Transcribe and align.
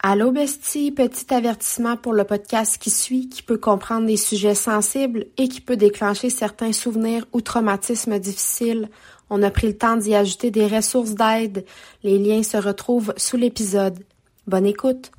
Allô 0.00 0.30
bestie, 0.30 0.92
petit 0.92 1.34
avertissement 1.34 1.96
pour 1.96 2.12
le 2.12 2.22
podcast 2.22 2.78
qui 2.78 2.88
suit, 2.88 3.28
qui 3.28 3.42
peut 3.42 3.58
comprendre 3.58 4.06
des 4.06 4.16
sujets 4.16 4.54
sensibles 4.54 5.26
et 5.38 5.48
qui 5.48 5.60
peut 5.60 5.76
déclencher 5.76 6.30
certains 6.30 6.72
souvenirs 6.72 7.26
ou 7.32 7.40
traumatismes 7.40 8.20
difficiles. 8.20 8.90
On 9.28 9.42
a 9.42 9.50
pris 9.50 9.66
le 9.66 9.76
temps 9.76 9.96
d'y 9.96 10.14
ajouter 10.14 10.52
des 10.52 10.68
ressources 10.68 11.14
d'aide. 11.14 11.64
Les 12.04 12.16
liens 12.16 12.44
se 12.44 12.56
retrouvent 12.56 13.12
sous 13.16 13.36
l'épisode. 13.36 13.98
Bonne 14.46 14.66
écoute. 14.66 15.10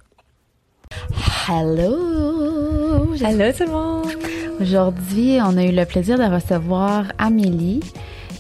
Hello! 1.50 3.14
Allô 3.22 3.52
tout 3.52 3.64
le 3.66 3.72
monde! 3.72 4.08
Aujourd'hui, 4.62 5.40
on 5.42 5.58
a 5.58 5.66
eu 5.66 5.74
le 5.74 5.86
plaisir 5.86 6.18
de 6.18 6.24
recevoir 6.24 7.12
Amélie. 7.18 7.82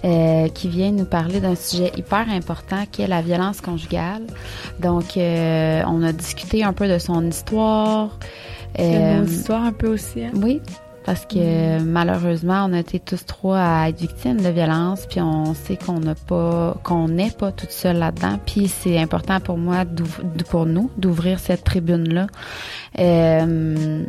Euh, 0.05 0.47
qui 0.47 0.69
vient 0.69 0.91
nous 0.91 1.03
parler 1.03 1.41
d'un 1.41 1.55
sujet 1.55 1.91
hyper 1.97 2.29
important 2.29 2.85
qui 2.89 3.01
est 3.01 3.07
la 3.07 3.21
violence 3.21 3.59
conjugale. 3.59 4.23
Donc, 4.79 5.17
euh, 5.17 5.81
on 5.87 6.01
a 6.03 6.13
discuté 6.13 6.63
un 6.63 6.71
peu 6.71 6.87
de 6.87 6.97
son 6.99 7.27
histoire. 7.27 8.17
Euh, 8.79 9.25
histoire 9.25 9.63
un 9.63 9.73
peu 9.73 9.87
aussi. 9.87 10.23
Hein? 10.23 10.31
Oui, 10.35 10.61
parce 11.03 11.25
que 11.25 11.81
malheureusement, 11.81 12.65
on 12.69 12.73
a 12.73 12.79
été 12.79 12.99
tous 12.99 13.25
trois 13.25 13.57
à 13.57 13.89
être 13.89 13.99
victimes 13.99 14.39
de 14.39 14.47
violence, 14.47 15.05
puis 15.05 15.19
on 15.19 15.53
sait 15.53 15.75
qu'on 15.75 15.99
n'a 15.99 16.15
pas, 16.15 16.77
qu'on 16.83 17.09
n'est 17.09 17.31
pas 17.31 17.51
toute 17.51 17.71
seule 17.71 17.97
là-dedans. 17.97 18.39
Puis 18.45 18.69
c'est 18.69 18.97
important 18.97 19.41
pour 19.41 19.57
moi, 19.57 19.83
pour 20.49 20.65
nous, 20.65 20.91
d'ouvrir 20.97 21.39
cette 21.39 21.65
tribune-là. 21.65 22.27
Euh, 22.99 24.05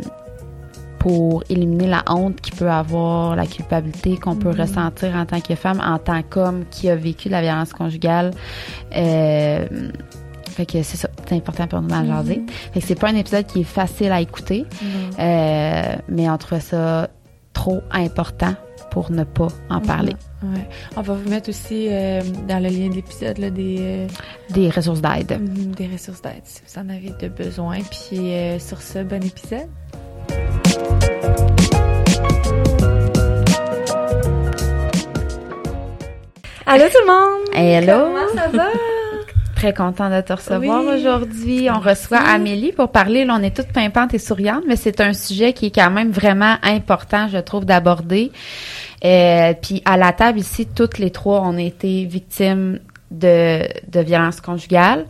pour 1.01 1.43
éliminer 1.49 1.87
la 1.87 2.05
honte 2.09 2.41
qui 2.43 2.51
peut 2.51 2.71
avoir, 2.71 3.35
la 3.35 3.47
culpabilité 3.47 4.19
qu'on 4.19 4.37
peut 4.37 4.51
mm-hmm. 4.51 4.61
ressentir 4.61 5.17
en 5.17 5.25
tant 5.25 5.41
que 5.41 5.55
femme, 5.55 5.81
en 5.85 5.99
tant 5.99 6.23
qu'homme 6.23 6.67
qui 6.71 6.91
a 6.91 6.95
vécu 6.95 7.31
la 7.31 7.41
violence 7.41 7.73
conjugale. 7.73 8.33
Euh, 8.95 9.67
fait 10.47 10.67
que 10.67 10.83
c'est 10.83 10.99
ça, 10.99 11.09
c'est 11.27 11.35
important 11.35 11.67
pour 11.67 11.81
nous 11.81 11.89
d'en 11.89 12.03
mm-hmm. 12.03 12.07
jaser. 12.07 12.43
Fait 12.73 12.81
que 12.81 12.87
c'est 12.87 12.99
pas 12.99 13.09
un 13.09 13.17
épisode 13.17 13.47
qui 13.47 13.63
est 13.63 13.65
facile 13.65 14.13
à 14.13 14.21
écouter, 14.21 14.67
euh, 15.19 15.97
mais 16.09 16.29
on 16.29 16.37
trouvait 16.37 16.61
ça 16.61 17.09
trop 17.55 17.81
important 17.91 18.55
pour 18.91 19.11
ne 19.11 19.25
pas 19.25 19.49
en 19.71 19.79
mm-hmm. 19.79 19.87
parler. 19.87 20.17
Ouais. 20.43 20.69
On 20.97 21.03
va 21.03 21.15
vous 21.15 21.31
mettre 21.31 21.49
aussi 21.49 21.89
euh, 21.89 22.23
dans 22.47 22.63
le 22.63 22.69
lien 22.69 22.89
de 22.89 22.95
l'épisode 22.95 23.39
des 23.39 23.77
euh, 23.81 24.07
des 24.51 24.69
ressources 24.69 25.01
d'aide. 25.01 25.39
des 25.75 25.87
ressources 25.87 26.21
d'aide 26.21 26.43
si 26.45 26.61
vous 26.67 26.79
en 26.79 26.89
avez 26.91 27.11
de 27.21 27.29
besoin. 27.29 27.79
Puis 27.81 28.35
euh, 28.35 28.59
sur 28.59 28.83
ce, 28.83 29.03
bon 29.03 29.23
épisode. 29.23 29.69
Allô 36.73 36.85
tout 36.85 37.01
le 37.01 37.07
monde! 37.07 37.49
Hello! 37.53 38.05
Comment 38.05 38.29
ça 38.33 38.49
va? 38.57 38.69
Très 39.57 39.75
content 39.75 40.09
de 40.09 40.21
te 40.21 40.33
recevoir 40.33 40.85
aujourd'hui. 40.85 41.69
On 41.69 41.81
reçoit 41.81 42.19
Amélie 42.19 42.71
pour 42.71 42.93
parler. 42.93 43.25
Là, 43.25 43.37
on 43.41 43.43
est 43.43 43.55
toutes 43.55 43.73
pimpantes 43.73 44.15
et 44.15 44.21
souriantes, 44.21 44.63
mais 44.69 44.77
c'est 44.77 45.01
un 45.01 45.13
sujet 45.13 45.53
qui 45.53 45.67
est 45.67 45.75
quand 45.75 45.91
même 45.91 46.13
vraiment 46.13 46.55
important, 46.63 47.27
je 47.27 47.39
trouve, 47.39 47.65
d'aborder. 47.65 48.31
Euh, 49.05 49.53
puis 49.61 49.83
à 49.85 49.97
la 49.97 50.13
table 50.13 50.39
ici, 50.39 50.65
toutes 50.65 50.99
les 50.99 51.11
trois, 51.11 51.43
on 51.45 51.57
a 51.57 51.63
été 51.63 52.05
victimes 52.05 52.79
de, 53.11 53.67
de 53.89 54.01
violence 54.01 54.41
conjugale. 54.41 55.07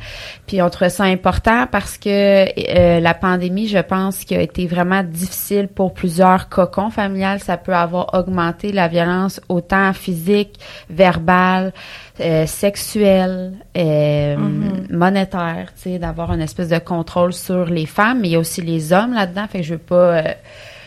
Puis 0.46 0.62
on 0.62 0.70
trouvait 0.70 0.90
ça 0.90 1.04
important 1.04 1.66
parce 1.70 1.98
que 1.98 2.08
euh, 2.08 3.00
la 3.00 3.14
pandémie, 3.14 3.68
je 3.68 3.78
pense, 3.78 4.24
qui 4.24 4.34
a 4.34 4.40
été 4.40 4.66
vraiment 4.66 5.02
difficile 5.02 5.68
pour 5.68 5.92
plusieurs 5.92 6.48
cocons 6.48 6.90
familiales, 6.90 7.40
ça 7.40 7.56
peut 7.56 7.74
avoir 7.74 8.14
augmenté 8.14 8.72
la 8.72 8.88
violence 8.88 9.40
autant 9.48 9.92
physique, 9.92 10.58
verbale, 10.88 11.72
euh, 12.20 12.46
sexuelle, 12.46 13.52
euh, 13.76 14.36
mm-hmm. 14.36 14.92
monétaire, 14.94 15.72
tu 15.74 15.90
sais, 15.92 15.98
d'avoir 15.98 16.32
une 16.32 16.40
espèce 16.40 16.68
de 16.68 16.78
contrôle 16.78 17.32
sur 17.32 17.66
les 17.66 17.86
femmes, 17.86 18.20
mais 18.20 18.28
il 18.28 18.32
y 18.32 18.36
a 18.36 18.40
aussi 18.40 18.62
les 18.62 18.92
hommes 18.92 19.14
là-dedans. 19.14 19.46
Fait 19.46 19.58
que 19.58 19.64
je 19.64 19.74
veux 19.74 19.78
pas 19.78 20.22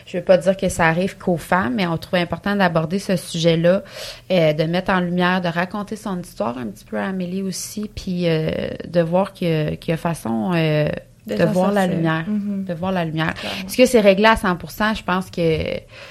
euh, 0.04 0.10
je 0.14 0.18
veux 0.18 0.24
pas 0.24 0.36
dire 0.36 0.56
que 0.56 0.68
ça 0.68 0.86
arrive 0.86 1.16
qu'aux 1.16 1.36
femmes, 1.36 1.74
mais 1.76 1.86
on 1.86 1.96
trouve 1.96 2.18
important 2.18 2.56
d'aborder 2.56 2.98
ce 2.98 3.16
sujet-là, 3.16 3.82
euh, 4.30 4.52
de 4.52 4.64
mettre 4.64 4.92
en 4.92 5.00
lumière, 5.00 5.40
de 5.40 5.48
raconter 5.48 5.96
son 5.96 6.20
histoire 6.20 6.58
un 6.58 6.66
petit 6.66 6.84
peu 6.84 6.98
à 6.98 7.06
Amélie 7.06 7.42
aussi, 7.42 7.90
puis 7.94 8.28
euh, 8.28 8.50
de 8.86 9.00
voir 9.00 9.32
qu'il 9.32 9.78
y, 9.86 9.92
a 9.92 9.96
façon 9.96 10.52
euh, 10.54 10.88
de, 11.26 11.44
voir 11.44 11.72
la 11.72 11.86
lumière, 11.86 12.24
mm-hmm. 12.28 12.64
de 12.64 12.74
voir 12.74 12.92
la 12.92 13.04
lumière. 13.04 13.34
Est-ce 13.66 13.76
que 13.76 13.86
c'est 13.86 14.00
réglé 14.00 14.26
à 14.26 14.34
100%? 14.34 14.98
Je 14.98 15.02
pense 15.02 15.30
que 15.30 15.58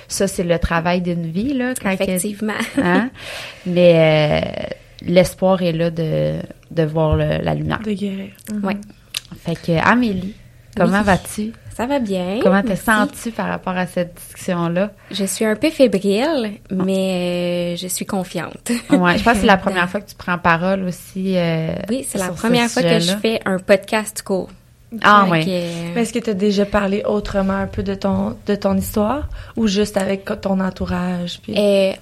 ça, 0.08 0.28
c'est 0.28 0.44
le 0.44 0.58
travail 0.58 1.02
d'une 1.02 1.28
vie, 1.28 1.54
là. 1.54 1.74
Effectivement. 1.86 2.54
hein? 2.78 3.10
Mais 3.66 4.70
l'espoir 5.02 5.62
est 5.62 5.72
là 5.72 5.92
de, 5.92 6.40
de 6.72 6.84
voir 6.84 7.16
la 7.16 7.54
lumière. 7.54 7.80
De 7.80 7.92
guérir. 7.92 8.32
Oui. 8.64 8.74
Fait 9.40 9.56
que, 9.56 9.72
Amélie, 9.72 10.36
comment 10.76 11.02
vas-tu? 11.04 11.54
Ça 11.76 11.88
va 11.88 12.00
bien. 12.00 12.40
Comment 12.44 12.62
te 12.62 12.76
sens-tu 12.76 13.32
par 13.32 13.48
rapport 13.48 13.76
à 13.76 13.88
cette 13.88 14.14
discussion-là? 14.16 14.92
Je 15.10 15.26
suis 15.26 15.44
un 15.44 15.56
peu 15.56 15.72
fébrile, 15.72 16.60
mais 16.70 17.74
euh, 17.74 17.76
je 17.78 17.88
suis 17.88 18.06
confiante. 18.06 18.70
ouais, 18.92 19.18
je 19.18 19.24
pense 19.24 19.34
que 19.34 19.40
c'est 19.40 19.46
la 19.46 19.58
première 19.66 19.90
fois 19.90 20.02
que 20.02 20.10
tu 20.10 20.16
prends 20.16 20.38
parole 20.38 20.84
aussi. 20.84 21.36
Euh, 21.36 21.74
oui, 21.90 22.06
c'est 22.08 22.20
la 22.20 22.30
première 22.30 22.70
fois 22.70 22.84
que 22.84 23.00
je 23.00 23.16
fais 23.18 23.42
un 23.46 23.58
podcast 23.58 24.22
court. 24.22 24.50
Ah 25.02 25.26
oui. 25.28 25.44
Mais 25.48 26.02
est-ce 26.02 26.14
que 26.14 26.20
tu 26.20 26.30
as 26.30 26.36
déjà 26.36 26.68
parlé 26.68 27.02
autrement 27.04 27.54
un 27.54 27.66
peu 27.66 27.82
de 27.82 27.96
ton 27.96 28.38
de 28.46 28.54
ton 28.54 28.78
histoire? 28.78 29.28
Ou 29.58 29.66
juste 29.66 29.98
avec 29.98 30.26
ton 30.42 30.60
entourage? 30.60 31.40
Puis... 31.42 31.56
Euh, 31.58 31.94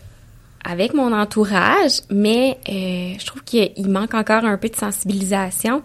avec 0.65 0.93
mon 0.93 1.13
entourage, 1.13 2.01
mais 2.09 2.57
je 2.67 3.25
trouve 3.25 3.43
qu'il 3.45 3.87
manque 3.87 4.13
encore 4.13 4.43
un 4.43 4.57
peu 4.57 4.67
de 4.67 4.75
sensibilisation. 4.75 5.81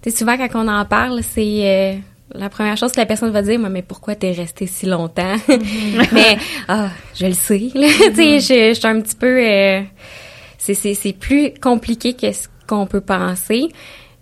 Tu 0.00 0.10
sais, 0.10 0.16
souvent 0.16 0.38
quand 0.38 0.48
on 0.54 0.68
en 0.68 0.86
parle, 0.86 1.22
c'est 1.22 2.00
la 2.34 2.48
première 2.48 2.76
chose 2.76 2.92
que 2.92 3.00
la 3.00 3.06
personne 3.06 3.30
va 3.30 3.42
dire, 3.42 3.58
mais 3.58 3.82
pourquoi 3.82 4.14
t'es 4.14 4.32
resté 4.32 4.66
si 4.66 4.86
longtemps? 4.86 5.36
Mm-hmm. 5.48 6.08
mais, 6.12 6.38
ah, 6.68 6.90
je 7.14 7.26
le 7.26 7.34
sais, 7.34 7.70
tu 7.74 8.14
sais, 8.14 8.40
je, 8.40 8.74
suis 8.74 8.86
un 8.86 9.00
petit 9.00 9.16
peu, 9.16 9.40
euh, 9.40 9.82
c'est 10.58 11.12
plus 11.18 11.52
compliqué 11.60 12.14
que 12.14 12.32
ce 12.32 12.48
qu'on 12.66 12.86
peut 12.86 13.00
penser. 13.00 13.68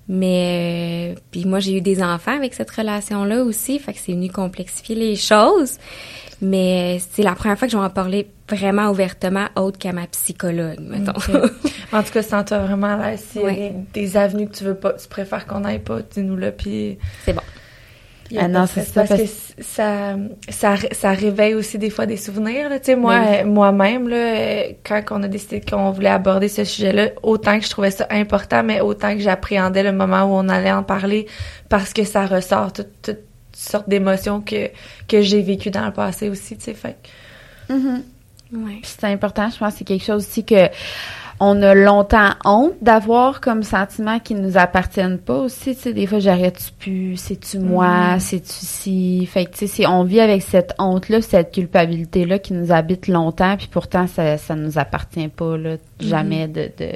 Mais, 0.06 1.14
euh, 1.16 1.20
puis 1.30 1.46
moi, 1.46 1.60
j'ai 1.60 1.78
eu 1.78 1.80
des 1.80 2.02
enfants 2.02 2.36
avec 2.36 2.52
cette 2.52 2.70
relation-là 2.70 3.42
aussi, 3.42 3.78
fait 3.78 3.94
que 3.94 3.98
c'est 3.98 4.12
venu 4.12 4.30
complexifier 4.30 4.94
les 4.94 5.16
choses. 5.16 5.78
Mais 6.42 6.98
c'est 7.12 7.22
la 7.22 7.34
première 7.34 7.58
fois 7.58 7.68
que 7.68 7.72
je 7.72 7.78
vais 7.78 7.84
en 7.84 7.90
parler 7.90 8.28
vraiment 8.48 8.90
ouvertement, 8.90 9.46
autre 9.56 9.78
qu'à 9.78 9.92
ma 9.92 10.06
psychologue, 10.08 10.78
mettons. 10.80 11.12
en 11.92 12.02
tout 12.02 12.12
cas, 12.12 12.22
sens-toi 12.22 12.58
vraiment 12.58 12.98
à 12.98 13.10
l'aise. 13.10 13.24
S'il 13.30 13.42
y 13.42 13.66
a 13.66 13.70
des, 13.94 14.16
avenues 14.18 14.48
que 14.48 14.56
tu 14.56 14.64
veux 14.64 14.74
pas, 14.74 14.92
tu 14.92 15.08
préfères 15.08 15.46
qu'on 15.46 15.64
aille 15.64 15.78
pas, 15.78 16.00
dis-nous-le, 16.02 16.50
puis... 16.50 16.98
C'est 17.24 17.32
bon. 17.32 17.40
Ah 18.36 18.48
non, 18.48 18.66
c'est 18.66 18.82
ça. 18.84 19.04
Parce, 19.04 19.20
que 19.20 19.28
ça, 19.60 20.16
ça, 20.48 20.76
ça 20.92 21.10
réveille 21.10 21.54
aussi 21.54 21.78
des 21.78 21.90
fois 21.90 22.06
des 22.06 22.16
souvenirs. 22.16 22.70
Tu 22.70 22.78
sais, 22.82 22.96
moi, 22.96 23.44
moi-même, 23.44 24.08
là, 24.08 24.68
quand 24.82 25.02
on 25.10 25.22
a 25.22 25.28
décidé 25.28 25.60
qu'on 25.60 25.90
voulait 25.90 26.08
aborder 26.08 26.48
ce 26.48 26.64
sujet-là, 26.64 27.10
autant 27.22 27.58
que 27.58 27.64
je 27.64 27.70
trouvais 27.70 27.90
ça 27.90 28.06
important, 28.10 28.62
mais 28.62 28.80
autant 28.80 29.14
que 29.14 29.20
j'appréhendais 29.20 29.82
le 29.82 29.92
moment 29.92 30.24
où 30.24 30.34
on 30.34 30.48
allait 30.48 30.72
en 30.72 30.82
parler, 30.82 31.26
parce 31.68 31.92
que 31.92 32.04
ça 32.04 32.26
ressort 32.26 32.72
toutes 32.72 33.18
sortes 33.52 33.88
d'émotions 33.88 34.40
que 34.40 34.70
que 35.06 35.20
j'ai 35.20 35.42
vécues 35.42 35.70
dans 35.70 35.86
le 35.86 35.92
passé 35.92 36.28
aussi. 36.28 36.56
Tu 36.56 36.64
sais, 36.64 36.74
fait. 36.74 36.96
Mm-hmm. 37.70 38.02
Ouais. 38.52 38.80
C'est 38.82 39.04
important. 39.04 39.48
Je 39.50 39.58
pense 39.58 39.72
que 39.72 39.78
c'est 39.78 39.84
quelque 39.84 40.04
chose 40.04 40.26
aussi 40.26 40.44
que 40.44 40.68
on 41.40 41.60
a 41.62 41.74
longtemps 41.74 42.30
honte 42.44 42.74
d'avoir 42.80 43.40
comme 43.40 43.62
sentiment 43.62 44.18
qui 44.20 44.34
nous 44.34 44.56
appartiennent 44.56 45.18
pas 45.18 45.38
aussi. 45.38 45.74
Tu 45.74 45.82
sais, 45.82 45.92
des 45.92 46.06
fois, 46.06 46.18
j'arrête-tu 46.18 46.72
plus? 46.78 47.16
C'est-tu 47.16 47.58
moi? 47.58 48.16
Mm. 48.16 48.20
C'est-tu 48.20 48.52
si? 48.52 49.26
Fait 49.26 49.46
que, 49.46 49.56
tu 49.56 49.66
sais, 49.66 49.86
on 49.86 50.04
vit 50.04 50.20
avec 50.20 50.42
cette 50.42 50.74
honte-là, 50.78 51.20
cette 51.22 51.52
culpabilité-là 51.52 52.38
qui 52.38 52.52
nous 52.52 52.72
habite 52.72 53.08
longtemps, 53.08 53.56
puis 53.56 53.68
pourtant, 53.70 54.06
ça, 54.06 54.38
ça 54.38 54.54
nous 54.54 54.78
appartient 54.78 55.28
pas, 55.28 55.56
là, 55.56 55.74
mm-hmm. 55.74 55.78
jamais 56.00 56.48
de, 56.48 56.70
de, 56.78 56.90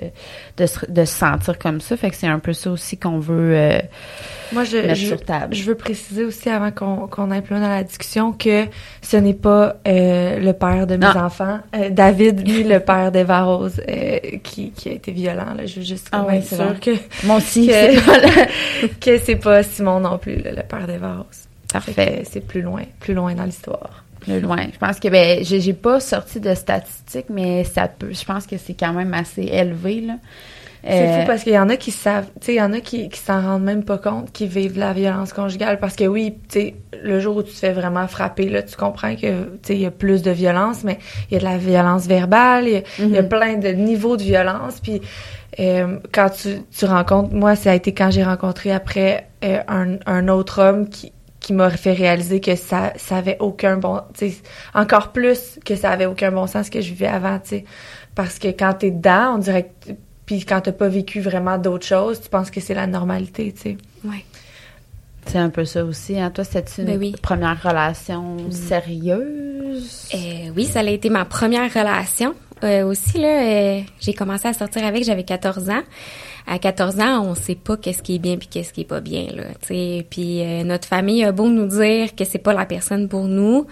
de, 0.56 0.66
se, 0.66 0.86
de 0.86 1.04
se 1.04 1.14
sentir 1.14 1.58
comme 1.58 1.80
ça. 1.80 1.96
Fait 1.96 2.10
que 2.10 2.16
c'est 2.16 2.26
un 2.26 2.38
peu 2.38 2.52
ça 2.52 2.70
aussi 2.70 2.96
qu'on 2.96 3.18
veut 3.18 3.54
euh, 3.56 3.78
moi, 4.52 4.64
je, 4.64 4.78
mettre 4.78 4.96
sur 4.96 5.20
table. 5.22 5.54
Je 5.54 5.62
veux 5.64 5.74
préciser 5.74 6.24
aussi, 6.24 6.48
avant 6.48 6.70
qu'on 6.70 7.06
qu'on 7.06 7.30
aille 7.30 7.42
plus 7.42 7.54
loin 7.54 7.62
dans 7.62 7.74
la 7.74 7.84
discussion, 7.84 8.32
que 8.32 8.64
ce 9.02 9.16
n'est 9.16 9.34
pas 9.34 9.76
euh, 9.86 10.38
le 10.38 10.52
père 10.52 10.86
de 10.86 10.96
mes 10.96 11.06
enfants, 11.06 11.58
euh, 11.74 11.90
David, 11.90 12.46
ni 12.46 12.62
le 12.62 12.80
père 12.80 13.12
d'Eva 13.12 13.42
Rose, 13.42 13.80
euh, 13.88 14.18
qui, 14.42 14.70
qui 14.70 14.88
a 14.88 14.92
été 14.92 15.12
violent. 15.12 15.54
Là. 15.54 15.66
Je 15.66 15.76
veux 15.76 15.86
juste 15.86 16.08
ah 16.12 16.26
sûre 16.42 16.78
que... 16.80 16.92
Moi 17.24 17.36
aussi, 17.36 17.68
que 19.00 19.18
c'est 19.18 19.36
pas 19.36 19.62
Simon 19.62 20.00
non 20.00 20.18
plus, 20.18 20.36
le 20.36 20.62
père 20.62 20.86
d'Eva 20.86 21.16
Rose. 21.16 21.48
Parfait. 21.72 22.22
C'est 22.28 22.46
plus 22.46 22.62
loin, 22.62 22.82
plus 23.00 23.14
loin 23.14 23.34
dans 23.34 23.44
l'histoire. 23.44 24.04
Plus 24.20 24.40
loin. 24.40 24.66
Je 24.72 24.78
pense 24.78 24.98
que 24.98 25.08
ben 25.08 25.44
j'ai 25.44 25.72
pas 25.74 26.00
sorti 26.00 26.40
de 26.40 26.54
statistiques, 26.54 27.28
mais 27.30 27.64
ça 27.64 27.88
peut. 27.88 28.12
Je 28.12 28.24
pense 28.24 28.46
que 28.46 28.56
c'est 28.56 28.74
quand 28.74 28.92
même 28.92 29.14
assez 29.14 29.42
élevé 29.42 30.00
là. 30.00 30.14
C'est 30.84 31.08
fou 31.08 31.20
euh, 31.20 31.26
parce 31.26 31.42
qu'il 31.42 31.52
y 31.52 31.58
en 31.58 31.68
a 31.68 31.76
qui 31.76 31.90
savent, 31.90 32.26
tu 32.40 32.46
sais, 32.46 32.54
il 32.54 32.58
y 32.58 32.62
en 32.62 32.72
a 32.72 32.80
qui, 32.80 33.08
qui 33.08 33.18
s'en 33.18 33.42
rendent 33.42 33.64
même 33.64 33.84
pas 33.84 33.98
compte, 33.98 34.32
qui 34.32 34.46
vivent 34.46 34.78
la 34.78 34.92
violence 34.92 35.32
conjugale 35.32 35.78
parce 35.78 35.96
que 35.96 36.04
oui, 36.04 36.38
tu 36.48 36.60
sais, 36.60 36.74
le 37.02 37.20
jour 37.20 37.36
où 37.36 37.42
tu 37.42 37.52
te 37.52 37.58
fais 37.58 37.72
vraiment 37.72 38.06
frapper, 38.06 38.48
là, 38.48 38.62
tu 38.62 38.76
comprends 38.76 39.14
que, 39.16 39.44
tu 39.44 39.58
sais, 39.62 39.74
il 39.74 39.80
y 39.80 39.86
a 39.86 39.90
plus 39.90 40.22
de 40.22 40.30
violence, 40.30 40.84
mais 40.84 40.98
il 41.30 41.34
y 41.34 41.36
a 41.36 41.40
de 41.40 41.44
la 41.44 41.58
violence 41.58 42.06
verbale, 42.06 42.68
il 42.68 43.10
y, 43.10 43.18
a 43.18 43.22
mhm. 43.22 43.28
plein 43.28 43.56
de 43.56 43.68
niveaux 43.68 44.16
de 44.16 44.22
violence, 44.22 44.80
puis 44.80 45.00
euh, 45.58 45.98
quand 46.12 46.30
tu, 46.30 46.60
tu 46.70 46.84
rencontres, 46.84 47.34
moi, 47.34 47.56
ça 47.56 47.72
a 47.72 47.74
été 47.74 47.92
quand 47.92 48.10
j'ai 48.10 48.24
rencontré 48.24 48.72
après 48.72 49.28
euh, 49.44 49.58
un, 49.68 49.96
un 50.06 50.28
autre 50.28 50.62
homme 50.62 50.88
qui 50.88 51.12
qui 51.40 51.52
m'a 51.52 51.70
fait 51.70 51.92
réaliser 51.92 52.40
que 52.40 52.56
ça 52.56 52.92
ça 52.96 53.16
avait 53.16 53.36
aucun 53.38 53.76
bon 53.76 54.00
tu 54.12 54.30
sais 54.30 54.42
encore 54.74 55.12
plus 55.12 55.60
que 55.64 55.76
ça 55.76 55.90
avait 55.90 56.06
aucun 56.06 56.32
bon 56.32 56.48
sens 56.48 56.68
que 56.68 56.80
je 56.80 56.88
vivais 56.88 57.06
avant 57.06 57.38
tu 57.38 57.48
sais 57.48 57.64
parce 58.16 58.40
que 58.40 58.48
quand 58.48 58.74
t'es 58.74 58.90
dedans 58.90 59.36
on 59.36 59.38
dirait 59.38 59.70
que 59.86 59.92
puis 60.28 60.44
quand 60.44 60.60
t'as 60.60 60.72
pas 60.72 60.88
vécu 60.88 61.20
vraiment 61.20 61.56
d'autres 61.56 61.86
choses 61.86 62.20
tu 62.20 62.28
penses 62.28 62.50
que 62.50 62.60
c'est 62.60 62.74
la 62.74 62.86
normalité 62.86 63.50
tu 63.52 63.62
sais 63.62 63.76
Ouais. 64.04 64.24
C'est 65.26 65.38
un 65.38 65.50
peu 65.50 65.66
ça 65.66 65.84
aussi. 65.84 66.18
Hein? 66.18 66.30
Toi, 66.30 66.42
c'était 66.44 66.64
une 66.78 66.86
Ben 66.86 66.98
oui. 66.98 67.14
première 67.20 67.62
relation 67.62 68.36
sérieuse? 68.50 70.08
Euh, 70.14 70.50
oui, 70.56 70.64
ça 70.64 70.80
a 70.80 70.84
été 70.84 71.10
ma 71.10 71.26
première 71.26 71.70
relation. 71.70 72.34
Euh, 72.64 72.84
aussi, 72.84 73.18
là, 73.18 73.42
euh, 73.42 73.80
j'ai 74.00 74.14
commencé 74.14 74.48
à 74.48 74.54
sortir 74.54 74.86
avec, 74.86 75.04
j'avais 75.04 75.24
14 75.24 75.68
ans. 75.68 75.82
À 76.46 76.58
14 76.58 76.98
ans, 77.00 77.26
on 77.26 77.34
sait 77.34 77.56
pas 77.56 77.76
qu'est-ce 77.76 78.02
qui 78.02 78.14
est 78.14 78.18
bien 78.18 78.38
puis 78.38 78.48
qu'est-ce 78.48 78.72
qui 78.72 78.80
est 78.82 78.84
pas 78.86 79.00
bien, 79.00 79.26
là, 79.34 79.44
tu 79.60 79.68
sais. 79.68 80.06
Puis 80.08 80.40
euh, 80.42 80.64
notre 80.64 80.88
famille 80.88 81.22
a 81.24 81.32
beau 81.32 81.48
nous 81.48 81.66
dire 81.66 82.14
que 82.16 82.24
c'est 82.24 82.38
pas 82.38 82.54
la 82.54 82.64
personne 82.64 83.06
pour 83.08 83.24
nous. 83.28 83.66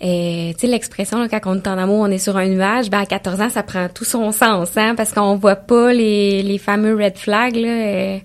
Et 0.00 0.52
tu 0.54 0.60
sais 0.60 0.66
l'expression 0.68 1.26
quand 1.28 1.40
on 1.46 1.56
est 1.56 1.66
en 1.66 1.76
amour, 1.76 2.00
on 2.00 2.06
est 2.06 2.18
sur 2.18 2.36
un 2.36 2.46
nuage. 2.46 2.88
Ben 2.90 3.00
à 3.00 3.06
14 3.06 3.40
ans, 3.40 3.50
ça 3.50 3.62
prend 3.62 3.88
tout 3.88 4.04
son 4.04 4.30
sens, 4.30 4.76
hein, 4.76 4.94
parce 4.96 5.12
qu'on 5.12 5.36
voit 5.36 5.56
pas 5.56 5.92
les, 5.92 6.42
les 6.42 6.58
fameux 6.58 6.94
red 6.94 7.16
flags. 7.18 7.56
Là, 7.56 7.68
euh. 7.68 8.18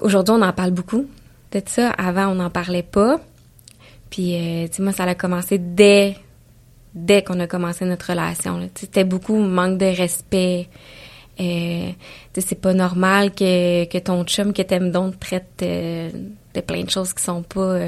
Aujourd'hui, 0.00 0.34
on 0.38 0.42
en 0.42 0.52
parle 0.52 0.70
beaucoup 0.70 1.06
de 1.52 1.62
ça. 1.66 1.90
Avant, 1.90 2.28
on 2.28 2.36
n'en 2.36 2.50
parlait 2.50 2.84
pas. 2.84 3.18
Puis, 4.10 4.34
euh, 4.34 4.68
tu 4.68 4.76
sais, 4.76 4.82
moi, 4.82 4.92
ça 4.92 5.04
a 5.04 5.14
commencé 5.14 5.58
dès 5.58 6.16
dès 6.94 7.22
qu'on 7.22 7.38
a 7.40 7.46
commencé 7.46 7.84
notre 7.84 8.10
relation. 8.10 8.68
C'était 8.74 9.04
beaucoup 9.04 9.36
manque 9.36 9.78
de 9.78 9.86
respect. 9.86 10.68
Euh, 11.40 11.90
c'est 12.36 12.60
pas 12.60 12.72
normal 12.72 13.32
que, 13.32 13.84
que 13.84 13.98
ton 13.98 14.24
chum 14.24 14.52
que 14.52 14.62
t'aimes 14.62 14.90
donc 14.90 15.18
te 15.18 15.26
traite 15.26 15.62
euh, 15.62 16.10
de 16.54 16.60
plein 16.60 16.82
de 16.82 16.90
choses 16.90 17.12
qui 17.12 17.22
sont 17.22 17.42
pas... 17.42 17.80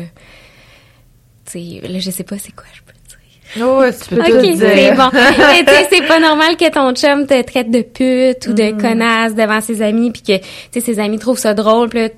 là, 1.58 1.98
je 1.98 2.10
sais 2.10 2.24
pas 2.24 2.36
c'est 2.38 2.52
quoi 2.52 2.66
je 2.72 2.80
peux 2.80 2.92
dire. 3.08 3.66
oh 3.66 3.82
tu 3.90 4.14
peux 4.14 4.20
Ok, 4.20 4.26
tout 4.28 4.58
c'est 4.58 4.74
dire 4.74 4.94
bon. 4.96 5.10
Mais 5.12 5.64
tu 5.64 5.72
sais, 5.72 5.88
c'est 5.90 6.06
pas 6.06 6.20
normal 6.20 6.56
que 6.56 6.70
ton 6.70 6.94
chum 6.94 7.26
te 7.26 7.42
traite 7.42 7.70
de 7.70 7.82
pute 7.82 8.46
ou 8.46 8.52
de 8.52 8.80
connasse 8.80 9.34
devant 9.34 9.60
ses 9.60 9.82
amis, 9.82 10.10
puis 10.10 10.22
que 10.22 10.36
tu 10.38 10.44
sais 10.72 10.80
ses 10.80 10.98
amis 11.00 11.18
trouvent 11.18 11.38
ça 11.38 11.54
drôle, 11.54 11.88
puis 11.88 12.10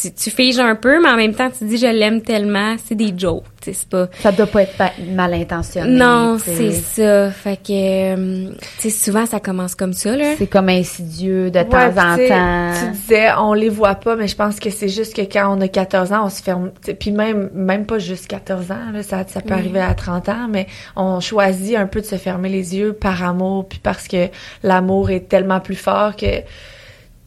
tu, 0.00 0.12
tu 0.12 0.30
figes 0.30 0.58
un 0.58 0.74
peu, 0.74 1.00
mais 1.02 1.08
en 1.08 1.16
même 1.16 1.34
temps 1.34 1.50
tu 1.56 1.64
dis 1.64 1.76
je 1.78 1.86
l'aime 1.86 2.22
tellement, 2.22 2.76
c'est 2.84 2.94
des 2.94 3.12
jokes, 3.16 3.44
tu 3.60 3.72
sais, 3.72 3.78
c'est 3.80 3.88
pas. 3.88 4.08
Ça 4.20 4.32
doit 4.32 4.46
pas 4.46 4.62
être 4.62 4.76
pa- 4.76 4.92
mal 5.12 5.32
intentionné. 5.34 5.90
Non, 5.90 6.38
c'est 6.38 6.72
ça. 6.72 7.30
Fait 7.30 7.56
que 7.56 7.72
euh, 8.14 8.50
tu 8.80 8.90
sais 8.90 8.90
souvent 8.90 9.26
ça 9.26 9.40
commence 9.40 9.74
comme 9.74 9.92
ça 9.92 10.16
là. 10.16 10.34
C'est 10.36 10.46
comme 10.46 10.68
insidieux 10.68 11.50
de 11.50 11.58
Ouais, 11.58 11.64
temps 11.64 11.88
en 11.88 12.16
temps. 12.16 12.70
Tu 12.80 12.90
disais, 12.92 13.28
on 13.38 13.52
les 13.52 13.68
voit 13.68 13.94
pas, 13.94 14.16
mais 14.16 14.28
je 14.28 14.36
pense 14.36 14.58
que 14.60 14.70
c'est 14.70 14.88
juste 14.88 15.14
que 15.14 15.22
quand 15.22 15.56
on 15.56 15.60
a 15.60 15.68
14 15.68 16.12
ans, 16.12 16.24
on 16.26 16.28
se 16.30 16.42
ferme. 16.42 16.70
tu 16.82 16.86
sais, 16.90 16.94
Puis 16.94 17.10
même, 17.12 17.50
même 17.54 17.86
pas 17.86 17.98
juste 17.98 18.26
14 18.26 18.70
ans, 18.70 18.90
là, 18.92 19.02
ça, 19.02 19.24
ça 19.26 19.40
peut 19.40 19.54
arriver 19.54 19.80
à 19.80 19.94
30 19.94 20.28
ans, 20.28 20.48
mais 20.50 20.66
on 20.96 21.20
choisit 21.20 21.76
un 21.76 21.86
peu 21.86 22.00
de 22.00 22.06
se 22.06 22.16
fermer 22.16 22.48
les 22.48 22.76
yeux 22.76 22.92
par 22.92 23.22
amour, 23.22 23.68
puis 23.68 23.80
parce 23.82 24.08
que 24.08 24.28
l'amour 24.62 25.10
est 25.10 25.28
tellement 25.28 25.60
plus 25.60 25.76
fort 25.76 26.16
que 26.16 26.26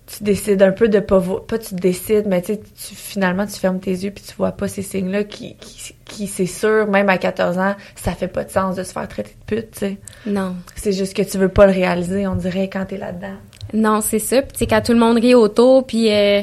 tu 0.07 0.23
décides 0.23 0.61
un 0.61 0.71
peu 0.71 0.87
de 0.87 0.99
pas 0.99 1.17
vo- 1.19 1.39
pas 1.41 1.57
tu 1.59 1.75
décides 1.75 2.25
mais 2.27 2.41
tu 2.41 2.53
sais 2.53 2.59
tu 2.59 2.95
finalement 2.95 3.45
tu 3.45 3.53
fermes 3.59 3.79
tes 3.79 3.91
yeux 3.91 4.11
puis 4.11 4.23
tu 4.27 4.33
vois 4.35 4.53
pas 4.53 4.67
ces 4.69 4.81
signes 4.81 5.11
là 5.11 5.23
qui 5.25 5.55
qui, 5.57 5.93
qui 6.05 6.27
c'est 6.27 6.45
sûr 6.45 6.87
même 6.87 7.09
à 7.09 7.17
14 7.17 7.57
ans 7.57 7.75
ça 7.95 8.13
fait 8.13 8.27
pas 8.29 8.43
de 8.45 8.49
sens 8.49 8.75
de 8.77 8.83
se 8.83 8.93
faire 8.93 9.07
traiter 9.07 9.31
de 9.31 9.45
pute 9.55 9.71
tu 9.71 9.79
sais 9.79 9.97
Non. 10.25 10.55
c'est 10.75 10.93
juste 10.93 11.13
que 11.15 11.21
tu 11.23 11.37
veux 11.37 11.49
pas 11.49 11.65
le 11.65 11.73
réaliser 11.73 12.25
on 12.25 12.35
dirait 12.35 12.69
quand 12.69 12.85
t'es 12.85 12.97
là 12.97 13.11
dedans 13.11 13.35
Non, 13.73 13.99
c'est 14.01 14.19
ça. 14.19 14.41
Puis 14.41 14.53
tu 14.53 14.57
sais 14.59 14.67
quand 14.67 14.81
tout 14.81 14.93
le 14.93 14.99
monde 14.99 15.17
rit 15.17 15.35
autour, 15.35 15.85
puis 15.85 16.09
euh, 16.11 16.41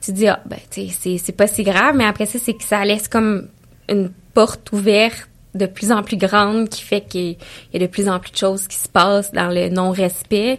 tu 0.00 0.12
dis 0.12 0.26
ah 0.26 0.40
ben 0.44 0.58
tu 0.70 0.88
sais 0.88 1.16
c'est 1.18 1.32
pas 1.36 1.46
si 1.46 1.62
grave, 1.62 1.94
mais 1.96 2.04
après 2.06 2.26
ça 2.26 2.38
c'est 2.42 2.54
que 2.54 2.64
ça 2.64 2.84
laisse 2.84 3.06
comme 3.06 3.46
une 3.88 4.10
porte 4.34 4.72
ouverte 4.72 5.28
de 5.54 5.66
plus 5.66 5.92
en 5.92 6.02
plus 6.02 6.16
grande 6.16 6.68
qui 6.68 6.82
fait 6.82 7.02
qu'il 7.02 7.36
y 7.72 7.76
a 7.76 7.78
de 7.78 7.86
plus 7.86 8.08
en 8.08 8.18
plus 8.18 8.32
de 8.32 8.36
choses 8.36 8.66
qui 8.66 8.76
se 8.76 8.88
passent 8.88 9.30
dans 9.30 9.50
le 9.50 9.68
non-respect. 9.68 10.58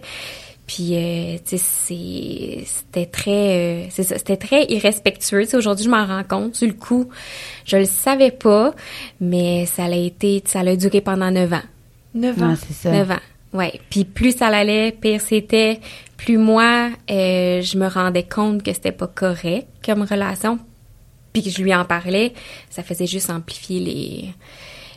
Puis 0.67 0.95
euh, 0.95 1.37
tu 1.45 1.57
sais 1.57 1.63
c'est 1.63 2.65
c'était 2.65 3.05
très 3.05 3.31
euh, 3.31 3.87
c'est 3.91 4.03
ça, 4.03 4.17
c'était 4.17 4.37
très 4.37 4.65
irrespectueux. 4.65 5.43
Tu 5.43 5.51
sais, 5.51 5.57
aujourd'hui 5.57 5.85
je 5.85 5.89
m'en 5.89 6.05
rends 6.05 6.23
compte 6.23 6.55
sur 6.55 6.67
le 6.67 6.73
coup. 6.73 7.07
Je 7.65 7.77
le 7.77 7.85
savais 7.85 8.31
pas, 8.31 8.73
mais 9.21 9.65
ça 9.67 9.85
a 9.85 9.95
été 9.95 10.41
ça 10.45 10.61
a 10.61 10.75
duré 10.75 11.01
pendant 11.01 11.29
neuf 11.29 11.53
ans. 11.53 11.61
9 12.15 12.43
ans 12.43 12.55
c'est 12.55 12.73
ça. 12.73 12.91
9 12.91 13.11
ans. 13.11 13.19
Ouais. 13.53 13.79
Puis 13.89 14.05
plus 14.05 14.37
ça 14.37 14.47
allait, 14.47 14.91
pire 14.91 15.21
c'était. 15.21 15.79
Plus 16.17 16.37
moi, 16.37 16.89
euh, 17.11 17.61
je 17.61 17.77
me 17.77 17.87
rendais 17.87 18.23
compte 18.23 18.63
que 18.63 18.73
c'était 18.73 18.91
pas 18.91 19.07
correct 19.07 19.67
comme 19.83 20.01
relation. 20.01 20.59
Puis 21.33 21.43
que 21.43 21.49
je 21.49 21.61
lui 21.61 21.75
en 21.75 21.83
parlais, 21.83 22.33
ça 22.69 22.83
faisait 22.83 23.07
juste 23.07 23.29
amplifier 23.29 23.79
les 23.81 24.29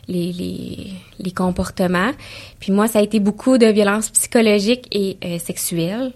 les, 0.09 0.33
les, 0.33 0.87
les 1.19 1.31
comportements. 1.31 2.11
Puis 2.59 2.71
moi, 2.73 2.87
ça 2.87 2.99
a 2.99 3.01
été 3.01 3.19
beaucoup 3.21 3.57
de 3.57 3.67
violences 3.67 4.09
psychologiques 4.09 4.87
et 4.91 5.17
euh, 5.23 5.39
sexuelles. 5.39 6.11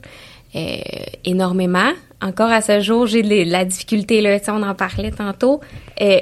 Euh, 0.55 0.77
énormément. 1.25 1.91
Encore 2.21 2.51
à 2.51 2.61
ce 2.61 2.79
jour, 2.81 3.07
j'ai 3.07 3.21
de 3.23 3.49
la 3.49 3.65
difficulté, 3.65 4.21
là, 4.21 4.37
tu 4.39 4.45
sais, 4.45 4.51
on 4.51 4.61
en 4.61 4.75
parlait 4.75 5.11
tantôt. 5.11 5.61
Euh, 6.01 6.19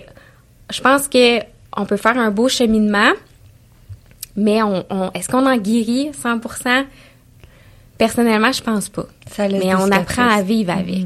je 0.72 0.82
pense 0.82 1.08
que 1.10 1.40
on 1.76 1.86
peut 1.86 1.98
faire 1.98 2.18
un 2.18 2.32
beau 2.32 2.48
cheminement, 2.48 3.12
mais 4.36 4.64
on, 4.64 4.86
on- 4.90 5.12
est-ce 5.14 5.28
qu'on 5.28 5.46
en 5.46 5.58
guérit 5.58 6.12
100%? 6.12 6.86
Personnellement, 7.98 8.52
je 8.52 8.62
pense 8.64 8.90
pas. 8.90 9.06
Ça 9.30 9.48
Mais 9.48 9.76
on 9.76 9.92
apprend 9.92 10.28
à 10.30 10.42
vivre 10.42 10.72
avec. 10.72 11.06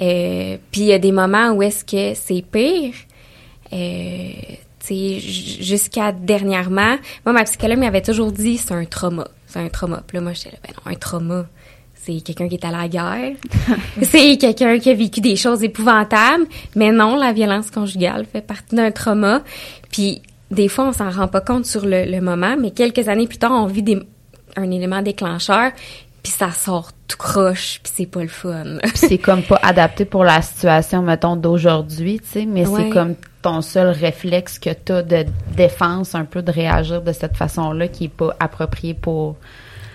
Euh, 0.00 0.56
Puis 0.70 0.80
il 0.82 0.86
y 0.88 0.92
a 0.92 0.98
des 0.98 1.12
moments 1.12 1.50
où 1.52 1.62
est-ce 1.62 1.84
que 1.84 2.14
c'est 2.14 2.42
pire? 2.42 2.92
Euh, 3.72 4.32
jusqu'à 4.90 6.12
dernièrement, 6.12 6.96
moi, 7.24 7.32
ma 7.32 7.44
psychologue 7.44 7.78
m'avait 7.78 8.02
toujours 8.02 8.32
dit 8.32 8.58
c'est 8.58 8.74
un 8.74 8.84
trauma. 8.84 9.28
C'est 9.46 9.60
un 9.60 9.68
trauma. 9.68 10.02
Puis 10.06 10.16
là, 10.16 10.22
moi, 10.22 10.32
j'étais 10.32 10.50
là, 10.50 10.58
ben 10.66 10.74
non, 10.74 10.92
un 10.92 10.94
trauma. 10.96 11.46
C'est 11.94 12.20
quelqu'un 12.20 12.48
qui 12.48 12.56
est 12.56 12.64
à 12.64 12.72
la 12.72 12.88
guerre. 12.88 13.36
c'est 14.02 14.36
quelqu'un 14.36 14.78
qui 14.78 14.90
a 14.90 14.94
vécu 14.94 15.20
des 15.20 15.36
choses 15.36 15.62
épouvantables. 15.62 16.46
Mais 16.74 16.90
non, 16.90 17.16
la 17.16 17.32
violence 17.32 17.70
conjugale 17.70 18.26
fait 18.30 18.40
partie 18.40 18.74
d'un 18.74 18.90
trauma. 18.90 19.42
Puis 19.90 20.20
des 20.50 20.68
fois, 20.68 20.88
on 20.88 20.92
s'en 20.92 21.10
rend 21.10 21.28
pas 21.28 21.40
compte 21.40 21.64
sur 21.64 21.86
le, 21.86 22.04
le 22.04 22.20
moment, 22.20 22.56
mais 22.58 22.72
quelques 22.72 23.08
années 23.08 23.26
plus 23.26 23.38
tard, 23.38 23.52
on 23.52 23.66
vit 23.66 23.82
des, 23.82 23.98
un 24.56 24.70
élément 24.70 25.02
déclencheur, 25.02 25.72
puis 26.22 26.32
ça 26.32 26.52
sort 26.52 26.92
tout 27.08 27.16
croche, 27.16 27.80
puis 27.82 27.92
c'est 27.94 28.06
pas 28.06 28.22
le 28.22 28.28
fun. 28.28 28.78
C'est 28.94 29.18
comme 29.18 29.42
pas 29.42 29.58
adapté 29.62 30.04
pour 30.04 30.24
la 30.24 30.40
situation, 30.42 31.02
mettons, 31.02 31.36
d'aujourd'hui, 31.36 32.20
tu 32.20 32.28
sais, 32.28 32.46
mais 32.46 32.66
Ouais. 32.66 32.84
c'est 32.84 32.90
comme 32.90 33.14
ton 33.42 33.60
seul 33.60 33.88
réflexe 33.88 34.58
que 34.58 34.70
t'as 34.70 35.02
de 35.02 35.26
défense, 35.56 36.14
un 36.14 36.24
peu 36.24 36.42
de 36.42 36.52
réagir 36.52 37.02
de 37.02 37.12
cette 37.12 37.36
façon-là 37.36 37.88
qui 37.88 38.04
est 38.04 38.08
pas 38.08 38.34
approprié 38.38 38.94
pour... 38.94 39.36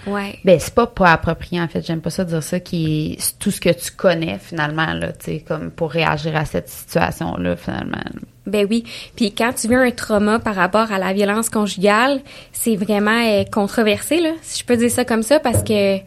ouais. 0.07 0.39
Ben, 0.43 0.59
c'est 0.59 0.73
pas 0.73 0.87
pas 0.87 1.11
approprié, 1.11 1.61
en 1.61 1.67
fait, 1.67 1.85
j'aime 1.85 2.01
pas 2.01 2.09
ça 2.09 2.23
dire 2.23 2.43
ça, 2.43 2.59
qui 2.59 3.13
est 3.13 3.39
tout 3.39 3.51
ce 3.51 3.61
que 3.61 3.69
tu 3.69 3.91
connais, 3.91 4.39
finalement, 4.39 4.93
là, 4.93 5.11
tu 5.13 5.25
sais, 5.25 5.39
comme 5.47 5.71
pour 5.71 5.91
réagir 5.91 6.35
à 6.35 6.45
cette 6.45 6.69
situation-là, 6.69 7.55
finalement. 7.55 8.01
Ben 8.45 8.65
oui. 8.69 8.83
Puis 9.15 9.33
quand 9.33 9.53
tu 9.53 9.67
vis 9.67 9.75
un 9.75 9.91
trauma 9.91 10.39
par 10.39 10.55
rapport 10.55 10.91
à 10.91 10.99
la 10.99 11.13
violence 11.13 11.49
conjugale, 11.49 12.21
c'est 12.53 12.75
vraiment 12.75 13.21
euh, 13.25 13.43
controversé, 13.43 14.21
là, 14.21 14.31
si 14.41 14.59
je 14.59 14.65
peux 14.65 14.77
dire 14.77 14.91
ça 14.91 15.05
comme 15.05 15.23
ça, 15.23 15.39
parce 15.39 15.63
que 15.63 15.97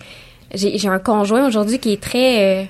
j'ai 0.54 0.78
j'ai 0.78 0.88
un 0.88 0.98
conjoint 0.98 1.46
aujourd'hui 1.46 1.78
qui 1.78 1.92
est 1.92 2.02
très... 2.02 2.62
euh, 2.62 2.64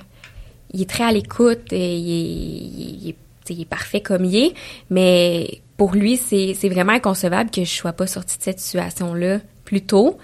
il 0.73 0.81
est 0.81 0.89
très 0.89 1.03
à 1.03 1.11
l'écoute, 1.11 1.71
et 1.71 1.95
il 1.97 3.09
est, 3.09 3.09
il 3.09 3.15
il 3.49 3.61
est 3.61 3.65
parfait 3.65 4.01
comme 4.01 4.23
il 4.23 4.35
est, 4.37 4.53
mais 4.89 5.61
pour 5.77 5.93
lui, 5.93 6.17
c'est 6.17 6.53
c'est 6.53 6.69
vraiment 6.69 6.93
inconcevable 6.93 7.49
que 7.49 7.63
je 7.63 7.69
sois 7.69 7.93
pas 7.93 8.07
sortie 8.07 8.37
de 8.37 8.43
cette 8.43 8.59
situation-là 8.59 9.39
plus 9.65 9.81
tôt. 9.81 10.17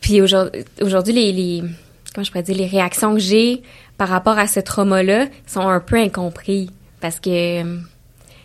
Puis 0.00 0.20
aujourd'hui, 0.22 1.12
les, 1.12 1.32
les, 1.32 1.62
comment 2.14 2.24
je 2.24 2.30
pourrais 2.30 2.42
dire, 2.42 2.56
les 2.56 2.66
réactions 2.66 3.14
que 3.14 3.20
j'ai 3.20 3.62
par 3.98 4.08
rapport 4.08 4.38
à 4.38 4.46
ce 4.46 4.60
trauma-là 4.60 5.26
sont 5.46 5.68
un 5.68 5.80
peu 5.80 5.96
incompris 5.96 6.70
parce 7.00 7.20
que 7.20 7.62
euh, 7.62 7.76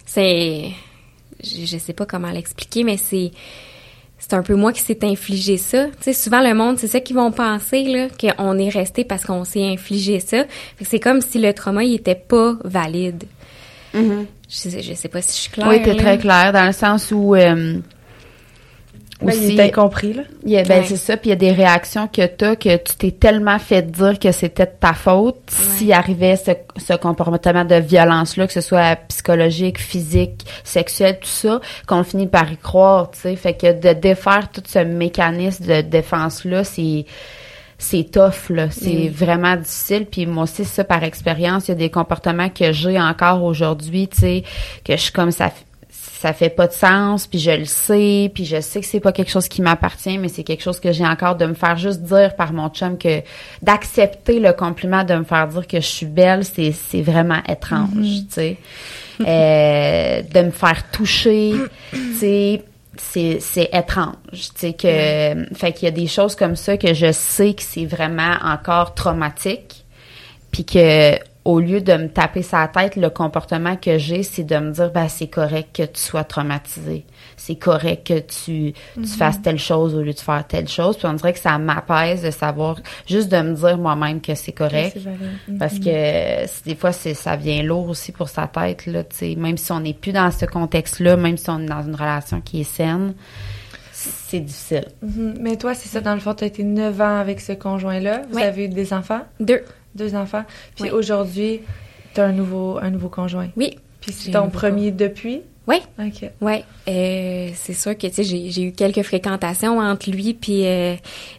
c'est, 0.05 0.71
je, 1.43 1.65
je 1.65 1.77
sais 1.77 1.93
pas 1.93 2.05
comment 2.05 2.29
l'expliquer, 2.29 2.83
mais 2.83 2.97
c'est, 2.97 3.31
c'est 4.17 4.33
un 4.33 4.43
peu 4.43 4.55
moi 4.55 4.74
qui 4.74 4.81
s'est 4.81 5.03
infligé 5.03 5.57
ça. 5.57 5.85
Tu 5.88 5.93
sais, 6.01 6.13
souvent 6.13 6.41
le 6.41 6.53
monde, 6.53 6.77
c'est 6.77 6.88
ça 6.88 7.00
qu'ils 7.00 7.15
vont 7.15 7.31
penser 7.31 7.83
là, 7.83 8.07
qu'on 8.35 8.57
est 8.57 8.69
resté 8.69 9.03
parce 9.05 9.24
qu'on 9.24 9.45
s'est 9.45 9.65
infligé 9.65 10.19
ça. 10.19 10.45
Fait 10.77 10.83
que 10.83 10.89
c'est 10.89 11.00
comme 11.00 11.21
si 11.21 11.39
le 11.39 11.53
trauma 11.53 11.83
il 11.83 11.95
était 11.95 12.15
pas 12.15 12.55
valide. 12.63 13.24
je, 13.93 14.00
sais, 14.50 14.81
je 14.81 14.93
sais 14.93 15.09
pas 15.09 15.21
si 15.21 15.31
je 15.38 15.41
suis 15.43 15.51
claire. 15.51 15.67
oui, 15.69 15.81
t'es 15.81 15.95
très 15.95 16.17
clair, 16.17 16.51
dans 16.51 16.65
le 16.65 16.74
sens 16.74 17.12
où... 17.12 17.33
euh, 17.35 17.77
Ben, 19.25 19.34
il 19.36 19.46
aussi- 19.48 19.58
est 19.58 19.62
incompris 19.63 20.13
là 20.13 20.24
Il 20.44 20.51
y 20.51 20.58
a, 20.58 20.63
ben, 20.63 20.79
Ouais. 20.82 20.86
c'est 20.88 20.96
ça, 20.98 21.17
puis 21.17 21.27
il 21.27 21.32
y 21.32 21.34
a 21.34 21.36
des 21.38 21.51
réactions 21.51 22.08
que 22.08 22.25
t'as 22.25 22.55
que 22.55 22.77
tu 22.77 22.96
t'es 22.98 23.12
tellement 23.12 23.60
fait 23.60 23.82
dire 23.91 24.17
que 24.20 24.32
c'était 24.32 24.65
de 24.65 24.72
ta 24.79 24.94
faute 24.94 25.38
s'il 25.48 25.91
arrivait 25.94 26.36
ce, 26.36 26.51
ce 26.77 26.94
comportement 26.94 27.65
de 27.65 27.75
violence-là, 27.75 28.48
que 28.48 28.53
ce 28.53 28.62
soit 28.62 28.96
psychologique, 29.08 29.79
physique, 29.79 30.46
sexuel, 30.63 31.17
tout 31.20 31.27
ça, 31.27 31.60
qu'on 31.88 32.03
finit 32.03 32.27
par 32.27 32.51
y 32.51 32.58
croire, 32.58 33.12
tu 33.12 33.20
sais. 33.20 33.36
Fait 33.36 33.53
que 33.53 33.74
de 33.74 33.94
défaire 33.94 34.50
tout 34.51 34.63
ce 34.67 34.79
mécanisme 34.79 35.65
de 35.65 35.82
défense-là, 35.82 36.63
c'est 36.63 37.05
c'est 37.77 38.10
tough 38.10 38.50
là, 38.51 38.70
c'est 38.72 39.10
vraiment 39.10 39.58
difficile. 39.58 40.05
Puis 40.10 40.25
moi 40.25 40.44
aussi 40.44 40.63
ça 40.63 40.86
par 40.86 41.03
expérience, 41.03 41.67
il 41.67 41.72
y 41.72 41.74
a 41.74 41.75
des 41.75 41.89
comportements 41.89 42.48
que 42.50 42.72
j'ai 42.72 43.00
encore 43.01 43.44
aujourd'hui, 43.44 44.08
tu 44.08 44.17
sais, 44.20 44.44
que 44.86 44.94
je 44.94 45.01
suis 45.01 45.12
comme 45.12 45.32
ça 45.32 45.51
ça 46.12 46.33
fait 46.33 46.50
pas 46.50 46.67
de 46.67 46.74
sens, 46.74 47.27
puis 47.27 47.39
je 47.39 47.51
le 47.51 47.65
sais, 47.65 48.31
puis 48.33 48.45
je 48.45 48.62
sais 48.62 48.79
que 48.79 48.85
c'est 48.85 49.00
pas 49.00 49.12
quelque 49.12 49.31
chose 49.31 49.47
qui 49.47 49.62
m'appartient, 49.62 50.17
mais 50.17 50.27
c'est 50.27 50.43
quelque 50.43 50.63
chose 50.63 50.79
que 50.79 50.91
j'ai 50.91 51.05
encore 51.05 51.35
de 51.35 51.45
me 51.45 51.53
faire 51.53 51.77
juste 51.77 52.01
dire 52.01 52.35
par 52.35 52.53
mon 52.53 52.69
chum 52.69 52.97
que 52.97 53.21
d'accepter 53.62 54.39
le 54.39 54.53
compliment 54.53 55.03
de 55.03 55.15
me 55.15 55.24
faire 55.24 55.47
dire 55.47 55.67
que 55.67 55.79
je 55.79 55.85
suis 55.85 56.05
belle, 56.05 56.43
c'est 56.43 56.71
c'est 56.71 57.01
vraiment 57.01 57.41
étrange, 57.47 57.89
mm-hmm. 57.95 58.27
tu 58.27 58.33
sais. 58.33 58.57
euh, 59.21 60.21
de 60.21 60.45
me 60.45 60.51
faire 60.51 60.89
toucher, 60.91 61.53
tu 61.91 62.15
sais 62.17 62.63
c'est 62.97 63.39
c'est 63.41 63.69
étrange 63.74 64.15
tu 64.31 64.39
sais 64.55 64.74
que 64.74 65.53
fait 65.53 65.74
qu'il 65.74 65.83
y 65.83 65.88
a 65.88 65.91
des 65.91 66.07
choses 66.07 66.33
comme 66.33 66.55
ça 66.55 66.77
que 66.77 66.93
je 66.93 67.12
sais 67.12 67.53
que 67.53 67.62
c'est 67.62 67.85
vraiment 67.85 68.38
encore 68.41 68.93
traumatique 68.93 69.83
puis 70.51 70.63
que 70.63 71.17
au 71.46 71.60
lieu 71.60 71.80
de 71.80 71.94
me 71.94 72.10
taper 72.10 72.42
sa 72.42 72.68
tête, 72.68 72.96
le 72.96 73.12
comportement 73.12 73.75
que 73.75 74.00
j'ai, 74.00 74.24
c'est 74.24 74.44
de 74.44 74.58
me 74.58 74.72
dire, 74.72 74.92
ben, 74.92 75.08
c'est 75.08 75.28
correct 75.28 75.75
que 75.75 75.84
tu 75.84 76.02
sois 76.02 76.24
traumatisé. 76.24 77.06
C'est 77.38 77.56
correct 77.56 78.08
que 78.08 78.20
tu, 78.20 78.74
tu 78.74 79.00
mhm. 79.00 79.06
fasses 79.06 79.42
telle 79.44 79.60
chose 79.60 79.94
au 79.94 80.02
lieu 80.02 80.14
de 80.14 80.20
faire 80.20 80.46
telle 80.48 80.68
chose. 80.68 80.98
Puis 80.98 81.06
on 81.06 81.14
dirait 81.14 81.34
que 81.34 81.40
ça 81.40 81.60
m'apaise 81.60 82.24
de 82.24 82.32
savoir, 82.32 82.78
juste 83.08 83.30
de 83.32 83.38
me 83.38 83.54
dire 83.54 83.78
moi-même 83.78 84.22
que 84.22 84.34
c'est 84.34 84.54
correct. 84.54 84.98
Parce 85.60 85.75
mhm. 85.75 85.84
que 85.84 86.64
des 86.64 86.75
fois, 86.75 86.92
c'est, 86.92 87.14
ça 87.14 87.36
vient 87.36 87.62
lourd 87.62 87.90
aussi 87.90 88.12
pour 88.12 88.28
sa 88.28 88.48
tête, 88.48 88.88
là, 88.88 89.04
tu 89.04 89.16
sais. 89.16 89.36
Même 89.36 89.58
si 89.58 89.72
on 89.72 89.82
n'est 89.82 89.94
plus 89.94 90.14
dans 90.14 90.32
ce 90.32 90.46
contexte-là, 90.46 91.16
même 91.16 91.38
si 91.38 91.52
on 91.52 91.60
est 91.60 91.68
dans 91.68 91.84
une 91.84 91.96
relation 91.96 92.42
qui 92.42 92.62
est 92.62 92.64
saine, 92.64 93.14
c'est 93.92 94.40
difficile. 94.40 94.88
Mhm. 95.04 95.36
Mais 95.42 95.58
toi, 95.58 95.75
c'est 95.75 95.90
ça, 95.90 96.02
dans 96.02 96.16
le 96.16 96.20
fond, 96.20 96.34
tu 96.34 96.44
as 96.44 96.48
été 96.48 96.64
neuf 96.64 97.00
ans 97.00 97.20
avec 97.20 97.40
ce 97.40 97.52
conjoint-là. 97.52 98.24
Vous 98.32 98.40
avez 98.40 98.66
eu 98.66 98.70
des 98.70 98.94
enfants? 98.94 99.22
Deux. 99.40 99.62
Deux 99.96 100.16
enfants. 100.16 100.44
Puis 100.75 100.92
aujourd'hui, 100.92 101.62
tu 102.14 102.22
as 102.22 102.25
un 102.25 102.32
nouveau, 102.32 102.78
un 102.82 102.90
nouveau 102.90 103.10
conjoint. 103.10 103.50
Oui. 103.56 103.78
Puis 104.02 104.12
c'est 104.12 104.32
ton 104.32 104.50
premier 104.50 104.92
depuis? 104.92 105.42
Oui. 105.68 105.78
OK. 106.00 106.30
Oui. 106.42 106.64
Euh, 106.88 107.50
c'est 107.56 107.74
sûr 107.74 107.98
que, 107.98 108.06
tu 108.08 108.14
sais, 108.14 108.24
j'ai 108.24 108.62
eu 108.62 108.72
quelques 108.72 109.02
fréquentations 109.02 109.80
entre 109.80 110.12
lui, 110.12 110.36
puis, 110.36 110.66
euh, 110.66 110.96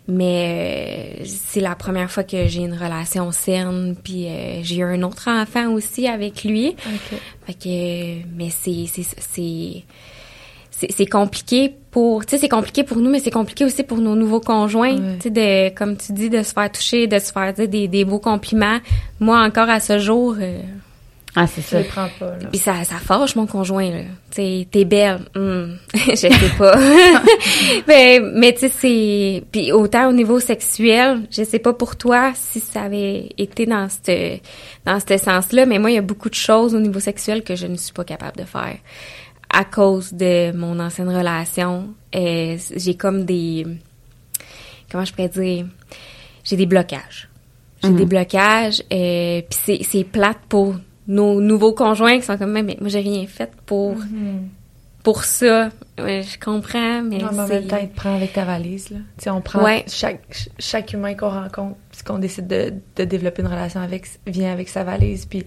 mais 0.09 1.21
euh, 1.21 1.25
c'est 1.25 1.61
la 1.61 1.77
première 1.77 2.11
fois 2.11 2.25
que 2.25 2.49
j'ai 2.49 2.63
une 2.63 2.75
relation 2.75 3.31
saine, 3.31 3.95
puis 4.03 4.27
j'ai 4.63 4.77
eu 4.77 4.83
un 4.83 5.03
autre 5.03 5.29
enfant 5.31 5.71
aussi 5.71 6.09
avec 6.09 6.43
lui. 6.43 6.71
OK. 6.71 7.19
Fait 7.47 7.55
que, 7.55 8.27
mais 8.37 8.51
c'est, 8.51 8.87
c'est, 8.87 9.85
c'est 10.71 11.07
compliqué 11.07 11.75
pour 11.97 12.26
tu 12.26 12.33
sais 12.33 12.43
c'est 12.43 12.50
compliqué 12.50 12.85
pour 12.85 12.99
nous 12.99 13.09
mais 13.09 13.21
c'est 13.21 13.31
compliqué 13.31 13.65
aussi 13.65 13.83
pour 13.83 13.97
nos 13.97 14.15
nouveaux 14.15 14.38
conjoints 14.38 14.97
tu 14.97 15.23
sais 15.23 15.31
de 15.31 15.75
comme 15.75 15.97
tu 15.97 16.12
dis 16.12 16.29
de 16.29 16.43
se 16.43 16.53
faire 16.53 16.71
toucher 16.71 17.07
de 17.07 17.19
se 17.19 17.33
faire 17.33 17.55
dire 17.55 17.69
des, 17.69 17.88
des 17.88 18.05
beaux 18.05 18.19
compliments. 18.19 18.81
Moi 19.19 19.41
encore 19.41 19.71
à 19.71 19.81
ce 19.81 19.99
jour 19.99 20.37
euh, 20.38 20.61
ah 21.35 21.47
c'est 21.47 21.62
ça. 21.62 21.79
prends 21.88 22.09
pas 22.19 22.33
puis 22.50 22.59
ça 22.59 22.85
ça 22.85 22.97
fâche 22.97 23.35
mon 23.35 23.47
conjoint 23.47 23.88
là. 23.88 24.00
Tu 24.31 24.37
sais 24.37 24.69
t'es 24.71 24.85
belle. 24.85 25.21
Hum, 25.35 25.79
je 25.95 26.15
sais 26.17 26.29
pas. 26.59 26.79
Mais 27.88 28.21
mais 28.21 28.53
tu 28.53 28.69
sais 28.69 28.73
c'est 28.79 29.45
puis 29.50 29.73
autant 29.73 30.11
au 30.11 30.12
niveau 30.12 30.38
sexuel 30.38 31.23
je 31.31 31.45
sais 31.45 31.61
pas 31.61 31.73
pour 31.73 31.97
toi 31.97 32.33
si 32.35 32.61
ça 32.61 32.83
avait 32.83 33.31
été 33.38 33.65
dans 33.65 33.88
ce 33.88 34.37
dans 34.85 35.00
ce 35.00 35.17
sens 35.17 35.50
là 35.53 35.65
mais 35.65 35.79
moi 35.79 35.91
il 35.91 35.95
y 35.95 35.99
a 35.99 36.03
beaucoup 36.03 36.29
de 36.29 36.35
choses 36.35 36.75
au 36.75 36.79
niveau 36.79 37.00
sexuel 37.00 37.43
que 37.43 37.57
je 37.57 37.67
ne 37.67 37.76
suis 37.76 37.95
pas 37.95 38.05
capable 38.05 38.37
de 38.37 38.45
faire 38.45 38.76
à 39.57 39.65
cause 39.65 40.13
de 40.13 40.53
mon 40.53 40.79
ancienne 40.79 41.09
relation, 41.09 41.95
euh, 42.15 42.59
j'ai 42.77 42.95
comme 42.95 43.25
des 43.25 43.67
comment 44.93 45.05
je 45.05 45.13
pourrais 45.15 45.31
dire, 45.31 45.67
j'ai 46.45 46.57
des 46.57 46.67
blocages. 46.67 47.31
J'ai 47.83 47.91
des 47.91 48.05
mhm. 48.05 48.09
blocages, 48.09 48.83
euh, 48.93 49.43
puis 49.49 49.83
c'est 49.83 50.05
plate 50.05 50.41
pour 50.49 50.75
nos 51.09 51.41
nouveaux 51.41 51.73
conjoints 51.73 52.19
qui 52.19 52.25
sont 52.25 52.37
comme 52.37 52.53
mais 52.53 52.77
moi 52.81 52.89
j'ai 52.89 53.01
rien 53.01 53.27
fait 53.27 53.51
pour 53.65 53.97
mhm 53.97 54.49
pour 55.07 55.23
ça. 55.23 55.69
je 55.99 56.45
comprends, 56.45 57.01
mais 57.01 57.23
En 57.23 57.31
même 57.31 57.69
temps, 57.69 57.79
il 57.81 57.91
te 57.91 57.95
prend 57.95 58.17
avec 58.17 58.33
ta 58.33 58.45
valise, 58.45 58.91
là. 58.91 58.97
Tu 59.17 59.23
sais, 59.23 59.31
on 59.31 59.41
prend 59.41 59.65
chaque, 59.87 60.49
chaque 60.59 60.95
humain 60.95 61.15
qu'on 61.15 61.31
rencontre, 61.31 61.77
puis 61.93 62.03
qu'on 62.03 62.19
décide 62.19 62.49
de, 62.49 62.73
de, 62.97 63.05
développer 63.05 63.43
une 63.43 63.47
relation 63.47 63.81
avec, 63.81 64.09
vient 64.27 64.53
avec 64.53 64.69
sa 64.69 64.83
valise. 64.83 65.25
Puis, 65.27 65.45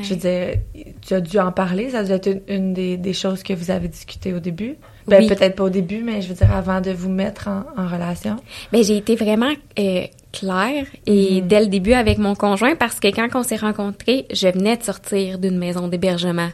je 0.00 0.14
veux 0.14 0.16
dire, 0.16 0.54
tu 1.02 1.12
as 1.12 1.20
dû 1.20 1.38
en 1.38 1.52
parler. 1.52 1.90
Ça 1.90 1.98
a 1.98 2.04
dû 2.04 2.12
être 2.12 2.42
une, 2.48 2.72
des, 2.72 2.96
des, 2.96 3.12
choses 3.12 3.42
que 3.42 3.52
vous 3.52 3.70
avez 3.70 3.88
discuté 3.88 4.32
au 4.32 4.40
début. 4.40 4.76
Ben, 5.06 5.28
peut-être 5.28 5.56
pas 5.56 5.64
au 5.64 5.70
début, 5.70 6.00
mais 6.00 6.22
je 6.22 6.28
veux 6.28 6.34
dire, 6.34 6.50
avant 6.50 6.80
de 6.80 6.92
vous 6.92 7.10
mettre 7.10 7.48
en, 7.48 7.64
en 7.76 7.86
relation. 7.86 8.36
Mais 8.72 8.82
j'ai 8.82 8.96
été 8.96 9.14
vraiment 9.14 9.52
euh, 9.78 10.06
claire 10.32 10.86
et 11.04 11.42
mm. 11.42 11.46
dès 11.48 11.60
le 11.60 11.66
début 11.66 11.92
avec 11.92 12.16
mon 12.16 12.34
conjoint 12.34 12.76
parce 12.76 12.98
que 12.98 13.08
quand 13.08 13.28
on 13.34 13.42
s'est 13.42 13.56
rencontrés, 13.56 14.24
je 14.32 14.48
venais 14.48 14.78
de 14.78 14.82
sortir 14.82 15.38
d'une 15.38 15.58
maison 15.58 15.86
d'hébergement 15.88 16.48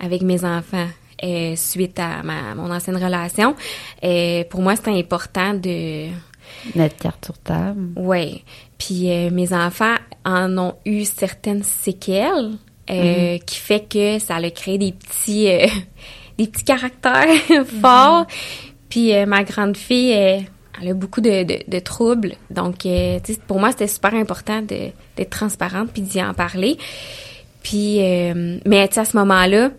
avec 0.00 0.22
mes 0.22 0.44
enfants. 0.44 0.88
Euh, 1.24 1.54
suite 1.54 2.00
à 2.00 2.24
ma, 2.24 2.56
mon 2.56 2.68
ancienne 2.72 2.96
relation. 2.96 3.54
Euh, 4.02 4.42
pour 4.50 4.60
moi, 4.60 4.74
c'était 4.74 4.90
important 4.90 5.54
de... 5.54 6.08
Mettre 6.74 6.96
carte 6.96 7.24
sur 7.24 7.38
table. 7.38 7.92
Oui. 7.94 8.42
Puis 8.76 9.08
euh, 9.08 9.30
mes 9.30 9.52
enfants 9.52 9.94
en 10.24 10.58
ont 10.58 10.74
eu 10.84 11.04
certaines 11.04 11.62
séquelles 11.62 12.50
euh, 12.90 13.36
mm-hmm. 13.36 13.44
qui 13.44 13.56
fait 13.56 13.88
que 13.88 14.18
ça 14.18 14.34
a 14.34 14.50
créé 14.50 14.78
des 14.78 14.90
petits, 14.90 15.44
des 16.38 16.48
petits 16.48 16.64
caractères 16.64 17.28
forts. 17.80 18.24
Mm-hmm. 18.24 18.72
Puis 18.88 19.26
ma 19.26 19.44
grande 19.44 19.76
fille, 19.76 20.10
elle 20.10 20.88
a 20.88 20.92
beaucoup 20.92 21.20
de, 21.20 21.44
de, 21.44 21.58
de 21.68 21.78
troubles. 21.78 22.34
Donc, 22.50 22.84
pour 23.46 23.60
moi, 23.60 23.70
c'était 23.70 23.86
super 23.86 24.12
important 24.14 24.60
d'être 24.60 25.30
transparente 25.30 25.90
puis 25.92 26.02
d'y 26.02 26.20
en 26.20 26.34
parler. 26.34 26.76
Puis, 27.62 28.00
mais 28.66 28.88
à 28.94 29.04
ce 29.04 29.16
moment-là, 29.16 29.70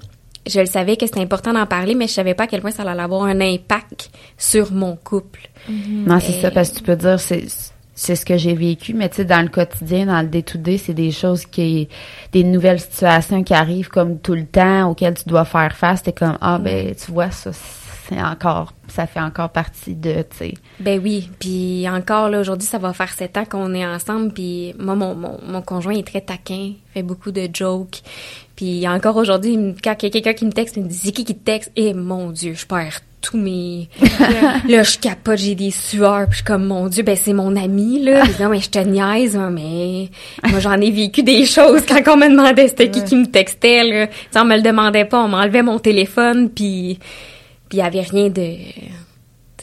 je 0.48 0.60
le 0.60 0.66
savais 0.66 0.98
que 0.98 1.06
c'était 1.06 1.22
important 1.22 1.54
d'en 1.54 1.66
parler, 1.66 1.96
mais 1.96 2.08
je 2.08 2.14
savais 2.14 2.34
pas 2.34 2.44
à 2.44 2.48
quel 2.48 2.62
point 2.62 2.72
ça 2.72 2.84
allait 2.84 3.02
avoir 3.02 3.24
un 3.24 3.40
impact 3.42 4.10
sur 4.38 4.72
mon 4.72 4.96
couple. 4.96 5.50
Mm-hmm. 5.70 6.08
Non, 6.08 6.20
c'est 6.20 6.34
ça, 6.34 6.52
parce 6.52 6.70
que 6.70 6.78
tu 6.78 6.84
peux 6.84 6.96
dire, 6.96 7.20
c'est 7.20 7.48
c'est 7.96 8.16
ce 8.16 8.26
que 8.26 8.38
j'ai 8.38 8.56
vécu, 8.56 8.94
mais 8.94 9.08
tu 9.10 9.18
sais, 9.18 9.26
dans 9.26 9.42
le 9.42 9.50
quotidien, 9.50 10.08
dans 10.08 10.22
le 10.22 10.28
day-to-day, 10.28 10.78
c'est 10.78 10.94
des 10.94 11.12
choses 11.12 11.46
qui, 11.46 11.88
des 12.32 12.44
nouvelles 12.44 12.80
situations 12.80 13.44
qui 13.44 13.54
arrivent 13.54 13.90
comme 13.90 14.20
tout 14.20 14.34
le 14.34 14.46
temps, 14.46 14.90
auxquelles 14.90 15.14
tu 15.14 15.30
dois 15.30 15.46
faire 15.46 15.76
face. 15.76 16.02
T'es 16.02 16.12
comme, 16.12 16.38
ah, 16.42 16.58
ben, 16.58 16.96
tu 16.96 17.12
vois, 17.12 17.30
ça, 17.30 17.52
c'est 18.14 18.24
encore, 18.24 18.74
ça 18.88 19.08
fait 19.08 19.20
encore 19.20 19.50
partie 19.50 19.96
de, 19.96 20.22
tu 20.22 20.38
sais. 20.38 20.54
Ben 20.80 21.00
oui, 21.04 21.30
puis 21.40 21.88
encore, 21.90 22.30
là, 22.30 22.40
aujourd'hui, 22.40 22.68
ça 22.68 22.78
va 22.78 22.94
faire 22.94 23.12
sept 23.12 23.38
ans 23.38 23.46
qu'on 23.46 23.74
est 23.74 23.86
ensemble, 23.86 24.34
puis 24.34 24.74
moi, 24.80 24.96
mon, 24.96 25.16
mon, 25.16 25.40
mon 25.46 25.62
conjoint 25.62 25.96
est 25.96 26.08
très 26.08 26.22
taquin, 26.22 26.74
fait 26.94 27.04
beaucoup 27.04 27.32
de 27.32 27.48
jokes, 27.52 28.02
puis 28.56 28.88
encore 28.88 29.16
aujourd'hui, 29.16 29.58
quand 29.84 29.96
il 30.02 30.06
y 30.06 30.08
a 30.08 30.10
quelqu'un 30.12 30.34
qui 30.34 30.46
me 30.46 30.52
texte, 30.52 30.78
il 30.78 30.84
me 30.84 30.88
dit 30.88 30.98
c'est 30.98 31.12
qui 31.12 31.26
qui 31.26 31.36
te 31.36 31.44
texte? 31.44 31.72
Et 31.76 31.94
mon 31.94 32.30
Dieu, 32.30 32.54
je 32.54 32.66
perds 32.66 33.00
tous 33.22 33.38
mes 33.38 33.88
là 34.68 34.84
je 34.84 35.00
capote, 35.00 35.38
j'ai 35.38 35.56
des 35.56 35.72
sueurs, 35.72 36.26
puis 36.26 36.32
je 36.32 36.36
suis 36.38 36.44
comme 36.44 36.66
mon 36.66 36.88
Dieu, 36.88 37.04
ben 37.04 37.16
c'est 37.16 37.34
mon 37.34 37.56
ami 37.56 38.04
là. 38.04 38.24
non 38.40 38.50
mais 38.50 38.60
je 38.60 38.70
te 38.70 38.80
niaise, 38.80 39.38
hein, 39.38 39.50
mais 39.50 40.10
moi 40.50 40.60
j'en 40.60 40.80
ai 40.80 40.92
vécu 40.92 41.24
des 41.24 41.46
choses 41.46 41.84
quand 41.88 42.02
on 42.14 42.18
me 42.18 42.30
demandait 42.30 42.68
c'était 42.68 42.92
qui 42.92 43.02
qui 43.04 43.16
me 43.16 43.26
textait 43.26 43.84
là. 43.84 44.08
T'sais, 44.08 44.40
on 44.40 44.46
me 44.46 44.58
le 44.58 44.62
demandait 44.62 45.06
pas, 45.06 45.24
on 45.24 45.30
m'enlevait 45.30 45.64
mon 45.64 45.80
téléphone 45.80 46.50
puis 46.50 47.00
puis 47.74 47.80
il 47.80 47.82
y 47.82 47.88
avait 47.88 48.02
rien 48.02 48.30
de 48.30 48.42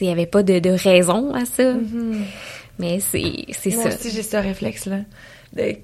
il 0.01 0.07
y 0.07 0.09
avait 0.09 0.25
pas 0.25 0.43
de, 0.43 0.59
de 0.59 0.71
raison 0.71 1.33
à 1.33 1.45
ça. 1.45 1.73
Mm-hmm. 1.73 2.17
Mais 2.77 2.99
c'est 2.99 3.55
ça. 3.55 3.69
Moi 3.69 3.87
aussi 3.87 4.11
j'ai 4.11 4.23
ce 4.23 4.35
réflexe 4.35 4.85
là 4.87 4.97
de, 5.53 5.75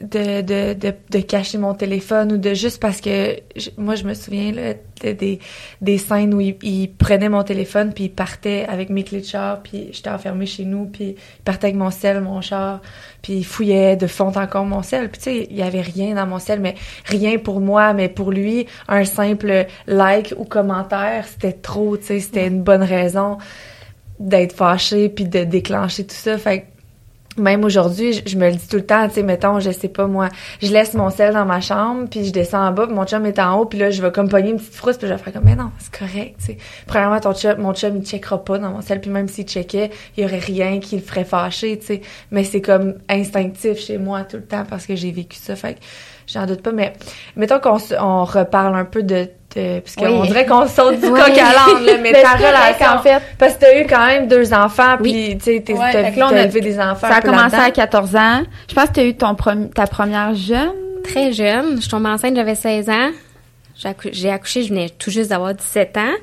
de, 0.00 0.74
de, 0.74 0.94
de, 1.10 1.18
cacher 1.20 1.56
mon 1.56 1.74
téléphone 1.74 2.32
ou 2.32 2.38
de 2.38 2.54
juste 2.54 2.80
parce 2.80 3.00
que 3.00 3.36
moi 3.76 3.94
je 3.94 4.02
me 4.04 4.14
souviens 4.14 4.50
là, 4.50 4.74
des, 5.00 5.38
des 5.80 5.98
scènes 5.98 6.34
où 6.34 6.40
il, 6.40 6.56
il, 6.62 6.92
prenait 6.92 7.28
mon 7.28 7.44
téléphone 7.44 7.92
puis 7.94 8.04
il 8.04 8.10
partait 8.10 8.66
avec 8.68 8.90
mes 8.90 9.04
clés 9.04 9.20
de 9.20 9.26
char 9.26 9.62
puis 9.62 9.90
j'étais 9.92 10.10
enfermée 10.10 10.46
chez 10.46 10.64
nous 10.64 10.86
puis 10.86 11.16
il 11.38 11.42
partait 11.44 11.68
avec 11.68 11.76
mon 11.76 11.92
sel 11.92 12.20
mon 12.20 12.40
char 12.40 12.80
puis 13.22 13.34
il 13.34 13.44
fouillait 13.44 13.94
de 13.96 14.08
fond 14.08 14.32
encore 14.36 14.64
mon 14.64 14.82
sel. 14.82 15.08
Puis 15.08 15.18
tu 15.18 15.24
sais 15.24 15.46
il 15.48 15.56
y 15.56 15.62
avait 15.62 15.82
rien 15.82 16.16
dans 16.16 16.26
mon 16.26 16.40
sel 16.40 16.58
mais 16.60 16.74
rien 17.04 17.38
pour 17.38 17.60
moi 17.60 17.92
mais 17.92 18.08
pour 18.08 18.32
lui 18.32 18.66
un 18.88 19.04
simple 19.04 19.66
like 19.86 20.34
ou 20.36 20.44
commentaire 20.44 21.26
c'était 21.28 21.52
trop 21.52 21.96
tu 21.96 22.06
sais 22.06 22.20
c'était 22.20 22.48
une 22.48 22.62
bonne 22.62 22.82
raison 22.82 23.38
d'être 24.18 24.54
fâché 24.54 25.08
puis 25.08 25.24
de 25.24 25.44
déclencher 25.44 26.04
tout 26.04 26.14
ça. 26.14 26.38
Fait 26.38 26.71
même 27.36 27.64
aujourd'hui, 27.64 28.22
je, 28.26 28.36
me 28.36 28.50
le 28.50 28.56
dis 28.56 28.68
tout 28.68 28.76
le 28.76 28.86
temps, 28.86 29.08
tu 29.08 29.14
sais, 29.14 29.22
mettons, 29.22 29.60
je 29.60 29.70
sais 29.70 29.88
pas 29.88 30.06
moi, 30.06 30.28
je 30.60 30.70
laisse 30.72 30.94
mon 30.94 31.10
sel 31.10 31.34
dans 31.34 31.44
ma 31.44 31.60
chambre, 31.60 32.08
puis 32.10 32.24
je 32.24 32.32
descends 32.32 32.66
en 32.66 32.72
bas, 32.72 32.86
puis 32.86 32.94
mon 32.94 33.06
chum 33.06 33.24
est 33.26 33.38
en 33.38 33.58
haut, 33.58 33.64
puis 33.64 33.78
là, 33.78 33.90
je 33.90 34.02
vais 34.02 34.12
comme 34.12 34.28
pogner 34.28 34.50
une 34.50 34.58
petite 34.58 34.74
frousse, 34.74 34.98
puis 34.98 35.08
je 35.08 35.12
vais 35.12 35.18
faire 35.18 35.32
comme, 35.32 35.44
mais 35.44 35.56
non, 35.56 35.70
c'est 35.78 35.96
correct, 35.96 36.36
tu 36.38 36.46
sais. 36.46 36.58
Premièrement, 36.86 37.20
ton 37.20 37.34
chum, 37.34 37.58
mon 37.58 37.74
chum, 37.74 37.96
il 37.96 38.04
checkera 38.04 38.44
pas 38.44 38.58
dans 38.58 38.70
mon 38.70 38.80
sel, 38.80 39.00
puis 39.00 39.10
même 39.10 39.28
s'il 39.28 39.46
checkait, 39.46 39.90
il 40.16 40.22
y 40.22 40.26
aurait 40.26 40.38
rien 40.38 40.80
qui 40.80 40.96
le 40.96 41.02
ferait 41.02 41.24
fâcher, 41.24 41.78
tu 41.78 41.86
sais. 41.86 42.02
Mais 42.30 42.44
c'est 42.44 42.60
comme 42.60 42.94
instinctif 43.08 43.78
chez 43.78 43.98
moi 43.98 44.24
tout 44.24 44.36
le 44.36 44.44
temps 44.44 44.64
parce 44.68 44.86
que 44.86 44.96
j'ai 44.96 45.10
vécu 45.10 45.38
ça, 45.38 45.56
fait 45.56 45.74
que 45.74 45.80
j'en 46.26 46.46
doute 46.46 46.62
pas. 46.62 46.72
Mais 46.72 46.92
mettons 47.36 47.60
qu'on 47.60 47.78
on 47.98 48.24
reparle 48.24 48.76
un 48.76 48.84
peu 48.84 49.02
de 49.02 49.28
de 49.54 49.80
parce 49.80 49.96
qu'on 49.96 50.24
dirait 50.24 50.46
qu'on 50.46 50.66
saute 50.66 51.00
du 51.00 51.08
coq 51.10 51.18
à 51.20 51.26
l'âne, 51.34 51.84
là, 51.84 51.92
mais 52.02 52.12
Ben, 52.12 52.22
ta 52.22 52.32
relation, 52.32 52.86
en 52.98 53.02
fait. 53.02 53.20
parce 53.38 53.54
que 53.54 53.60
t'as 53.60 53.80
eu 53.80 53.86
quand 53.86 54.06
même 54.06 54.28
deux 54.28 54.52
enfants, 54.54 54.96
Oui. 55.00 55.12
puis 55.12 55.38
tu 55.38 55.44
sais, 55.44 55.60
t'es- 55.60 55.72
Ouais, 55.74 55.92
t'as 55.92 56.04
fait 56.04 56.12
que 56.12 56.18
là, 56.18 56.26
on 56.26 56.30
t'as 56.30 56.36
a- 56.36 56.42
élevé 56.44 56.60
des 56.60 56.78
enfants. 56.80 57.08
Ça 57.08 57.16
a 57.16 57.20
commencé 57.20 57.56
à 57.56 57.70
14 57.70 58.16
ans. 58.16 58.42
Je 58.68 58.74
pense 58.74 58.88
que 58.88 58.94
tu 58.94 59.00
as 59.00 59.04
eu 59.04 59.14
ton 59.16 59.34
ta 59.74 59.86
première 59.86 60.34
jeune. 60.34 60.70
Très 61.04 61.32
jeune. 61.32 61.76
Je 61.76 61.80
suis 61.82 61.90
tombée 61.90 62.08
enceinte, 62.10 62.36
j'avais 62.36 62.54
16 62.54 62.88
ans. 62.88 63.10
J'ai 63.76 63.88
accou- 63.88 64.10
J'ai 64.12 64.30
accouché, 64.30 64.62
je 64.62 64.68
venais 64.68 64.88
tout 64.90 65.10
juste 65.10 65.30
d'avoir 65.30 65.54
17 65.54 65.96
ans. 65.96 66.14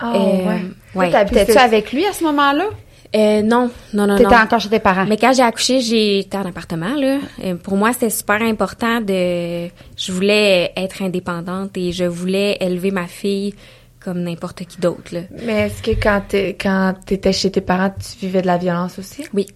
Ah, 0.00 0.12
Euh, 0.14 0.18
ouais. 0.18 0.60
ouais. 0.94 1.10
T'habitais-tu 1.10 1.56
avec 1.58 1.92
lui 1.92 2.04
à 2.06 2.12
ce 2.12 2.24
moment-là? 2.24 2.64
Euh, 3.14 3.42
non, 3.42 3.70
non, 3.92 4.06
non, 4.06 4.16
T'étais 4.16 4.30
non. 4.30 4.36
encore 4.42 4.60
chez 4.60 4.68
tes 4.68 4.78
parents? 4.78 5.04
Mais 5.06 5.16
quand 5.16 5.32
j'ai 5.34 5.42
accouché, 5.42 5.80
j'étais 5.80 6.36
en 6.36 6.46
appartement 6.46 6.94
là. 6.94 7.18
Euh, 7.42 7.56
pour 7.56 7.76
moi, 7.76 7.92
c'était 7.92 8.10
super 8.10 8.40
important 8.40 9.00
de. 9.00 9.66
Je 9.96 10.12
voulais 10.12 10.72
être 10.76 11.02
indépendante 11.02 11.76
et 11.76 11.90
je 11.90 12.04
voulais 12.04 12.56
élever 12.60 12.92
ma 12.92 13.08
fille 13.08 13.54
comme 13.98 14.20
n'importe 14.22 14.64
qui 14.64 14.78
d'autre 14.80 15.12
là. 15.12 15.20
Mais 15.44 15.66
est-ce 15.66 15.82
que 15.82 15.90
quand 15.90 16.22
t'es- 16.28 16.56
quand 16.58 16.94
t'étais 17.04 17.32
chez 17.32 17.50
tes 17.50 17.60
parents, 17.60 17.90
tu 17.98 18.24
vivais 18.26 18.42
de 18.42 18.46
la 18.46 18.58
violence 18.58 18.98
aussi? 18.98 19.24
Oui. 19.34 19.46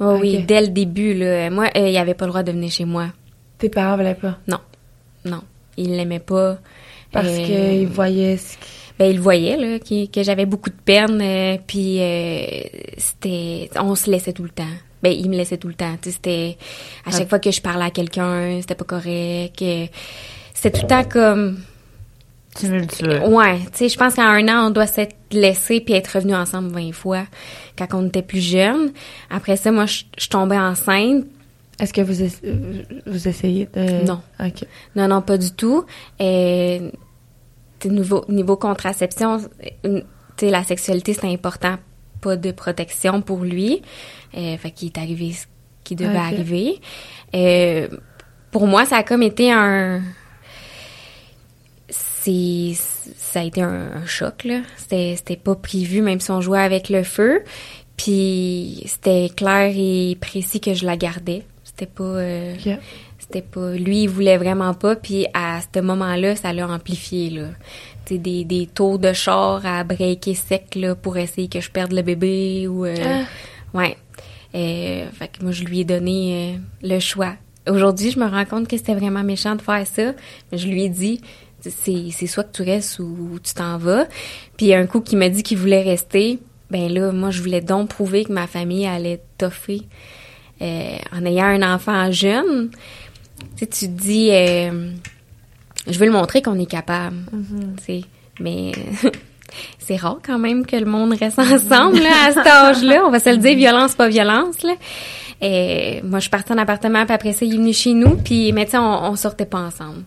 Oh, 0.00 0.16
Oui, 0.20 0.42
dès 0.48 0.62
le 0.62 0.68
début 0.68 1.12
là. 1.14 1.50
Moi, 1.50 1.66
euh, 1.76 1.88
il 1.88 1.96
avait 1.98 2.14
pas 2.14 2.24
le 2.24 2.30
droit 2.30 2.42
de 2.42 2.50
venir 2.50 2.70
chez 2.70 2.86
moi. 2.86 3.08
Tes 3.58 3.68
parents 3.68 3.96
voulaient 3.96 4.14
pas? 4.16 4.38
Non, 4.48 4.58
non, 5.26 5.42
il 5.76 5.96
l'aimait 5.96 6.18
pas. 6.18 6.58
Parce 7.12 7.28
Euh, 7.28 7.44
qu'ils 7.44 7.86
voyaient 7.88 8.38
ce 8.38 8.56
qui... 8.56 8.81
Ben, 9.02 9.10
il 9.10 9.18
voyait 9.20 9.56
là, 9.56 9.78
que 9.80 10.22
j'avais 10.22 10.46
beaucoup 10.46 10.70
de 10.70 10.76
peine, 10.76 11.20
euh, 11.20 11.56
puis 11.66 11.96
euh, 12.00 12.46
c'était, 12.96 13.68
on 13.80 13.96
se 13.96 14.08
laissait 14.08 14.32
tout 14.32 14.44
le 14.44 14.50
temps. 14.50 14.62
Ben, 15.02 15.10
il 15.12 15.28
me 15.28 15.34
laissait 15.36 15.56
tout 15.56 15.66
le 15.66 15.74
temps. 15.74 15.96
tu 16.00 16.12
C'était 16.12 16.56
à 17.04 17.10
chaque 17.10 17.28
fois 17.28 17.40
que 17.40 17.50
je 17.50 17.60
parlais 17.60 17.86
à 17.86 17.90
quelqu'un, 17.90 18.58
c'était 18.60 18.76
pas 18.76 18.84
correct. 18.84 19.60
euh, 19.62 19.86
C'était 20.54 20.78
tout 20.78 20.82
le 20.84 20.88
temps 20.88 21.02
comme, 21.02 21.58
Tumultueux. 22.54 23.26
ouais. 23.26 23.58
Tu 23.72 23.78
sais, 23.78 23.88
je 23.88 23.98
pense 23.98 24.14
qu'à 24.14 24.28
un 24.28 24.46
an, 24.46 24.68
on 24.68 24.70
doit 24.70 24.86
s'être 24.86 25.16
laissé 25.32 25.80
puis 25.80 25.94
être 25.94 26.06
revenu 26.14 26.36
ensemble 26.36 26.70
20 26.70 26.92
fois 26.92 27.24
quand 27.76 27.88
on 27.94 28.06
était 28.06 28.22
plus 28.22 28.40
jeunes. 28.40 28.92
Après 29.30 29.56
ça, 29.56 29.72
moi, 29.72 29.86
je 29.86 30.04
je 30.16 30.28
tombais 30.28 30.58
enceinte. 30.58 31.24
Est-ce 31.80 31.92
que 31.92 32.02
vous, 32.02 32.14
vous 33.06 33.26
essayez 33.28 33.66
de... 33.74 34.06
Non. 34.06 34.20
Non, 34.94 35.08
non, 35.08 35.22
pas 35.22 35.38
du 35.38 35.50
tout. 35.50 35.84
Euh, 36.20 36.78
t'sais, 36.78 36.92
niveau, 37.88 38.24
niveau 38.28 38.56
contraception, 38.56 39.38
euh, 39.84 40.00
tu 40.36 40.46
sais, 40.46 40.50
la 40.50 40.64
sexualité, 40.64 41.14
c'est 41.14 41.26
important. 41.26 41.76
Pas 42.20 42.36
de 42.36 42.52
protection 42.52 43.22
pour 43.22 43.44
lui. 43.44 43.82
Euh, 44.36 44.56
fait 44.56 44.70
qu'il 44.70 44.88
est 44.88 44.98
arrivé 44.98 45.32
ce 45.32 45.46
qui 45.84 45.96
devait 45.96 46.16
arriver. 46.16 46.80
Euh, 47.34 47.88
pour 48.50 48.66
moi, 48.66 48.84
ça 48.84 48.96
a 48.98 49.02
comme 49.02 49.22
été 49.22 49.50
un... 49.52 50.02
C'est... 51.88 52.72
Ça 53.16 53.40
a 53.40 53.42
été 53.42 53.62
un, 53.62 53.90
un 53.94 54.06
choc, 54.06 54.44
là. 54.44 54.60
C'était, 54.76 55.14
c'était 55.16 55.36
pas 55.36 55.56
prévu, 55.56 56.02
même 56.02 56.20
si 56.20 56.30
on 56.30 56.40
jouait 56.40 56.60
avec 56.60 56.88
le 56.88 57.02
feu. 57.02 57.42
Puis 57.96 58.84
c'était 58.86 59.30
clair 59.34 59.72
et 59.76 60.16
précis 60.20 60.60
que 60.60 60.74
je 60.74 60.86
la 60.86 60.96
gardais. 60.96 61.42
C'était 61.64 61.86
pas... 61.86 62.04
euh. 62.04 62.54
C'était 63.32 63.46
pas 63.46 63.72
lui 63.72 64.02
il 64.02 64.08
voulait 64.08 64.36
vraiment 64.36 64.74
pas 64.74 64.94
puis 64.94 65.26
à 65.32 65.60
ce 65.74 65.80
moment-là 65.80 66.36
ça 66.36 66.52
l'a 66.52 66.68
amplifié 66.68 67.30
là. 67.30 67.48
Tu 68.04 68.14
sais 68.14 68.18
des, 68.18 68.44
des 68.44 68.66
tours 68.66 68.98
de 68.98 69.12
char 69.12 69.64
à 69.64 69.84
breaker 69.84 70.34
sec 70.34 70.74
là 70.74 70.94
pour 70.94 71.16
essayer 71.16 71.48
que 71.48 71.60
je 71.60 71.70
perde 71.70 71.92
le 71.92 72.02
bébé 72.02 72.68
ou 72.68 72.84
euh, 72.84 72.94
Ah. 73.04 73.78
ouais. 73.78 73.96
Euh, 74.54 75.06
fait 75.12 75.28
que 75.28 75.42
moi 75.42 75.52
je 75.52 75.64
lui 75.64 75.80
ai 75.80 75.84
donné 75.84 76.56
euh, 76.56 76.86
le 76.86 76.98
choix. 77.00 77.34
Aujourd'hui 77.68 78.10
je 78.10 78.18
me 78.18 78.26
rends 78.28 78.44
compte 78.44 78.68
que 78.68 78.76
c'était 78.76 78.94
vraiment 78.94 79.22
méchant 79.22 79.54
de 79.56 79.62
faire 79.62 79.86
ça 79.86 80.12
mais 80.50 80.58
je 80.58 80.68
lui 80.68 80.84
ai 80.84 80.88
dit 80.90 81.20
c'est 81.60 82.10
c'est 82.10 82.26
soit 82.26 82.44
que 82.44 82.52
tu 82.52 82.62
restes 82.62 82.98
ou 82.98 83.38
tu 83.42 83.54
t'en 83.54 83.78
vas. 83.78 84.06
Puis 84.58 84.74
un 84.74 84.86
coup 84.86 85.00
qui 85.00 85.16
m'a 85.16 85.30
dit 85.30 85.42
qu'il 85.42 85.58
voulait 85.58 85.82
rester 85.82 86.38
ben 86.70 86.92
là 86.92 87.12
moi 87.12 87.30
je 87.30 87.40
voulais 87.40 87.60
donc 87.62 87.88
prouver 87.88 88.24
que 88.24 88.32
ma 88.32 88.46
famille 88.46 88.86
allait 88.86 89.22
toffer 89.38 89.82
euh, 90.62 90.96
en 91.10 91.24
ayant 91.24 91.46
un 91.46 91.74
enfant 91.74 92.12
jeune, 92.12 92.70
tu 93.56 93.66
tu 93.66 93.86
te 93.86 94.02
dis, 94.02 94.28
euh, 94.32 94.90
je 95.88 95.98
veux 95.98 96.06
le 96.06 96.12
montrer 96.12 96.42
qu'on 96.42 96.58
est 96.58 96.66
capable, 96.66 97.16
sais, 97.86 98.02
mais 98.40 98.72
c'est 99.78 99.96
rare 99.96 100.18
quand 100.24 100.38
même 100.38 100.64
que 100.66 100.76
le 100.76 100.86
monde 100.86 101.14
reste 101.18 101.38
ensemble 101.38 101.98
là, 102.00 102.10
à 102.28 102.32
cet 102.32 102.46
âge-là. 102.46 103.02
On 103.06 103.10
va 103.10 103.20
se 103.20 103.30
le 103.30 103.36
dire, 103.38 103.56
violence, 103.56 103.94
pas 103.94 104.08
violence. 104.08 104.62
Là. 104.62 104.74
Et 105.40 106.00
moi, 106.04 106.18
je 106.18 106.22
suis 106.22 106.30
partie 106.30 106.52
en 106.52 106.58
appartement, 106.58 107.04
puis 107.04 107.14
après 107.14 107.32
ça, 107.32 107.44
il 107.44 107.54
est 107.54 107.56
venu 107.58 107.72
chez 107.72 107.94
nous, 107.94 108.16
puis 108.16 108.52
mais 108.52 108.64
tu 108.64 108.72
sais, 108.72 108.78
on, 108.78 109.04
on 109.10 109.16
sortait 109.16 109.46
pas 109.46 109.58
ensemble. 109.60 110.02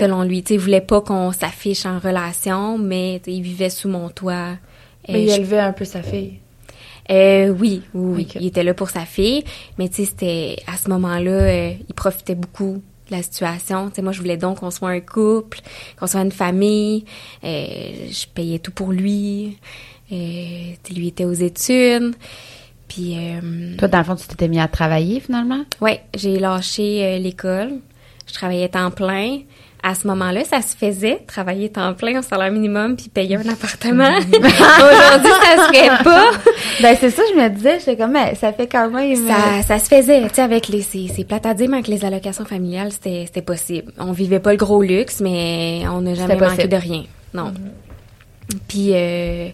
Selon 0.00 0.22
lui, 0.24 0.42
tu 0.42 0.48
sais, 0.48 0.54
il 0.54 0.60
voulait 0.60 0.80
pas 0.80 1.00
qu'on 1.00 1.30
s'affiche 1.30 1.86
en 1.86 2.00
relation, 2.00 2.76
mais 2.76 3.22
il 3.26 3.42
vivait 3.42 3.70
sous 3.70 3.88
mon 3.88 4.08
toit. 4.08 4.56
Mais 5.08 5.22
il 5.22 5.30
je- 5.30 5.36
élevait 5.36 5.60
un 5.60 5.72
peu 5.72 5.84
sa 5.84 6.02
fille. 6.02 6.40
Euh, 7.10 7.48
oui, 7.48 7.82
oui, 7.94 8.26
oui. 8.34 8.40
Il 8.40 8.46
était 8.46 8.62
là 8.64 8.74
pour 8.74 8.90
sa 8.90 9.04
fille, 9.04 9.44
mais 9.78 9.88
tu 9.88 9.96
sais, 9.96 10.04
c'était 10.04 10.56
à 10.66 10.76
ce 10.76 10.88
moment-là, 10.90 11.30
euh, 11.30 11.72
il 11.88 11.94
profitait 11.94 12.34
beaucoup 12.34 12.82
de 13.10 13.16
la 13.16 13.22
situation. 13.22 13.88
Tu 13.88 13.96
sais, 13.96 14.02
moi, 14.02 14.12
je 14.12 14.20
voulais 14.20 14.36
donc 14.36 14.60
qu'on 14.60 14.70
soit 14.70 14.90
un 14.90 15.00
couple, 15.00 15.60
qu'on 15.98 16.06
soit 16.06 16.20
une 16.22 16.32
famille. 16.32 17.04
Euh, 17.44 18.08
je 18.10 18.26
payais 18.32 18.58
tout 18.60 18.70
pour 18.72 18.92
lui. 18.92 19.58
Euh, 20.12 20.72
lui 20.94 21.08
était 21.08 21.24
aux 21.24 21.32
études. 21.32 22.14
Puis, 22.88 23.16
euh, 23.16 23.76
Toi, 23.76 23.88
dans 23.88 23.98
le 23.98 24.04
fond, 24.04 24.16
tu 24.16 24.26
t'étais 24.26 24.48
mis 24.48 24.58
à 24.58 24.66
travailler 24.68 25.20
finalement? 25.20 25.64
ouais, 25.80 26.02
j'ai 26.16 26.38
lâché 26.38 27.18
l'école. 27.20 27.74
Je 28.26 28.34
travaillais 28.34 28.68
temps 28.68 28.90
plein. 28.90 29.40
À 29.82 29.94
ce 29.94 30.06
moment-là, 30.08 30.44
ça 30.44 30.60
se 30.60 30.76
faisait, 30.76 31.22
travailler 31.26 31.70
temps 31.70 31.94
plein 31.94 32.18
au 32.18 32.22
salaire 32.22 32.52
minimum 32.52 32.96
puis 32.96 33.08
payer 33.08 33.36
un 33.36 33.48
appartement. 33.48 34.10
Aujourd'hui, 34.28 35.32
ça 35.42 35.56
se 35.56 35.72
ferait 35.72 36.04
pas. 36.04 36.30
Ben, 36.82 36.96
c'est 37.00 37.10
ça, 37.10 37.22
je 37.32 37.40
me 37.40 37.48
disais. 37.48 37.78
J'étais 37.78 37.96
comme, 37.96 38.12
mais 38.12 38.34
ça 38.34 38.52
fait 38.52 38.66
quand 38.66 38.90
même. 38.90 39.16
Ça, 39.26 39.62
ça 39.62 39.78
se 39.78 39.88
faisait, 39.88 40.22
tu 40.28 40.34
sais, 40.34 40.42
avec 40.42 40.68
les, 40.68 40.82
c'est, 40.82 41.06
c'est 41.14 41.24
plate 41.24 41.46
à 41.46 41.54
dire, 41.54 41.68
mais 41.68 41.78
avec 41.78 41.88
les 41.88 42.04
allocations 42.04 42.44
familiales, 42.44 42.92
c'était, 42.92 43.24
c'était 43.26 43.42
possible. 43.42 43.92
On 43.98 44.12
vivait 44.12 44.40
pas 44.40 44.52
le 44.52 44.58
gros 44.58 44.82
luxe, 44.82 45.20
mais 45.20 45.82
on 45.90 46.02
n'a 46.02 46.14
jamais 46.14 46.36
manqué 46.36 46.68
de 46.68 46.76
rien. 46.76 47.04
Non. 47.32 47.52
Puis, 48.68 48.90
euh, 48.92 49.48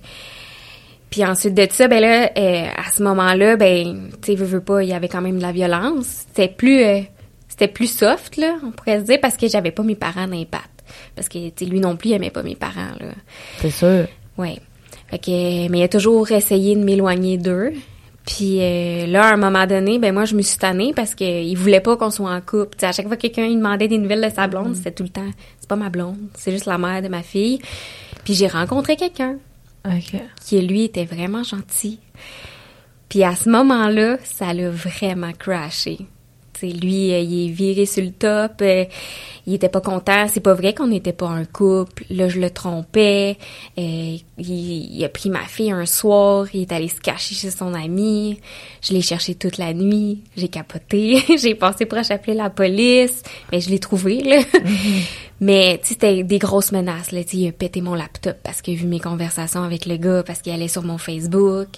puis 1.11 1.25
ensuite 1.25 1.55
de 1.55 1.67
ça, 1.71 1.89
ben 1.89 2.01
là, 2.01 2.31
euh, 2.37 2.67
à 2.77 2.93
ce 2.93 3.03
moment-là, 3.03 3.57
ben, 3.57 4.11
tu 4.23 4.33
sais, 4.33 4.35
veux, 4.35 4.47
veux 4.47 4.61
pas, 4.61 4.83
il 4.83 4.89
y 4.89 4.93
avait 4.93 5.09
quand 5.09 5.21
même 5.21 5.37
de 5.37 5.43
la 5.43 5.53
violence. 5.53 6.25
C'était 6.29 6.49
plus, 6.49 6.83
euh, 6.83 7.01
c'était 7.57 7.73
plus 7.73 7.91
soft, 7.91 8.37
là, 8.37 8.57
on 8.63 8.71
pourrait 8.71 9.01
se 9.01 9.05
dire, 9.05 9.19
parce 9.21 9.39
que 9.39 9.49
j'avais 9.49 9.71
pas 9.71 9.83
mes 9.83 9.95
parents 9.95 10.27
dans 10.27 10.37
les 10.37 10.45
pattes. 10.45 10.63
Parce 11.15 11.29
que, 11.29 11.39
lui 11.65 11.81
non 11.81 11.97
plus, 11.97 12.11
il 12.11 12.13
aimait 12.13 12.31
pas 12.31 12.43
mes 12.43 12.55
parents, 12.55 12.93
là. 13.01 13.09
C'est 13.61 13.71
sûr. 13.71 14.07
Que, 15.11 15.69
mais 15.69 15.79
il 15.79 15.83
a 15.83 15.89
toujours 15.89 16.31
essayé 16.31 16.77
de 16.77 16.85
m'éloigner 16.85 17.39
d'eux. 17.39 17.73
Puis 18.27 18.61
euh, 18.61 19.07
là, 19.07 19.29
à 19.29 19.35
un 19.35 19.37
moment 19.37 19.67
donné, 19.67 19.99
ben 19.99 20.13
moi, 20.13 20.25
je 20.25 20.35
me 20.35 20.43
suis 20.43 20.59
tannée 20.59 20.93
parce 20.95 21.15
qu'il 21.15 21.57
voulait 21.57 21.81
pas 21.81 21.97
qu'on 21.97 22.11
soit 22.11 22.31
en 22.31 22.41
couple. 22.41 22.77
Tu 22.77 22.81
sais, 22.81 22.87
à 22.87 22.93
chaque 22.93 23.07
fois 23.07 23.17
que 23.17 23.23
quelqu'un 23.23 23.45
il 23.45 23.57
demandait 23.57 23.87
des 23.87 23.99
nouvelles 23.99 24.29
de 24.29 24.35
sa 24.35 24.49
blonde, 24.49 24.75
c'était 24.75 24.91
tout 24.91 25.05
le 25.05 25.09
temps, 25.11 25.31
c'est 25.61 25.69
pas 25.69 25.77
ma 25.77 25.91
blonde, 25.91 26.19
c'est 26.35 26.51
juste 26.51 26.67
la 26.67 26.77
mère 26.77 27.03
de 27.03 27.09
ma 27.09 27.23
fille. 27.23 27.61
Puis 28.25 28.35
j'ai 28.35 28.49
rencontré 28.49 28.97
quelqu'un 28.97 29.37
qui, 30.45 30.61
lui, 30.61 30.85
était 30.85 31.05
vraiment 31.05 31.45
gentil. 31.45 32.01
Puis 33.09 33.23
à 33.23 33.37
ce 33.37 33.49
moment-là, 33.49 34.19
ça 34.25 34.53
l'a 34.53 34.71
vraiment 34.71 35.33
crashé. 35.33 35.99
Lui, 36.63 37.13
euh, 37.13 37.21
il 37.21 37.47
est 37.49 37.53
viré 37.53 37.87
sur 37.87 38.03
le 38.03 38.11
top. 38.11 38.61
euh, 38.63 38.85
il 39.47 39.55
était 39.55 39.69
pas 39.69 39.81
content. 39.81 40.27
C'est 40.29 40.41
pas 40.41 40.55
vrai 40.55 40.75
qu'on 40.75 40.89
n'était 40.89 41.13
pas 41.13 41.29
un 41.29 41.45
couple. 41.45 42.05
Là, 42.11 42.29
je 42.29 42.41
le 42.41 42.51
trompais. 42.51 43.37
euh, 43.79 44.17
il, 44.39 44.97
il 44.97 45.05
a 45.05 45.09
pris 45.09 45.31
ma 45.31 45.43
fille 45.43 45.71
un 45.71 45.87
soir. 45.87 46.47
Il 46.53 46.63
est 46.63 46.73
allé 46.73 46.89
se 46.89 47.01
cacher 47.01 47.35
chez 47.35 47.51
son 47.51 47.73
ami. 47.75 48.41
Je 48.83 48.93
l'ai 48.93 49.03
cherché 49.03 49.35
toute 49.35 49.59
la 49.59 49.73
nuit. 49.73 50.23
J'ai 50.37 50.49
capoté. 50.49 51.23
J'ai 51.39 51.55
pensé 51.55 51.87
pour 51.87 51.99
appeler 51.99 52.35
la 52.35 52.51
police. 52.51 53.23
Mais 53.53 53.61
je 53.61 53.71
l'ai 53.71 53.79
trouvé, 53.79 54.23
là. 54.23 54.43
Mais, 55.41 55.79
tu 55.83 55.89
sais, 55.89 55.93
c'était 55.95 56.23
des 56.23 56.39
grosses 56.39 56.73
menaces, 56.73 57.13
là. 57.13 57.21
Il 57.33 57.49
a 57.49 57.53
pété 57.53 57.83
mon 57.83 57.95
laptop 57.95 58.37
parce 58.43 58.63
qu'il 58.63 58.75
a 58.75 58.81
vu 58.81 58.87
mes 58.87 59.01
conversations 59.01 59.63
avec 59.63 59.85
le 59.85 59.97
gars, 59.99 60.23
parce 60.27 60.41
qu'il 60.41 60.53
allait 60.53 60.67
sur 60.69 60.83
mon 60.83 60.97
Facebook. 60.99 61.69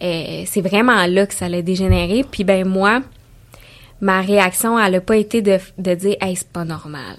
C'est 0.00 0.60
vraiment 0.62 1.06
là 1.06 1.26
que 1.26 1.34
ça 1.34 1.48
l'a 1.48 1.62
dégénéré. 1.62 2.24
Puis, 2.28 2.42
ben, 2.44 2.66
moi, 2.66 3.02
ma 4.02 4.20
réaction, 4.20 4.78
elle 4.78 4.96
a 4.96 5.00
pas 5.00 5.16
été 5.16 5.40
de, 5.40 5.58
de 5.78 5.94
dire, 5.94 6.16
hey, 6.20 6.36
c'est 6.36 6.48
pas 6.52 6.64
normal. 6.64 7.16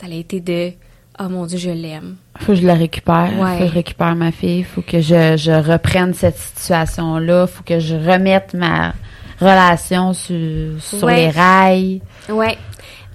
Ça 0.00 0.06
a 0.06 0.10
été 0.14 0.40
de, 0.40 0.72
oh 1.18 1.28
mon 1.28 1.46
Dieu, 1.46 1.58
je 1.58 1.70
l'aime. 1.70 2.16
Faut 2.38 2.52
que 2.52 2.58
je 2.60 2.66
la 2.66 2.74
récupère. 2.74 3.30
Ouais. 3.38 3.52
Faut 3.58 3.64
que 3.64 3.68
je 3.70 3.74
récupère 3.74 4.14
ma 4.14 4.30
fille. 4.30 4.62
Faut 4.62 4.82
que 4.82 5.00
je, 5.00 5.36
je 5.36 5.52
reprenne 5.72 6.12
cette 6.14 6.38
situation-là. 6.38 7.46
Faut 7.48 7.64
que 7.64 7.80
je 7.80 7.96
remette 7.96 8.54
ma 8.54 8.92
relation 9.40 10.12
sur, 10.12 10.80
sur 10.80 11.04
Ouais. 11.04 11.16
les 11.16 11.30
rails. 11.30 12.02
Ouais. 12.28 12.56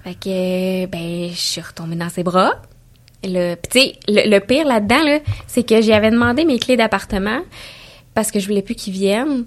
Fait 0.04 0.14
que, 0.14 0.86
ben, 0.86 1.30
je 1.30 1.36
suis 1.40 1.60
retombée 1.60 1.96
dans 1.96 2.08
ses 2.10 2.22
bras. 2.22 2.52
Le, 3.24 3.54
pis 3.56 3.98
le, 4.06 4.30
le 4.30 4.38
pire 4.40 4.66
là-dedans, 4.66 5.02
là, 5.04 5.18
c'est 5.46 5.64
que 5.66 5.80
j'y 5.80 5.92
avais 5.92 6.10
demandé 6.10 6.44
mes 6.44 6.58
clés 6.58 6.76
d'appartement 6.76 7.40
parce 8.14 8.30
que 8.30 8.38
je 8.40 8.46
voulais 8.46 8.62
plus 8.62 8.74
qu'ils 8.76 8.92
viennent. 8.92 9.44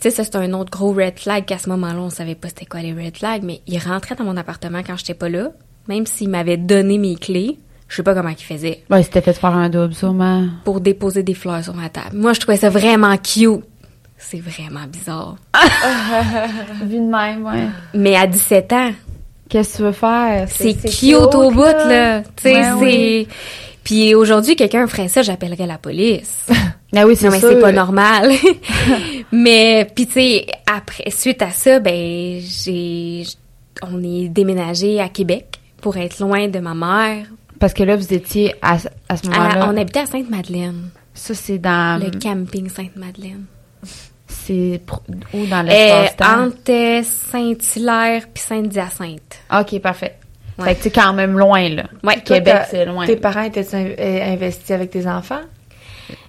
Puis 0.00 0.08
tu 0.10 0.14
sais, 0.14 0.22
ça, 0.22 0.30
c'est 0.30 0.36
un 0.36 0.52
autre 0.52 0.70
gros 0.70 0.92
red 0.92 1.18
flag 1.18 1.44
qu'à 1.44 1.58
ce 1.58 1.68
moment-là, 1.70 1.98
on 1.98 2.08
savait 2.08 2.36
pas 2.36 2.46
c'était 2.46 2.66
quoi 2.66 2.78
les 2.82 2.92
red 2.92 3.16
flags, 3.16 3.42
mais 3.42 3.62
il 3.66 3.78
rentrait 3.80 4.14
dans 4.14 4.22
mon 4.22 4.36
appartement 4.36 4.78
quand 4.86 4.96
j'étais 4.96 5.14
pas 5.14 5.28
là, 5.28 5.48
même 5.88 6.06
s'il 6.06 6.28
m'avait 6.28 6.56
donné 6.56 6.98
mes 6.98 7.16
clés. 7.16 7.58
Je 7.88 7.96
sais 7.96 8.04
pas 8.04 8.14
comment 8.14 8.28
il 8.28 8.36
faisait. 8.36 8.84
Ouais, 8.90 9.02
c'était 9.02 9.22
fait 9.22 9.32
faire 9.32 9.56
un 9.56 9.68
double, 9.68 9.94
sûrement. 9.94 10.46
Pour 10.64 10.80
déposer 10.80 11.24
des 11.24 11.34
fleurs 11.34 11.64
sur 11.64 11.74
ma 11.74 11.88
table. 11.88 12.10
Moi, 12.16 12.32
je 12.32 12.38
trouvais 12.38 12.58
ça 12.58 12.70
vraiment 12.70 13.16
cute. 13.16 13.64
C'est 14.18 14.38
vraiment 14.40 14.86
bizarre. 14.86 15.34
Vu 16.84 16.98
de 16.98 17.10
même, 17.10 17.44
ouais. 17.44 17.66
Mais 17.92 18.14
à 18.14 18.28
17 18.28 18.72
ans, 18.74 18.92
Qu'est-ce 19.48 19.72
que 19.72 19.76
tu 19.78 19.82
veux 19.82 19.92
faire? 19.92 20.46
c'est 20.48 20.74
cute 20.74 21.34
au 21.34 21.50
bout, 21.50 21.62
là. 21.62 22.20
Tu 22.20 22.28
sais, 22.42 22.54
Ouais, 22.54 22.62
c'est... 22.62 22.72
oui. 22.74 23.28
Puis 23.82 24.14
aujourd'hui, 24.14 24.54
quelqu'un 24.54 24.86
ferait 24.86 25.08
ça, 25.08 25.22
j'appellerais 25.22 25.66
la 25.66 25.78
police. 25.78 26.46
Ah 26.96 27.06
oui, 27.06 27.16
c'est 27.16 27.26
non, 27.26 27.32
mais 27.32 27.40
c'est 27.40 27.60
pas 27.60 27.72
normal. 27.72 28.32
mais, 29.32 29.86
puis 29.94 30.06
tu 30.06 30.12
sais, 30.14 30.46
après, 30.66 31.10
suite 31.10 31.42
à 31.42 31.50
ça, 31.50 31.80
ben, 31.80 32.40
j'ai... 32.40 33.24
On 33.82 34.02
est 34.02 34.28
déménagé 34.28 35.00
à 35.00 35.08
Québec 35.08 35.60
pour 35.80 35.96
être 35.98 36.18
loin 36.18 36.48
de 36.48 36.58
ma 36.58 36.74
mère. 36.74 37.26
Parce 37.60 37.72
que 37.74 37.82
là, 37.84 37.94
vous 37.96 38.12
étiez 38.12 38.54
à, 38.62 38.78
à 39.08 39.16
ce 39.16 39.26
moment-là. 39.28 39.68
on 39.70 39.76
habitait 39.76 40.00
à 40.00 40.06
Sainte-Madeleine, 40.06 40.90
Ça, 41.14 41.34
c'est 41.34 41.58
dans. 41.58 42.00
le 42.02 42.10
camping 42.18 42.68
Sainte-Madeleine. 42.68 43.44
C'est 44.26 44.80
où 45.32 45.46
dans 45.46 45.60
Euh, 45.60 46.02
l'espace-temps? 46.02 46.46
entre 46.46 47.04
Saint-Hilaire 47.04 48.22
puis 48.34 48.42
Sainte-Hyacinthe. 48.42 49.38
OK, 49.52 49.78
parfait. 49.80 50.16
Ouais. 50.58 50.64
Fait 50.70 50.74
que 50.74 50.82
c'est 50.84 50.90
quand 50.90 51.12
même 51.12 51.38
loin, 51.38 51.68
là. 51.68 51.84
Ouais. 52.02 52.20
Québec, 52.24 52.62
c'est 52.70 52.84
loin. 52.84 53.06
Tes 53.06 53.16
parents 53.16 53.42
étaient 53.42 53.64
investis 54.32 54.70
avec 54.72 54.90
tes 54.90 55.06
enfants? 55.06 55.40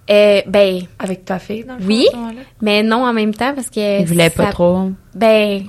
Euh, 0.09 0.41
ben, 0.47 0.81
Avec 0.99 1.25
ta 1.25 1.39
fille, 1.39 1.63
dans 1.63 1.75
le 1.75 1.79
fond, 1.81 1.87
Oui. 1.87 2.07
mais 2.61 2.83
non 2.83 3.05
en 3.05 3.13
même 3.13 3.33
temps 3.33 3.53
parce 3.53 3.69
que... 3.69 4.01
Ils 4.01 4.05
voulaient 4.07 4.29
pas 4.29 4.45
ça- 4.47 4.51
trop. 4.51 4.91
Ben, 5.15 5.63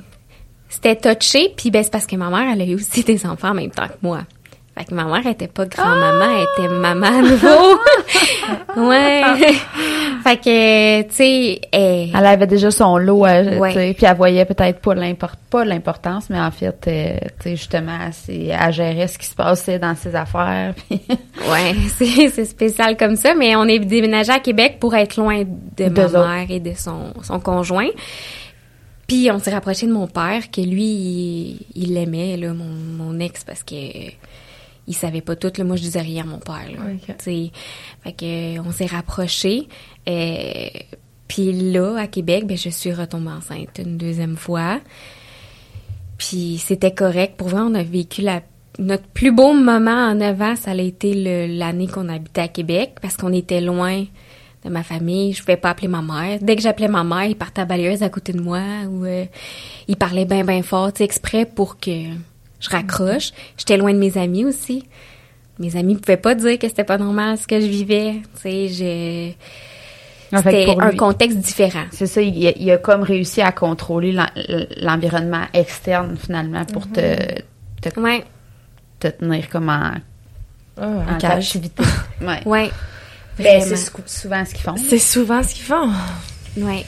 c'était 0.68 0.96
touché, 0.96 1.52
puis 1.56 1.70
ben, 1.70 1.82
c'est 1.82 1.90
parce 1.92 2.06
que 2.06 2.16
ma 2.16 2.30
mère, 2.30 2.52
elle 2.52 2.62
a 2.62 2.64
eu 2.64 2.74
aussi 2.74 3.02
des 3.04 3.26
enfants 3.26 3.50
en 3.50 3.54
même 3.54 3.70
temps 3.70 3.88
que 3.88 3.94
moi. 4.02 4.20
Fait 4.80 4.86
que 4.86 4.94
ma 4.94 5.04
mère 5.04 5.26
était 5.26 5.46
pas 5.46 5.66
grand-maman, 5.66 6.24
elle 6.38 6.64
était 6.64 6.72
maman 6.74 7.06
à 7.06 7.20
nouveau. 7.20 7.78
ouais. 8.88 9.22
fait 10.24 10.36
que, 10.38 11.02
tu 11.02 11.14
sais, 11.14 11.60
elle- 11.70 12.08
Elle 12.16 12.26
avait 12.26 12.46
déjà 12.46 12.70
son 12.70 12.96
lot, 12.96 13.26
à, 13.26 13.44
tu 13.44 13.58
Ouais. 13.58 13.74
sais, 13.74 13.94
puis 13.94 14.06
elle 14.06 14.16
voyait 14.16 14.46
peut-être 14.46 14.80
pas 14.80 14.94
l'import 14.94 15.32
pas 15.50 15.64
l'importance, 15.66 16.30
mais 16.30 16.40
en 16.40 16.50
fait, 16.50 16.78
euh, 16.86 17.18
tu 17.40 17.42
sais, 17.42 17.56
justement, 17.56 17.98
c'est 18.12 18.46
elle 18.58 18.72
gérait 18.72 19.06
ce 19.08 19.18
qui 19.18 19.26
se 19.26 19.34
passait 19.34 19.78
dans 19.78 19.94
ses 19.96 20.14
affaires. 20.14 20.72
puis- 20.88 21.02
ouais, 21.50 21.74
c'est 21.98 22.28
c'est 22.30 22.44
spécial 22.46 22.96
comme 22.96 23.16
ça, 23.16 23.34
mais 23.34 23.56
on 23.56 23.64
est 23.64 23.80
déménagé 23.80 24.32
à 24.32 24.38
Québec 24.38 24.76
pour 24.80 24.94
être 24.94 25.16
loin 25.16 25.42
de 25.76 25.84
ma 25.90 26.04
autres. 26.06 26.26
mère 26.26 26.46
et 26.50 26.60
de 26.60 26.72
son, 26.74 27.12
son 27.22 27.38
conjoint. 27.38 27.88
Puis 29.08 29.28
on 29.32 29.40
s'est 29.40 29.50
rapproché 29.50 29.86
de 29.88 29.92
mon 29.92 30.06
père, 30.06 30.52
que 30.52 30.60
lui, 30.60 30.84
il 30.84 31.58
il 31.74 31.94
l'aimait, 31.94 32.36
là, 32.36 32.52
mon, 32.52 32.64
mon 33.04 33.18
ex, 33.18 33.42
parce 33.42 33.64
que 33.64 33.74
il 34.86 34.94
savait 34.94 35.20
pas 35.20 35.36
tout. 35.36 35.52
Là. 35.56 35.64
Moi, 35.64 35.76
je 35.76 35.82
disais 35.82 36.00
rien 36.00 36.24
à 36.24 36.26
mon 36.26 36.38
père. 36.38 36.68
Là. 36.72 36.80
Fait 37.08 38.12
que 38.12 38.24
euh, 38.58 38.62
on 38.64 38.72
s'est 38.72 38.86
rapprochés. 38.86 39.68
Euh, 40.08 40.68
puis 41.28 41.52
là, 41.52 41.96
à 41.96 42.06
Québec, 42.06 42.46
ben, 42.46 42.56
je 42.56 42.70
suis 42.70 42.92
retombée 42.92 43.30
enceinte 43.30 43.80
une 43.84 43.96
deuxième 43.96 44.36
fois. 44.36 44.80
Puis 46.18 46.60
c'était 46.62 46.92
correct. 46.92 47.36
Pour 47.36 47.48
vrai, 47.48 47.60
on 47.62 47.74
a 47.74 47.82
vécu 47.82 48.22
la, 48.22 48.42
notre 48.78 49.06
plus 49.06 49.32
beau 49.32 49.52
moment 49.52 50.08
en 50.08 50.20
avant, 50.20 50.56
ça 50.56 50.72
a 50.72 50.74
été 50.74 51.14
l'année 51.46 51.86
qu'on 51.86 52.08
habitait 52.08 52.40
à 52.40 52.48
Québec 52.48 52.96
parce 53.00 53.16
qu'on 53.16 53.32
était 53.32 53.60
loin 53.60 54.04
de 54.64 54.70
ma 54.70 54.82
famille. 54.82 55.32
Je 55.32 55.40
pouvais 55.40 55.56
pas 55.56 55.70
appeler 55.70 55.88
ma 55.88 56.02
mère. 56.02 56.38
Dès 56.40 56.56
que 56.56 56.62
j'appelais 56.62 56.88
ma 56.88 57.04
mère, 57.04 57.24
il 57.24 57.36
partait 57.36 57.62
à 57.62 57.64
balayeuse 57.64 58.02
à 58.02 58.08
côté 58.08 58.32
de 58.32 58.40
moi 58.40 58.60
ou 58.88 59.04
euh, 59.04 59.24
il 59.88 59.96
parlait 59.96 60.24
bien, 60.24 60.44
bien 60.44 60.62
fort, 60.62 60.90
exprès 61.00 61.46
pour 61.46 61.78
que 61.78 62.08
je 62.60 62.70
raccroche. 62.70 63.32
J'étais 63.56 63.76
loin 63.76 63.92
de 63.92 63.98
mes 63.98 64.16
amis 64.18 64.44
aussi. 64.44 64.84
Mes 65.58 65.76
amis 65.76 65.96
pouvaient 65.96 66.16
pas 66.16 66.34
dire 66.34 66.58
que 66.58 66.68
c'était 66.68 66.84
pas 66.84 66.98
normal 66.98 67.36
ce 67.38 67.46
que 67.46 67.60
je 67.60 67.66
vivais. 67.66 68.14
Tu 68.36 68.40
sais, 68.40 68.68
je... 68.68 70.36
En 70.36 70.42
fait, 70.42 70.60
C'était 70.64 70.80
un 70.80 70.90
lui- 70.90 70.96
contexte 70.96 71.38
différent. 71.38 71.84
C'est 71.90 72.06
ça, 72.06 72.22
il 72.22 72.46
a, 72.46 72.52
il 72.56 72.70
a 72.70 72.78
comme 72.78 73.02
réussi 73.02 73.42
à 73.42 73.50
contrôler 73.50 74.12
l'en- 74.12 74.28
l'environnement 74.80 75.42
externe, 75.52 76.16
finalement, 76.16 76.64
pour 76.66 76.86
te, 76.90 77.16
te, 77.82 77.98
Ouais, 78.00 78.22
te 79.00 79.08
tenir 79.08 79.48
comme 79.48 79.68
en, 79.68 79.90
Ah, 80.80 80.86
en 81.14 81.18
captivité. 81.18 81.82
Ouais. 82.20 82.40
ouais. 82.46 82.70
Ben, 83.38 83.60
c'est 83.60 83.76
sou- 83.76 83.92
souvent 84.06 84.44
ce 84.44 84.52
qu'ils 84.54 84.62
font. 84.62 84.76
C'est 84.76 84.98
souvent 84.98 85.42
ce 85.42 85.54
qu'ils 85.54 85.64
font. 85.64 85.90
Ouais. 86.58 86.84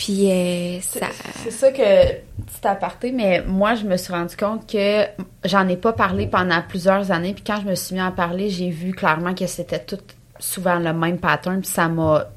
Puis 0.00 0.32
euh, 0.32 0.80
ça... 0.80 1.08
C'est 1.42 1.50
ça 1.50 1.70
que 1.70 1.82
petit 1.82 2.66
aparté, 2.66 3.12
mais 3.12 3.42
moi 3.42 3.74
je 3.74 3.84
me 3.84 3.98
suis 3.98 4.14
rendu 4.14 4.34
compte 4.34 4.66
que 4.66 5.04
j'en 5.44 5.68
ai 5.68 5.76
pas 5.76 5.92
parlé 5.92 6.26
pendant 6.26 6.62
plusieurs 6.66 7.10
années, 7.12 7.34
puis 7.34 7.44
quand 7.46 7.60
je 7.60 7.68
me 7.68 7.74
suis 7.74 7.96
mis 7.96 8.00
à 8.00 8.06
en 8.06 8.12
parler, 8.12 8.48
j'ai 8.48 8.70
vu 8.70 8.92
clairement 8.94 9.34
que 9.34 9.46
c'était 9.46 9.78
tout 9.78 9.98
souvent 10.38 10.78
le 10.78 10.94
même 10.94 11.18
pattern, 11.18 11.60
puis 11.60 11.68
ça 11.68 11.88
m'a 11.88 12.30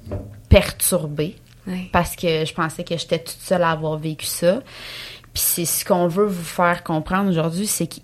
perturbée 0.50 1.38
parce 1.94 2.18
que 2.18 2.44
je 2.44 2.54
pensais 2.54 2.84
que 2.84 2.98
j'étais 2.98 3.20
toute 3.20 3.40
seule 3.40 3.64
à 3.64 3.72
avoir 3.72 3.98
vécu 3.98 4.26
ça. 4.26 4.62
Puis 5.34 5.42
c'est 5.42 5.66
ce 5.66 5.86
qu'on 5.86 6.08
veut 6.08 6.26
vous 6.26 6.44
faire 6.44 6.84
comprendre 6.84 7.30
aujourd'hui, 7.30 7.66
c'est 7.66 7.88
que 7.88 8.02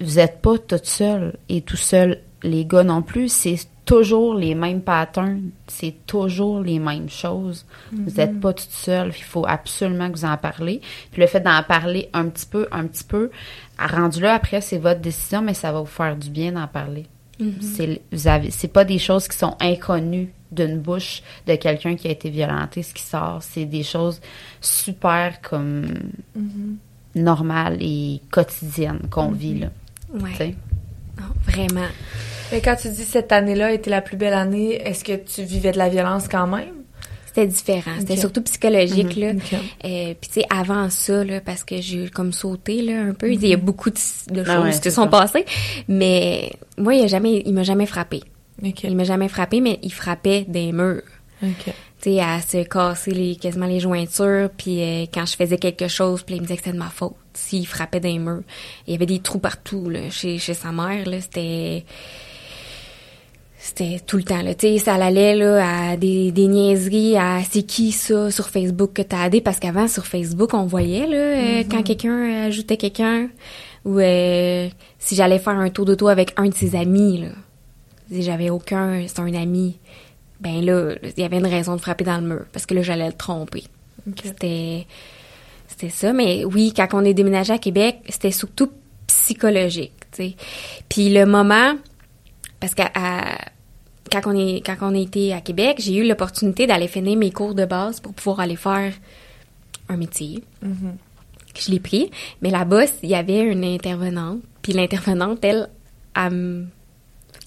vous 0.00 0.18
êtes 0.20 0.40
pas 0.40 0.56
toute 0.56 0.86
seule 0.86 1.34
et 1.50 1.60
tout 1.60 1.76
seul, 1.76 2.22
les 2.42 2.64
gars 2.64 2.84
non 2.84 3.02
plus, 3.02 3.28
c'est 3.28 3.58
toujours 3.84 4.34
les 4.34 4.54
mêmes 4.54 4.80
patterns, 4.80 5.50
c'est 5.66 5.94
toujours 6.06 6.60
les 6.60 6.78
mêmes 6.78 7.10
choses. 7.10 7.66
Vous 7.92 8.12
n'êtes 8.16 8.40
pas 8.40 8.52
toute 8.52 8.70
seule, 8.70 9.12
il 9.16 9.22
faut 9.22 9.44
absolument 9.46 10.10
que 10.10 10.18
vous 10.18 10.24
en 10.24 10.36
parlez. 10.36 10.80
Puis 11.10 11.20
le 11.20 11.26
fait 11.26 11.40
d'en 11.40 11.62
parler 11.62 12.08
un 12.12 12.28
petit 12.28 12.46
peu, 12.46 12.68
un 12.72 12.86
petit 12.86 13.04
peu, 13.04 13.30
rendu 13.78 14.20
là 14.20 14.34
après 14.34 14.60
c'est 14.60 14.78
votre 14.78 15.00
décision, 15.00 15.42
mais 15.42 15.54
ça 15.54 15.72
va 15.72 15.80
vous 15.80 15.86
faire 15.86 16.16
du 16.16 16.30
bien 16.30 16.52
d'en 16.52 16.68
parler. 16.68 17.06
C'est 17.60 18.00
vous 18.12 18.28
avez 18.28 18.52
c'est 18.52 18.68
pas 18.68 18.84
des 18.84 19.00
choses 19.00 19.26
qui 19.26 19.36
sont 19.36 19.56
inconnues 19.58 20.32
d'une 20.52 20.78
bouche 20.78 21.22
de 21.48 21.56
quelqu'un 21.56 21.96
qui 21.96 22.06
a 22.06 22.12
été 22.12 22.30
violenté 22.30 22.84
ce 22.84 22.94
qui 22.94 23.02
sort, 23.02 23.38
c'est 23.42 23.64
des 23.64 23.82
choses 23.82 24.20
super 24.60 25.40
comme 25.40 25.86
normales 27.16 27.78
et 27.80 28.20
quotidiennes 28.30 29.08
qu'on 29.10 29.32
vit 29.32 29.58
là. 29.58 29.68
Ouais. 30.14 30.54
Vraiment. 31.46 31.88
Mais 32.50 32.60
quand 32.60 32.76
tu 32.76 32.88
dis 32.90 33.04
cette 33.04 33.32
année-là 33.32 33.66
a 33.68 33.72
été 33.72 33.88
la 33.90 34.00
plus 34.02 34.16
belle 34.16 34.34
année, 34.34 34.74
est-ce 34.84 35.04
que 35.04 35.12
tu 35.16 35.42
vivais 35.42 35.72
de 35.72 35.78
la 35.78 35.88
violence 35.88 36.28
quand 36.28 36.46
même? 36.46 36.74
C'était 37.26 37.46
différent. 37.46 37.92
C'était 37.98 38.12
Ok. 38.12 38.18
surtout 38.18 38.42
psychologique, 38.42 39.16
là. 39.16 39.30
Ok. 39.30 39.54
Euh, 39.54 40.14
Puis, 40.20 40.30
tu 40.30 40.40
sais, 40.40 40.46
avant 40.50 40.90
ça, 40.90 41.24
là, 41.24 41.40
parce 41.40 41.64
que 41.64 41.80
j'ai 41.80 42.10
comme 42.10 42.32
sauté, 42.32 42.82
là, 42.82 43.00
un 43.00 43.14
peu, 43.14 43.32
il 43.32 43.46
y 43.46 43.54
a 43.54 43.56
beaucoup 43.56 43.88
de, 43.88 43.96
de 44.30 44.44
choses 44.44 44.52
Ah 44.54 44.60
ouais, 44.60 44.70
qui 44.78 44.90
sont 44.90 45.04
ça. 45.04 45.08
passées. 45.08 45.46
Mais 45.88 46.52
moi, 46.76 46.94
il 46.94 47.04
a 47.04 47.06
jamais, 47.06 47.42
il 47.46 47.54
m'a 47.54 47.62
jamais 47.62 47.86
frappé. 47.86 48.22
OK. 48.62 48.84
Il 48.84 48.94
m'a 48.96 49.04
jamais 49.04 49.28
frappé, 49.28 49.62
mais 49.62 49.78
il 49.82 49.92
frappait 49.94 50.44
des 50.46 50.72
murs. 50.72 51.00
Tu 51.40 51.48
sais, 52.00 52.20
à 52.20 52.40
se 52.42 52.62
casser 52.64 53.12
les, 53.12 53.36
quasiment 53.36 53.66
les 53.66 53.80
jointures, 53.80 54.50
puis 54.56 54.82
euh, 54.82 55.06
quand 55.12 55.24
je 55.24 55.34
faisais 55.34 55.56
quelque 55.56 55.88
chose, 55.88 56.22
puis 56.24 56.34
il 56.36 56.42
me 56.42 56.46
disait 56.46 56.56
que 56.58 56.64
c'était 56.64 56.76
de 56.76 56.82
ma 56.82 56.90
faute. 56.90 57.14
S'il 57.34 57.66
frappait 57.66 58.00
des 58.00 58.18
murs. 58.18 58.42
Il 58.86 58.92
y 58.92 58.96
avait 58.96 59.06
des 59.06 59.20
trous 59.20 59.38
partout, 59.38 59.88
là, 59.88 60.10
chez, 60.10 60.38
chez 60.38 60.54
sa 60.54 60.72
mère, 60.72 61.08
là, 61.08 61.20
c'était... 61.20 61.84
C'était 63.64 64.00
tout 64.04 64.16
le 64.16 64.24
temps, 64.24 64.42
là. 64.42 64.56
Tu 64.56 64.66
sais, 64.66 64.78
ça 64.78 64.94
allait, 64.94 65.36
là, 65.36 65.92
à 65.92 65.96
des, 65.96 66.32
des 66.32 66.48
niaiseries, 66.48 67.16
à 67.16 67.42
c'est 67.48 67.62
qui 67.62 67.92
ça 67.92 68.28
sur 68.32 68.48
Facebook 68.48 68.92
que 68.92 69.02
t'as 69.02 69.28
aidé? 69.28 69.40
Parce 69.40 69.60
qu'avant, 69.60 69.86
sur 69.86 70.04
Facebook, 70.04 70.52
on 70.52 70.64
voyait, 70.66 71.06
là, 71.06 71.16
euh, 71.16 71.62
quand 71.70 71.84
quelqu'un 71.84 72.46
ajoutait 72.46 72.76
quelqu'un, 72.76 73.28
ou 73.84 74.00
euh, 74.00 74.68
si 74.98 75.14
j'allais 75.14 75.38
faire 75.38 75.54
un 75.54 75.70
tour 75.70 75.84
d'auto 75.84 76.08
avec 76.08 76.32
un 76.36 76.48
de 76.48 76.54
ses 76.54 76.74
amis, 76.74 77.20
là. 77.20 77.28
Si 78.10 78.22
j'avais 78.22 78.50
aucun, 78.50 79.04
c'est 79.06 79.20
un 79.20 79.32
ami, 79.32 79.78
ben 80.40 80.60
là, 80.64 80.94
il 81.16 81.22
y 81.22 81.24
avait 81.24 81.38
une 81.38 81.46
raison 81.46 81.76
de 81.76 81.80
frapper 81.80 82.02
dans 82.02 82.18
le 82.18 82.26
mur, 82.26 82.44
parce 82.52 82.66
que 82.66 82.74
là, 82.74 82.82
j'allais 82.82 83.06
le 83.06 83.12
tromper. 83.12 83.62
C'était 84.24 84.88
c'était 85.82 85.92
ça. 85.92 86.12
Mais 86.12 86.44
oui 86.44 86.72
quand 86.74 86.88
on 86.92 87.04
est 87.04 87.14
déménagé 87.14 87.52
à 87.52 87.58
Québec 87.58 87.98
c'était 88.08 88.30
surtout 88.30 88.70
psychologique 89.06 89.92
puis 90.88 91.08
le 91.08 91.24
moment 91.26 91.74
parce 92.60 92.74
que 92.74 92.82
quand 94.10 94.20
on 94.26 94.36
est 94.36 94.64
quand 94.64 94.76
on 94.82 94.94
a 94.94 94.98
été 94.98 95.32
à 95.32 95.40
Québec 95.40 95.78
j'ai 95.80 95.96
eu 95.96 96.06
l'opportunité 96.06 96.66
d'aller 96.66 96.88
finir 96.88 97.16
mes 97.16 97.30
cours 97.30 97.54
de 97.54 97.64
base 97.64 98.00
pour 98.00 98.12
pouvoir 98.12 98.40
aller 98.40 98.56
faire 98.56 98.92
un 99.88 99.96
métier. 99.96 100.44
Je 101.58 101.70
l'ai 101.70 101.80
pris. 101.80 102.10
Mais 102.40 102.50
là-bas 102.50 102.84
il 103.02 103.10
y 103.10 103.14
avait 103.14 103.40
une 103.40 103.64
intervenante. 103.64 104.40
Puis 104.62 104.72
l'intervenante 104.72 105.44
elle 105.44 105.68
elle 106.14 106.66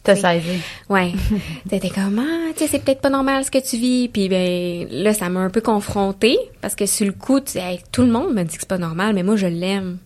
T'as 0.06 0.15
saisi. 0.15 0.60
Ouais. 0.89 1.13
T'étais 1.70 1.89
comme, 1.89 2.20
ah, 2.20 2.54
tu 2.54 2.60
sais, 2.60 2.68
c'est 2.68 2.84
peut-être 2.84 3.02
pas 3.02 3.10
normal 3.10 3.44
ce 3.44 3.52
que 3.52 3.58
tu 3.58 3.78
vis. 3.78 4.08
Puis 4.08 4.30
ben, 4.30 4.88
là, 4.91 5.13
ça 5.13 5.30
m'a 5.30 5.41
un 5.41 5.50
peu 5.50 5.62
confrontée 5.62 6.38
parce 6.62 6.76
que 6.76 6.86
sur 6.86 7.06
le 7.06 7.12
coup, 7.12 7.39
tu 7.39 7.54
sais, 7.54 7.60
hey, 7.60 7.80
tout 7.91 8.02
le 8.02 8.12
monde 8.12 8.34
me 8.34 8.44
dit 8.44 8.56
que 8.56 8.62
c'est 8.62 8.70
pas 8.70 8.78
normal, 8.78 9.15
mais 9.15 9.24
moi, 9.24 9.36
je 9.36 9.48
l'aime. 9.48 9.98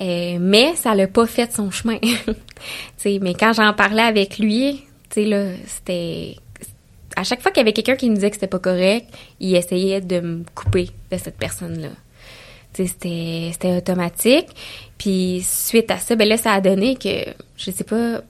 Euh, 0.00 0.38
mais 0.40 0.76
ça 0.76 0.94
l'a 0.94 1.06
pas 1.06 1.26
fait 1.26 1.52
son 1.52 1.70
chemin. 1.70 1.98
tu 2.00 2.34
sais, 2.96 3.18
mais 3.20 3.34
quand 3.34 3.52
j'en 3.52 3.72
parlais 3.72 4.02
avec 4.02 4.38
lui, 4.38 4.84
tu 5.08 5.22
sais, 5.22 5.24
là, 5.24 5.46
c'était... 5.66 6.36
À 7.16 7.24
chaque 7.24 7.42
fois 7.42 7.50
qu'il 7.50 7.60
y 7.60 7.62
avait 7.62 7.72
quelqu'un 7.72 7.96
qui 7.96 8.08
me 8.08 8.14
disait 8.14 8.30
que 8.30 8.36
c'était 8.36 8.46
pas 8.46 8.60
correct, 8.60 9.06
il 9.40 9.54
essayait 9.56 10.00
de 10.00 10.20
me 10.20 10.44
couper 10.54 10.90
de 11.10 11.16
cette 11.16 11.36
sais, 12.72 12.86
c'était, 12.86 13.50
c'était 13.52 13.76
automatique. 13.76 14.48
Puis 14.98 15.42
suite 15.44 15.90
à 15.90 15.98
ça, 15.98 16.16
ben 16.16 16.28
là, 16.28 16.36
ça 16.36 16.52
a 16.52 16.60
donné 16.60 16.96
que, 16.96 17.30
je 17.56 17.70
sais 17.70 17.84
pas, 17.84 18.22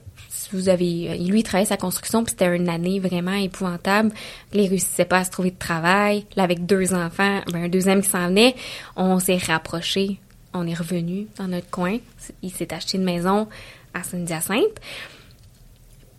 vous 0.53 0.69
avez, 0.69 1.17
lui, 1.17 1.39
il 1.39 1.43
travaillait 1.43 1.67
sa 1.67 1.77
construction, 1.77 2.23
puis 2.23 2.31
c'était 2.31 2.55
une 2.55 2.69
année 2.69 2.99
vraiment 2.99 3.33
épouvantable. 3.33 4.11
Il 4.53 4.67
réussissait 4.67 5.05
pas 5.05 5.19
à 5.19 5.23
se 5.23 5.31
trouver 5.31 5.51
de 5.51 5.57
travail. 5.57 6.25
Là, 6.35 6.43
avec 6.43 6.65
deux 6.65 6.93
enfants, 6.93 7.41
ben, 7.51 7.63
un 7.63 7.69
deuxième 7.69 8.01
qui 8.01 8.09
s'en 8.09 8.27
venait, 8.27 8.55
on 8.95 9.19
s'est 9.19 9.37
rapprochés. 9.37 10.19
On 10.53 10.67
est 10.67 10.73
revenu 10.73 11.27
dans 11.37 11.47
notre 11.47 11.69
coin. 11.69 11.97
Il 12.41 12.51
s'est 12.51 12.73
acheté 12.73 12.97
une 12.97 13.03
maison 13.03 13.47
à 13.93 14.03
Saint-Hyacinthe. 14.03 14.81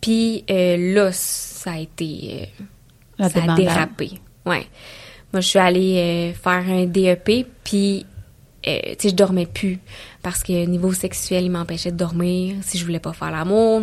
Puis 0.01 0.45
euh, 0.51 0.95
là, 0.95 1.12
ça 1.12 1.73
a 1.73 1.79
été... 1.79 2.49
Euh, 3.21 3.29
ça 3.29 3.53
a 3.53 3.55
dérapé. 3.55 4.12
Ouais. 4.45 4.66
Moi, 5.33 5.40
je 5.40 5.49
suis 5.49 5.59
allée 5.59 5.97
euh, 5.97 6.35
faire 6.35 6.68
un 6.68 6.85
DEP, 6.87 7.47
puis 7.64 8.05
euh, 8.66 8.79
tu 8.92 8.95
sais, 8.99 9.09
je 9.09 9.14
dormais 9.14 9.47
plus 9.47 9.79
parce 10.23 10.42
que 10.42 10.66
niveau 10.66 10.92
sexuel, 10.92 11.45
il 11.45 11.51
m'empêchait 11.51 11.90
de 11.90 11.97
dormir. 11.97 12.57
Si 12.62 12.79
je 12.79 12.85
voulais 12.85 13.01
pas 13.01 13.12
faire 13.12 13.31
l'amour, 13.31 13.83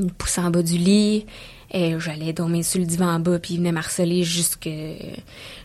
il 0.00 0.06
me 0.06 0.10
poussait 0.10 0.40
en 0.40 0.50
bas 0.50 0.62
du 0.62 0.76
lit. 0.78 1.26
et 1.70 1.94
euh, 1.94 2.00
J'allais 2.00 2.32
dormir 2.32 2.64
sur 2.64 2.80
le 2.80 2.86
divan 2.86 3.06
en 3.14 3.20
bas, 3.20 3.38
puis 3.38 3.54
il 3.54 3.56
venait 3.58 3.72
m'harceler 3.72 4.24
jusque, 4.24 4.68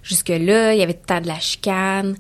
jusque 0.03 0.29
là. 0.29 0.73
Il 0.73 0.79
y 0.79 0.83
avait 0.83 0.93
tout 0.93 1.01
le 1.03 1.07
temps 1.07 1.21
de 1.21 1.27
la 1.27 1.39
chicane. 1.39 2.15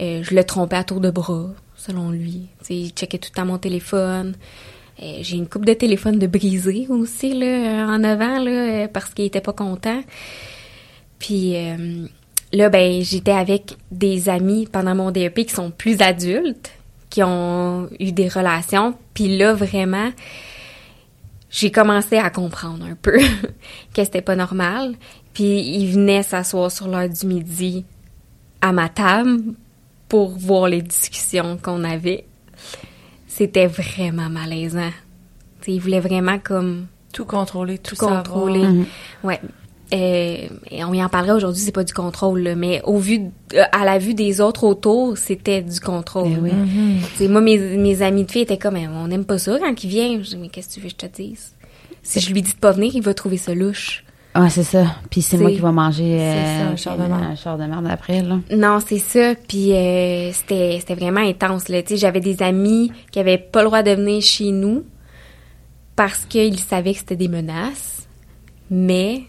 Euh, 0.00 0.22
je 0.22 0.34
le 0.34 0.44
trompais 0.44 0.76
à 0.76 0.84
tour 0.84 1.00
de 1.00 1.10
bras, 1.10 1.50
selon 1.76 2.10
lui. 2.10 2.46
il 2.70 2.90
checkait 2.90 3.18
tout 3.18 3.30
le 3.32 3.36
temps 3.36 3.46
mon 3.46 3.58
téléphone. 3.58 4.34
Euh, 5.02 5.18
J'ai 5.20 5.36
une 5.36 5.46
coupe 5.48 5.64
de 5.64 5.74
téléphone 5.74 6.18
de 6.18 6.26
brisé 6.26 6.86
aussi, 6.88 7.34
là, 7.34 7.86
en 7.86 8.02
avant, 8.02 8.38
là, 8.40 8.88
parce 8.88 9.14
qu'il 9.14 9.26
était 9.26 9.40
pas 9.40 9.52
content. 9.52 10.02
Puis 11.18 11.54
là, 12.52 12.68
ben, 12.68 13.02
j'étais 13.02 13.32
avec 13.32 13.76
des 13.90 14.28
amis 14.28 14.68
pendant 14.70 14.94
mon 14.94 15.10
DEP 15.10 15.46
qui 15.46 15.54
sont 15.54 15.70
plus 15.70 16.00
adultes, 16.00 16.70
qui 17.10 17.22
ont 17.22 17.88
eu 17.98 18.12
des 18.12 18.28
relations. 18.28 18.94
Puis 19.14 19.36
là, 19.36 19.52
vraiment, 19.54 20.10
j'ai 21.50 21.70
commencé 21.70 22.16
à 22.16 22.30
comprendre 22.30 22.84
un 22.84 22.94
peu 22.94 23.18
que 23.94 24.04
c'était 24.04 24.22
pas 24.22 24.36
normal. 24.36 24.94
Puis 25.32 25.60
ils 25.60 25.92
venaient 25.92 26.22
s'asseoir 26.22 26.70
sur 26.70 26.88
l'heure 26.88 27.08
du 27.08 27.26
midi 27.26 27.84
à 28.60 28.72
ma 28.72 28.88
table 28.88 29.54
pour 30.08 30.30
voir 30.30 30.68
les 30.68 30.82
discussions 30.82 31.58
qu'on 31.58 31.84
avait. 31.84 32.24
C'était 33.26 33.66
vraiment 33.66 34.28
malaisant. 34.28 34.90
T'sais, 35.60 35.72
ils 35.74 35.80
voulaient 35.80 36.00
vraiment 36.00 36.38
comme 36.38 36.86
tout 37.12 37.24
contrôler, 37.24 37.78
tout, 37.78 37.94
tout 37.94 38.06
contrôler. 38.06 38.66
Mm 38.66 38.82
-hmm. 38.82 39.26
Ouais, 39.26 39.40
et 39.90 40.48
on 40.84 40.92
y 40.92 41.02
en 41.02 41.08
parlerait 41.08 41.32
aujourd'hui, 41.32 41.62
c'est 41.62 41.72
pas 41.72 41.84
du 41.84 41.94
contrôle, 41.94 42.40
là, 42.40 42.54
mais 42.54 42.82
au 42.84 42.98
vu, 42.98 43.18
de, 43.18 43.58
à 43.72 43.84
la 43.84 43.98
vue 43.98 44.14
des 44.14 44.40
autres 44.40 44.64
autour, 44.64 45.16
c'était 45.16 45.62
du 45.62 45.80
contrôle. 45.80 46.28
Eh 46.32 46.40
oui. 46.40 46.52
Mm 46.52 46.98
-hmm. 47.20 47.28
Moi, 47.28 47.40
mes, 47.40 47.58
mes 47.58 48.02
amis 48.02 48.24
de 48.24 48.30
filles 48.30 48.42
étaient 48.42 48.58
comme, 48.58 48.76
on 48.76 49.08
n'aime 49.08 49.24
pas 49.24 49.38
ça 49.38 49.58
quand 49.58 49.84
il 49.84 49.90
vient. 49.90 50.10
Je 50.22 50.30
dis, 50.30 50.36
mais 50.36 50.48
qu'est-ce 50.48 50.68
que 50.68 50.74
tu 50.74 50.80
veux 50.80 50.90
que 50.90 50.96
je 51.00 51.06
te 51.08 51.22
dise? 51.22 51.54
Si 52.02 52.20
je 52.20 52.32
lui 52.32 52.42
dis 52.42 52.52
de 52.52 52.58
pas 52.58 52.72
venir, 52.72 52.90
il 52.94 53.02
va 53.02 53.14
trouver 53.14 53.38
ça 53.38 53.54
louche. 53.54 54.04
Ah, 54.34 54.50
c'est 54.50 54.62
ça. 54.62 54.84
Puis 55.10 55.22
c'est 55.22 55.36
moi 55.38 55.50
qui 55.50 55.58
vais 55.58 55.72
manger 55.72 56.20
euh, 56.20 56.58
ça, 56.58 56.66
un 56.72 56.76
char 56.76 56.96
de 56.96 57.02
merde, 57.02 57.22
un 57.32 57.34
char 57.34 57.58
de 57.58 57.64
merde 57.64 57.88
après, 57.90 58.22
là. 58.22 58.38
Non, 58.54 58.78
c'est 58.86 58.98
ça. 58.98 59.34
Puis 59.48 59.72
euh, 59.72 60.30
c'était 60.32 60.76
c'était 60.80 60.94
vraiment 60.94 61.20
intense, 61.20 61.68
là. 61.68 61.82
Tu 61.82 61.88
sais, 61.88 61.96
j'avais 61.96 62.20
des 62.20 62.42
amis 62.42 62.92
qui 63.10 63.18
avaient 63.18 63.38
pas 63.38 63.62
le 63.62 63.66
droit 63.66 63.82
de 63.82 63.90
venir 63.90 64.22
chez 64.22 64.50
nous 64.52 64.84
parce 65.96 66.24
qu'ils 66.26 66.60
savaient 66.60 66.92
que 66.92 66.98
c'était 66.98 67.16
des 67.16 67.28
menaces. 67.28 68.06
Mais 68.70 69.22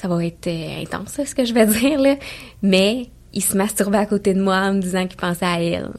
ça 0.00 0.08
va 0.08 0.24
être 0.24 0.46
euh, 0.46 0.82
intense, 0.82 1.20
ce 1.24 1.34
que 1.34 1.44
je 1.44 1.52
vais 1.52 1.66
dire, 1.78 2.00
là. 2.00 2.16
Mais 2.62 3.08
il 3.32 3.42
se 3.42 3.56
masturbait 3.56 3.98
à 3.98 4.06
côté 4.06 4.32
de 4.32 4.42
moi 4.42 4.56
en 4.56 4.74
me 4.74 4.80
disant 4.80 5.06
qu'il 5.06 5.18
pensait 5.18 5.44
à 5.44 5.60
elle. 5.60 5.90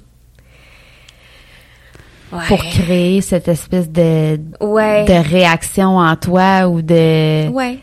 Ouais. 2.31 2.47
Pour 2.47 2.59
créer 2.59 3.21
cette 3.21 3.47
espèce 3.47 3.89
de, 3.89 4.39
ouais. 4.61 5.05
de 5.05 5.29
réaction 5.29 5.97
en 5.97 6.15
toi 6.15 6.67
ou 6.67 6.81
de... 6.81 7.49
Ouais. 7.49 7.77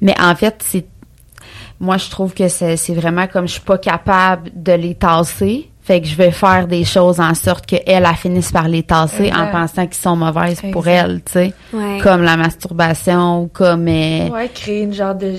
Mais 0.00 0.14
en 0.20 0.34
fait, 0.34 0.56
c'est... 0.64 0.86
Moi, 1.78 1.98
je 1.98 2.08
trouve 2.08 2.32
que 2.32 2.48
c'est 2.48 2.94
vraiment 2.94 3.26
comme 3.26 3.46
je 3.46 3.52
suis 3.52 3.60
pas 3.60 3.76
capable 3.76 4.50
de 4.54 4.72
les 4.72 4.94
tasser. 4.94 5.70
Fait 5.86 6.00
que 6.00 6.08
je 6.08 6.16
vais 6.16 6.32
faire 6.32 6.66
des 6.66 6.82
choses 6.82 7.20
en 7.20 7.32
sorte 7.34 7.64
qu'elle, 7.64 7.82
elle 7.86 8.06
finisse 8.16 8.50
par 8.50 8.66
les 8.66 8.82
tasser 8.82 9.26
exact. 9.26 9.38
en 9.38 9.50
pensant 9.52 9.86
qu'ils 9.86 10.02
sont 10.02 10.16
mauvaises 10.16 10.58
exact. 10.58 10.72
pour 10.72 10.88
elle, 10.88 11.22
tu 11.24 11.32
sais. 11.32 11.54
Ouais. 11.72 12.00
Comme 12.02 12.22
la 12.22 12.36
masturbation 12.36 13.42
ou 13.42 13.46
comme... 13.46 13.86
Euh, 13.86 14.28
ouais, 14.30 14.50
créer 14.52 14.82
une 14.82 14.92
genre 14.92 15.14
de... 15.14 15.34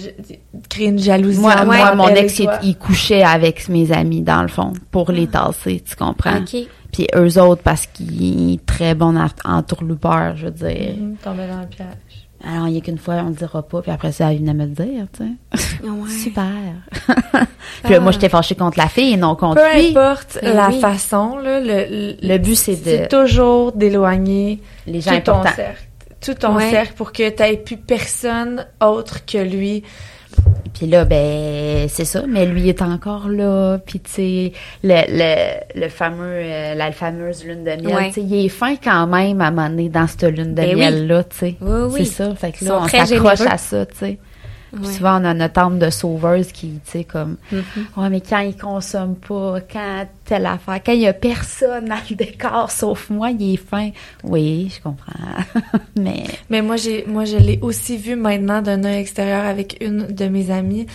créer 0.69 0.87
une 0.87 0.99
jalousie. 0.99 1.41
Moi, 1.41 1.65
moi 1.65 1.75
ouais, 1.75 1.95
mon 1.97 2.07
ex, 2.07 2.39
il, 2.39 2.49
il, 2.63 2.77
couchait 2.77 3.23
avec 3.23 3.67
mes 3.67 3.91
amis, 3.91 4.21
dans 4.21 4.41
le 4.41 4.47
fond, 4.47 4.71
pour 4.89 5.11
les 5.11 5.27
tasser, 5.27 5.83
tu 5.85 5.97
comprends? 5.97 6.37
OK. 6.37 6.55
Puis 6.93 7.07
eux 7.13 7.41
autres, 7.41 7.61
parce 7.61 7.85
qu'ils 7.85 8.53
sont 8.53 8.59
très 8.65 8.95
bons 8.95 9.17
en, 9.17 9.27
je 10.37 10.45
veux 10.45 10.51
dire. 10.51 10.95
Mm 10.97 11.13
-hmm, 11.13 11.17
tomber 11.21 11.47
dans 11.47 11.59
le 11.59 11.67
piège. 11.67 12.26
Alors, 12.43 12.67
il 12.67 12.73
n'y 12.73 12.77
a 12.77 12.81
qu'une 12.81 12.97
fois, 12.99 13.15
on 13.15 13.29
ne 13.29 13.35
dira 13.35 13.63
pas, 13.63 13.81
puis 13.81 13.91
après 13.91 14.11
ça, 14.11 14.31
elle 14.31 14.37
venait 14.39 14.53
me 14.53 14.65
le 14.65 14.71
dire, 14.71 15.05
tu 15.17 15.23
sais. 15.23 15.87
Ouais. 15.87 16.09
Super. 16.23 16.45
puis 17.83 17.93
là, 17.93 17.99
moi, 17.99 18.11
j'étais 18.11 18.29
fâchée 18.29 18.55
contre 18.55 18.77
la 18.77 18.87
fille 18.87 19.13
et 19.13 19.17
non 19.17 19.35
contre 19.35 19.55
Peu 19.61 19.79
lui. 19.79 19.89
importe 19.97 20.37
Mais 20.43 20.53
la 20.53 20.69
oui. 20.69 20.79
façon, 20.79 21.37
là, 21.37 21.59
le, 21.59 21.85
le, 21.89 22.15
Le 22.21 22.37
but, 22.37 22.55
c'est 22.55 22.75
de... 22.75 22.83
c'est 22.83 23.07
toujours 23.07 23.71
d'éloigner 23.71 24.61
Les 24.85 25.01
gens 25.01 25.15
tout 25.15 25.21
ton 25.21 25.31
importants. 25.33 25.55
cercle. 25.55 25.83
Tout 26.21 26.33
ton 26.35 26.55
Ouais. 26.55 26.69
cercle 26.69 26.93
pour 26.93 27.11
que 27.11 27.29
tu 27.29 27.41
n'aies 27.43 27.57
plus 27.57 27.77
personne 27.77 28.65
autre 28.81 29.25
que 29.25 29.37
lui. 29.39 29.83
Puis 30.73 30.85
là, 30.85 31.05
ben, 31.05 31.87
c'est 31.89 32.05
ça, 32.05 32.23
mais 32.27 32.45
lui 32.45 32.69
est 32.69 32.83
encore 32.83 33.29
là. 33.29 33.79
Puis, 33.83 33.99
tu 33.99 34.11
sais, 34.11 34.51
le, 34.83 35.01
le, 35.09 35.81
le 35.81 35.89
fameux, 35.89 36.23
euh, 36.23 36.75
la 36.75 36.91
fameuse 36.91 37.43
lune 37.43 37.63
de 37.63 37.71
miel, 37.71 37.87
Ouais. 37.95 38.07
tu 38.09 38.13
sais, 38.15 38.21
il 38.21 38.45
est 38.45 38.49
fin 38.49 38.75
quand 38.75 39.07
même 39.07 39.41
à 39.41 39.49
m'amener 39.49 39.89
dans 39.89 40.05
cette 40.05 40.23
lune 40.25 40.51
de 40.51 40.61
Ben 40.61 40.69
oui. 40.69 40.75
miel-là, 40.75 41.23
tu 41.23 41.35
sais. 41.37 41.55
Oui, 41.61 41.79
oui. 41.91 42.05
C'est 42.05 42.23
ça. 42.23 42.35
Fait 42.35 42.51
que 42.51 42.63
là, 42.65 42.79
on 42.83 42.87
s'accroche 42.87 43.41
à 43.41 43.57
ça, 43.57 43.85
tu 43.87 43.95
sais. 43.97 44.17
Puis 44.75 44.85
souvent, 44.95 45.21
on 45.21 45.25
a 45.25 45.33
notre 45.33 45.59
âme 45.59 45.79
de 45.79 45.89
sauveuse 45.89 46.51
qui, 46.51 46.79
tu 46.85 46.91
sais, 46.91 47.03
comme, 47.03 47.37
Mhm. 47.51 47.63
ouais, 47.97 48.09
mais 48.09 48.21
quand 48.21 48.39
il 48.39 48.55
consomme 48.57 49.15
pas, 49.15 49.59
quand 49.71 50.07
telle 50.25 50.45
affaire, 50.45 50.81
quand 50.85 50.91
il 50.91 50.99
y 51.01 51.07
a 51.07 51.13
personne 51.13 51.85
dans 51.85 51.95
le 52.09 52.15
décor 52.15 52.69
sauf 52.71 53.09
moi, 53.09 53.31
il 53.31 53.53
est 53.53 53.57
fin. 53.57 53.91
Oui, 54.23 54.71
je 54.75 54.81
comprends. 54.81 55.13
mais, 55.95 56.23
Mais 56.49 56.61
moi, 56.61 56.75
j'ai, 56.75 57.05
moi, 57.07 57.25
je 57.25 57.37
l'ai 57.37 57.59
aussi 57.61 57.97
vu 57.97 58.15
maintenant 58.15 58.61
d'un 58.61 58.83
œil 58.83 58.97
extérieur 59.01 59.45
avec 59.45 59.77
une 59.81 60.07
de 60.07 60.25
mes 60.27 60.51
amies. 60.51 60.85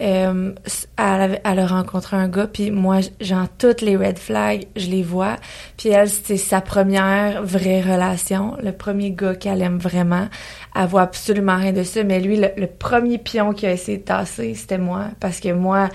Euh, 0.00 0.52
elle, 0.96 1.40
elle 1.44 1.58
a 1.58 1.66
rencontré 1.66 2.16
un 2.16 2.28
gars, 2.28 2.46
puis 2.46 2.70
moi, 2.70 2.98
genre, 3.20 3.46
toutes 3.58 3.80
les 3.80 3.96
red 3.96 4.18
flags, 4.18 4.66
je 4.76 4.86
les 4.88 5.02
vois. 5.02 5.36
Puis 5.76 5.88
elle, 5.88 6.08
c'était 6.08 6.36
sa 6.36 6.60
première 6.60 7.42
vraie 7.42 7.80
relation, 7.80 8.56
le 8.62 8.70
premier 8.72 9.10
gars 9.10 9.34
qu'elle 9.34 9.60
aime 9.60 9.78
vraiment. 9.78 10.28
Elle 10.76 10.86
voit 10.86 11.02
absolument 11.02 11.56
rien 11.56 11.72
de 11.72 11.82
ça, 11.82 12.04
mais 12.04 12.20
lui, 12.20 12.36
le, 12.36 12.48
le 12.56 12.66
premier 12.68 13.18
pion 13.18 13.52
qui 13.52 13.66
a 13.66 13.72
essayé 13.72 13.98
de 13.98 14.04
tasser, 14.04 14.54
c'était 14.54 14.78
moi. 14.78 15.06
Parce 15.18 15.40
que 15.40 15.52
moi, 15.52 15.88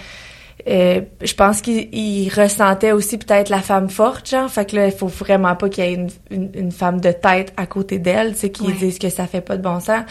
euh, 0.68 1.02
je 1.22 1.34
pense 1.34 1.62
qu'il 1.62 1.88
il 1.94 2.30
ressentait 2.30 2.92
aussi 2.92 3.18
peut-être 3.18 3.50
la 3.50 3.60
femme 3.60 3.90
forte, 3.90 4.30
genre. 4.30 4.50
Fait 4.50 4.70
que 4.70 4.76
là, 4.76 4.86
il 4.88 4.92
faut 4.94 5.08
vraiment 5.08 5.56
pas 5.56 5.70
qu'il 5.70 5.84
y 5.84 5.88
ait 5.88 5.94
une, 5.94 6.10
une, 6.30 6.50
une 6.54 6.72
femme 6.72 7.00
de 7.02 7.12
tête 7.12 7.54
à 7.58 7.66
côté 7.68 8.00
d'elle, 8.00 8.34
tu 8.34 8.40
sais, 8.40 8.50
qui 8.52 8.64
Ouais. 8.64 8.74
disent 8.74 9.00
que 9.00 9.10
ça 9.10 9.28
fait 9.28 9.42
pas 9.42 9.56
de 9.58 9.62
bon 9.62 9.80
sens. 9.80 10.02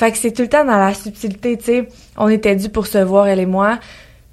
Fait 0.00 0.12
que 0.12 0.16
c'est 0.16 0.32
tout 0.32 0.40
le 0.40 0.48
temps 0.48 0.64
dans 0.64 0.78
la 0.78 0.94
subtilité, 0.94 1.58
tu 1.58 1.64
sais. 1.64 1.88
On 2.16 2.30
était 2.30 2.56
dû 2.56 2.70
pour 2.70 2.86
se 2.86 2.96
voir, 2.96 3.26
elle 3.28 3.38
et 3.38 3.44
moi. 3.44 3.78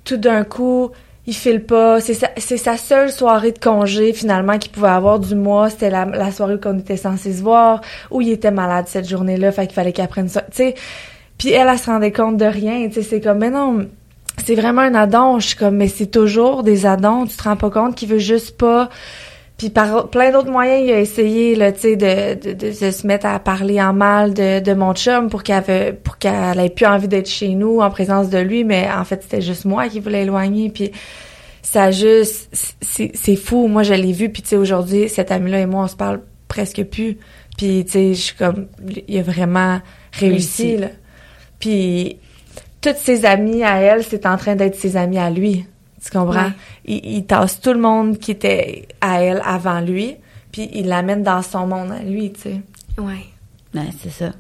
Tout 0.06 0.16
d'un 0.16 0.46
coup, 0.46 0.92
il 1.26 1.34
file 1.34 1.62
pas. 1.62 2.00
C'est 2.00 2.14
sa, 2.14 2.78
seule 2.78 3.12
soirée 3.12 3.52
de 3.52 3.60
congé, 3.60 4.14
finalement, 4.14 4.58
qu'il 4.60 4.72
pouvait 4.72 4.88
avoir 4.88 5.20
du 5.20 5.36
mois. 5.36 5.70
C'était 5.70 5.90
la, 5.90 6.32
soirée 6.32 6.58
qu'on 6.58 6.80
était 6.80 6.96
censé 6.96 7.34
se 7.34 7.44
voir, 7.44 7.82
où 8.12 8.22
il 8.22 8.32
était 8.32 8.50
malade 8.50 8.86
cette 8.88 9.10
journée-là, 9.10 9.52
fait 9.52 9.68
qu'il 9.68 9.76
fallait 9.76 9.92
qu'il 9.92 10.06
apprenne 10.06 10.30
ça. 10.30 10.42
Puis 11.38 11.52
elle, 11.52 11.68
elle 11.68 11.78
se 11.78 11.88
rendait 11.88 12.14
compte 12.14 12.38
de 12.38 12.46
rien, 12.46 12.88
tu 12.88 12.94
sais. 12.94 13.02
C'est 13.02 13.20
comme, 13.20 13.40
mais 13.40 13.50
non, 13.50 13.88
c'est 14.46 14.56
vraiment 14.56 14.84
un 14.84 14.96
addon. 14.96 15.42
Je 15.42 15.48
suis 15.48 15.58
comme, 15.58 15.76
mais 15.76 15.90
c'est 15.90 16.06
toujours 16.06 16.64
des 16.64 16.86
addons. 16.86 17.26
Tu 17.26 17.36
te 17.36 17.44
rends 17.44 17.58
pas 17.58 17.72
compte 17.72 17.96
qu'il 17.96 18.08
veut 18.08 18.20
juste 18.20 18.56
pas. 18.56 18.90
Puis 19.58 19.72
par 19.72 20.10
plein 20.10 20.32
d'autres 20.32 20.52
moyens, 20.52 20.84
il 20.86 20.92
a 20.92 21.00
essayé 21.00 21.56
là, 21.56 21.72
tu 21.72 21.80
sais, 21.80 21.96
de, 21.96 22.36
de, 22.36 22.54
de, 22.54 22.68
de 22.68 22.92
se 22.92 23.08
mettre 23.08 23.26
à 23.26 23.40
parler 23.40 23.82
en 23.82 23.92
mal 23.92 24.34
de, 24.36 24.60
de 24.60 24.74
mon 24.74 24.94
chum 24.94 25.30
pour 25.30 25.42
qu'elle 25.42 25.98
pour 26.04 26.20
qu'elle 26.20 26.60
ait 26.60 26.70
plus 26.70 26.86
envie 26.86 27.08
d'être 27.08 27.28
chez 27.30 27.50
nous 27.50 27.80
en 27.80 27.90
présence 27.90 28.30
de 28.30 28.38
lui, 28.38 28.64
mais 28.64 28.88
en 28.92 29.04
fait 29.04 29.24
c'était 29.24 29.42
juste 29.42 29.66
moi 29.66 29.88
qui 29.90 30.00
voulais 30.00 30.22
éloigner. 30.24 30.70
Puis 30.70 30.92
ça 31.64 31.90
juste, 31.90 32.50
c'est 32.82 33.12
c'est 33.16 33.36
fou. 33.36 33.68
Moi 33.68 33.82
je 33.82 33.96
l'ai 33.96 34.12
vu. 34.14 34.30
Puis 34.30 34.44
tu 34.44 34.50
sais 34.50 34.58
aujourd'hui, 34.58 35.10
cet 35.10 35.32
ami-là 35.32 35.60
et 35.62 35.66
moi 35.66 35.86
on 35.86 35.88
se 35.88 35.96
parle 35.96 36.22
presque 36.48 36.84
plus. 36.84 37.18
Puis 37.58 37.84
tu 37.86 37.92
sais, 37.92 38.14
je 38.14 38.22
suis 38.22 38.36
comme, 38.36 38.68
il 39.08 39.18
a 39.18 39.24
vraiment 39.24 39.82
réussi 40.14 40.64
Réussi. 40.64 40.78
là. 40.78 40.88
Puis 41.60 42.18
toutes 42.82 42.98
ses 42.98 43.26
amies 43.26 43.64
à 43.64 43.80
elle, 43.82 44.04
c'est 44.04 44.28
en 44.28 44.38
train 44.38 44.56
d'être 44.56 44.76
ses 44.76 44.98
amies 44.98 45.18
à 45.18 45.32
lui. 45.32 45.66
Tu 46.04 46.12
comprends? 46.12 46.46
Ouais. 46.46 46.54
Il, 46.86 47.06
il 47.06 47.26
tasse 47.26 47.60
tout 47.60 47.74
le 47.74 47.80
monde 47.80 48.18
qui 48.20 48.32
était 48.32 48.88
à 49.02 49.22
elle 49.22 49.42
avant 49.44 49.82
lui, 49.82 50.16
puis 50.52 50.70
il 50.74 50.88
l'amène 50.88 51.24
dans 51.24 51.42
son 51.42 51.68
monde 51.68 51.92
à 51.92 52.00
lui, 52.00 52.32
tu 52.32 52.42
sais. 52.42 52.62
Ouais. 52.98 53.26
ouais, 53.76 53.90
c'est 54.02 54.10
ça. 54.10 54.32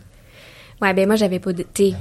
Ouais, 0.81 0.93
ben 0.93 1.07
moi, 1.07 1.15
j'avais 1.15 1.39
pas 1.39 1.53
de. 1.53 1.63
t'sais, 1.63 1.93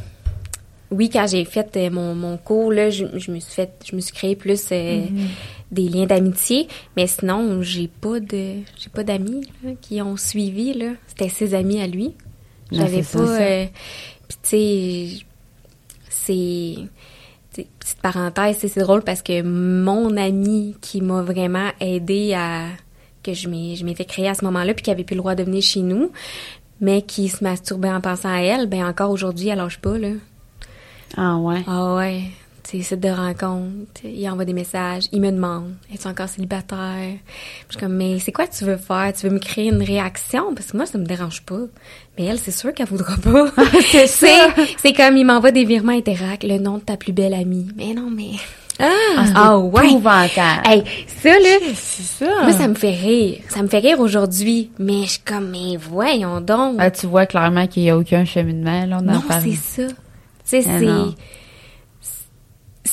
oui, 0.91 1.11
quand 1.11 1.27
j'ai 1.27 1.45
fait 1.45 1.77
euh, 1.77 1.91
mon, 1.91 2.15
mon 2.15 2.37
cours, 2.37 2.73
là, 2.73 2.91
je, 2.91 3.07
je 3.15 3.31
me 3.31 3.41
suis 3.41 3.55
fait. 3.55 3.73
Je 3.85 3.97
me 3.97 4.01
suis 4.01 4.13
créé 4.13 4.37
plus 4.37 4.69
euh, 4.71 5.05
des 5.73 5.89
liens 5.89 6.07
d'amitié, 6.07 6.69
mais 6.97 7.07
sinon, 7.07 7.63
j'ai 7.63 7.89
pas 7.89 8.21
de 8.21 8.61
j'ai 8.79 8.91
pas 8.93 9.03
d'amis 9.03 9.49
qui 9.81 10.01
ont 10.01 10.17
suivi 10.17 10.75
là. 10.75 10.93
C'était 11.09 11.29
ses 11.29 11.55
amis 11.55 11.81
à 11.81 11.87
lui. 11.87 12.15
J'avais 12.71 13.03
pas 13.03 13.19
euh, 13.19 13.67
puis 14.29 14.39
tu 14.43 14.49
sais 14.49 15.27
c'est 16.09 16.75
petite 17.87 18.03
parenthèse, 18.03 18.59
c'est 18.59 18.81
drôle 18.81 19.03
parce 19.03 19.23
que 19.23 19.43
mon 19.43 20.17
ami 20.17 20.77
qui 20.81 21.01
m'a 21.01 21.23
vraiment 21.23 21.71
aidé 21.81 22.35
à 22.35 22.65
que 23.23 23.33
je 23.33 23.49
m'étais 23.49 24.05
créée 24.05 24.29
à 24.29 24.35
ce 24.35 24.45
moment-là 24.45 24.75
puis 24.75 24.83
qui 24.83 24.91
avait 24.91 25.05
plus 25.05 25.15
le 25.15 25.21
droit 25.21 25.37
de 25.37 25.45
venir 25.45 25.63
chez 25.63 25.83
nous, 25.83 26.11
mais 26.81 27.03
qui 27.03 27.29
se 27.29 27.45
masturbait 27.45 27.91
en 27.91 28.01
pensant 28.01 28.29
à 28.29 28.41
elle, 28.41 28.69
ben 28.69 28.85
encore 28.85 29.11
aujourd'hui, 29.11 29.49
elle 29.49 29.59
lâche 29.59 29.79
pas 29.79 29.99
là. 29.99 30.11
Ah 31.17 31.37
ouais. 31.37 31.63
Ah 31.69 31.95
ouais 31.95 32.23
c'est 32.67 32.83
site 32.83 33.01
de 33.01 33.09
rencontre, 33.09 34.03
il 34.05 34.29
envoie 34.29 34.45
des 34.45 34.53
messages, 34.53 35.05
il 35.13 35.21
me 35.21 35.31
demande, 35.31 35.75
es-tu 35.95 36.09
encore 36.09 36.29
célibataire? 36.29 37.15
je 37.69 37.73
suis 37.73 37.81
comme, 37.81 37.95
mais 37.95 38.19
c'est 38.19 38.33
quoi 38.33 38.47
que 38.49 38.57
tu 38.57 38.65
veux 38.65 38.77
faire? 38.77 39.13
Tu 39.17 39.29
veux 39.29 39.33
me 39.33 39.39
créer 39.39 39.69
une 39.69 39.83
réaction? 39.83 40.53
Parce 40.53 40.73
que 40.73 40.77
moi, 40.77 40.85
ça 40.85 40.99
me 40.99 41.05
dérange 41.05 41.43
pas. 41.43 41.61
Mais 42.19 42.25
elle, 42.25 42.41
c'est 42.41 42.51
sûr 42.51 42.75
qu'elle 42.75 42.89
voudra 42.89 43.17
pas. 43.19 43.53
c'est. 44.07 44.31
C'est 44.79 44.93
comme, 44.95 45.17
il 45.17 45.25
m'envoie 45.25 45.53
des 45.53 45.65
virements 45.65 45.93
Interac, 45.93 46.43
le 46.43 46.59
nom 46.59 46.79
de 46.79 46.83
ta 46.83 46.97
plus 46.97 47.13
belle 47.13 47.35
amie. 47.35 47.69
Mais 47.77 47.95
non, 47.95 48.11
mais... 48.11 48.33
Ah, 48.79 48.91
ah, 49.17 49.25
ah 49.37 49.59
ouais. 49.59 49.87
Hey, 49.87 50.85
ça 51.07 51.31
là, 51.31 51.59
c'est 51.75 52.03
ça. 52.03 52.43
Moi 52.43 52.53
ça 52.53 52.69
me 52.69 52.75
fait 52.75 52.91
rire, 52.91 53.39
ça 53.49 53.63
me 53.63 53.69
fait 53.69 53.79
rire 53.79 54.01
aujourd'hui, 54.01 54.71
mais 54.79 55.05
je 55.05 55.13
suis 55.13 55.21
comme 55.21 55.49
mais 55.49 55.79
voyons 55.79 56.43
donc. 56.43 56.77
Ah, 56.79 56.91
tu 56.91 57.07
vois 57.07 57.25
clairement 57.25 57.67
qu'il 57.67 57.85
y 57.85 57.91
a 57.91 57.97
aucun 57.97 58.27
cheminement 58.27 58.85
là, 58.85 58.99
on 59.01 59.03
Non, 59.03 59.23
c'est 59.43 59.55
ça. 59.55 59.89
Tu 59.89 60.63
sais 60.63 60.65
ah, 60.69 61.07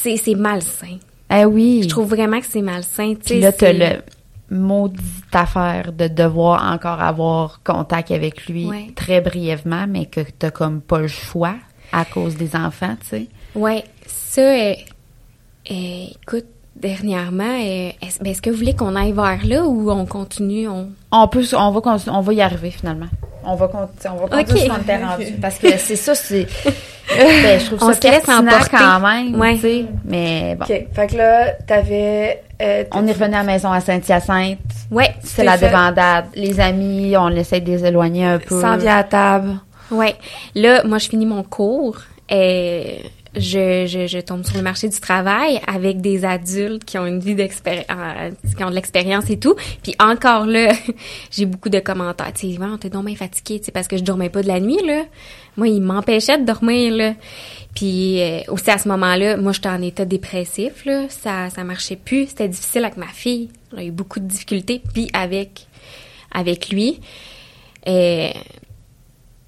c'est 0.03 0.17
c'est 0.17 0.35
malsain. 0.35 0.97
Ah 1.29 1.47
oui. 1.47 1.81
Je 1.83 1.89
trouve 1.89 2.09
vraiment 2.09 2.39
que 2.39 2.45
c'est 2.45 2.61
malsain. 2.61 3.15
Puis 3.15 3.39
là, 3.39 3.51
t'as 3.51 3.73
le 3.73 4.01
maudite 4.49 5.01
affaire 5.31 5.93
de 5.93 6.07
devoir 6.07 6.71
encore 6.71 7.01
avoir 7.01 7.61
contact 7.63 8.11
avec 8.11 8.45
lui 8.47 8.67
très 8.95 9.21
brièvement, 9.21 9.87
mais 9.87 10.05
que 10.05 10.21
t'as 10.21 10.51
comme 10.51 10.81
pas 10.81 10.99
le 10.99 11.07
choix 11.07 11.55
à 11.91 12.05
cause 12.05 12.35
des 12.35 12.55
enfants, 12.55 12.95
tu 13.01 13.07
sais. 13.07 13.27
Ouais, 13.55 13.83
ça, 14.05 14.41
euh, 14.41 14.73
euh, 15.71 16.05
écoute, 16.21 16.45
dernièrement, 16.83 17.57
ben, 17.57 17.93
est-ce, 18.01 18.41
que 18.41 18.49
vous 18.49 18.57
voulez 18.57 18.75
qu'on 18.75 18.95
aille 18.95 19.13
vers 19.13 19.39
là 19.45 19.63
ou 19.63 19.89
on 19.89 20.05
continue? 20.05 20.67
On, 20.67 20.89
on 21.11 21.27
peut, 21.29 21.43
on 21.57 21.71
va, 21.71 21.97
on 22.07 22.21
va 22.21 22.33
y 22.33 22.41
arriver 22.41 22.71
finalement. 22.71 23.07
On 23.45 23.55
va, 23.55 23.69
on 24.05 24.15
va 24.15 24.27
continuer 24.27 24.65
sur 24.65 24.73
le 24.73 25.41
Parce 25.41 25.57
que 25.57 25.77
c'est 25.77 25.95
ça, 25.95 26.13
c'est. 26.13 26.45
ben, 27.09 27.59
je 27.59 27.65
trouve 27.65 27.79
on 27.81 27.93
ça 27.93 27.99
pertinent 27.99 28.43
quand 28.69 28.99
même, 28.99 29.39
ouais. 29.39 29.55
tu 29.55 29.61
sais. 29.61 29.85
Mais 30.05 30.55
bon. 30.55 30.65
OK. 30.65 30.87
Fait 30.93 31.07
que 31.07 31.17
là, 31.17 31.51
t'avais... 31.67 32.43
Euh, 32.61 32.83
on 32.93 33.07
est 33.07 33.11
revenu 33.11 33.35
à 33.35 33.39
la 33.39 33.43
maison 33.43 33.71
à 33.71 33.81
Saint-Hyacinthe. 33.81 34.59
Ouais. 34.91 35.13
C'est 35.21 35.43
la 35.43 35.57
débandade. 35.57 36.25
Les 36.35 36.59
amis, 36.59 37.15
on 37.17 37.29
essaie 37.29 37.59
de 37.59 37.71
les 37.71 37.85
éloigner 37.85 38.25
un 38.25 38.39
peu. 38.39 38.59
Sans 38.61 38.77
vient 38.77 38.97
à 38.97 39.03
table. 39.03 39.55
Ouais. 39.91 40.15
Là, 40.55 40.83
moi, 40.85 40.97
je 40.97 41.09
finis 41.09 41.25
mon 41.25 41.43
cours. 41.43 41.97
Et 42.29 43.01
je, 43.35 43.85
je, 43.87 44.07
je, 44.07 44.19
tombe 44.19 44.43
sur 44.45 44.57
le 44.57 44.63
marché 44.63 44.87
du 44.89 44.99
travail 44.99 45.59
avec 45.65 46.01
des 46.01 46.23
adultes 46.23 46.85
qui 46.85 46.97
ont 46.97 47.05
une 47.05 47.19
vie 47.19 47.35
d'expérience, 47.35 47.87
euh, 47.89 48.31
qui 48.55 48.63
ont 48.63 48.69
de 48.69 48.75
l'expérience 48.75 49.29
et 49.29 49.39
tout. 49.39 49.55
Puis 49.81 49.95
encore 49.99 50.45
là, 50.45 50.73
j'ai 51.31 51.45
beaucoup 51.45 51.69
de 51.69 51.79
commentaires. 51.79 52.31
Tu 52.33 52.53
sais, 52.53 52.59
t'es 52.79 52.89
donc 52.89 53.05
bien 53.05 53.15
fatigué, 53.15 53.59
tu 53.59 53.65
sais, 53.65 53.71
parce 53.71 53.87
que 53.87 53.97
je 53.97 54.03
dormais 54.03 54.29
pas 54.29 54.43
de 54.43 54.47
la 54.47 54.59
nuit, 54.59 54.79
là. 54.85 55.03
Moi, 55.57 55.67
il 55.67 55.81
m'empêchait 55.81 56.37
de 56.37 56.45
dormir, 56.45 56.93
là. 56.93 57.13
Puis 57.75 58.21
euh, 58.21 58.41
aussi 58.49 58.69
à 58.69 58.77
ce 58.77 58.87
moment-là, 58.89 59.37
moi, 59.37 59.51
j'étais 59.51 59.69
en 59.69 59.81
état 59.81 60.05
dépressif, 60.05 60.85
là. 60.85 61.09
Ça, 61.09 61.49
ça 61.49 61.63
marchait 61.63 61.95
plus. 61.95 62.27
C'était 62.27 62.47
difficile 62.47 62.85
avec 62.85 62.97
ma 62.97 63.07
fille. 63.07 63.49
J'ai 63.75 63.87
eu 63.87 63.91
beaucoup 63.91 64.19
de 64.19 64.27
difficultés. 64.27 64.81
Puis 64.93 65.09
avec, 65.13 65.67
avec 66.31 66.69
lui. 66.69 66.99
Euh, 67.87 68.29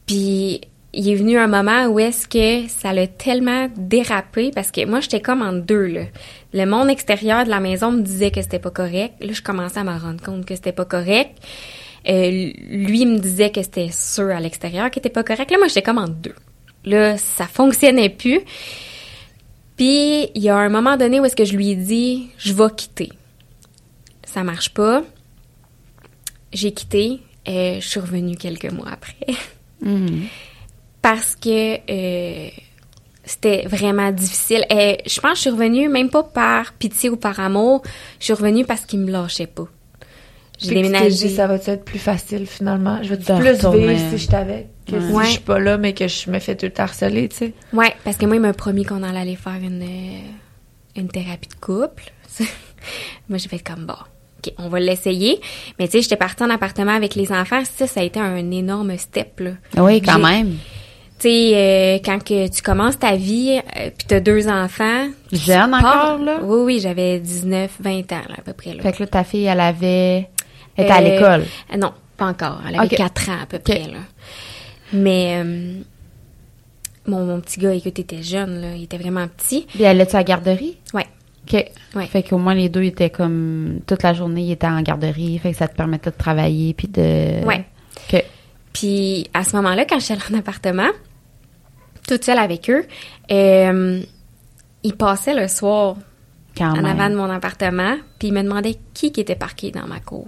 puis 0.05 0.61
il 0.95 1.09
est 1.09 1.15
venu 1.15 1.37
un 1.37 1.47
moment 1.47 1.87
où 1.87 1.99
est-ce 1.99 2.25
que 2.25 2.69
ça 2.69 2.93
l'a 2.93 3.05
tellement 3.05 3.69
dérapé 3.75 4.51
parce 4.55 4.71
que 4.71 4.85
moi 4.85 5.01
j'étais 5.01 5.19
comme 5.19 5.41
en 5.41 5.51
deux 5.51 5.87
là. 5.87 6.05
Le 6.53 6.65
monde 6.65 6.89
extérieur 6.89 7.43
de 7.43 7.49
la 7.49 7.59
maison 7.59 7.91
me 7.91 8.01
disait 8.01 8.31
que 8.31 8.41
c'était 8.41 8.59
pas 8.59 8.71
correct. 8.71 9.13
Là 9.19 9.33
je 9.33 9.41
commençais 9.41 9.79
à 9.79 9.83
me 9.83 9.97
rendre 9.99 10.23
compte 10.23 10.45
que 10.45 10.55
c'était 10.55 10.71
pas 10.71 10.85
correct. 10.85 11.37
Euh, 12.07 12.51
lui 12.69 13.05
me 13.05 13.19
disait 13.19 13.51
que 13.51 13.61
c'était 13.61 13.91
sûr 13.91 14.29
à 14.29 14.39
l'extérieur 14.39 14.89
qui 14.89 14.99
était 14.99 15.09
pas 15.09 15.23
correct. 15.23 15.51
Là 15.51 15.57
moi 15.57 15.67
j'étais 15.67 15.81
comme 15.81 15.97
en 15.97 16.07
deux. 16.07 16.35
Là 16.85 17.17
ça 17.17 17.45
fonctionnait 17.45 18.09
plus. 18.09 18.39
Puis 19.75 20.29
il 20.33 20.41
y 20.41 20.47
a 20.47 20.55
un 20.55 20.69
moment 20.69 20.95
donné 20.95 21.19
où 21.19 21.25
est-ce 21.25 21.35
que 21.35 21.45
je 21.45 21.57
lui 21.57 21.71
ai 21.71 21.75
dit 21.75 22.29
je 22.37 22.53
vais 22.53 22.73
quitter. 22.73 23.09
Ça 24.23 24.43
marche 24.45 24.73
pas. 24.73 25.03
J'ai 26.53 26.71
quitté. 26.71 27.19
et 27.45 27.79
je 27.81 27.87
suis 27.87 27.99
revenue 27.99 28.37
quelques 28.37 28.71
mois 28.71 28.91
après. 28.93 29.35
Mm-hmm 29.83 30.27
parce 31.05 31.35
que 31.35 31.75
euh, 31.87 32.49
c'était 33.23 33.67
vraiment 33.67 34.11
difficile. 34.11 34.65
Et 34.71 34.97
je 35.05 35.19
pense 35.19 35.33
que 35.33 35.35
je 35.35 35.41
suis 35.41 35.49
revenue 35.51 35.87
même 35.87 36.09
pas 36.09 36.23
par 36.23 36.73
pitié 36.73 37.11
ou 37.11 37.15
par 37.15 37.39
amour, 37.39 37.83
je 38.19 38.25
suis 38.25 38.33
revenue 38.33 38.65
parce 38.65 38.87
qu'il 38.87 39.01
me 39.01 39.11
lâchait 39.11 39.45
pas. 39.45 39.67
J'ai 40.57 40.73
déménagé. 40.73 41.29
ça 41.29 41.45
va 41.45 41.55
être 41.55 41.85
plus 41.85 41.99
facile 41.99 42.47
finalement? 42.47 43.03
Je 43.03 43.13
vais 43.13 43.17
plus 43.17 43.77
vivre 43.77 44.09
si 44.09 44.17
je 44.17 44.27
t'avais 44.27 44.67
que 44.87 44.99
si 44.99 45.13
je 45.15 45.29
suis 45.29 45.39
pas 45.41 45.59
là, 45.59 45.77
mais 45.77 45.93
que 45.93 46.07
je 46.07 46.31
me 46.31 46.39
fais 46.39 46.55
tout 46.55 46.71
harceler, 46.75 47.29
tu 47.29 47.35
sais. 47.35 47.53
Ouais, 47.71 47.93
parce 48.03 48.17
que 48.17 48.25
moi, 48.25 48.37
il 48.37 48.41
m'a 48.41 48.53
promis 48.53 48.83
qu'on 48.83 49.03
allait 49.03 49.19
aller 49.19 49.35
faire 49.35 49.59
une, 49.61 49.83
euh, 49.83 50.19
une 50.95 51.09
thérapie 51.09 51.49
de 51.49 51.55
couple. 51.55 52.11
moi, 53.29 53.37
j'ai 53.37 53.49
fait 53.49 53.59
comme, 53.59 53.85
bon, 53.85 53.93
OK, 53.93 54.53
on 54.57 54.69
va 54.69 54.79
l'essayer. 54.79 55.39
Mais 55.77 55.87
tu 55.87 55.93
sais, 55.93 56.01
j'étais 56.01 56.15
partie 56.15 56.41
en 56.41 56.49
appartement 56.49 56.95
avec 56.95 57.13
les 57.13 57.31
enfants. 57.31 57.61
Ça, 57.65 57.85
ça 57.85 57.99
a 57.99 58.03
été 58.03 58.19
un 58.19 58.49
énorme 58.49 58.97
step, 58.97 59.39
là. 59.39 59.51
Oui, 59.77 60.01
quand 60.01 60.19
même. 60.19 60.57
Tu 61.17 61.29
sais, 61.29 61.51
euh, 61.55 61.99
quand 62.03 62.21
que 62.21 62.49
tu 62.49 62.61
commences 62.61 62.99
ta 62.99 63.15
vie, 63.15 63.57
euh, 63.57 63.89
puis 63.97 64.05
t'as 64.05 64.19
deux 64.19 64.49
enfants. 64.49 65.07
Jeune 65.31 65.73
encore, 65.73 66.17
là? 66.17 66.39
Oui, 66.43 66.59
oui, 66.65 66.79
j'avais 66.81 67.19
19, 67.19 67.71
20 67.79 68.11
ans, 68.11 68.21
là, 68.27 68.35
à 68.37 68.41
peu 68.41 68.51
près. 68.51 68.73
Là. 68.73 68.83
Fait 68.83 68.91
que 68.91 69.03
là, 69.03 69.07
ta 69.07 69.23
fille, 69.23 69.45
elle 69.45 69.61
avait... 69.61 70.27
Elle 70.75 70.85
était 70.85 70.91
à 70.91 70.97
euh, 70.97 71.01
l'école? 71.01 71.45
non, 71.77 71.93
pas 72.17 72.25
encore. 72.25 72.61
Elle 72.67 72.77
avait 72.77 72.95
4 72.95 73.29
ans, 73.29 73.41
à 73.43 73.45
peu 73.45 73.59
près, 73.59 73.83
là. 73.87 73.99
Mais... 74.91 75.41
mon, 77.07 77.25
mon, 77.25 77.39
petit 77.39 77.61
gars, 77.61 77.73
écoute, 77.73 77.97
était 77.97 78.23
jeune, 78.23 78.59
là. 78.59 78.75
Il 78.75 78.83
était 78.83 78.97
vraiment 78.97 79.25
petit. 79.29 79.67
Puis 79.73 79.83
elle 79.83 80.01
était 80.01 80.15
à 80.15 80.19
la 80.19 80.23
garderie? 80.25 80.77
Oui. 80.93 81.03
OK. 81.47 81.65
Ouais. 81.95 82.07
Fait 82.07 82.23
qu'au 82.23 82.39
moins, 82.39 82.55
les 82.55 82.67
deux 82.67 82.83
étaient 82.83 83.09
comme... 83.09 83.79
Toute 83.87 84.03
la 84.03 84.13
journée, 84.13 84.41
ils 84.41 84.51
étaient 84.51 84.67
en 84.67 84.81
garderie. 84.81 85.39
Fait 85.39 85.51
que 85.51 85.57
ça 85.57 85.69
te 85.69 85.77
permettait 85.77 86.11
de 86.11 86.17
travailler, 86.17 86.73
puis 86.73 86.89
de... 86.89 87.45
Ouais. 87.45 87.63
OK. 88.09 88.21
Puis 88.75 89.27
à 89.33 89.45
ce 89.45 89.55
moment-là, 89.55 89.85
quand 89.85 89.99
j'étais 89.99 90.21
en 90.29 90.37
appartement, 90.37 90.89
toute 92.05 92.25
seule 92.25 92.37
avec 92.37 92.69
eux, 92.69 92.85
euh, 93.31 94.01
ils 94.83 94.95
passaient 94.95 95.33
le 95.33 95.47
soir 95.47 95.95
en 96.59 96.83
avant 96.83 97.09
de 97.09 97.15
mon 97.15 97.29
appartement, 97.29 97.95
puis 98.19 98.27
ils 98.27 98.33
me 98.33 98.43
demandaient 98.43 98.75
qui 98.93 99.13
qui 99.13 99.21
était 99.21 99.35
parqué 99.35 99.71
dans 99.71 99.87
ma 99.87 100.01
cour. 100.01 100.27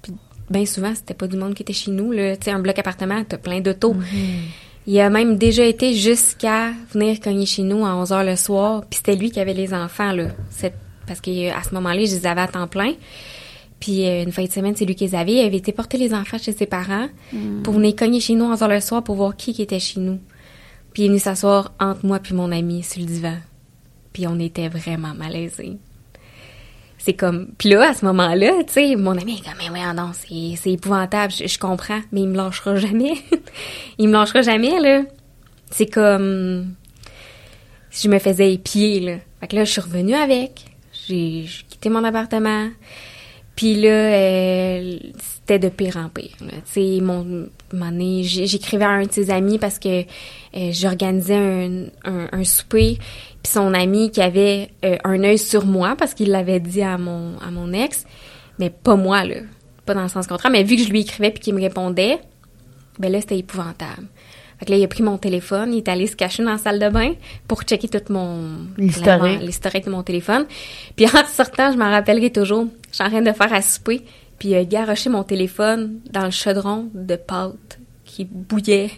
Puis 0.00 0.12
bien 0.48 0.64
souvent, 0.64 0.94
c'était 0.94 1.14
pas 1.14 1.26
du 1.26 1.36
monde 1.36 1.54
qui 1.54 1.64
était 1.64 1.72
chez 1.72 1.90
nous. 1.90 2.14
Tu 2.14 2.20
sais, 2.40 2.52
un 2.52 2.60
bloc 2.60 2.78
appartement, 2.78 3.24
t'as 3.24 3.36
plein 3.36 3.60
d'autos. 3.60 3.94
Mm-hmm. 3.94 4.86
Il 4.86 5.00
a 5.00 5.10
même 5.10 5.36
déjà 5.36 5.64
été 5.64 5.94
jusqu'à 5.94 6.70
venir 6.92 7.18
cogner 7.18 7.46
chez 7.46 7.64
nous 7.64 7.84
à 7.84 7.96
11 7.96 8.10
h 8.12 8.24
le 8.24 8.36
soir, 8.36 8.84
puis 8.88 8.98
c'était 8.98 9.16
lui 9.16 9.32
qui 9.32 9.40
avait 9.40 9.54
les 9.54 9.74
enfants, 9.74 10.12
là. 10.12 10.28
Parce 11.04 11.20
qu'à 11.20 11.62
ce 11.64 11.74
moment-là, 11.74 11.98
je 12.04 12.14
les 12.14 12.26
avais 12.26 12.42
à 12.42 12.46
temps 12.46 12.68
plein. 12.68 12.92
Puis 13.80 14.06
euh, 14.06 14.24
une 14.24 14.32
fin 14.32 14.44
de 14.44 14.50
semaine, 14.50 14.74
c'est 14.76 14.84
lui 14.84 14.94
qui 14.94 15.06
les 15.06 15.14
avait. 15.14 15.34
Il 15.34 15.46
avait 15.46 15.56
été 15.56 15.72
porter 15.72 15.98
les 15.98 16.14
enfants 16.14 16.38
chez 16.38 16.52
ses 16.52 16.66
parents 16.66 17.08
mm. 17.32 17.62
pour 17.62 17.74
venir 17.74 17.94
cogner 17.94 18.20
chez 18.20 18.34
nous 18.34 18.44
en 18.44 18.60
heure 18.60 18.68
le 18.68 18.80
soir 18.80 19.02
pour 19.04 19.14
voir 19.14 19.36
qui, 19.36 19.52
qui 19.52 19.62
était 19.62 19.78
chez 19.78 20.00
nous. 20.00 20.18
Puis 20.92 21.02
il 21.02 21.06
est 21.06 21.08
venu 21.08 21.18
s'asseoir 21.18 21.72
entre 21.78 22.04
moi 22.04 22.18
puis 22.18 22.34
mon 22.34 22.50
ami 22.50 22.82
sur 22.82 23.00
le 23.00 23.06
divan. 23.06 23.36
Puis 24.12 24.26
on 24.26 24.38
était 24.40 24.68
vraiment 24.68 25.14
malaisés. 25.14 25.78
C'est 26.98 27.14
comme... 27.14 27.48
Puis 27.56 27.68
là, 27.68 27.90
à 27.90 27.94
ce 27.94 28.04
moment-là, 28.06 28.64
tu 28.66 28.72
sais, 28.72 28.96
mon 28.96 29.16
ami 29.16 29.36
est 29.36 29.44
comme, 29.44 29.54
mais 29.58 29.70
ouais, 29.70 29.94
non, 29.94 30.10
c'est 30.12 30.72
épouvantable, 30.72 31.32
je, 31.32 31.58
comprends, 31.58 32.00
mais 32.10 32.22
il 32.22 32.28
me 32.28 32.36
lâchera 32.36 32.74
jamais. 32.76 33.14
il 33.98 34.08
me 34.08 34.14
lâchera 34.14 34.42
jamais, 34.42 34.80
là. 34.80 35.02
C'est 35.70 35.86
comme... 35.86 36.74
Si 37.90 38.08
je 38.08 38.12
me 38.12 38.18
faisais 38.18 38.52
épier, 38.52 39.00
là. 39.00 39.16
Fait 39.40 39.46
que 39.46 39.56
là, 39.56 39.64
je 39.64 39.70
suis 39.70 39.80
revenue 39.80 40.14
avec. 40.14 40.64
J'ai 41.06 41.46
quitté 41.68 41.88
mon 41.88 42.02
appartement. 42.02 42.68
Puis 43.58 43.74
là, 43.74 43.88
euh, 43.88 44.98
c'était 45.18 45.58
de 45.58 45.68
pire 45.68 45.96
en 45.96 46.08
pire. 46.08 46.30
Tu 46.38 46.46
sais, 46.64 47.00
mon, 47.02 47.48
j'écrivais 48.22 48.84
à 48.84 48.90
un 48.90 49.02
de 49.02 49.10
ses 49.10 49.32
amis 49.32 49.58
parce 49.58 49.80
que 49.80 50.02
euh, 50.02 50.70
j'organisais 50.70 51.34
un, 51.34 52.28
un, 52.30 52.44
souper, 52.44 52.98
puis 53.42 53.52
son 53.52 53.74
ami 53.74 54.12
qui 54.12 54.22
avait 54.22 54.70
euh, 54.84 54.96
un 55.02 55.24
œil 55.24 55.38
sur 55.38 55.66
moi 55.66 55.96
parce 55.98 56.14
qu'il 56.14 56.30
l'avait 56.30 56.60
dit 56.60 56.82
à 56.82 56.98
mon 56.98 57.36
à 57.40 57.50
mon 57.50 57.72
ex, 57.72 58.04
mais 58.60 58.70
pas 58.70 58.94
moi 58.94 59.24
là, 59.24 59.40
pas 59.84 59.94
dans 59.94 60.04
le 60.04 60.08
sens 60.08 60.28
contraire. 60.28 60.52
Mais 60.52 60.62
vu 60.62 60.76
que 60.76 60.84
je 60.84 60.90
lui 60.90 61.00
écrivais 61.00 61.32
puis 61.32 61.40
qu'il 61.40 61.54
me 61.56 61.60
répondait, 61.60 62.20
ben 63.00 63.10
là 63.10 63.20
c'était 63.20 63.38
épouvantable. 63.38 64.06
Fait 64.58 64.66
que 64.66 64.70
là, 64.72 64.76
il 64.76 64.84
a 64.84 64.88
pris 64.88 65.04
mon 65.04 65.18
téléphone, 65.18 65.72
il 65.72 65.78
est 65.78 65.88
allé 65.88 66.06
se 66.06 66.16
cacher 66.16 66.42
dans 66.42 66.50
la 66.50 66.58
salle 66.58 66.80
de 66.80 66.88
bain 66.88 67.12
pour 67.46 67.62
checker 67.62 67.88
tout 67.88 68.12
mon... 68.12 68.56
L'historique. 68.76 69.40
L'historique 69.40 69.84
de 69.84 69.90
mon 69.90 70.02
téléphone. 70.02 70.46
Puis 70.96 71.06
en 71.06 71.24
sortant, 71.26 71.70
je 71.70 71.78
m'en 71.78 71.90
rappellerai 71.90 72.30
toujours, 72.30 72.66
suis 72.98 73.06
en 73.06 73.10
train 73.10 73.22
de 73.22 73.32
faire 73.32 73.52
à 73.52 73.62
souper, 73.62 74.02
puis 74.38 74.50
il 74.50 74.54
a 74.54 74.64
garoché 74.64 75.10
mon 75.10 75.22
téléphone 75.22 76.00
dans 76.10 76.24
le 76.24 76.30
chaudron 76.30 76.88
de 76.94 77.16
pâte 77.16 77.78
qui 78.04 78.24
bouillait. 78.24 78.90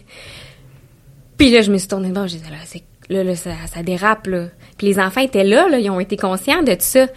Puis 1.37 1.51
là, 1.51 1.61
je 1.61 1.71
me 1.71 1.77
suis 1.77 1.87
tournée 1.87 2.09
devant, 2.09 2.27
je 2.27 2.37
disais, 2.37 2.49
là, 2.49 2.57
c'est 2.65 2.83
là, 3.09 3.23
là 3.23 3.35
ça, 3.35 3.83
dérape, 3.83 4.27
là. 4.27 4.47
Puis 4.77 4.87
les 4.87 4.99
enfants 4.99 5.21
étaient 5.21 5.43
là, 5.43 5.67
là, 5.69 5.79
ils 5.79 5.89
ont 5.89 5.99
été 5.99 6.17
conscients 6.17 6.63
de 6.63 6.73
tout 6.73 6.79
ça. 6.81 7.07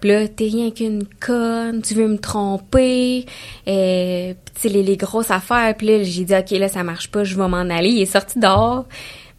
Puis 0.00 0.10
là, 0.10 0.28
t'es 0.28 0.44
rien 0.44 0.70
qu'une 0.70 1.04
conne, 1.20 1.80
tu 1.82 1.94
veux 1.94 2.08
me 2.08 2.18
tromper, 2.18 3.24
euh, 3.68 4.34
tu 4.60 4.68
les, 4.68 4.82
les, 4.82 4.96
grosses 4.96 5.30
affaires. 5.30 5.74
Puis 5.76 5.86
là, 5.86 6.02
j'ai 6.02 6.24
dit, 6.24 6.34
OK, 6.34 6.50
là, 6.50 6.68
ça 6.68 6.82
marche 6.84 7.10
pas, 7.10 7.24
je 7.24 7.36
vais 7.36 7.48
m'en 7.48 7.70
aller. 7.70 7.88
Il 7.88 8.02
est 8.02 8.06
sorti 8.06 8.38
dehors. 8.38 8.84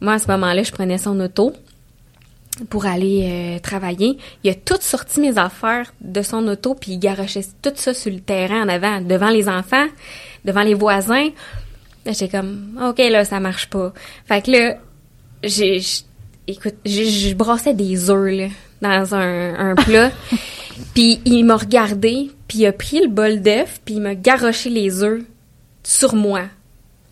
Moi, 0.00 0.14
à 0.14 0.18
ce 0.18 0.28
moment-là, 0.28 0.62
je 0.62 0.72
prenais 0.72 0.98
son 0.98 1.18
auto 1.20 1.52
pour 2.64 2.86
aller 2.86 3.22
euh, 3.24 3.58
travailler. 3.58 4.18
Il 4.42 4.50
a 4.50 4.54
tout 4.54 4.78
sorti 4.80 5.20
mes 5.20 5.36
affaires 5.38 5.92
de 6.00 6.22
son 6.22 6.46
auto, 6.48 6.74
puis 6.74 6.92
il 6.92 6.98
garochait 6.98 7.44
tout 7.62 7.72
ça 7.74 7.94
sur 7.94 8.12
le 8.12 8.20
terrain 8.20 8.62
en 8.62 8.68
avant, 8.68 9.00
devant 9.00 9.28
les 9.28 9.48
enfants, 9.48 9.86
devant 10.44 10.62
les 10.62 10.74
voisins. 10.74 11.28
J'étais 12.06 12.28
comme, 12.28 12.78
OK, 12.82 12.98
là, 12.98 13.24
ça 13.24 13.40
marche 13.40 13.68
pas. 13.68 13.92
Fait 14.26 14.42
que 14.42 14.50
là, 14.50 14.76
j'ai, 15.42 15.80
écoute, 16.46 16.76
je 16.84 17.34
brassais 17.34 17.74
des 17.74 18.10
œufs, 18.10 18.32
là, 18.32 18.48
dans 18.80 19.14
un, 19.14 19.70
un 19.70 19.74
plat. 19.84 20.10
puis 20.94 21.20
il 21.24 21.44
m'a 21.44 21.56
regardé, 21.56 22.30
puis 22.48 22.58
il 22.58 22.66
a 22.66 22.72
pris 22.72 23.00
le 23.00 23.08
bol 23.08 23.40
d'œufs, 23.40 23.80
puis 23.84 23.96
il 23.96 24.00
m'a 24.00 24.14
garoché 24.14 24.70
les 24.70 25.02
œufs 25.02 25.22
sur 25.82 26.14
moi. 26.14 26.42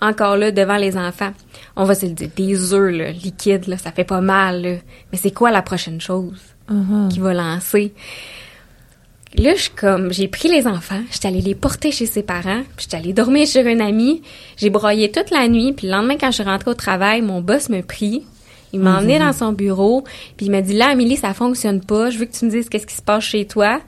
Encore 0.05 0.37
là, 0.37 0.51
devant 0.51 0.77
les 0.77 0.97
enfants. 0.97 1.33
On 1.77 1.85
va 1.85 1.95
se 1.95 2.05
le 2.05 2.13
dire, 2.13 2.29
des 2.37 2.75
œufs, 2.75 2.93
là, 2.93 3.11
liquides, 3.11 3.67
là, 3.69 3.79
ça 3.79 3.91
fait 3.91 4.05
pas 4.05 4.21
mal, 4.21 4.63
là. 4.63 4.77
Mais 5.11 5.19
c'est 5.19 5.31
quoi 5.31 5.51
la 5.51 5.63
prochaine 5.63 6.01
chose 6.01 6.41
uh-huh. 6.71 7.09
qu'il 7.09 7.23
va 7.23 7.33
lancer? 7.33 7.95
Là, 9.37 9.55
je 9.57 9.71
comme, 9.75 10.13
j'ai 10.13 10.29
pris 10.29 10.49
les 10.49 10.67
enfants, 10.67 11.03
j'étais 11.11 11.29
allée 11.29 11.41
les 11.41 11.55
porter 11.55 11.91
chez 11.91 12.07
ses 12.07 12.23
parents, 12.23 12.63
puis 12.77 12.85
j'étais 12.85 12.99
allée 12.99 13.13
dormir 13.13 13.47
chez 13.47 13.67
un 13.67 13.81
ami. 13.81 14.23
J'ai 14.57 14.71
broyé 14.71 15.11
toute 15.11 15.31
la 15.31 15.49
nuit, 15.49 15.73
puis 15.73 15.87
le 15.87 15.95
lendemain, 15.95 16.17
quand 16.21 16.29
je 16.29 16.35
suis 16.35 16.45
rentrée 16.45 16.71
au 16.71 16.75
travail, 16.75 17.23
mon 17.23 17.41
boss 17.41 17.69
me 17.69 17.81
prie. 17.81 18.25
Il 18.75 18.81
m'a 18.81 18.99
emmené 18.99 19.21
dans 19.21 19.33
son 19.33 19.53
bureau, 19.53 20.05
puis 20.37 20.47
il 20.47 20.51
m'a 20.51 20.61
dit 20.61 20.75
là, 20.75 20.89
Amélie, 20.89 21.17
ça 21.17 21.33
fonctionne 21.33 21.81
pas. 21.81 22.11
Je 22.11 22.19
veux 22.19 22.27
que 22.27 22.37
tu 22.37 22.45
me 22.45 22.51
dises 22.51 22.69
qu'est-ce 22.69 22.87
qui 22.87 22.95
se 22.95 23.03
passe 23.03 23.23
chez 23.23 23.47
toi. 23.47 23.81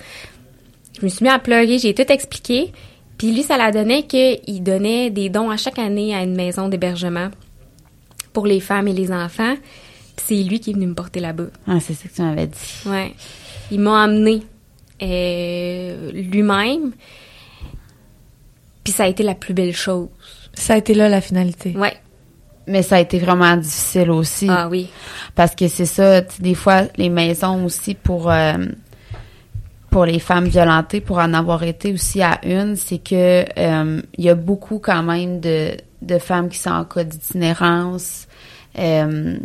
Je 0.98 1.04
me 1.04 1.10
suis 1.10 1.24
mis 1.24 1.28
à 1.28 1.38
pleurer, 1.40 1.78
j'ai 1.78 1.92
tout 1.92 2.10
expliqué. 2.10 2.72
Puis 3.18 3.32
lui, 3.32 3.42
ça 3.42 3.56
l'a 3.56 3.72
donné 3.72 4.06
qu'il 4.06 4.62
donnait 4.62 5.10
des 5.10 5.28
dons 5.28 5.50
à 5.50 5.56
chaque 5.56 5.78
année 5.78 6.14
à 6.14 6.22
une 6.22 6.34
maison 6.34 6.68
d'hébergement 6.68 7.30
pour 8.32 8.46
les 8.46 8.60
femmes 8.60 8.88
et 8.88 8.92
les 8.92 9.10
enfants. 9.10 9.54
Puis 10.16 10.26
c'est 10.28 10.42
lui 10.42 10.60
qui 10.60 10.70
est 10.70 10.74
venu 10.74 10.86
me 10.86 10.94
porter 10.94 11.20
là-bas. 11.20 11.46
Ah, 11.66 11.78
c'est 11.80 11.94
ça 11.94 12.08
que 12.08 12.14
tu 12.14 12.22
m'avais 12.22 12.46
dit. 12.46 12.88
Ouais. 12.88 13.14
Il 13.70 13.80
m'a 13.80 14.04
emmené 14.04 14.42
euh, 15.02 16.12
lui-même. 16.12 16.92
Puis 18.84 18.92
ça 18.92 19.04
a 19.04 19.08
été 19.08 19.22
la 19.22 19.34
plus 19.34 19.54
belle 19.54 19.74
chose. 19.74 20.08
Ça 20.54 20.74
a 20.74 20.76
été 20.76 20.94
là 20.94 21.08
la 21.08 21.20
finalité. 21.20 21.74
Ouais. 21.76 21.96
Mais 22.66 22.82
ça 22.82 22.96
a 22.96 23.00
été 23.00 23.18
vraiment 23.18 23.56
difficile 23.56 24.10
aussi. 24.10 24.48
Ah 24.50 24.68
oui. 24.68 24.88
Parce 25.34 25.54
que 25.54 25.68
c'est 25.68 25.86
ça, 25.86 26.20
des 26.20 26.54
fois, 26.54 26.82
les 26.96 27.08
maisons 27.08 27.64
aussi 27.64 27.94
pour 27.94 28.30
euh, 28.30 28.54
pour 29.90 30.04
les 30.04 30.18
femmes 30.18 30.46
violentées, 30.46 31.00
pour 31.00 31.18
en 31.18 31.32
avoir 31.32 31.62
été 31.62 31.92
aussi 31.92 32.22
à 32.22 32.40
une, 32.44 32.76
c'est 32.76 32.98
que 32.98 33.44
euh, 33.58 34.02
il 34.18 34.24
y 34.24 34.28
a 34.28 34.34
beaucoup 34.34 34.78
quand 34.78 35.02
même 35.02 35.40
de, 35.40 35.76
de 36.02 36.18
femmes 36.18 36.48
qui 36.48 36.58
sont 36.58 36.70
en 36.70 36.84
cas 36.84 37.04
d'itinérance. 37.04 38.26
Euh, 38.78 39.38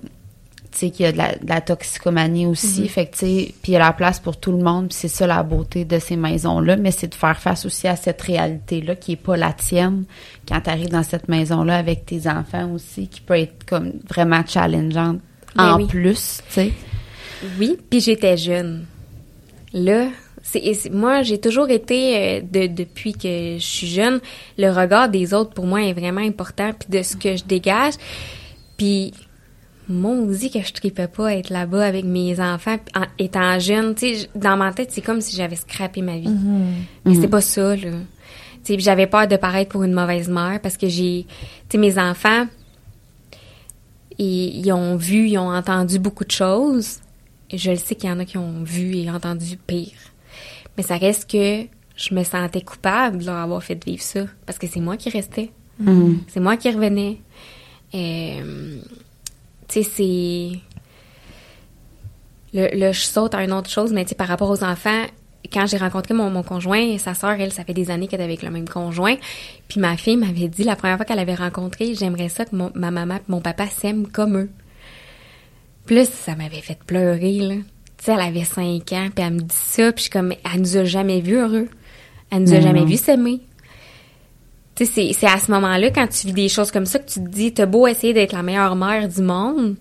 tu 0.72 0.78
sais 0.78 0.90
qu'il 0.90 1.06
y 1.06 1.10
a 1.10 1.12
de 1.12 1.18
la, 1.18 1.36
de 1.36 1.50
la 1.50 1.60
toxicomanie 1.60 2.46
aussi, 2.46 2.88
fait 2.88 3.08
que 3.08 3.12
tu 3.12 3.20
sais, 3.20 3.54
puis 3.62 3.72
il 3.72 3.74
y 3.74 3.76
a 3.76 3.80
la 3.80 3.92
place 3.92 4.22
pour 4.22 4.38
tout 4.40 4.54
le 4.54 4.64
monde, 4.64 4.94
c'est 4.94 5.10
ça 5.10 5.28
la 5.28 5.44
beauté 5.44 5.84
de 5.84 6.00
ces 6.00 6.16
maisons-là, 6.16 6.78
mais 6.78 6.92
c'est 6.92 7.10
de 7.10 7.16
faire 7.16 7.38
face 7.38 7.66
aussi 7.66 7.90
à 7.90 7.98
cette 7.98 8.22
réalité-là 8.22 8.96
qui 8.96 9.14
est 9.14 9.18
pas 9.18 9.36
la 9.36 9.52
tienne 9.52 10.06
quand 10.48 10.62
tu 10.62 10.70
arrives 10.70 10.90
dans 10.90 11.04
cette 11.04 11.28
maison-là 11.28 11.78
avec 11.78 12.06
tes 12.06 12.26
enfants 12.30 12.72
aussi, 12.72 13.10
qui 13.10 13.20
peut 13.20 13.38
être 13.38 13.66
comme 13.66 13.92
vraiment 14.10 14.44
challengeante 14.48 15.20
Ben 15.56 15.74
en 15.74 15.78
oui. 15.78 15.88
plus, 15.88 16.42
tu 16.48 16.54
sais. 16.54 16.72
Oui, 17.60 17.78
puis 17.90 18.00
j'étais 18.00 18.38
jeune. 18.38 18.86
Là, 19.74 20.08
c'est 20.44 20.74
c'est- 20.74 20.90
moi 20.90 21.22
j'ai 21.24 21.40
toujours 21.40 21.70
été 21.70 22.18
euh, 22.18 22.42
de 22.42 22.68
depuis 22.68 23.14
que 23.14 23.56
je 23.58 23.64
suis 23.64 23.88
jeune, 23.88 24.20
le 24.58 24.70
regard 24.72 25.10
des 25.10 25.34
autres 25.34 25.52
pour 25.54 25.66
moi 25.66 25.84
est 25.84 25.94
vraiment 25.94 26.22
important 26.22 26.72
puis 26.78 26.90
de 26.90 27.04
ce 27.04 27.16
que 27.16 27.36
je 27.36 27.44
dégage. 27.44 27.94
Puis 28.78 29.14
mon 29.90 30.26
dit 30.26 30.50
que 30.50 30.62
je 30.62 30.72
tripais 30.74 31.08
pas 31.08 31.28
à 31.30 31.34
être 31.36 31.50
là-bas 31.50 31.86
avec 31.86 32.06
mes 32.06 32.40
enfants 32.40 32.78
en, 32.96 33.04
étant 33.20 33.60
jeune, 33.60 33.94
tu 33.94 34.00
sais, 34.14 34.14
j- 34.22 34.28
dans 34.36 34.56
ma 34.56 34.72
tête, 34.72 34.90
c'est 34.92 35.02
comme 35.02 35.20
si 35.22 35.36
j'avais 35.36 35.58
scrappé 35.58 36.02
ma 36.02 36.18
vie. 36.18 36.30
Mais 37.06 37.16
c'est 37.16 37.28
pas 37.28 37.42
ça 37.42 37.76
là. 37.76 37.78
Tu 37.82 37.88
sais, 38.64 38.74
puis 38.76 38.84
j'avais 38.84 39.08
peur 39.08 39.28
de 39.28 39.36
paraître 39.38 39.72
pour 39.72 39.84
une 39.84 39.92
mauvaise 39.94 40.30
mère 40.30 40.60
parce 40.62 40.78
que 40.78 40.88
j'ai 40.88 41.26
tu 41.70 41.72
sais 41.74 41.78
mes 41.78 41.98
enfants 42.00 42.46
ils, 44.18 44.66
ils 44.66 44.72
ont 44.72 44.96
vu, 44.96 45.28
ils 45.30 45.38
ont 45.38 45.50
entendu 45.54 46.00
beaucoup 46.00 46.26
de 46.26 46.32
choses. 46.32 46.98
Et 47.50 47.58
je 47.58 47.72
le 47.72 47.78
sais 47.78 47.96
qu'il 47.96 48.10
y 48.10 48.14
en 48.14 48.20
a 48.20 48.26
qui 48.26 48.38
ont 48.38 48.64
vu 48.64 48.96
et 48.96 49.10
entendu 49.10 49.58
pire. 49.68 49.92
Mais 50.78 50.84
ça 50.84 50.98
reste 50.98 51.30
que 51.30 51.66
je 51.96 52.14
me 52.16 52.24
sentais 52.24 52.62
coupable 52.62 53.20
de 53.20 53.26
leur 53.26 53.36
avoir 53.36 53.64
fait 53.64 53.84
vivre 53.84 54.02
ça. 54.02 54.22
Parce 54.46 54.58
que 54.58 54.68
c'est 54.68 54.80
moi 54.80 54.98
qui 54.98 55.10
restais. 55.10 55.52
C'est 56.28 56.40
moi 56.40 56.58
qui 56.58 56.70
revenais. 56.72 57.18
Euh, 57.94 58.78
tu 59.68 59.84
sais, 59.84 59.84
c'est... 59.84 60.60
Le, 62.54 62.68
le- 62.78 62.92
je 62.94 63.02
saute 63.02 63.34
à 63.34 63.44
une 63.44 63.54
autre 63.54 63.70
chose, 63.70 63.94
mais 63.94 64.04
tu 64.04 64.10
sais, 64.10 64.16
par 64.16 64.28
rapport 64.28 64.50
aux 64.50 64.64
enfants, 64.64 65.04
quand 65.52 65.66
j'ai 65.68 65.78
rencontré 65.78 66.14
mon, 66.14 66.30
mon 66.30 66.44
conjoint, 66.44 66.98
sa 66.98 67.14
sœur, 67.14 67.32
elle, 67.40 67.52
ça 67.54 67.64
fait 67.64 67.74
des 67.74 67.90
années 67.92 68.08
qu'elle 68.08 68.22
est 68.22 68.26
avec 68.26 68.42
le 68.42 68.52
même 68.52 68.68
conjoint. 68.68 69.16
Puis 69.68 69.80
ma 69.80 69.96
fille 69.98 70.18
m'avait 70.18 70.48
dit, 70.50 70.64
la 70.64 70.76
première 70.76 70.98
fois 70.98 71.06
qu'elle 71.06 71.20
avait 71.20 71.36
rencontré, 71.36 71.96
j'aimerais 71.96 72.30
ça 72.30 72.46
que 72.46 72.56
mon- 72.56 72.72
ma 72.76 72.92
maman 72.92 73.16
et 73.16 73.22
mon 73.30 73.40
papa 73.42 73.68
s'aiment 73.68 74.08
comme 74.08 74.38
eux. 74.38 74.50
Plus 75.86 76.08
ça 76.10 76.36
m'avait 76.36 76.62
fait 76.62 76.78
pleurer, 76.86 77.40
là. 77.40 77.56
Tu 78.02 78.06
sais, 78.06 78.14
elle 78.14 78.20
avait 78.22 78.44
5 78.44 78.92
ans, 78.94 79.10
puis 79.14 79.24
elle 79.24 79.34
me 79.34 79.42
dit 79.42 79.56
ça, 79.56 79.92
puis 79.92 79.98
je 79.98 80.02
suis 80.04 80.10
comme, 80.10 80.32
elle 80.32 80.60
nous 80.62 80.76
a 80.78 80.84
jamais 80.86 81.22
vus 81.22 81.36
heureux. 81.36 81.70
Elle 82.32 82.44
nous 82.44 82.52
a 82.52 82.56
Mais 82.56 82.62
jamais 82.62 82.84
vus 82.86 82.98
s'aimer. 82.98 83.42
Tu 84.74 84.88
sais, 84.88 85.14
c'est- 85.14 85.28
à 85.28 85.38
ce 85.38 85.52
moment-là, 85.52 85.92
quand 85.92 86.08
tu 86.08 86.26
vis 86.28 86.34
des 86.34 86.50
choses 86.50 86.72
comme 86.72 86.88
ça, 86.88 86.98
que 86.98 87.08
tu 87.12 87.20
te 87.24 87.28
dis, 87.30 87.54
t'as 87.54 87.68
beau 87.68 87.86
essayer 87.86 88.14
d'être 88.14 88.34
la 88.34 88.42
meilleure 88.42 88.76
mère 88.76 89.08
du 89.08 89.22
monde. 89.22 89.76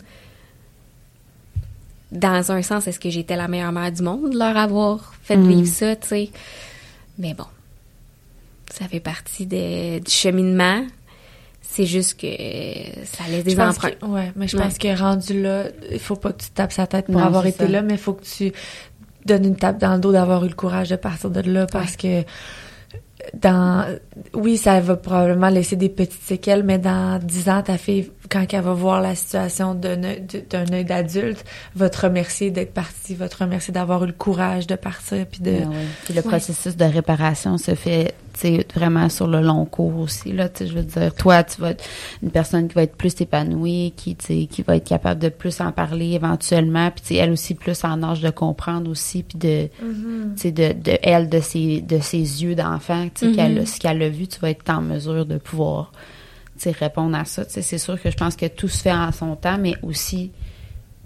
Dans 2.12 2.50
un 2.50 2.60
sens, 2.62 2.86
est-ce 2.88 2.98
que 2.98 3.08
j'étais 3.08 3.36
la 3.36 3.46
meilleure 3.48 3.72
mère 3.72 3.92
du 3.92 4.02
monde 4.02 4.30
de 4.30 4.38
leur 4.38 4.56
avoir 4.56 5.14
fait 5.22 5.36
Mm. 5.36 5.48
vivre 5.48 5.68
ça, 5.68 5.96
tu 5.96 6.08
sais? 6.08 6.30
Mais 7.18 7.34
bon, 7.34 7.44
ça 8.70 8.88
fait 8.88 9.00
partie 9.00 9.46
de- 9.46 10.00
du 10.00 10.10
cheminement. 10.10 10.84
C'est 11.62 11.86
juste 11.86 12.18
que 12.20 12.26
ça 13.04 13.24
laisse 13.30 13.44
des 13.44 13.58
empreintes. 13.60 13.98
que- 14.00 14.06
ouais, 14.06 14.32
mais 14.34 14.48
je 14.48 14.56
Ouais. 14.56 14.62
pense 14.64 14.76
que 14.78 14.98
rendu 14.98 15.40
là, 15.40 15.64
il 15.92 16.00
faut 16.00 16.16
pas 16.16 16.32
que 16.32 16.42
tu 16.42 16.50
tapes 16.50 16.72
sa 16.72 16.86
tête 16.86 17.06
pour 17.06 17.14
Non, 17.16 17.24
avoir 17.26 17.46
été 17.46 17.58
ça. 17.64 17.68
là, 17.68 17.82
mais 17.82 17.94
il 17.94 17.98
faut 17.98 18.14
que 18.14 18.24
tu 18.24 18.52
donnes 19.24 19.44
une 19.44 19.56
tape 19.56 19.78
dans 19.78 19.94
le 19.94 20.00
dos 20.00 20.10
d'avoir 20.12 20.44
eu 20.44 20.48
le 20.48 20.54
courage 20.54 20.88
de 20.88 20.96
partir 20.96 21.30
de 21.30 21.40
là 21.42 21.66
parce 21.70 21.96
que 21.96 22.24
dans 23.34 23.84
oui, 24.34 24.56
ça 24.56 24.80
va 24.80 24.96
probablement 24.96 25.48
laisser 25.50 25.76
des 25.76 25.90
petites 25.90 26.22
séquelles, 26.22 26.62
mais 26.64 26.78
dans 26.78 27.20
dix 27.22 27.48
ans, 27.48 27.62
ta 27.62 27.76
fille, 27.78 28.10
quand 28.30 28.46
elle 28.52 28.60
va 28.62 28.72
voir 28.74 29.00
la 29.00 29.14
situation 29.14 29.74
d'un 29.74 30.02
œil- 30.04 30.22
d'un 30.48 30.64
œil 30.72 30.84
d'adulte, 30.84 31.44
va 31.74 31.90
te 31.90 32.00
remercier 32.06 32.50
d'être 32.50 32.72
partie, 32.72 33.14
va 33.14 33.28
te 33.28 33.36
remercier 33.38 33.72
d'avoir 33.74 34.04
eu 34.04 34.06
le 34.06 34.12
courage 34.12 34.66
de 34.66 34.76
partir 34.76 35.26
puis 35.26 35.40
de 35.40 35.58
Ah 35.64 35.68
oui. 35.68 35.76
Puis 36.04 36.14
le 36.14 36.22
processus 36.22 36.76
de 36.76 36.84
réparation 36.84 37.58
se 37.58 37.74
fait 37.74 38.14
vraiment 38.74 39.08
sur 39.10 39.26
le 39.26 39.40
long 39.42 39.66
cours 39.66 39.98
aussi. 39.98 40.32
Là, 40.32 40.48
je 40.58 40.64
veux 40.72 40.82
dire, 40.82 41.14
toi, 41.14 41.42
tu 41.44 41.60
vas 41.60 41.70
être 41.72 41.84
une 42.22 42.30
personne 42.30 42.68
qui 42.68 42.74
va 42.74 42.84
être 42.84 42.96
plus 42.96 43.20
épanouie, 43.20 43.92
qui, 43.96 44.14
qui 44.16 44.62
va 44.62 44.76
être 44.76 44.88
capable 44.88 45.20
de 45.20 45.28
plus 45.28 45.60
en 45.60 45.72
parler 45.72 46.12
éventuellement, 46.12 46.90
puis 46.90 47.16
elle 47.16 47.32
aussi 47.32 47.54
plus 47.54 47.84
en 47.84 48.02
âge 48.02 48.20
de 48.22 48.30
comprendre 48.30 48.90
aussi, 48.90 49.24
puis 49.24 49.36
de, 49.36 49.68
sais, 50.36 50.52
de, 50.52 50.72
de 50.72 50.96
elle, 51.02 51.28
de 51.28 51.40
ses, 51.40 51.82
de 51.82 51.98
ses 51.98 52.16
yeux 52.42 52.54
d'enfant, 52.54 53.08
qu'elle- 53.34 53.66
ce 53.66 53.78
qu'elle 53.78 54.02
a 54.02 54.08
vu, 54.08 54.26
tu 54.26 54.38
vas 54.40 54.50
être 54.50 54.70
en 54.70 54.80
mesure 54.80 55.26
de 55.26 55.36
pouvoir 55.36 55.92
répondre 56.68 57.16
à 57.16 57.24
ça. 57.24 57.44
C'est 57.48 57.78
sûr 57.78 58.00
que 58.00 58.10
je 58.10 58.16
pense 58.16 58.36
que 58.36 58.46
tout 58.46 58.68
se 58.68 58.82
fait 58.82 58.92
en 58.92 59.10
son 59.12 59.36
temps, 59.36 59.56
mais 59.58 59.74
aussi 59.82 60.30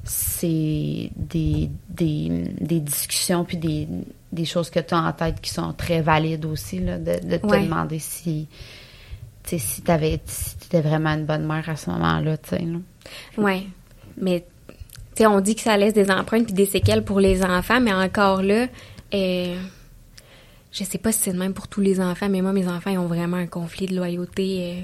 c'est 0.02 1.10
des, 1.16 1.70
des, 1.88 2.28
des 2.60 2.80
discussions 2.80 3.44
puis 3.44 3.56
des, 3.56 3.88
des 4.32 4.44
choses 4.44 4.68
que 4.68 4.80
tu 4.80 4.92
as 4.92 4.98
en 4.98 5.12
tête 5.12 5.40
qui 5.40 5.50
sont 5.50 5.72
très 5.72 6.02
valides 6.02 6.44
aussi, 6.44 6.80
là, 6.80 6.98
de, 6.98 7.26
de 7.26 7.36
te 7.38 7.46
Ouais. 7.46 7.62
demander 7.64 7.98
si 8.00 8.46
tu 9.44 9.58
si 9.58 9.82
si 10.26 10.56
t'étais 10.58 10.80
vraiment 10.80 11.10
une 11.10 11.24
bonne 11.24 11.46
mère 11.46 11.68
à 11.68 11.76
ce 11.76 11.88
moment-là. 11.90 12.36
Ouais. 13.38 13.66
Mais, 14.20 14.44
on 15.20 15.40
dit 15.40 15.54
que 15.54 15.60
ça 15.60 15.76
laisse 15.76 15.94
des 15.94 16.10
empreintes 16.10 16.46
puis 16.46 16.54
des 16.54 16.66
séquelles 16.66 17.04
pour 17.04 17.20
les 17.20 17.44
enfants, 17.44 17.80
mais 17.80 17.92
encore 17.92 18.42
là, 18.42 18.66
euh, 19.14 19.56
je 20.72 20.84
sais 20.84 20.98
pas 20.98 21.12
si 21.12 21.20
c'est 21.20 21.32
le 21.32 21.38
même 21.38 21.54
pour 21.54 21.68
tous 21.68 21.80
les 21.80 22.00
enfants, 22.00 22.28
mais 22.28 22.42
moi, 22.42 22.52
mes 22.52 22.66
enfants, 22.68 22.90
ils 22.90 22.98
ont 22.98 23.06
vraiment 23.06 23.36
un 23.36 23.46
conflit 23.46 23.86
de 23.86 23.94
loyauté 23.96 24.58
euh, 24.60 24.82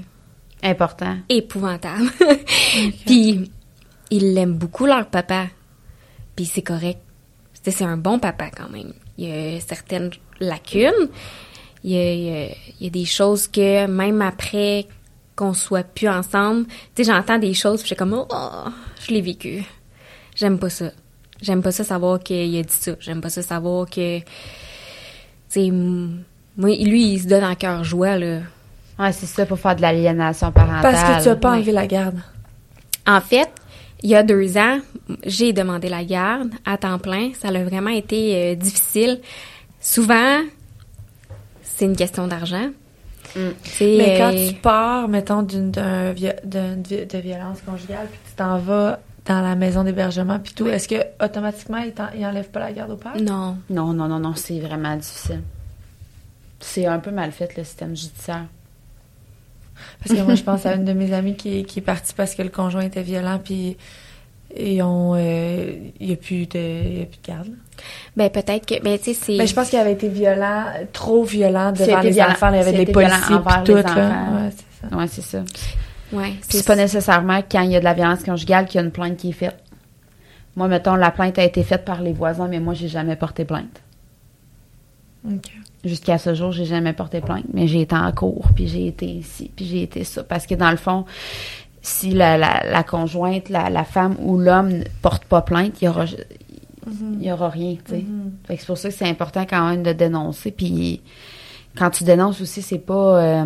Important. 0.63 1.17
épouvantable. 1.29 2.09
Puis 3.05 3.49
ils 4.11 4.33
l'aiment 4.33 4.57
beaucoup 4.57 4.85
leur 4.85 5.07
papa. 5.07 5.47
Puis 6.35 6.45
c'est 6.45 6.61
correct. 6.61 6.99
C'est 7.63 7.71
c'est 7.71 7.83
un 7.85 7.97
bon 7.97 8.19
papa 8.19 8.49
quand 8.49 8.69
même. 8.69 8.93
Il 9.17 9.27
y 9.27 9.31
a 9.57 9.59
certaines 9.59 10.11
lacunes. 10.39 11.09
Il 11.83 11.91
y 11.91 11.97
a, 11.97 12.13
il 12.13 12.23
y 12.23 12.29
a- 12.29 12.55
il 12.79 12.83
y 12.85 12.87
a 12.87 12.89
des 12.89 13.05
choses 13.05 13.47
que 13.47 13.87
même 13.87 14.21
après 14.21 14.87
qu'on 15.35 15.53
soit 15.53 15.83
plus 15.83 16.09
ensemble, 16.09 16.65
tu 16.95 17.03
sais, 17.03 17.11
j'entends 17.11 17.39
des 17.39 17.53
choses, 17.53 17.81
puis 17.81 17.89
je 17.89 17.93
suis 17.93 17.95
comme 17.95 18.13
oh, 18.13 18.69
je 19.05 19.11
l'ai 19.13 19.21
vécu. 19.21 19.63
J'aime 20.35 20.59
pas 20.59 20.69
ça. 20.69 20.91
J'aime 21.41 21.63
pas 21.63 21.71
ça 21.71 21.83
savoir 21.83 22.19
qu'il 22.19 22.55
a 22.57 22.61
dit 22.61 22.67
ça. 22.73 22.91
J'aime 22.99 23.21
pas 23.21 23.29
ça 23.29 23.41
savoir 23.41 23.89
que 23.89 24.19
tu 24.19 24.25
sais 25.49 25.71
moi 25.71 26.69
lui 26.75 27.13
il 27.13 27.19
se 27.19 27.27
donne 27.27 27.43
en 27.43 27.55
cœur 27.55 27.83
joie 27.83 28.17
là. 28.17 28.41
Ouais, 29.01 29.11
c'est 29.11 29.25
ça 29.25 29.45
pour 29.45 29.57
faire 29.59 29.75
de 29.75 29.81
l'aliénation 29.81 30.51
parentale. 30.51 30.81
Parce 30.93 31.17
que 31.17 31.23
tu 31.23 31.29
as 31.29 31.35
pas 31.35 31.53
enlevé 31.53 31.71
la 31.71 31.87
garde. 31.87 32.19
En 33.07 33.19
fait, 33.19 33.49
il 34.03 34.09
y 34.11 34.15
a 34.15 34.21
deux 34.23 34.57
ans, 34.57 34.77
j'ai 35.25 35.53
demandé 35.53 35.89
la 35.89 36.03
garde 36.03 36.51
à 36.65 36.77
temps 36.77 36.99
plein. 36.99 37.31
Ça 37.39 37.47
a 37.47 37.63
vraiment 37.63 37.89
été 37.89 38.35
euh, 38.51 38.55
difficile. 38.55 39.19
Souvent, 39.79 40.41
c'est 41.63 41.85
une 41.85 41.95
question 41.95 42.27
d'argent. 42.27 42.69
Mm. 43.35 43.39
Mais 43.81 44.17
quand 44.17 44.33
euh, 44.33 44.47
tu 44.49 44.53
pars, 44.55 45.07
mettons, 45.07 45.41
d'une 45.41 45.71
d'un 45.71 46.13
de 46.13 47.17
violence 47.17 47.61
conjugale, 47.65 48.07
puis 48.11 48.19
tu 48.29 48.35
t'en 48.35 48.57
vas 48.59 48.99
dans 49.25 49.41
la 49.41 49.55
maison 49.55 49.83
d'hébergement, 49.83 50.39
puis 50.39 50.53
tout, 50.53 50.67
est-ce 50.67 50.87
que 50.87 50.95
automatiquement, 51.23 51.77
ils, 51.77 51.93
t'en- 51.93 52.09
ils 52.15 52.25
enlèvent 52.25 52.49
pas 52.49 52.59
la 52.59 52.71
garde 52.71 52.91
au 52.91 52.97
père? 52.97 53.13
Non. 53.21 53.57
Non, 53.69 53.93
non, 53.93 54.07
non, 54.07 54.19
non, 54.19 54.33
c'est 54.35 54.59
vraiment 54.59 54.95
difficile. 54.95 55.41
C'est 56.59 56.85
un 56.85 56.99
peu 56.99 57.11
mal 57.11 57.31
fait, 57.31 57.55
le 57.57 57.63
système 57.63 57.95
judiciaire. 57.95 58.45
Parce 60.03 60.17
que 60.19 60.23
moi, 60.23 60.35
je 60.35 60.43
pense 60.43 60.65
à 60.65 60.75
une 60.75 60.85
de 60.85 60.93
mes 60.93 61.13
amies 61.13 61.35
qui, 61.35 61.63
qui 61.63 61.79
est 61.79 61.83
partie 61.83 62.13
parce 62.13 62.35
que 62.35 62.41
le 62.41 62.49
conjoint 62.49 62.81
était 62.81 63.03
violent, 63.03 63.39
puis 63.43 63.77
ont, 64.81 65.13
euh, 65.15 65.73
il 65.99 66.07
n'y 66.07 66.13
a, 66.13 66.15
plus 66.15 66.45
de 66.47 66.59
il 66.59 66.99
y 66.99 67.01
a 67.01 67.05
plus 67.05 67.19
de 67.21 67.27
garde. 67.27 67.47
là. 67.47 67.53
Ben 68.15 68.29
peut-être 68.29 68.65
que, 68.65 68.81
ben 68.83 68.97
tu 68.97 69.05
sais, 69.05 69.13
c'est. 69.13 69.37
Mais 69.37 69.47
je 69.47 69.53
pense 69.55 69.69
qu'il 69.69 69.79
avait 69.79 69.93
été 69.93 70.07
violent, 70.09 70.65
trop 70.93 71.23
violent 71.23 71.71
devant 71.71 71.99
les 72.01 72.11
violent. 72.11 72.31
enfants. 72.31 72.49
Il 72.51 72.57
y 72.57 72.59
avait 72.59 72.85
des 72.85 72.91
policiers 72.91 73.35
envers 73.35 73.63
puis 73.63 73.73
tout. 73.73 73.77
les 73.77 73.83
là. 73.83 73.91
enfants. 73.91 74.35
Ouais, 74.35 74.49
c'est 74.51 74.89
ça. 74.89 74.97
Ouais, 74.97 75.07
c'est 75.07 75.21
ça. 75.21 75.43
ouais, 76.13 76.29
Puis 76.47 76.57
c'est 76.57 76.67
pas 76.67 76.75
nécessairement 76.75 77.41
quand 77.49 77.61
il 77.61 77.71
y 77.71 77.75
a 77.75 77.79
de 77.79 77.85
la 77.85 77.93
violence 77.93 78.23
conjugale 78.23 78.65
qu'il 78.65 78.79
y 78.79 78.83
a 78.83 78.85
une 78.85 78.91
plainte 78.91 79.17
qui 79.17 79.29
est 79.29 79.33
faite. 79.33 79.57
Moi, 80.55 80.67
mettons, 80.67 80.95
la 80.95 81.11
plainte 81.11 81.39
a 81.39 81.43
été 81.43 81.63
faite 81.63 81.85
par 81.85 82.01
les 82.01 82.11
voisins, 82.11 82.47
mais 82.47 82.59
moi, 82.59 82.73
j'ai 82.73 82.89
jamais 82.89 83.15
porté 83.15 83.45
plainte. 83.45 83.81
Ok. 85.25 85.51
Jusqu'à 85.83 86.17
ce 86.19 86.35
jour, 86.35 86.51
j'ai 86.51 86.65
jamais 86.65 86.93
porté 86.93 87.21
plainte, 87.21 87.45
mais 87.53 87.67
j'ai 87.67 87.81
été 87.81 87.95
en 87.95 88.11
cours, 88.11 88.49
puis 88.55 88.67
j'ai 88.67 88.85
été 88.87 89.07
ici, 89.07 89.49
puis 89.55 89.65
j'ai 89.65 89.81
été 89.81 90.03
ça. 90.03 90.23
Parce 90.23 90.45
que 90.45 90.53
dans 90.53 90.69
le 90.69 90.77
fond, 90.77 91.05
si 91.81 92.11
la, 92.11 92.37
la, 92.37 92.63
la 92.69 92.83
conjointe, 92.83 93.49
la, 93.49 93.69
la 93.71 93.83
femme 93.83 94.15
ou 94.19 94.37
l'homme 94.37 94.69
ne 94.69 94.83
porte 95.01 95.25
pas 95.25 95.41
plainte, 95.41 95.81
il 95.81 95.85
y 95.85 95.87
aura, 95.87 96.05
il 97.19 97.23
y 97.25 97.31
aura 97.31 97.49
rien, 97.49 97.75
tu 97.83 97.91
sais. 97.95 98.05
Fait 98.45 98.55
que 98.55 98.61
c'est 98.61 98.67
pour 98.67 98.77
ça 98.77 98.89
que 98.89 98.95
c'est 98.95 99.09
important 99.09 99.45
quand 99.49 99.69
même 99.69 99.81
de 99.81 99.91
dénoncer. 99.93 100.51
Puis 100.51 101.01
quand 101.75 101.89
tu 101.89 102.03
dénonces 102.03 102.41
aussi, 102.41 102.61
c'est 102.61 102.77
pas. 102.77 103.23
euh, 103.23 103.45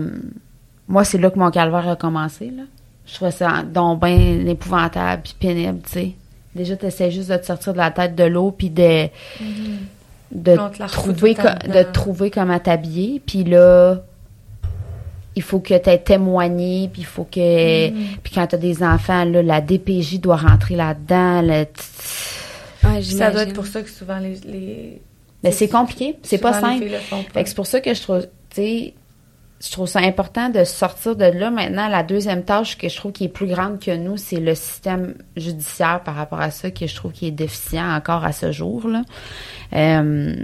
moi, 0.90 1.06
c'est 1.06 1.18
là 1.18 1.30
que 1.32 1.40
mon 1.40 1.52
calvaire 1.52 1.88
a 1.88 1.96
commencé. 1.96 2.52
Là. 2.52 2.64
Je 3.06 3.14
trouvais 3.14 3.32
ça 3.32 3.64
donc 3.64 4.04
bien 4.04 4.46
épouvantable 4.46 5.22
puis 5.24 5.36
pénible, 5.40 5.80
tu 5.86 5.92
sais. 5.92 6.12
Déjà, 6.54 6.76
tu 6.78 6.86
essaies 6.86 7.12
juste 7.12 7.30
de 7.30 7.38
te 7.38 7.46
sortir 7.46 7.74
de 7.74 7.78
la 7.78 7.92
tête 7.92 8.16
de 8.16 8.24
l'eau 8.24 8.52
puis 8.52 8.70
de, 8.70 9.08
On 9.42 9.95
refout 10.44 10.88
trouver 10.88 11.34
de 11.34 11.84
trouver 11.92 12.32
comment 12.32 12.60
t'habiller. 12.60 13.22
Puis 13.26 13.44
là, 13.44 14.04
il 15.36 15.42
faut 15.42 15.60
que 15.60 15.78
tu 15.78 15.90
aies 15.90 15.98
témoigné, 15.98 16.90
puis 16.92 17.02
il 17.02 17.06
faut 17.06 17.26
que... 17.26 17.90
Puis 17.90 18.34
quand 18.34 18.48
tu 18.48 18.56
as 18.56 18.58
des 18.58 18.84
enfants, 18.84 19.26
là, 19.26 19.44
la 19.44 19.62
DPJ 19.62 20.20
doit 20.20 20.38
rentrer 20.38 20.76
là-dedans. 20.76 21.42
là, 21.42 21.66
Ouais, 22.86 23.02
Ça 23.02 23.32
doit 23.32 23.44
être 23.44 23.54
pour 23.54 23.68
ça 23.68 23.82
que 23.82 23.90
souvent 23.90 24.20
les. 24.20 24.36
les 24.46 25.02
Mais 25.44 25.52
c'est 25.52 25.68
compliqué, 25.68 26.18
c'est 26.24 26.38
pas 26.38 26.60
simple. 26.60 26.86
Fait 27.34 27.44
que 27.44 27.50
c'est 27.50 27.56
pour 27.56 27.68
ça 27.68 27.82
que 27.82 27.94
je 27.94 28.02
trouve, 28.02 28.22
tu 28.22 28.28
sais, 28.56 28.94
je 29.66 29.72
trouve 29.72 29.88
ça 29.88 30.00
important 30.00 30.50
de 30.50 30.64
sortir 30.64 31.16
de 31.16 31.26
là. 31.26 31.50
Maintenant, 31.50 31.88
la 31.88 32.04
deuxième 32.04 32.44
tâche 32.44 32.78
que 32.78 32.88
je 32.88 32.96
trouve 32.96 33.12
qui 33.14 33.24
est 33.26 33.30
plus 33.30 33.48
grande 33.48 33.80
que 33.80 33.96
nous, 33.96 34.16
c'est 34.18 34.40
le 34.40 34.54
système 34.54 35.16
judiciaire 35.36 36.02
par 36.04 36.16
rapport 36.16 36.40
à 36.42 36.52
ça, 36.52 36.70
que 36.72 36.86
je 36.86 36.96
trouve 36.96 37.12
qui 37.14 37.28
est 37.28 37.32
déficient 37.32 37.96
encore 37.96 38.24
à 38.24 38.32
ce 38.32 38.52
jour. 38.52 38.88
Là. 38.88 39.02
Euh, 39.74 40.36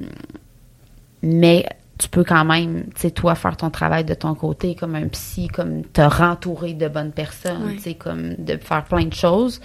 mais 1.22 1.66
tu 2.00 2.10
peux 2.10 2.24
quand 2.24 2.44
même, 2.46 2.86
tu 2.96 3.02
sais, 3.02 3.12
toi, 3.12 3.36
faire 3.36 3.56
ton 3.56 3.70
travail 3.70 4.04
de 4.04 4.16
ton 4.16 4.34
côté 4.34 4.74
comme 4.74 4.96
un 4.96 5.08
psy, 5.10 5.48
comme 5.50 5.84
te 5.84 6.02
rentourer 6.02 6.74
de 6.74 6.88
bonnes 6.88 7.12
personnes, 7.12 7.74
tu 7.76 7.80
sais, 7.82 7.94
comme 7.94 8.34
de 8.40 8.58
faire 8.58 8.84
plein 8.86 9.06
de 9.06 9.14
choses. 9.14 9.62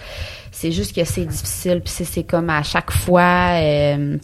C'est 0.51 0.71
juste 0.71 0.95
que 0.95 1.03
c'est 1.03 1.25
difficile, 1.25 1.81
puis 1.81 1.91
c'est- 1.91 2.03
c'est 2.05 2.23
comme 2.23 2.51
à 2.51 2.61
chaque 2.61 2.91
fois, 2.91 3.53
euh, 3.59 4.17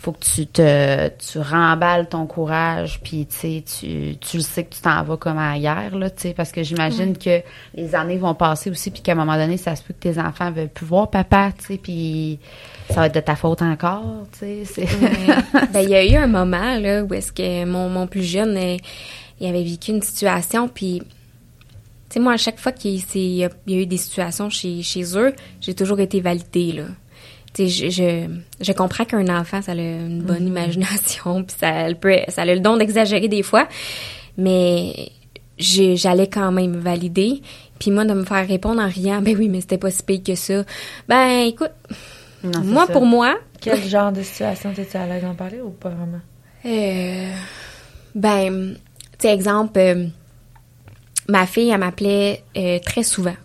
faut 0.00 0.12
que 0.12 0.24
tu 0.24 0.46
te 0.46 1.08
tu 1.08 1.38
remballes 1.38 2.08
ton 2.08 2.26
courage 2.26 3.00
puis 3.02 3.26
tu 3.26 3.36
sais 3.36 3.64
tu 3.64 4.16
tu 4.18 4.36
le 4.38 4.42
sais 4.42 4.64
que 4.64 4.74
tu 4.74 4.80
t'en 4.80 5.02
vas 5.02 5.16
comme 5.16 5.38
à 5.38 5.52
la 5.52 5.58
guerre 5.58 5.96
là 5.98 6.10
tu 6.10 6.22
sais 6.22 6.34
parce 6.34 6.52
que 6.52 6.62
j'imagine 6.62 7.16
que 7.16 7.42
les 7.74 7.94
années 7.94 8.16
vont 8.16 8.34
passer 8.34 8.70
aussi 8.70 8.90
puis 8.90 9.02
qu'à 9.02 9.12
un 9.12 9.16
moment 9.16 9.36
donné 9.36 9.56
ça 9.56 9.76
se 9.76 9.82
peut 9.82 9.92
que 9.92 10.00
tes 10.00 10.18
enfants 10.18 10.50
veulent 10.50 10.68
plus 10.68 10.86
voir 10.86 11.10
papa 11.10 11.52
tu 11.58 11.66
sais 11.66 11.76
puis 11.78 12.38
ça 12.88 12.96
va 12.96 13.06
être 13.06 13.14
de 13.14 13.20
ta 13.20 13.36
faute 13.36 13.62
encore 13.62 14.26
tu 14.32 14.64
sais 14.64 14.80
Ouais. 14.80 15.66
ben, 15.72 15.80
il 15.80 15.90
y 15.90 15.94
a 15.94 16.04
eu 16.04 16.16
un 16.16 16.26
moment, 16.26 16.78
là, 16.78 17.02
où 17.02 17.14
est-ce 17.14 17.32
que 17.32 17.64
mon, 17.64 17.88
mon 17.88 18.06
plus 18.06 18.22
jeune, 18.22 18.56
euh, 18.56 18.76
il 19.40 19.46
avait 19.46 19.62
vécu 19.62 19.92
une 19.92 20.02
situation, 20.02 20.68
puis, 20.68 21.02
tu 22.08 22.14
sais, 22.14 22.20
moi, 22.20 22.34
à 22.34 22.36
chaque 22.36 22.58
fois 22.58 22.72
qu'il 22.72 23.00
il 23.14 23.36
y 23.36 23.44
a 23.44 23.50
eu 23.66 23.86
des 23.86 23.96
situations 23.96 24.50
chez, 24.50 24.82
chez 24.82 25.16
eux, 25.16 25.34
j'ai 25.60 25.74
toujours 25.74 26.00
été 26.00 26.20
validée, 26.20 26.72
là. 26.72 26.84
Je, 27.58 27.66
je, 27.90 28.26
je 28.60 28.72
comprends 28.72 29.04
qu'un 29.04 29.28
enfant, 29.38 29.60
ça 29.60 29.72
a 29.72 29.74
une 29.74 30.22
bonne 30.22 30.46
imagination, 30.46 31.42
puis 31.44 31.56
ça, 31.58 31.68
elle 31.68 31.98
peut, 31.98 32.16
ça 32.28 32.42
a 32.42 32.44
le 32.46 32.60
don 32.60 32.76
d'exagérer 32.76 33.28
des 33.28 33.42
fois, 33.42 33.66
mais 34.38 35.10
j'allais 35.58 36.28
quand 36.28 36.52
même 36.52 36.76
valider. 36.76 37.42
Puis 37.78 37.90
moi, 37.90 38.04
de 38.04 38.14
me 38.14 38.24
faire 38.24 38.46
répondre 38.46 38.80
en 38.80 38.88
riant, 38.88 39.20
ben 39.22 39.36
oui, 39.36 39.48
mais 39.48 39.60
c'était 39.60 39.78
pas 39.78 39.90
si 39.90 40.02
pire 40.02 40.22
que 40.22 40.34
ça. 40.34 40.64
Ben, 41.08 41.46
écoute, 41.46 41.72
Non, 42.44 42.60
moi, 42.62 42.86
ça. 42.86 42.92
pour 42.92 43.04
moi, 43.06 43.36
Quel 43.60 43.82
genre 43.88 44.12
de 44.12 44.22
situation 44.22 44.72
t'es-tu 44.74 44.96
à 44.96 45.06
l'aise 45.06 45.22
d'en 45.22 45.34
parler 45.34 45.60
ou 45.60 45.70
pas 45.70 45.88
vraiment? 45.90 46.20
Euh, 46.66 47.32
ben, 48.14 48.74
tu 49.18 49.26
sais, 49.26 49.34
exemple, 49.34 49.78
euh, 49.78 50.06
ma 51.28 51.46
fille, 51.46 51.70
elle 51.70 51.80
m'appelait 51.80 52.42
euh, 52.56 52.78
très 52.84 53.02
souvent 53.02 53.36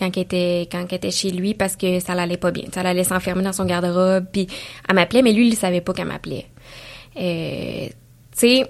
quand 0.00 0.10
elle 0.16 0.22
était 0.22 0.68
quand 0.72 1.10
chez 1.10 1.30
lui 1.30 1.54
parce 1.54 1.76
que 1.76 2.00
ça 2.00 2.14
l'allait 2.14 2.38
pas 2.38 2.50
bien. 2.50 2.64
Ça 2.72 2.80
allait 2.80 3.04
s'enfermer 3.04 3.42
dans 3.42 3.52
son 3.52 3.66
garde-robe, 3.66 4.24
puis 4.32 4.48
elle 4.88 4.94
m'appelait, 4.94 5.22
mais 5.22 5.32
lui, 5.32 5.48
il 5.48 5.56
savait 5.56 5.80
pas 5.80 5.92
qu'elle 5.92 6.08
m'appelait. 6.08 6.46
Euh, 7.16 7.86
tu 7.86 7.92
sais, 8.32 8.66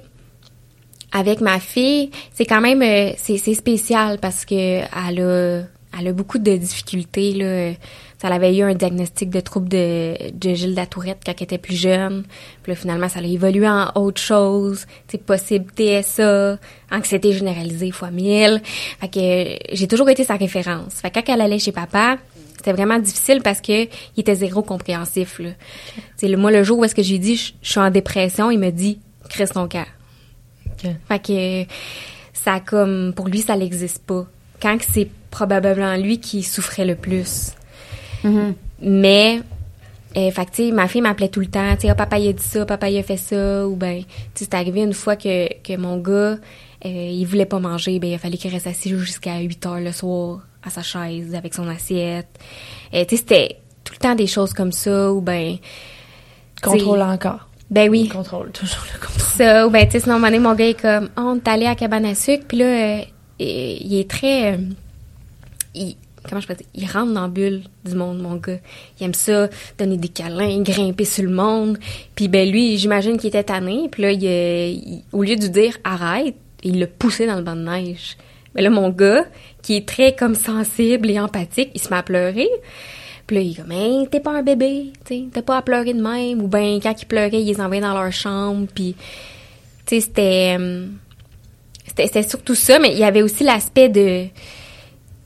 avec 1.12 1.40
ma 1.40 1.60
fille, 1.60 2.10
c'est 2.32 2.46
quand 2.46 2.60
même 2.60 2.82
euh, 2.82 3.12
c'est 3.16 3.38
c'est 3.38 3.54
spécial 3.54 4.18
parce 4.18 4.44
que 4.44 4.80
elle 5.08 5.68
elle 5.98 6.08
a 6.08 6.12
beaucoup 6.12 6.38
de 6.38 6.56
difficultés 6.56 7.32
là. 7.32 7.72
Ça 8.20 8.28
elle 8.28 8.34
avait 8.34 8.54
eu 8.54 8.62
un 8.62 8.74
diagnostic 8.74 9.30
de 9.30 9.40
trouble 9.40 9.68
de, 9.68 10.14
de 10.34 10.54
Gilles 10.54 10.72
de 10.72 10.76
la 10.76 10.86
Tourette 10.86 11.20
quand 11.24 11.32
elle 11.36 11.44
était 11.44 11.58
plus 11.58 11.74
jeune. 11.74 12.24
Puis 12.62 12.72
là, 12.72 12.76
finalement, 12.76 13.08
ça 13.08 13.20
a 13.20 13.22
évolué 13.22 13.66
en 13.66 13.90
autre 13.94 14.20
chose. 14.20 14.86
C'est 15.08 15.22
possible 15.24 15.72
TSA, 15.74 16.58
anxiété 16.92 17.32
généralisée 17.32 17.90
fois 17.92 18.10
mille. 18.10 18.60
Fait 19.00 19.08
que 19.08 19.18
euh, 19.18 19.56
j'ai 19.72 19.88
toujours 19.88 20.10
été 20.10 20.24
sa 20.24 20.36
référence. 20.36 20.94
Fait 21.00 21.10
que 21.10 21.20
quand 21.20 21.32
elle 21.32 21.40
allait 21.40 21.58
chez 21.58 21.72
papa, 21.72 22.18
c'était 22.58 22.72
vraiment 22.72 22.98
difficile 22.98 23.40
parce 23.42 23.62
que 23.62 23.84
il 23.84 24.18
était 24.18 24.34
zéro 24.34 24.62
compréhensif. 24.62 25.38
Là. 25.38 25.50
C'est 26.16 26.28
le 26.28 26.36
moi 26.36 26.50
le 26.50 26.62
jour 26.62 26.78
où 26.78 26.84
est-ce 26.84 26.94
que 26.94 27.02
j'ai 27.02 27.18
dit 27.18 27.36
je 27.36 27.52
je 27.62 27.70
suis 27.70 27.80
en 27.80 27.90
dépression, 27.90 28.50
il 28.50 28.58
me 28.58 28.70
dit 28.70 28.98
crisse 29.30 29.52
ton 29.52 29.66
cœur. 29.66 29.86
Fait 31.08 31.18
que 31.18 31.64
ça 32.34 32.60
comme 32.60 33.14
pour 33.16 33.28
lui 33.28 33.38
ça 33.38 33.56
n'existe 33.56 34.02
pas. 34.02 34.26
Quand 34.60 34.76
c'est 34.92 35.08
probablement 35.30 35.96
lui 35.96 36.18
qui 36.20 36.42
souffrait 36.42 36.84
le 36.84 36.94
plus. 36.96 37.52
Mhm. 38.24 38.54
Mais 38.82 39.40
euh, 40.16 40.30
fait 40.30 40.44
que, 40.46 40.50
tu 40.50 40.66
sais, 40.66 40.72
ma 40.72 40.88
fille 40.88 41.00
m'appelait 41.00 41.28
tout 41.28 41.40
le 41.40 41.46
temps, 41.46 41.74
tu 41.76 41.82
sais, 41.82 41.90
Ah, 41.90 41.94
papa 41.94 42.18
il 42.18 42.28
a 42.28 42.32
dit 42.32 42.42
ça, 42.42 42.66
papa 42.66 42.88
il 42.90 42.98
a 42.98 43.02
fait 43.02 43.16
ça 43.16 43.66
ou 43.68 43.76
ben 43.76 44.00
tu 44.00 44.04
sais 44.34 44.44
c'est 44.50 44.54
arrivé 44.54 44.80
une 44.82 44.92
fois 44.94 45.16
que 45.16 45.48
que 45.62 45.76
mon 45.76 45.98
gars 45.98 46.36
euh, 46.84 46.88
il 46.88 47.24
voulait 47.26 47.46
pas 47.46 47.58
manger, 47.60 47.98
ben 47.98 48.08
il 48.10 48.14
a 48.14 48.18
fallu 48.18 48.36
qu'il 48.36 48.50
reste 48.50 48.66
assis 48.66 48.88
jusqu'à 48.90 49.38
8 49.38 49.66
heures 49.66 49.80
le 49.80 49.92
soir 49.92 50.40
à 50.64 50.70
sa 50.70 50.82
chaise 50.82 51.34
avec 51.34 51.54
son 51.54 51.68
assiette. 51.68 52.28
Euh, 52.94 53.04
tu 53.04 53.16
sais 53.16 53.22
c'était 53.22 53.56
tout 53.84 53.94
le 53.94 53.98
temps 53.98 54.14
des 54.14 54.26
choses 54.26 54.52
comme 54.52 54.72
ça 54.72 55.12
ou 55.12 55.20
ben 55.20 55.56
Contrôle 56.62 57.00
encore. 57.02 57.48
ben 57.70 57.88
oui. 57.88 58.08
Contrôle, 58.08 58.50
toujours 58.52 58.84
le 58.92 58.98
contrôle. 59.00 59.20
Ça, 59.36 59.66
ou 59.66 59.70
ben, 59.70 59.86
tu 59.86 59.92
sais, 59.92 60.00
sinon, 60.00 60.16
un 60.16 60.18
moment 60.18 60.26
donné, 60.28 60.38
mon 60.40 60.54
gars 60.54 60.66
est 60.68 60.80
comme, 60.80 61.08
oh, 61.16 61.22
on 61.22 61.36
est 61.36 61.48
allé 61.48 61.64
à 61.66 61.74
cabane 61.74 62.04
à 62.04 62.14
sucre, 62.14 62.44
puis 62.46 62.58
là, 62.58 62.64
euh, 62.66 63.02
il 63.38 63.98
est 63.98 64.10
très, 64.10 64.52
euh, 64.52 64.58
il, 65.74 65.96
comment 66.28 66.40
je 66.40 66.46
peux 66.46 66.54
dire, 66.54 66.66
il 66.74 66.86
rentre 66.86 67.12
dans 67.12 67.22
la 67.22 67.28
bulle 67.28 67.62
du 67.84 67.94
monde, 67.94 68.20
mon 68.20 68.36
gars. 68.36 68.58
Il 68.98 69.04
aime 69.04 69.14
ça, 69.14 69.48
donner 69.78 69.96
des 69.96 70.08
câlins, 70.08 70.62
grimper 70.62 71.04
sur 71.04 71.24
le 71.24 71.30
monde. 71.30 71.78
Puis 72.14 72.28
ben 72.28 72.50
lui, 72.50 72.76
j'imagine 72.78 73.16
qu'il 73.16 73.28
était 73.28 73.44
tanné, 73.44 73.88
puis 73.90 74.02
là, 74.02 74.10
au 75.12 75.22
lieu 75.22 75.36
de 75.36 75.46
dire 75.46 75.76
arrête, 75.84 76.34
il 76.62 76.78
l'a 76.78 76.86
poussé 76.86 77.26
dans 77.26 77.36
le 77.36 77.42
banc 77.42 77.56
de 77.56 77.62
neige. 77.62 78.16
Mais 78.54 78.62
là, 78.62 78.70
mon 78.70 78.90
gars, 78.90 79.24
qui 79.62 79.76
est 79.76 79.86
très 79.86 80.14
comme 80.14 80.34
sensible 80.34 81.10
et 81.10 81.20
empathique, 81.20 81.70
il 81.74 81.80
se 81.80 81.88
met 81.88 81.96
à 81.96 82.02
pleurer. 82.02 82.48
Puis 83.26 83.36
là, 83.36 83.42
il 83.42 83.52
est 83.52 83.54
comme, 83.54 84.08
t'es 84.08 84.20
pas 84.20 84.32
un 84.32 84.42
bébé, 84.42 84.92
t'as 85.32 85.42
pas 85.42 85.58
à 85.58 85.62
pleurer 85.62 85.94
de 85.94 86.02
même. 86.02 86.42
Ou 86.42 86.48
ben 86.48 86.80
quand 86.82 87.00
ils 87.00 87.06
pleuraient, 87.06 87.40
ils 87.40 87.46
les 87.46 87.60
envoyaient 87.60 87.80
dans 87.80 87.94
leur 87.94 88.12
chambre. 88.12 88.66
Puis, 88.74 88.96
euh, 89.92 90.00
c'était, 90.00 90.56
c'était 91.86 92.22
surtout 92.24 92.56
ça, 92.56 92.78
mais 92.80 92.90
il 92.90 92.98
y 92.98 93.04
avait 93.04 93.22
aussi 93.22 93.44
l'aspect 93.44 93.88
de 93.88 94.26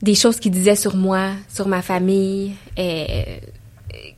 des 0.05 0.15
choses 0.15 0.39
qu'ils 0.39 0.53
disaient 0.53 0.77
sur 0.77 0.95
moi, 0.97 1.31
sur 1.49 1.67
ma 1.67 1.83
famille, 1.83 2.53
euh, 2.79 3.05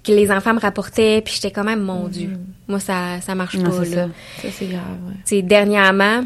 que 0.03 0.13
les 0.13 0.31
enfants 0.31 0.55
me 0.55 0.61
rapportaient, 0.61 1.23
puis 1.25 1.35
j'étais 1.35 1.51
quand 1.51 1.65
même, 1.65 1.81
mon 1.83 2.09
Dieu, 2.09 2.29
Mhm. 2.29 2.45
moi, 2.69 2.81
ça, 2.81 3.21
ça 3.21 3.35
marche 3.35 3.57
Non, 3.57 3.71
pas, 3.71 3.85
là. 3.85 3.85
ça. 3.85 4.09
Ça, 4.43 4.49
c'est 4.51 4.67
grave, 4.67 4.83
ouais. 5.09 5.43
Dernièrement, 5.43 6.25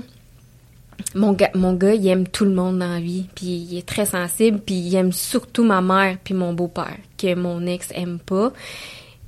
mon 1.14 1.32
gars, 1.32 1.50
mon 1.54 1.74
gars, 1.74 1.94
il 1.94 2.06
aime 2.08 2.26
tout 2.28 2.44
le 2.44 2.52
monde 2.54 2.78
dans 2.78 2.88
la 2.92 3.00
vie, 3.00 3.26
puis 3.34 3.46
il 3.46 3.78
est 3.78 3.86
très 3.86 4.06
sensible, 4.06 4.60
puis 4.64 4.74
il 4.76 4.94
aime 4.96 5.12
surtout 5.12 5.64
ma 5.64 5.80
mère 5.80 6.16
puis 6.22 6.34
mon 6.34 6.52
beau-père, 6.52 6.96
que 7.18 7.34
mon 7.34 7.66
ex 7.66 7.88
aime 7.94 8.18
pas. 8.18 8.52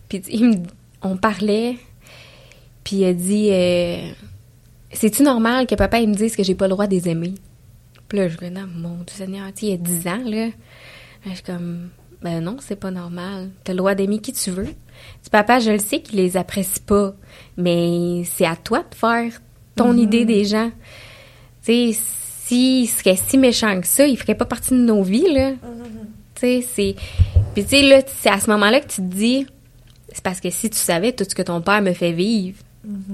Puis 0.09 0.23
il 0.31 0.45
me- 0.51 0.57
on 1.03 1.17
parlait, 1.17 1.77
puis 2.85 2.97
il 2.97 3.05
a 3.07 3.13
dit 3.15 3.49
euh, 3.51 4.11
C'est-tu 4.93 5.23
normal 5.23 5.67
que 5.67 5.75
papa 5.75 5.99
il 6.01 6.09
me 6.11 6.15
dise 6.15 6.37
que 6.37 6.43
j'ai 6.43 6.55
pas 6.55 6.67
le 6.67 6.73
droit 6.73 6.87
de 6.87 6.95
les 6.95 7.09
aimer? 7.09 7.33
Puis 8.13 8.19
là, 8.19 8.29
je 8.29 8.35
me 8.35 8.51
dis, 8.51 8.55
non, 8.55 8.67
mon 8.67 8.97
Dieu 8.97 9.17
Seigneur, 9.17 9.47
tu 9.55 9.61
sais, 9.61 9.67
il 9.69 9.71
y 9.71 9.73
a 9.73 9.79
10 9.79 10.07
ans, 10.07 10.23
là. 10.27 10.49
Je 11.25 11.31
suis 11.31 11.43
comme, 11.43 11.89
ben 12.21 12.45
non, 12.45 12.59
c'est 12.61 12.77
pas 12.77 12.91
normal. 12.91 13.49
T'as 13.65 13.73
le 13.73 13.79
droit 13.79 13.95
d'aimer 13.95 14.19
qui 14.19 14.35
tu 14.35 14.51
veux. 14.51 14.67
Dis, 14.67 15.31
papa, 15.31 15.61
je 15.61 15.71
le 15.71 15.79
sais 15.79 16.03
qu'il 16.03 16.19
les 16.19 16.37
apprécie 16.37 16.81
pas, 16.81 17.15
mais 17.57 18.23
c'est 18.27 18.45
à 18.45 18.55
toi 18.55 18.81
de 18.81 18.95
faire 18.95 19.33
ton 19.77 19.97
idée 19.97 20.27
des 20.27 20.45
gens. 20.45 20.71
Tu 21.65 21.95
sais, 21.95 21.99
s'il 22.45 22.87
serait 22.87 23.17
si 23.17 23.39
méchant 23.39 23.81
que 23.81 23.87
ça, 23.87 24.07
il 24.07 24.19
ferait 24.19 24.35
pas 24.35 24.45
partie 24.45 24.75
de 24.75 24.81
nos 24.81 25.03
vies, 25.03 25.33
là. 25.33 25.53
Tu 26.35 26.41
sais, 26.41 26.67
c'est... 26.71 26.95
Puis 27.55 27.65
tu 27.65 27.71
sais, 27.71 27.83
là, 27.83 28.03
c'est 28.07 28.29
à 28.29 28.41
ce 28.41 28.51
moment-là 28.51 28.81
que 28.81 28.89
tu 28.89 28.97
te 28.97 29.15
dis, 29.15 29.47
c'est 30.13 30.23
parce 30.23 30.41
que 30.43 30.51
si 30.51 30.69
tu 30.69 30.77
savais 30.77 31.13
tout 31.13 31.25
ce 31.27 31.35
que 31.35 31.41
ton 31.41 31.63
père 31.63 31.81
me 31.81 31.95
fait 31.95 32.13
vivre, 32.13 32.59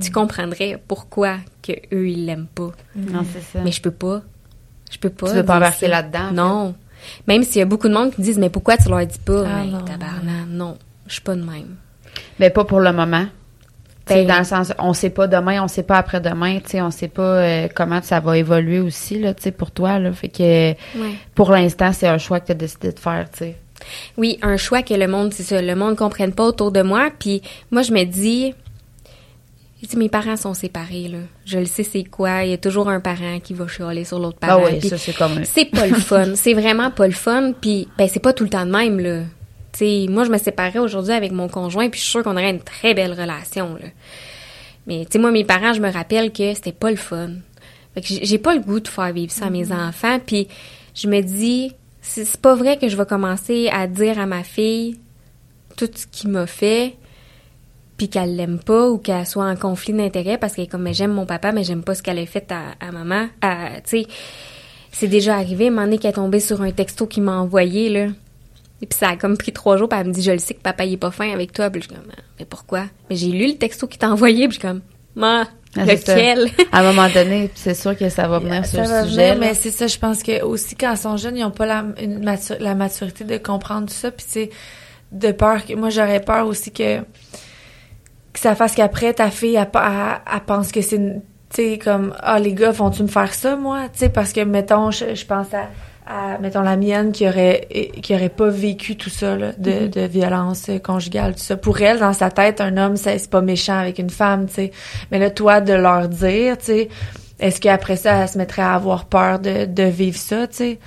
tu 0.00 0.10
comprendrais 0.10 0.82
pourquoi 0.88 1.36
que 1.62 1.70
eux 1.94 2.08
ils 2.08 2.26
l'aiment 2.26 2.48
pas. 2.52 2.72
Non, 2.96 3.24
c'est 3.32 3.42
ça. 3.42 3.60
Mais 3.62 3.70
je 3.70 3.80
peux 3.80 3.92
pas. 3.92 4.24
Je 4.90 4.98
peux 4.98 5.10
pas. 5.10 5.28
Tu 5.28 5.34
veux 5.36 5.44
pas 5.44 5.56
embarquer 5.56 5.88
là-dedans, 5.88 6.28
fait? 6.28 6.34
Non. 6.34 6.74
Même 7.26 7.42
s'il 7.44 7.58
y 7.58 7.62
a 7.62 7.66
beaucoup 7.66 7.88
de 7.88 7.94
monde 7.94 8.12
qui 8.14 8.22
disent, 8.22 8.38
mais 8.38 8.50
pourquoi 8.50 8.76
tu 8.76 8.88
leur 8.88 9.04
dis 9.06 9.18
pas? 9.18 9.44
Ah, 9.46 9.64
non. 9.64 9.80
tabarnak, 9.82 10.46
non. 10.48 10.76
Je 11.06 11.14
suis 11.14 11.22
pas 11.22 11.34
de 11.36 11.42
même. 11.42 11.76
Mais 12.40 12.50
pas 12.50 12.64
pour 12.64 12.80
le 12.80 12.92
moment. 12.92 13.26
Ben- 14.08 14.26
dans 14.26 14.38
le 14.38 14.44
sens, 14.44 14.72
on 14.78 14.94
sait 14.94 15.10
pas 15.10 15.26
demain, 15.26 15.62
on 15.62 15.68
sait 15.68 15.82
pas 15.82 15.98
après-demain, 15.98 16.60
tu 16.60 16.70
sais, 16.70 16.80
on 16.80 16.90
sait 16.90 17.08
pas 17.08 17.22
euh, 17.22 17.68
comment 17.74 18.00
ça 18.00 18.20
va 18.20 18.38
évoluer 18.38 18.80
aussi, 18.80 19.18
là, 19.18 19.34
tu 19.34 19.42
sais, 19.42 19.50
pour 19.50 19.70
toi, 19.70 19.98
là. 19.98 20.10
Fait 20.12 20.30
que, 20.30 20.70
Ouais. 20.70 21.14
pour 21.34 21.50
l'instant, 21.50 21.92
c'est 21.92 22.08
un 22.08 22.16
choix 22.16 22.40
que 22.40 22.46
tu 22.46 22.52
as 22.52 22.54
décidé 22.54 22.90
de 22.92 22.98
faire, 22.98 23.26
tu 23.30 23.38
sais. 23.40 23.56
Oui, 24.16 24.38
un 24.40 24.56
choix 24.56 24.80
que 24.82 24.94
le 24.94 25.06
monde, 25.08 25.34
c'est 25.34 25.42
ça, 25.42 25.60
le 25.60 25.74
monde 25.74 25.96
comprenne 25.96 26.32
pas 26.32 26.44
autour 26.44 26.72
de 26.72 26.80
moi. 26.80 27.10
Puis 27.18 27.42
moi, 27.70 27.82
je 27.82 27.92
me 27.92 28.02
dis, 28.04 28.54
tu 29.86 29.90
sais, 29.92 29.96
mes 29.96 30.08
parents 30.08 30.36
sont 30.36 30.54
séparés, 30.54 31.08
là. 31.08 31.18
Je 31.44 31.58
le 31.58 31.66
sais, 31.66 31.84
c'est 31.84 32.04
quoi. 32.04 32.44
Il 32.44 32.50
y 32.50 32.54
a 32.54 32.58
toujours 32.58 32.88
un 32.88 33.00
parent 33.00 33.38
qui 33.40 33.54
va 33.54 33.68
chialer 33.68 34.04
sur 34.04 34.18
l'autre 34.18 34.38
Ah 34.42 34.48
parent. 34.48 34.64
oui, 34.66 34.78
Puis 34.80 34.88
ça, 34.88 34.98
c'est 34.98 35.12
comme... 35.16 35.44
c'est 35.44 35.66
pas 35.66 35.86
le 35.86 35.94
fun. 35.94 36.34
C'est 36.34 36.54
vraiment 36.54 36.90
pas 36.90 37.06
le 37.06 37.12
fun. 37.12 37.52
Puis, 37.60 37.86
ben, 37.96 38.08
c'est 38.08 38.18
pas 38.20 38.32
tout 38.32 38.44
le 38.44 38.50
temps 38.50 38.66
de 38.66 38.72
même, 38.72 38.98
là. 38.98 39.22
Tu 39.72 39.78
sais, 39.78 40.06
moi, 40.08 40.24
je 40.24 40.30
me 40.30 40.38
séparais 40.38 40.78
aujourd'hui 40.80 41.12
avec 41.12 41.30
mon 41.30 41.48
conjoint, 41.48 41.88
puis 41.88 41.98
je 42.00 42.04
suis 42.04 42.10
sûre 42.12 42.22
qu'on 42.24 42.32
aurait 42.32 42.50
une 42.50 42.60
très 42.60 42.94
belle 42.94 43.12
relation, 43.12 43.74
là. 43.74 43.88
Mais, 44.86 45.04
tu 45.04 45.12
sais, 45.12 45.18
moi, 45.18 45.30
mes 45.30 45.44
parents, 45.44 45.72
je 45.74 45.80
me 45.80 45.92
rappelle 45.92 46.32
que 46.32 46.54
c'était 46.54 46.72
pas 46.72 46.90
le 46.90 46.96
fun. 46.96 47.30
Fait 47.94 48.00
que 48.00 48.06
j'ai 48.22 48.38
pas 48.38 48.54
le 48.54 48.60
goût 48.60 48.80
de 48.80 48.88
faire 48.88 49.12
vivre 49.12 49.30
ça 49.32 49.46
à 49.46 49.50
mes 49.50 49.70
enfants. 49.70 50.18
Puis, 50.24 50.48
je 50.94 51.06
me 51.08 51.20
dis, 51.20 51.72
c'est 52.00 52.24
c'est 52.24 52.40
pas 52.40 52.54
vrai 52.56 52.78
que 52.78 52.88
je 52.88 52.96
vais 52.96 53.06
commencer 53.06 53.68
à 53.72 53.86
dire 53.86 54.18
à 54.18 54.26
ma 54.26 54.42
fille 54.42 54.98
tout 55.76 55.88
ce 55.94 56.06
qu'il 56.06 56.30
m'a 56.30 56.46
fait, 56.46 56.94
puis 57.98 58.08
qu'elle 58.08 58.34
l'aime 58.36 58.58
pas 58.60 58.88
ou 58.88 58.96
qu'elle 58.96 59.26
soit 59.26 59.44
en 59.44 59.56
conflit 59.56 59.92
d'intérêt 59.92 60.38
parce 60.38 60.54
qu'elle 60.54 60.64
est 60.64 60.68
comme, 60.68 60.82
mais 60.84 60.94
j'aime 60.94 61.12
mon 61.12 61.26
papa, 61.26 61.52
mais 61.52 61.64
j'aime 61.64 61.82
pas 61.82 61.94
ce 61.94 62.02
qu'elle 62.02 62.18
a 62.18 62.24
fait 62.24 62.50
à, 62.50 62.86
à 62.86 62.90
maman. 62.92 63.26
À- 63.42 63.80
Tu 63.84 64.02
sais, 64.02 64.06
c'est 64.92 65.08
déjà 65.08 65.36
arrivé, 65.36 65.66
un 65.66 65.70
moment 65.70 65.82
donné, 65.82 65.98
qu'elle 65.98 66.12
est 66.12 66.14
tombée 66.14 66.40
sur 66.40 66.62
un 66.62 66.70
texto 66.70 67.06
qu'il 67.06 67.24
m'a 67.24 67.36
envoyé, 67.36 67.90
là. 67.90 68.06
Et 68.80 68.86
puis 68.86 68.96
ça 68.96 69.08
a 69.10 69.16
comme 69.16 69.36
pris 69.36 69.52
trois 69.52 69.76
jours, 69.76 69.88
puis 69.88 69.98
elle 70.00 70.06
me 70.06 70.12
dit, 70.12 70.22
je 70.22 70.30
le 70.30 70.38
sais 70.38 70.54
que 70.54 70.60
papa, 70.62 70.84
il 70.84 70.94
est 70.94 70.96
pas 70.96 71.10
fin 71.10 71.30
avec 71.32 71.52
toi. 71.52 71.68
Puis 71.68 71.82
je 71.82 71.88
suis 71.88 71.96
comme, 71.96 72.06
mais 72.38 72.44
pourquoi? 72.46 72.84
Mais 73.10 73.16
j'ai 73.16 73.28
lu 73.32 73.48
le 73.48 73.56
texto 73.58 73.86
qu'il 73.88 73.98
t'a 73.98 74.08
envoyé, 74.08 74.46
puis 74.48 74.54
je 74.56 74.60
suis 74.60 74.68
comme, 74.68 74.80
ma, 75.16 75.42
Ah, 75.76 75.84
lequel? 75.84 76.48
À 76.70 76.80
un 76.80 76.92
moment 76.92 77.08
donné, 77.12 77.50
c'est 77.56 77.74
sûr 77.74 77.96
que 77.98 78.08
ça 78.08 78.28
va 78.28 78.38
venir 78.38 78.64
sur 78.64 78.78
Ça 78.84 78.88
va 78.88 79.02
le 79.02 79.08
venir, 79.08 79.10
sujet. 79.32 79.34
mais 79.34 79.54
c'est 79.54 79.72
ça, 79.72 79.88
je 79.88 79.98
pense 79.98 80.22
que 80.22 80.42
aussi 80.44 80.76
quand 80.76 80.92
ils 80.92 80.96
sont 80.98 81.16
jeunes, 81.16 81.36
ils 81.36 81.42
n'ont 81.42 81.50
pas 81.50 81.66
la, 81.66 81.84
une 82.00 82.22
matu- 82.24 82.56
la 82.60 82.76
maturité 82.76 83.24
de 83.24 83.36
comprendre 83.38 83.88
tout 83.88 83.94
ça. 83.94 84.12
Puis 84.12 84.24
c'est 84.28 84.50
de 85.10 85.32
peur 85.32 85.66
que 85.66 85.72
moi 85.74 85.90
j'aurais 85.90 86.20
peur 86.20 86.46
aussi 86.46 86.70
que 86.70 86.98
que 88.38 88.48
ça 88.48 88.54
fasse 88.54 88.74
qu'après 88.74 89.12
ta 89.14 89.30
fille 89.30 89.56
elle, 89.56 89.68
elle- 89.74 90.20
elle 90.34 90.40
pense 90.46 90.72
que 90.72 90.80
c'est 90.80 90.98
tu 90.98 91.22
sais 91.50 91.78
comme 91.78 92.14
ah 92.20 92.38
les 92.38 92.52
gars 92.52 92.70
vont 92.72 92.90
tu 92.90 93.02
me 93.02 93.08
faire 93.08 93.32
ça 93.34 93.56
moi 93.56 93.84
tu 93.92 94.00
sais 94.00 94.08
parce 94.08 94.32
que 94.32 94.40
mettons 94.42 94.90
je, 94.90 95.14
je 95.14 95.24
pense 95.24 95.46
à, 95.54 95.68
à 96.06 96.38
mettons 96.38 96.60
la 96.62 96.76
mienne 96.76 97.10
qui 97.12 97.26
aurait 97.28 97.66
qui 98.02 98.14
aurait 98.14 98.28
pas 98.28 98.48
vécu 98.48 98.96
tout 98.96 99.08
ça 99.10 99.36
là, 99.36 99.52
de, 99.58 99.86
de 99.86 100.00
violence 100.02 100.70
conjugale 100.84 101.32
tout 101.34 101.40
ça. 101.40 101.56
Pour 101.56 101.80
elle 101.80 101.98
dans 102.00 102.12
sa 102.12 102.30
tête 102.30 102.60
un 102.60 102.76
homme 102.76 102.96
c'est 102.96 103.30
pas 103.30 103.40
méchant 103.40 103.78
avec 103.78 103.98
une 103.98 104.10
femme 104.10 104.46
tu 104.46 104.54
sais. 104.54 104.70
Mais 105.10 105.18
là 105.18 105.30
toi 105.30 105.60
de 105.60 105.72
leur 105.72 106.08
dire 106.08 106.58
tu 106.58 106.64
sais 106.66 106.88
est-ce 107.40 107.60
qu'après 107.60 107.96
ça 107.96 108.22
elle 108.22 108.28
se 108.28 108.36
mettrait 108.38 108.62
à 108.62 108.74
avoir 108.74 109.04
peur 109.06 109.38
de, 109.38 109.64
de 109.64 109.82
vivre 109.84 110.18
ça 110.18 110.46
tu 110.48 110.56
sais? 110.56 110.78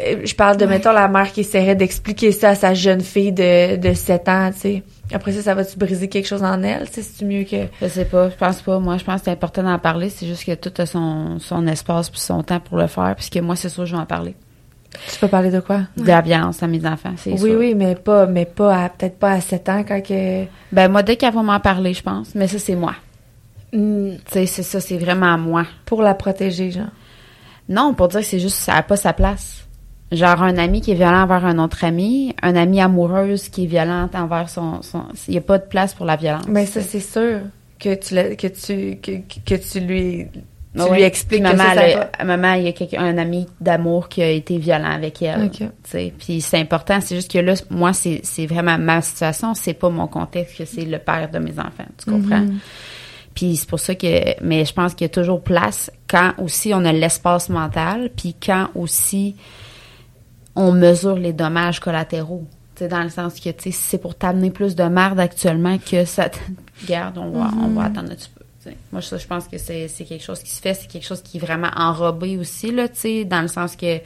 Euh, 0.00 0.22
je 0.24 0.34
parle 0.34 0.56
de 0.56 0.64
Ouais. 0.64 0.70
mettons 0.72 0.92
la 0.92 1.06
mère 1.06 1.30
qui 1.32 1.40
essaierait 1.42 1.76
d'expliquer 1.76 2.32
ça 2.32 2.50
à 2.50 2.54
sa 2.56 2.74
jeune 2.74 3.00
fille 3.02 3.30
de, 3.32 3.76
de 3.76 3.94
7 3.94 4.28
ans 4.28 4.50
tu 4.52 4.58
sais 4.60 4.82
après 5.14 5.32
ça 5.32 5.42
ça 5.42 5.54
va-tu 5.54 5.76
briser 5.78 6.08
quelque 6.08 6.26
chose 6.26 6.42
en 6.42 6.62
elle? 6.62 6.86
C'est 6.90 7.22
mieux 7.24 7.44
que 7.44 7.66
Je 7.80 7.88
sais 7.88 8.04
pas, 8.04 8.28
je 8.30 8.34
pense 8.36 8.60
pas. 8.62 8.78
Moi, 8.80 8.96
je 8.98 9.04
pense 9.04 9.20
que 9.20 9.24
c'est 9.26 9.30
important 9.32 9.62
d'en 9.62 9.78
parler. 9.78 10.08
C'est 10.10 10.26
juste 10.26 10.44
que 10.44 10.54
tout 10.54 10.72
a 10.80 10.86
son, 10.86 11.38
son 11.38 11.66
espace 11.66 12.10
puis 12.10 12.20
son 12.20 12.42
temps 12.42 12.60
pour 12.60 12.78
le 12.78 12.86
faire. 12.86 13.14
Puisque 13.16 13.36
moi, 13.38 13.54
c'est 13.56 13.68
sûr, 13.68 13.86
je 13.86 13.94
vais 13.94 14.02
en 14.02 14.06
parler. 14.06 14.34
tu 15.12 15.18
peux 15.18 15.28
parler 15.28 15.50
de 15.50 15.60
quoi? 15.60 15.82
De 15.96 16.04
la 16.06 16.20
violence 16.22 16.62
à 16.62 16.66
mes 16.66 16.84
enfants, 16.86 17.12
c'est 17.16 17.32
oui 17.32 17.38
sûr. 17.50 17.58
oui 17.58 17.74
mais 17.74 17.94
pas 17.94 18.26
mais 18.26 18.46
pas 18.46 18.84
à- 18.84 18.88
peut-être 18.88 19.18
pas 19.18 19.32
à 19.32 19.40
7 19.40 19.68
ans 19.68 19.84
quand 19.86 20.00
que 20.02 20.44
Ben, 20.72 20.88
moi, 20.88 21.02
dès 21.02 21.16
qu'elle 21.16 21.34
va 21.34 21.42
m'en 21.42 21.60
parler, 21.60 21.92
je 21.94 22.02
pense. 22.02 22.34
Mais 22.34 22.48
ça, 22.48 22.58
c'est 22.58 22.76
moi. 22.76 22.94
Hmm, 23.72 24.12
Tu 24.26 24.32
sais, 24.32 24.46
c'est 24.46 24.62
ça, 24.62 24.80
c'est 24.80 24.96
vraiment 24.96 25.36
moi. 25.38 25.64
pour 25.84 26.00
la 26.02 26.14
protéger 26.14 26.70
genre 26.70 26.86
Non, 27.68 27.94
pour 27.94 28.08
dire 28.08 28.20
que 28.20 28.26
c'est 28.26 28.38
juste, 28.40 28.56
ça 28.56 28.74
n'a 28.74 28.82
pas 28.82 28.96
sa 28.96 29.12
place. 29.12 29.66
Genre, 30.12 30.40
un 30.42 30.56
ami 30.56 30.80
qui 30.80 30.92
est 30.92 30.94
violent 30.94 31.22
envers 31.22 31.44
un 31.44 31.58
autre 31.58 31.82
ami, 31.84 32.34
un 32.40 32.54
ami 32.54 32.80
amoureuse 32.80 33.48
qui 33.48 33.64
est 33.64 33.66
violente 33.66 34.14
envers 34.14 34.48
son... 34.48 34.80
son 34.82 35.02
il 35.26 35.32
n'y 35.32 35.38
a 35.38 35.40
pas 35.40 35.58
de 35.58 35.64
place 35.64 35.94
pour 35.94 36.06
la 36.06 36.14
violence. 36.16 36.44
Mais 36.48 36.64
ça, 36.66 36.80
c'est 36.80 37.00
sûr 37.00 37.40
que 37.80 37.94
tu 37.94 38.14
que 38.36 38.46
tu 38.46 38.98
que, 39.02 39.12
que 39.44 39.54
tu 39.56 39.80
lui 39.80 40.28
tu 40.76 40.82
ouais. 40.82 40.96
lui 40.96 41.02
expliques 41.02 41.42
Puis 41.42 41.52
que 41.52 41.56
maman, 41.56 41.74
ça, 42.18 42.24
maman, 42.24 42.52
il 42.54 42.64
y 42.64 42.68
a 42.68 42.72
quelqu'un- 42.72 43.02
un 43.02 43.18
ami 43.18 43.46
d'amour 43.60 44.08
qui 44.08 44.22
a 44.22 44.30
été 44.30 44.58
violent 44.58 44.90
avec 44.90 45.22
elle. 45.22 45.44
Ok. 45.46 45.56
tu 45.58 45.66
sais. 45.84 46.12
Puis 46.16 46.40
c'est 46.40 46.60
important, 46.60 47.00
c'est 47.00 47.16
juste 47.16 47.30
que 47.32 47.38
là, 47.38 47.54
moi, 47.70 47.92
c'est 47.92 48.46
vraiment 48.46 48.78
ma 48.78 49.00
situation, 49.00 49.54
c'est 49.54 49.74
pas 49.74 49.88
mon 49.88 50.06
contexte, 50.06 50.58
que 50.58 50.64
c'est 50.66 50.84
le 50.84 50.98
père 50.98 51.30
de 51.30 51.38
mes 51.38 51.58
enfants, 51.58 51.86
tu 51.98 52.10
comprends? 52.10 52.40
Mhm. 52.40 52.58
Puis 53.34 53.56
c'est 53.56 53.68
pour 53.68 53.80
ça 53.80 53.94
que, 53.94 54.40
mais 54.42 54.64
je 54.64 54.72
pense 54.72 54.94
qu'il 54.94 55.04
y 55.06 55.10
a 55.10 55.12
toujours 55.12 55.42
place 55.42 55.90
quand 56.08 56.32
aussi 56.38 56.72
on 56.74 56.84
a 56.84 56.92
l'espace 56.92 57.48
mental, 57.48 58.10
puis 58.16 58.34
quand 58.40 58.68
aussi 58.74 59.34
on 60.56 60.72
mesure 60.72 61.16
les 61.16 61.32
dommages 61.32 61.80
collatéraux. 61.80 62.44
Dans 62.80 63.02
le 63.02 63.08
sens 63.08 63.40
que, 63.40 63.48
si 63.58 63.72
c'est 63.72 63.96
pour 63.98 64.14
t'amener 64.16 64.50
plus 64.50 64.74
de 64.76 64.84
merde 64.84 65.18
actuellement 65.18 65.78
que 65.78 66.04
ça 66.04 66.28
te... 66.28 66.38
Regarde, 66.82 67.16
on 67.16 67.30
va, 67.30 67.50
on 67.62 67.68
va 67.68 67.84
attendre 67.84 68.12
un 68.12 68.14
petit 68.14 68.28
peu. 68.28 68.44
Moi, 68.92 69.00
ça, 69.00 69.16
je 69.16 69.26
pense 69.26 69.46
que 69.46 69.58
c'est 69.58 69.88
quelque 69.88 70.24
chose 70.24 70.40
qui 70.40 70.50
se 70.50 70.60
fait, 70.60 70.74
c'est 70.74 70.88
quelque 70.88 71.06
chose 71.06 71.22
qui 71.22 71.36
est 71.38 71.40
vraiment 71.40 71.70
enrobé 71.76 72.36
aussi, 72.36 72.72
là, 72.72 72.88
dans 73.24 73.42
le 73.42 73.48
sens 73.48 73.76
que 73.76 73.98
tu 73.98 74.02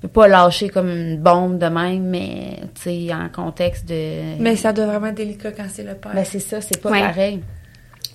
peux 0.00 0.08
pas 0.08 0.28
lâcher 0.28 0.68
comme 0.68 0.88
une 0.88 1.18
bombe 1.18 1.58
de 1.58 1.66
même, 1.66 2.04
mais, 2.04 2.60
tu 2.76 2.82
sais, 3.08 3.12
en 3.14 3.28
contexte 3.28 3.86
de... 3.86 4.40
Mais 4.40 4.56
ça 4.56 4.72
doit 4.72 4.86
vraiment 4.86 5.08
être 5.08 5.16
délicat 5.16 5.52
quand 5.52 5.66
c'est 5.70 5.82
le 5.82 5.94
père. 5.94 6.12
Ben, 6.14 6.24
c'est 6.24 6.38
ça, 6.40 6.60
c'est 6.60 6.80
pas 6.80 6.90
Ouais. 6.90 7.00
pareil. 7.00 7.42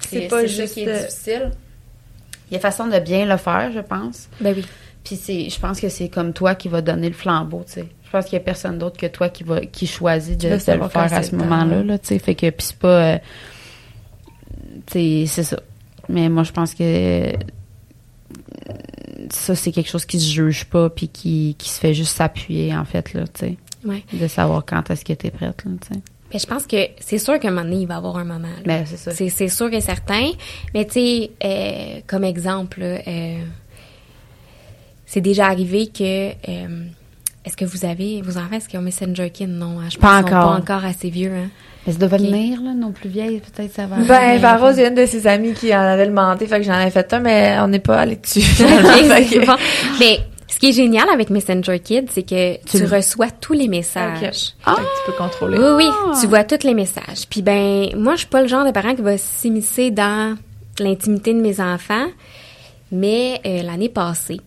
C'est 0.08 0.28
pas 0.28 0.42
ça 0.42 0.48
juste, 0.48 0.74
qui 0.76 0.84
est 0.84 0.88
euh, 0.88 1.00
difficile. 1.02 1.52
Il 2.50 2.54
y 2.54 2.58
a 2.58 2.60
façon 2.60 2.88
de 2.88 2.98
bien 3.00 3.26
le 3.26 3.38
faire, 3.38 3.72
je 3.72 3.82
pense. 3.82 4.30
Ben 4.40 4.54
oui. 4.56 4.66
Puis 5.10 5.18
c'est, 5.18 5.50
je 5.50 5.60
pense 5.60 5.80
que 5.80 5.90
c'est 5.90 6.08
comme 6.08 6.34
toi 6.34 6.54
qui 6.54 6.68
va 6.68 6.84
donner 6.84 7.08
le 7.08 7.16
flambeau, 7.16 7.64
tu 7.66 7.74
sais. 7.74 7.88
Je 8.06 8.12
pense 8.12 8.26
qu'il 8.26 8.34
y 8.34 8.38
a 8.38 8.42
personne 8.42 8.78
d'autre 8.78 9.00
que 9.00 9.08
toi 9.08 9.30
qui 9.30 9.44
va, 9.44 9.62
qui 9.62 9.88
choisit 9.88 10.40
de, 10.40 10.50
de 10.50 10.54
le 10.54 10.88
faire 10.88 11.12
à 11.12 11.24
ce 11.24 11.36
moment-là, 11.36 11.82
là, 11.82 11.98
tu 11.98 12.10
sais. 12.10 12.20
Fait 12.20 12.36
que, 12.36 12.48
puis 12.52 12.68
c'est 12.68 12.78
pas, 12.78 13.16
euh, 13.16 13.18
tu 14.86 14.94
sais, 14.94 15.24
c'est 15.26 15.44
ça. 15.44 15.60
Mais 16.10 16.30
moi, 16.30 16.44
je 16.44 16.52
pense 16.52 16.76
que 16.76 17.32
ça, 19.32 19.56
c'est 19.56 19.72
quelque 19.72 19.90
chose 19.90 20.06
qui 20.06 20.20
se 20.20 20.32
juge 20.32 20.66
pas 20.66 20.92
puis 20.92 21.08
qui, 21.08 21.56
qui 21.58 21.70
se 21.70 21.80
fait 21.80 21.96
juste 21.96 22.16
s'appuyer, 22.16 22.78
en 22.78 22.86
fait, 22.86 23.12
là, 23.14 23.24
tu 23.34 23.48
sais. 23.48 23.58
Ouais. 23.84 24.04
De 24.14 24.28
savoir 24.28 24.64
quand 24.64 24.92
est-ce 24.92 25.04
que 25.04 25.14
t'es 25.14 25.32
prête, 25.32 25.66
là, 25.66 25.72
tu 25.82 25.96
sais. 25.96 26.02
Je 26.38 26.46
pense 26.46 26.68
que 26.68 26.78
c'est 27.00 27.18
sûr 27.18 27.40
qu'à 27.40 27.48
un 27.48 27.52
moment 27.52 27.64
donné, 27.64 27.78
il 27.78 27.88
va 27.88 27.96
y 27.96 27.98
avoir 27.98 28.18
un 28.18 28.26
moment. 28.26 28.48
là. 28.48 28.62
Ben, 28.64 28.86
c'est 28.86 28.98
ça. 28.98 29.10
C'est, 29.10 29.48
sûr 29.48 29.74
et 29.74 29.82
certain. 29.82 30.30
Mais 30.76 30.86
tu 30.86 30.92
sais, 30.94 31.32
euh, 31.44 32.02
comme 32.06 32.24
exemple, 32.24 32.82
euh, 32.84 33.40
c'est 35.12 35.22
déjà 35.22 35.48
arrivé 35.48 35.88
que 35.88 36.30
euh, 36.30 36.84
est-ce 37.46 37.58
que 37.58 37.66
vous 37.66 37.84
avez 37.86 38.22
vos 38.22 38.38
enfants 38.38 38.56
est-ce 38.58 38.70
qu'ils 38.70 38.78
ont 38.80 38.84
Messenger 38.84 39.32
Kid 39.32 39.50
non 39.50 39.80
hein? 39.80 39.88
je 39.90 39.98
Pas 39.98 40.22
pense 40.22 40.26
qu'ils 40.26 40.30
sont 40.32 40.36
encore. 40.38 40.52
pas 40.66 40.74
encore 40.76 40.86
assez 40.86 41.10
vieux 41.10 41.32
hein. 41.34 41.50
Mais 41.88 41.94
ça 41.94 42.00
doit 42.00 42.18
venir, 42.18 42.62
là, 42.62 42.74
nos 42.74 42.90
plus 42.90 43.08
vieilles, 43.10 43.40
peut-être 43.40 43.74
ça 43.74 43.88
va. 43.88 43.96
Ben, 43.96 44.12
arriver. 44.12 44.38
Varose, 44.40 44.76
il 44.78 44.82
y 44.82 44.86
a 44.86 44.90
une 44.90 44.96
de 44.96 45.06
ses 45.06 45.26
amies 45.26 45.54
qui 45.54 45.74
en 45.74 45.80
avait 45.80 46.06
demandé, 46.08 46.46
fait 46.46 46.58
que 46.60 46.66
j'en 46.66 46.74
avais 46.74 46.92
fait 46.92 47.12
un, 47.14 47.20
mais 47.20 47.58
on 47.62 47.70
n'est 47.70 47.80
pas 47.80 48.00
allé 48.02 48.18
dessus. 48.18 48.42
Ok, 48.42 48.46
Fait 48.68 49.24
c'est 49.24 49.40
que- 49.40 49.46
bon. 49.46 49.56
Mais 49.98 50.20
ce 50.50 50.60
qui 50.60 50.70
est 50.70 50.74
génial 50.74 51.08
avec 51.10 51.30
Messenger 51.30 51.80
Kid, 51.80 52.10
c'est 52.12 52.24
que 52.24 52.56
tu, 52.66 52.78
Tu 52.78 52.80
le- 52.80 52.88
reçois 52.96 53.32
tous 53.32 53.54
les 53.54 53.70
messages. 53.70 54.20
Que 54.66 54.72
tu 54.76 54.82
peux 55.06 55.14
contrôler. 55.14 55.58
Oui, 55.58 55.86
oui, 55.86 55.86
tu 56.20 56.28
vois 56.28 56.44
tous 56.44 56.68
les 56.68 56.74
messages. 56.74 57.26
Puis 57.30 57.42
ben, 57.42 57.88
moi, 57.96 58.14
je 58.16 58.20
suis 58.20 58.28
pas 58.28 58.42
le 58.42 58.50
genre 58.50 58.66
de 58.66 58.72
parent 58.72 58.94
qui 58.94 59.02
va 59.02 59.18
s'immiscer 59.18 59.90
dans 59.90 60.36
l'intimité 60.80 61.34
de 61.34 61.40
mes 61.40 61.62
enfants, 61.62 62.08
mais 62.92 63.40
euh, 63.46 63.64
l'année 63.64 63.90
passée, 63.90 64.42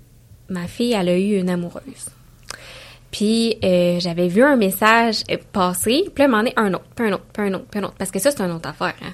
ma 0.53 0.67
fille, 0.67 0.93
elle 0.93 1.09
a 1.09 1.19
eu 1.19 1.39
une 1.39 1.51
amoureuse. 1.51 2.11
Puis 3.11 3.59
euh, 3.63 4.01
j'avais 4.01 4.29
vu 4.29 4.43
un 4.43 4.57
message 4.57 5.23
passer, 5.53 6.05
puis 6.15 6.25
là, 6.25 6.29
m'en 6.29 6.43
est 6.43 6.59
un 6.59 6.73
autre, 6.73 6.87
puis 6.95 7.07
un 7.07 7.13
autre, 7.13 7.25
puis 7.33 7.43
un 7.43 7.55
autre, 7.55 7.67
puis 7.71 7.81
un 7.81 7.85
autre. 7.85 7.95
Parce 7.99 8.11
que 8.11 8.19
ça, 8.19 8.31
c'est 8.31 8.43
une 8.43 8.53
autre 8.53 8.69
affaire. 8.69 8.95
Hein. 9.03 9.13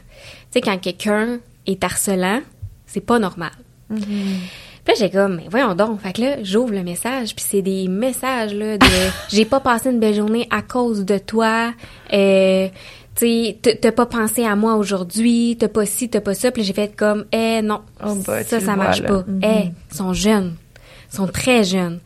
Tu 0.52 0.54
sais, 0.54 0.60
quand 0.60 0.78
quelqu'un 0.78 1.40
est 1.66 1.82
harcelant, 1.82 2.40
c'est 2.86 3.00
pas 3.00 3.18
normal. 3.18 3.50
Puis 3.90 4.06
là, 4.86 4.94
j'ai 4.98 5.10
comme, 5.10 5.36
mais 5.36 5.46
voyons 5.50 5.74
donc. 5.74 6.00
Fait 6.00 6.12
que 6.12 6.20
là, 6.20 6.36
j'ouvre 6.42 6.72
le 6.72 6.82
message, 6.82 7.34
puis 7.34 7.44
c'est 7.46 7.62
des 7.62 7.88
messages, 7.88 8.54
là, 8.54 8.78
de 8.78 8.86
j'ai 9.28 9.44
pas 9.44 9.60
passé 9.60 9.90
une 9.90 9.98
belle 9.98 10.14
journée 10.14 10.46
à 10.50 10.62
cause 10.62 11.04
de 11.04 11.18
toi. 11.18 11.74
Euh, 12.12 12.68
tu 13.16 13.54
t'as 13.54 13.92
pas 13.92 14.06
pensé 14.06 14.44
à 14.44 14.54
moi 14.54 14.76
aujourd'hui, 14.76 15.56
t'as 15.58 15.68
pas 15.68 15.84
ci, 15.86 16.08
t'as 16.08 16.20
pas 16.20 16.34
ça. 16.34 16.52
Puis 16.52 16.62
j'ai 16.62 16.72
fait 16.72 16.94
comme, 16.96 17.24
eh 17.32 17.60
non, 17.62 17.80
Oh, 18.04 18.14
bah, 18.26 18.44
ça, 18.44 18.60
ça 18.60 18.76
marche 18.76 19.00
vois, 19.02 19.24
pas. 19.24 19.30
Eh, 19.42 19.70
ils 19.90 19.96
sont 19.96 20.12
jeunes. 20.12 20.54
Ils 21.12 21.16
sont 21.16 21.26
très 21.26 21.64
jeunes. 21.64 22.00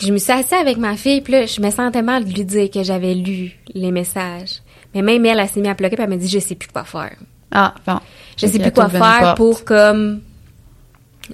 Je 0.00 0.12
me 0.12 0.18
suis 0.18 0.32
assise 0.32 0.52
avec 0.54 0.78
ma 0.78 0.96
fille, 0.96 1.20
puis 1.20 1.32
là, 1.32 1.46
je 1.46 1.60
me 1.60 1.70
sentais 1.70 2.02
mal 2.02 2.24
de 2.24 2.32
lui 2.32 2.44
dire 2.44 2.70
que 2.70 2.82
j'avais 2.82 3.14
lu 3.14 3.52
les 3.74 3.92
messages. 3.92 4.62
Mais 4.94 5.02
même 5.02 5.24
elle, 5.26 5.38
elle 5.38 5.48
s'est 5.48 5.60
mise 5.60 5.70
à 5.70 5.74
pleurer, 5.74 5.96
puis 5.96 6.04
elle 6.04 6.10
m'a 6.10 6.16
dit, 6.16 6.28
je 6.28 6.38
sais 6.38 6.54
plus 6.54 6.68
quoi 6.68 6.84
faire. 6.84 7.16
Ah, 7.50 7.74
bon. 7.86 7.98
Je 8.36 8.46
sais 8.46 8.58
plus 8.58 8.72
quoi 8.72 8.88
faire 8.88 9.34
pour 9.36 9.64
comme 9.64 10.20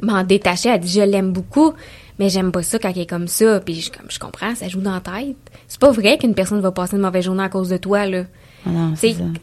m'en 0.03 0.23
détacher. 0.25 0.71
Elle 0.71 0.81
dit 0.81 0.93
je 0.93 1.01
l'aime 1.01 1.33
beaucoup, 1.33 1.73
mais 2.19 2.29
j'aime 2.29 2.53
pas 2.53 2.63
ça 2.63 2.79
quand 2.79 2.91
elle 2.91 3.03
est 3.03 3.07
comme 3.07 3.29
ça. 3.29 3.61
Puis 3.61 3.75
je, 3.81 3.91
comme 3.91 4.11
je 4.11 4.19
comprends, 4.19 4.55
ça 4.55 4.69
joue 4.69 4.81
dans 4.81 4.95
la 4.95 5.01
tête. 5.01 5.37
C'est 5.69 5.81
pas 5.81 5.91
vrai 5.91 6.19
qu'une 6.19 6.35
personne 6.35 6.61
va 6.61 6.73
passer 6.73 6.97
une 6.97 7.03
mauvaise 7.03 7.25
journée 7.25 7.45
à 7.45 7.49
cause 7.49 7.69
de 7.69 7.77
toi 7.77 8.07
là. 8.07 8.25
Ah 8.67 8.71
non, 8.71 8.95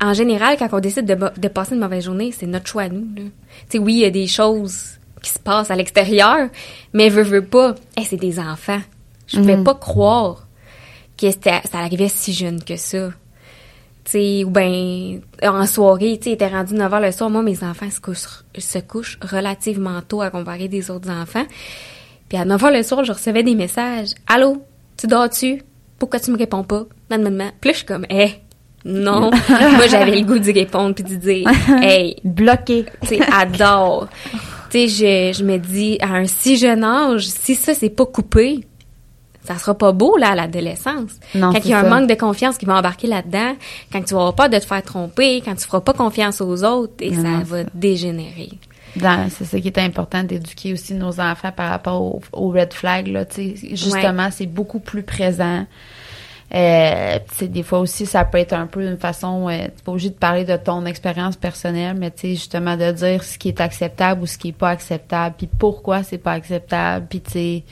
en 0.01 0.13
général, 0.13 0.57
quand 0.59 0.67
on 0.73 0.79
décide 0.81 1.05
de, 1.05 1.15
de 1.15 1.47
passer 1.47 1.75
une 1.75 1.79
mauvaise 1.79 2.03
journée, 2.03 2.33
c'est 2.37 2.45
notre 2.45 2.67
choix 2.67 2.83
à 2.83 2.89
nous. 2.89 3.07
Là. 3.15 3.23
T'sais, 3.69 3.79
oui, 3.79 3.93
il 3.93 3.99
y 3.99 4.05
a 4.05 4.09
des 4.09 4.27
choses 4.27 4.97
qui 5.23 5.31
se 5.31 5.39
passent 5.39 5.71
à 5.71 5.75
l'extérieur, 5.75 6.49
mais 6.93 7.09
veut, 7.09 7.23
veut 7.23 7.43
pas. 7.45 7.73
Eh, 7.97 8.03
c'est 8.03 8.17
des 8.17 8.37
enfants. 8.39 8.81
Je 9.27 9.37
pouvais 9.37 9.55
Mhm. 9.57 9.63
pas 9.63 9.73
croire 9.73 10.45
que 11.17 11.31
ça 11.31 11.61
arrivait 11.73 12.09
si 12.09 12.33
jeune 12.33 12.63
que 12.63 12.75
ça. 12.75 13.09
T'sais, 14.03 14.43
ou 14.43 14.49
ben 14.49 15.21
en 15.41 15.65
soirée, 15.65 16.19
tu 16.21 16.29
était 16.29 16.47
rendu 16.49 16.73
9 16.73 16.91
h 16.91 17.01
le 17.01 17.11
soir. 17.13 17.29
Moi, 17.29 17.41
mes 17.41 17.63
enfants 17.63 17.89
se 17.89 18.01
couchent, 18.01 18.43
se 18.57 18.79
couchent 18.79 19.17
relativement 19.21 20.01
tôt 20.01 20.21
à 20.21 20.29
comparer 20.29 20.67
des 20.67 20.91
autres 20.91 21.09
enfants. 21.09 21.45
Puis 22.27 22.37
à 22.37 22.43
9 22.43 22.61
h 22.61 22.73
le 22.77 22.83
soir, 22.83 23.05
je 23.05 23.13
recevais 23.13 23.43
des 23.43 23.55
messages. 23.55 24.09
Allô, 24.27 24.61
tu 24.97 25.07
dors-tu? 25.07 25.61
Pourquoi 25.99 26.19
tu 26.19 26.31
me 26.31 26.37
réponds 26.37 26.63
pas? 26.65 26.83
Nan, 27.09 27.23
nan, 27.23 27.33
nan. 27.37 27.51
Puis 27.61 27.69
là, 27.69 27.73
je 27.73 27.77
suis 27.77 27.85
comme, 27.85 28.05
eh, 28.09 28.31
non. 28.83 29.31
Moi, 29.49 29.87
j'avais 29.89 30.19
le 30.19 30.25
goût 30.25 30.37
d'y 30.39 30.51
répondre 30.51 30.93
puis 30.95 31.05
de 31.05 31.15
dire, 31.15 31.49
hey, 31.81 32.17
Bloqué. 32.25 32.85
tu 33.07 33.21
adore. 33.31 34.09
tu 34.73 34.87
sais, 34.89 35.31
je, 35.33 35.37
je 35.37 35.43
me 35.43 35.57
dis, 35.57 35.97
à 36.01 36.07
un 36.15 36.25
si 36.25 36.57
jeune 36.57 36.83
âge, 36.83 37.27
si 37.27 37.53
ça, 37.53 37.75
c'est 37.75 37.91
pas 37.91 38.07
coupé, 38.07 38.65
ça 39.43 39.57
sera 39.57 39.77
pas 39.77 39.91
beau, 39.91 40.17
là, 40.17 40.31
à 40.31 40.35
l'adolescence. 40.35 41.11
Quand 41.33 41.53
il 41.63 41.69
y 41.69 41.73
a 41.73 41.79
un 41.79 41.89
manque 41.89 42.09
de 42.09 42.15
confiance 42.15 42.57
qui 42.57 42.65
va 42.65 42.77
embarquer 42.77 43.07
là-dedans, 43.07 43.55
quand 43.91 44.01
tu 44.01 44.15
vas 44.15 44.21
avoir 44.21 44.35
peur 44.35 44.49
de 44.49 44.57
te 44.57 44.65
faire 44.65 44.81
tromper, 44.81 45.41
quand 45.45 45.53
tu 45.53 45.65
feras 45.65 45.81
pas 45.81 45.93
confiance 45.93 46.41
aux 46.41 46.63
autres, 46.63 46.93
et 47.01 47.11
Non, 47.11 47.21
ça 47.21 47.29
non, 47.29 47.43
va 47.43 47.63
dégénérer. 47.75 48.49
C'est 48.95 49.45
ça 49.45 49.59
qui 49.59 49.67
est 49.67 49.77
important 49.79 50.23
d'éduquer 50.23 50.73
aussi 50.73 50.93
nos 50.93 51.19
enfants 51.19 51.51
par 51.51 51.69
rapport 51.69 52.01
au, 52.01 52.21
au 52.31 52.49
red 52.49 52.73
flag 52.73 53.07
là, 53.07 53.25
tu 53.25 53.55
sais, 53.55 53.75
justement, 53.75 54.29
c'est 54.31 54.45
beaucoup 54.45 54.79
plus 54.79 55.03
présent. 55.03 55.65
Euh, 56.53 57.17
tu 57.37 57.47
des 57.47 57.63
fois 57.63 57.79
aussi, 57.79 58.05
ça 58.05 58.25
peut 58.25 58.37
être 58.37 58.53
un 58.53 58.67
peu 58.67 58.85
une 58.85 58.97
façon, 58.97 59.49
euh, 59.49 59.65
t'es 59.65 59.83
pas 59.83 59.91
obligé 59.91 60.09
de 60.09 60.15
parler 60.15 60.45
de 60.45 60.55
ton 60.55 60.85
expérience 60.85 61.35
personnelle, 61.35 61.97
mais 61.97 62.11
tu 62.11 62.21
sais, 62.21 62.29
justement, 62.29 62.77
de 62.77 62.91
dire 62.91 63.23
ce 63.23 63.39
qui 63.39 63.47
est 63.47 63.59
acceptable 63.59 64.21
ou 64.21 64.27
ce 64.27 64.37
qui 64.37 64.49
est 64.49 64.51
pas 64.51 64.69
acceptable, 64.69 65.35
puis 65.35 65.47
pourquoi 65.47 66.03
c'est 66.03 66.19
pas 66.19 66.33
acceptable, 66.33 67.07
puis 67.09 67.21
tu 67.21 67.31
sais, 67.31 67.63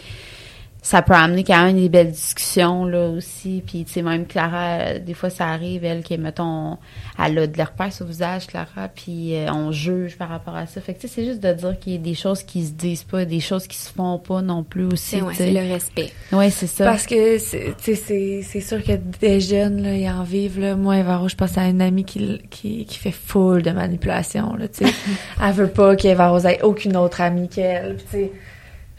ça 0.83 1.03
peut 1.03 1.13
amener 1.13 1.43
quand 1.43 1.63
même 1.63 1.75
des 1.75 1.89
belles 1.89 2.11
discussions, 2.11 2.85
là, 2.85 3.09
aussi, 3.09 3.61
puis 3.65 3.85
tu 3.85 3.93
sais, 3.93 4.01
même 4.01 4.25
Clara, 4.25 4.79
euh, 4.79 4.99
des 4.99 5.13
fois, 5.13 5.29
ça 5.29 5.47
arrive, 5.47 5.85
elle, 5.85 6.01
qui, 6.01 6.17
mettons, 6.17 6.77
elle 7.23 7.37
a 7.37 7.45
de 7.45 7.55
l'herpès 7.55 8.01
au 8.01 8.05
visage, 8.05 8.47
Clara, 8.47 8.87
puis 8.87 9.35
euh, 9.35 9.51
on 9.51 9.71
juge 9.71 10.17
par 10.17 10.29
rapport 10.29 10.55
à 10.55 10.65
ça. 10.65 10.81
Fait 10.81 10.95
que, 10.95 11.01
tu 11.01 11.07
sais, 11.07 11.13
c'est 11.13 11.25
juste 11.25 11.39
de 11.39 11.53
dire 11.53 11.77
qu'il 11.79 11.93
y 11.93 11.95
a 11.97 11.99
des 11.99 12.15
choses 12.15 12.41
qui 12.41 12.65
se 12.65 12.71
disent 12.71 13.03
pas, 13.03 13.25
des 13.25 13.39
choses 13.39 13.67
qui 13.67 13.77
se 13.77 13.91
font 13.91 14.17
pas 14.17 14.41
non 14.41 14.63
plus 14.63 14.85
aussi, 14.85 15.21
C'est 15.33 15.51
ouais, 15.51 15.61
le 15.61 15.71
respect. 15.71 16.11
Ouais, 16.31 16.49
c'est 16.49 16.65
ça. 16.65 16.85
Parce 16.85 17.05
que 17.05 17.37
c'est 17.37 17.75
tu 17.77 17.95
sais, 17.95 17.95
c'est 17.95 18.41
c'est 18.41 18.61
sûr 18.61 18.83
que 18.83 18.93
des 19.19 19.39
jeunes 19.39 19.83
là, 19.83 19.93
ils 19.93 20.09
en 20.09 20.23
vivent 20.23 20.59
là. 20.59 20.75
Moi, 20.75 20.97
Evaro, 20.97 21.27
je 21.27 21.35
pense 21.35 21.57
à 21.57 21.67
une 21.67 21.81
amie 21.81 22.05
qui 22.05 22.39
qui 22.49 22.85
qui 22.85 22.97
fait 22.97 23.11
full 23.11 23.61
de 23.61 23.71
manipulation 23.71 24.55
là, 24.55 24.67
tu 24.67 24.85
sais. 24.85 24.93
Elle 25.43 25.53
veut 25.53 25.69
pas 25.69 25.95
qu'Evaros 25.95 26.45
ait 26.47 26.61
aucune 26.63 26.97
autre 26.97 27.21
amie 27.21 27.49
qu'elle. 27.49 27.97
Tu 27.97 28.11
sais, 28.11 28.31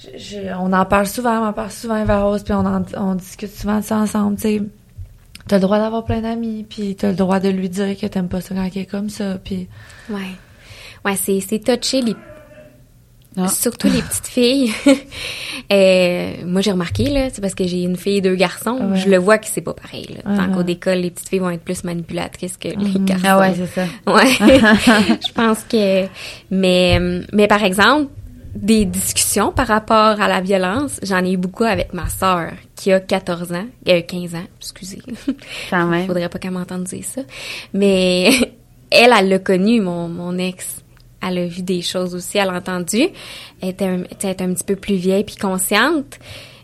je, 0.03 0.19
je- 0.19 0.55
on 0.59 0.73
en 0.73 0.85
parle 0.85 1.07
souvent, 1.07 1.41
on 1.43 1.47
en 1.49 1.53
parle 1.53 1.71
souvent 1.71 1.97
Evaros, 1.97 2.39
puis 2.45 2.53
on 2.55 2.65
en, 2.67 2.83
on 2.97 3.15
discute 3.15 3.53
souvent 3.55 3.79
de 3.81 3.85
ça 3.85 3.97
ensemble, 3.97 4.37
tu 4.37 4.43
sais. 4.43 4.63
T'as 5.49 5.57
le 5.57 5.63
droit 5.63 5.79
d'avoir 5.79 6.05
plein 6.05 6.21
d'amis, 6.21 6.65
puis 6.69 6.95
t'as 6.95 7.09
le 7.09 7.15
droit 7.17 7.41
de 7.41 7.49
lui 7.49 7.69
dire 7.69 7.99
que 7.99 8.07
t'aimes 8.07 8.29
pas 8.29 8.41
ça 8.41 8.55
quand 8.55 8.69
elle 8.75 8.83
est 8.83 8.87
comme 8.87 9.11
ça, 9.11 9.39
puis 9.43 9.69
Ouais. 10.09 10.19
Ouais, 11.05 11.17
c'est, 11.17 11.41
c'est 11.41 11.59
touché, 11.59 12.01
les, 12.01 12.15
Ah. 13.37 13.49
surtout 13.49 13.89
les 13.89 14.03
petites 14.03 14.27
filles. 14.29 14.73
Euh, 15.73 16.33
moi, 16.45 16.61
j'ai 16.61 16.73
remarqué, 16.73 17.09
là, 17.09 17.29
c'est 17.33 17.41
parce 17.41 17.55
que 17.55 17.67
j'ai 17.67 17.85
une 17.85 17.97
fille 17.97 18.17
et 18.17 18.21
deux 18.21 18.35
garçons. 18.35 18.79
Ouais. 18.91 18.97
Je 18.99 19.09
le 19.09 19.17
vois 19.17 19.39
que 19.39 19.47
c'est 19.47 19.61
pas 19.63 19.73
pareil, 19.73 20.07
là. 20.25 20.37
Tant 20.37 20.51
qu'au 20.53 20.59
ouais. 20.59 20.65
d'école, 20.65 20.99
les 20.99 21.11
petites 21.11 21.29
filles 21.29 21.39
vont 21.39 21.51
être 21.51 21.63
plus 21.63 21.85
manipulatrices 21.85 22.57
que 22.59 22.69
les 22.69 22.93
garçons. 22.99 23.25
Ah 23.27 23.39
ouais, 23.39 23.55
c'est 23.55 23.67
ça. 23.67 23.85
Ouais. 24.07 24.33
je 25.27 25.33
pense 25.33 25.61
que 25.65 26.07
mais 26.51 26.99
mais 27.33 27.47
par 27.47 27.63
exemple 27.65 28.11
des 28.55 28.85
discussions 28.85 29.51
par 29.51 29.67
rapport 29.67 30.21
à 30.21 30.29
la 30.29 30.41
violence, 30.41 31.01
j'en 31.03 31.25
ai 31.25 31.33
eu 31.33 31.37
beaucoup 31.37 31.65
avec 31.65 31.95
ma 31.95 32.09
sœur 32.09 32.53
qui 32.77 32.93
a 32.93 33.01
14 33.01 33.53
ans, 33.53 33.67
euh, 33.89 34.03
15 34.03 34.35
ans, 34.35 34.47
excusez. 34.61 35.01
Quand 35.71 35.87
même. 35.87 36.07
Faudrait 36.07 36.29
pas 36.29 36.39
qu'elle 36.39 36.53
m'entende 36.53 36.85
dire 36.85 37.05
ça. 37.05 37.23
Mais 37.73 38.31
elle, 38.91 39.13
elle 39.17 39.29
l'a 39.29 39.39
connu, 39.39 39.81
mon, 39.81 40.09
mon 40.09 40.37
ex. 40.39 40.83
Elle 41.23 41.39
a 41.39 41.47
vu 41.47 41.63
des 41.63 41.83
choses 41.83 42.15
aussi, 42.15 42.39
elle 42.39 42.51
a 42.51 42.55
entendu. 42.55 43.09
Elle 43.61 43.71
était 43.71 43.87
un, 43.87 44.03
elle 44.03 44.31
était 44.31 44.43
un 44.43 44.53
petit 44.53 44.65
peu 44.65 44.77
plus 44.77 44.97
vieille 44.97 45.25
puis 45.25 45.37
consciente. 45.37 46.19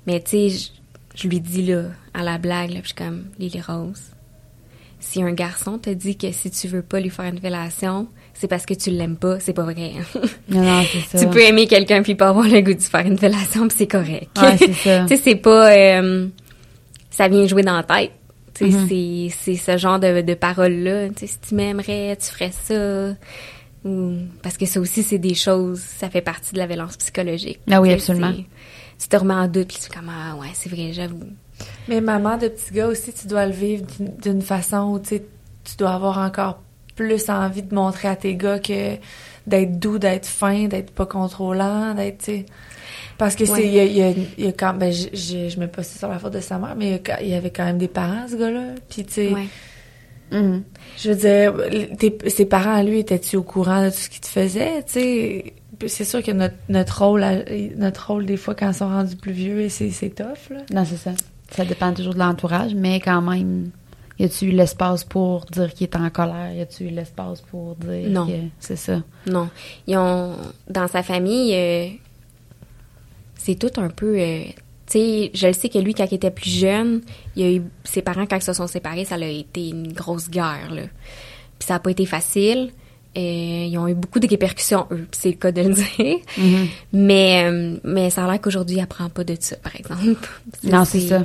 Mais 0.07 0.21
tu 0.21 0.31
sais, 0.31 0.49
je, 0.51 0.69
je 1.15 1.29
lui 1.29 1.41
dis 1.41 1.65
là, 1.65 1.85
à 2.13 2.23
la 2.23 2.39
blague, 2.39 2.71
là, 2.71 2.81
puis 2.81 2.83
je 2.83 2.87
suis 2.89 2.95
comme, 2.95 3.27
Lily 3.39 3.61
Rose, 3.61 4.03
si 5.01 5.23
un 5.23 5.33
garçon 5.33 5.79
te 5.79 5.91
dit 5.91 6.17
que 6.17 6.33
si 6.33 6.51
tu 6.51 6.69
veux 6.69 6.83
pas 6.83 7.01
lui 7.01 7.11
faire 7.11 7.27
une 7.27 7.39
fellation, 7.39 8.09
c'est 8.41 8.49
parce 8.49 8.65
que 8.67 8.75
tu 8.75 8.91
l'aimes 8.91 9.17
pas, 9.17 9.41
c'est 9.41 9.53
pas 9.53 9.65
vrai. 9.65 9.93
hein. 9.99 10.21
Non, 10.49 10.63
non, 10.63 10.83
c'est 10.91 11.01
ça. 11.19 11.25
tu 11.25 11.31
peux 11.31 11.41
aimer 11.43 11.67
quelqu'un 11.67 12.03
puis 12.03 12.15
pas 12.15 12.29
avoir 12.29 12.47
le 12.49 12.61
goût 12.61 12.75
de 12.75 12.81
faire 12.81 13.05
une 13.07 13.19
fellation, 13.19 13.67
puis 13.69 13.77
c'est 13.79 13.87
correct. 13.89 14.29
Ouais, 14.41 14.57
c'est 14.57 14.73
ça. 14.85 15.05
tu 15.09 15.17
sais, 15.17 15.23
c'est 15.23 15.35
pas... 15.37 15.73
euh, 15.73 16.29
ça 17.11 17.29
vient 17.29 17.47
jouer 17.47 17.63
dans 17.63 17.77
la 17.77 17.83
tête. 17.83 18.13
Tu 18.55 18.71
sais, 18.71 18.77
Mhm. 18.79 18.89
c'est, 18.89 19.29
c'est 19.55 19.57
ce 19.73 19.77
genre 19.79 19.99
de, 20.01 20.21
de 20.23 20.35
paroles-là. 20.35 21.09
Tu 21.11 21.15
sais, 21.21 21.27
si 21.27 21.39
tu 21.41 21.55
m'aimerais, 21.55 22.17
tu 22.17 22.27
ferais 22.27 22.51
ça. 22.53 23.15
Ou, 23.85 24.15
parce 24.43 24.57
que 24.57 24.67
ça 24.67 24.81
aussi, 24.81 25.03
c'est 25.05 25.19
des 25.19 25.35
choses... 25.35 25.79
Ça 25.81 26.11
fait 26.11 26.21
partie 26.21 26.53
de 26.53 26.59
la 26.59 26.67
violence 26.67 26.97
psychologique. 26.97 27.61
Ah 27.71 27.81
oui, 27.81 27.93
absolument. 27.93 28.33
Tu 29.01 29.07
te 29.09 29.17
remets 29.17 29.35
en 29.35 29.47
doute, 29.47 29.69
puis 29.69 29.79
tu 29.81 29.87
es 29.93 29.95
comme, 29.95 30.11
ah 30.11 30.35
ouais, 30.37 30.49
c'est 30.55 30.69
vrai, 30.69 30.91
j'avoue. 30.93 31.21
Mais 31.89 32.01
maman 32.01 32.37
de 32.37 32.49
petit 32.49 32.73
gars 32.75 32.89
aussi, 32.89 33.13
tu 33.13 33.29
dois 33.29 33.47
le 33.47 33.53
vivre 33.53 33.85
d'une- 34.23 34.43
façon 34.43 34.93
où 34.95 34.99
tu 35.01 35.21
dois 35.79 35.91
avoir 35.91 36.19
encore 36.19 36.61
plus 36.99 37.31
envie 37.31 37.63
de 37.63 37.75
montrer 37.75 38.09
à 38.09 38.17
tes 38.17 38.35
gars 38.35 38.59
que 38.59 38.97
d'être 39.47 39.79
doux, 39.79 39.99
d'être 39.99 40.27
fin, 40.27 40.65
d'être 40.67 40.91
pas 40.91 41.07
contrôlant, 41.07 41.95
d'être. 41.95 42.29
Parce 43.17 43.35
que 43.37 43.45
c'est, 43.47 43.65
il 43.67 43.73
y 43.73 43.81
a, 43.81 43.85
il 43.85 43.97
y 43.97 44.03
a- 44.03 44.11
il 44.39 44.45
y 44.45 44.49
a 44.49 44.53
quand, 44.53 44.75
ben, 44.75 44.93
je, 44.93 45.67
pas 45.67 45.83
ça 45.83 45.99
sur 45.99 46.09
la 46.09 46.19
faute 46.19 46.33
de 46.35 46.41
sa 46.41 46.59
mère, 46.59 46.75
mais 46.77 47.01
il 47.23 47.29
y 47.29 47.35
avait 47.35 47.51
quand 47.51 47.65
même 47.65 47.79
des 47.79 47.89
parents, 47.89 48.27
ce 48.31 48.37
gars-là. 48.37 48.75
Puis, 48.89 49.05
tu 49.05 49.13
sais, 49.15 49.29
Ouais. 49.33 49.47
Mhm. 50.31 50.63
je 50.99 51.11
veux 51.11 51.17
dire, 51.17 51.55
tes- 51.99 52.29
ses 52.31 52.45
parents, 52.45 52.83
lui, 52.83 52.99
étaient-tu 52.99 53.37
au 53.37 53.43
courant 53.43 53.83
de 53.85 53.89
tout 53.91 53.97
ce 53.97 54.09
qu'il 54.11 54.21
te 54.21 54.27
faisait, 54.29 54.83
tu 54.85 54.93
sais? 54.93 55.53
C'est 55.87 56.05
sûr 56.05 56.23
que 56.23 56.33
notre, 56.33 56.57
notre 56.69 57.05
rôle, 57.05 57.25
notre 57.77 58.09
rôle, 58.09 58.27
des 58.27 58.37
fois, 58.37 58.55
quand 58.57 58.69
ils 58.69 58.75
sont 58.75 58.89
rendus 58.89 59.15
plus 59.17 59.33
vieux, 59.33 59.69
c'est, 59.69 59.91
c'est 59.91 60.11
tough, 60.11 60.51
là. 60.51 60.61
Non, 60.75 60.85
c'est 60.85 60.97
ça. 60.97 61.13
Ça 61.51 61.65
dépend 61.65 61.93
toujours 61.95 62.15
de 62.15 62.19
l'entourage, 62.19 62.75
mais 62.75 63.01
quand 63.01 63.23
même, 63.23 63.71
y 64.19 64.25
a-tu 64.25 64.47
eu 64.47 64.51
l'espace 64.51 65.05
pour 65.05 65.45
dire 65.47 65.73
qu'il 65.75 65.85
est 65.87 65.97
en 65.97 66.11
colère? 66.11 66.53
Y 66.55 66.61
a-tu 66.63 66.85
eu 66.85 66.91
l'espace 66.91 67.41
pour 67.43 67.77
dire 67.77 68.09
Non. 68.11 68.27
que 68.27 68.33
c'est 68.59 68.77
ça? 68.77 69.03
Non. 69.27 69.49
Ils 69.87 69.97
ont, 69.97 70.35
dans 70.69 70.89
sa 70.89 71.03
famille, 71.03 71.55
euh, 71.55 71.89
c'est 73.37 73.55
tout 73.59 73.81
un 73.81 73.89
peu... 73.89 74.19
euh, 74.19 74.43
tu 74.87 74.99
sais, 74.99 75.31
je 75.35 75.47
le 75.49 75.53
sais 75.53 75.69
que 75.69 75.79
lui, 75.79 75.93
quand 75.95 76.07
il 76.11 76.15
était 76.15 76.31
plus 76.31 76.51
jeune, 76.51 77.03
il 77.37 77.43
a 77.45 77.51
eu... 77.53 77.63
Ses 77.85 78.03
parents, 78.03 78.27
quand 78.27 78.37
ils 78.37 78.43
se 78.43 78.53
sont 78.55 78.67
séparés, 78.67 79.05
ça 79.05 79.17
a 79.17 79.25
été 79.27 79.69
une 79.69 79.93
grosse 79.93 80.31
guerre, 80.31 80.71
là. 80.73 80.83
Puis 81.59 81.67
ça 81.67 81.75
n'a 81.75 81.81
pas 81.81 81.91
été 81.91 82.07
facile. 82.07 82.71
Euh, 83.17 83.67
ils 83.69 83.77
ont 83.79 83.89
eu 83.89 83.95
beaucoup 83.95 84.21
de 84.21 84.29
répercussions, 84.29 84.87
eux, 84.93 85.07
c'est 85.13 85.31
le 85.31 85.35
cas 85.37 85.51
de 85.51 85.63
le 85.63 85.75
dire. 85.97 86.19
Mais, 86.93 87.45
euh, 87.51 87.77
mais 87.85 88.11
ça 88.11 88.25
a 88.25 88.31
l'air 88.31 88.41
qu'aujourd'hui, 88.41 88.77
il 88.77 88.81
apprend 88.81 89.09
pas 89.09 89.25
de 89.25 89.37
ça, 89.41 89.57
par 89.57 89.75
exemple. 89.77 90.29
Non, 90.65 90.85
c'est 90.85 91.01
ça. 91.01 91.23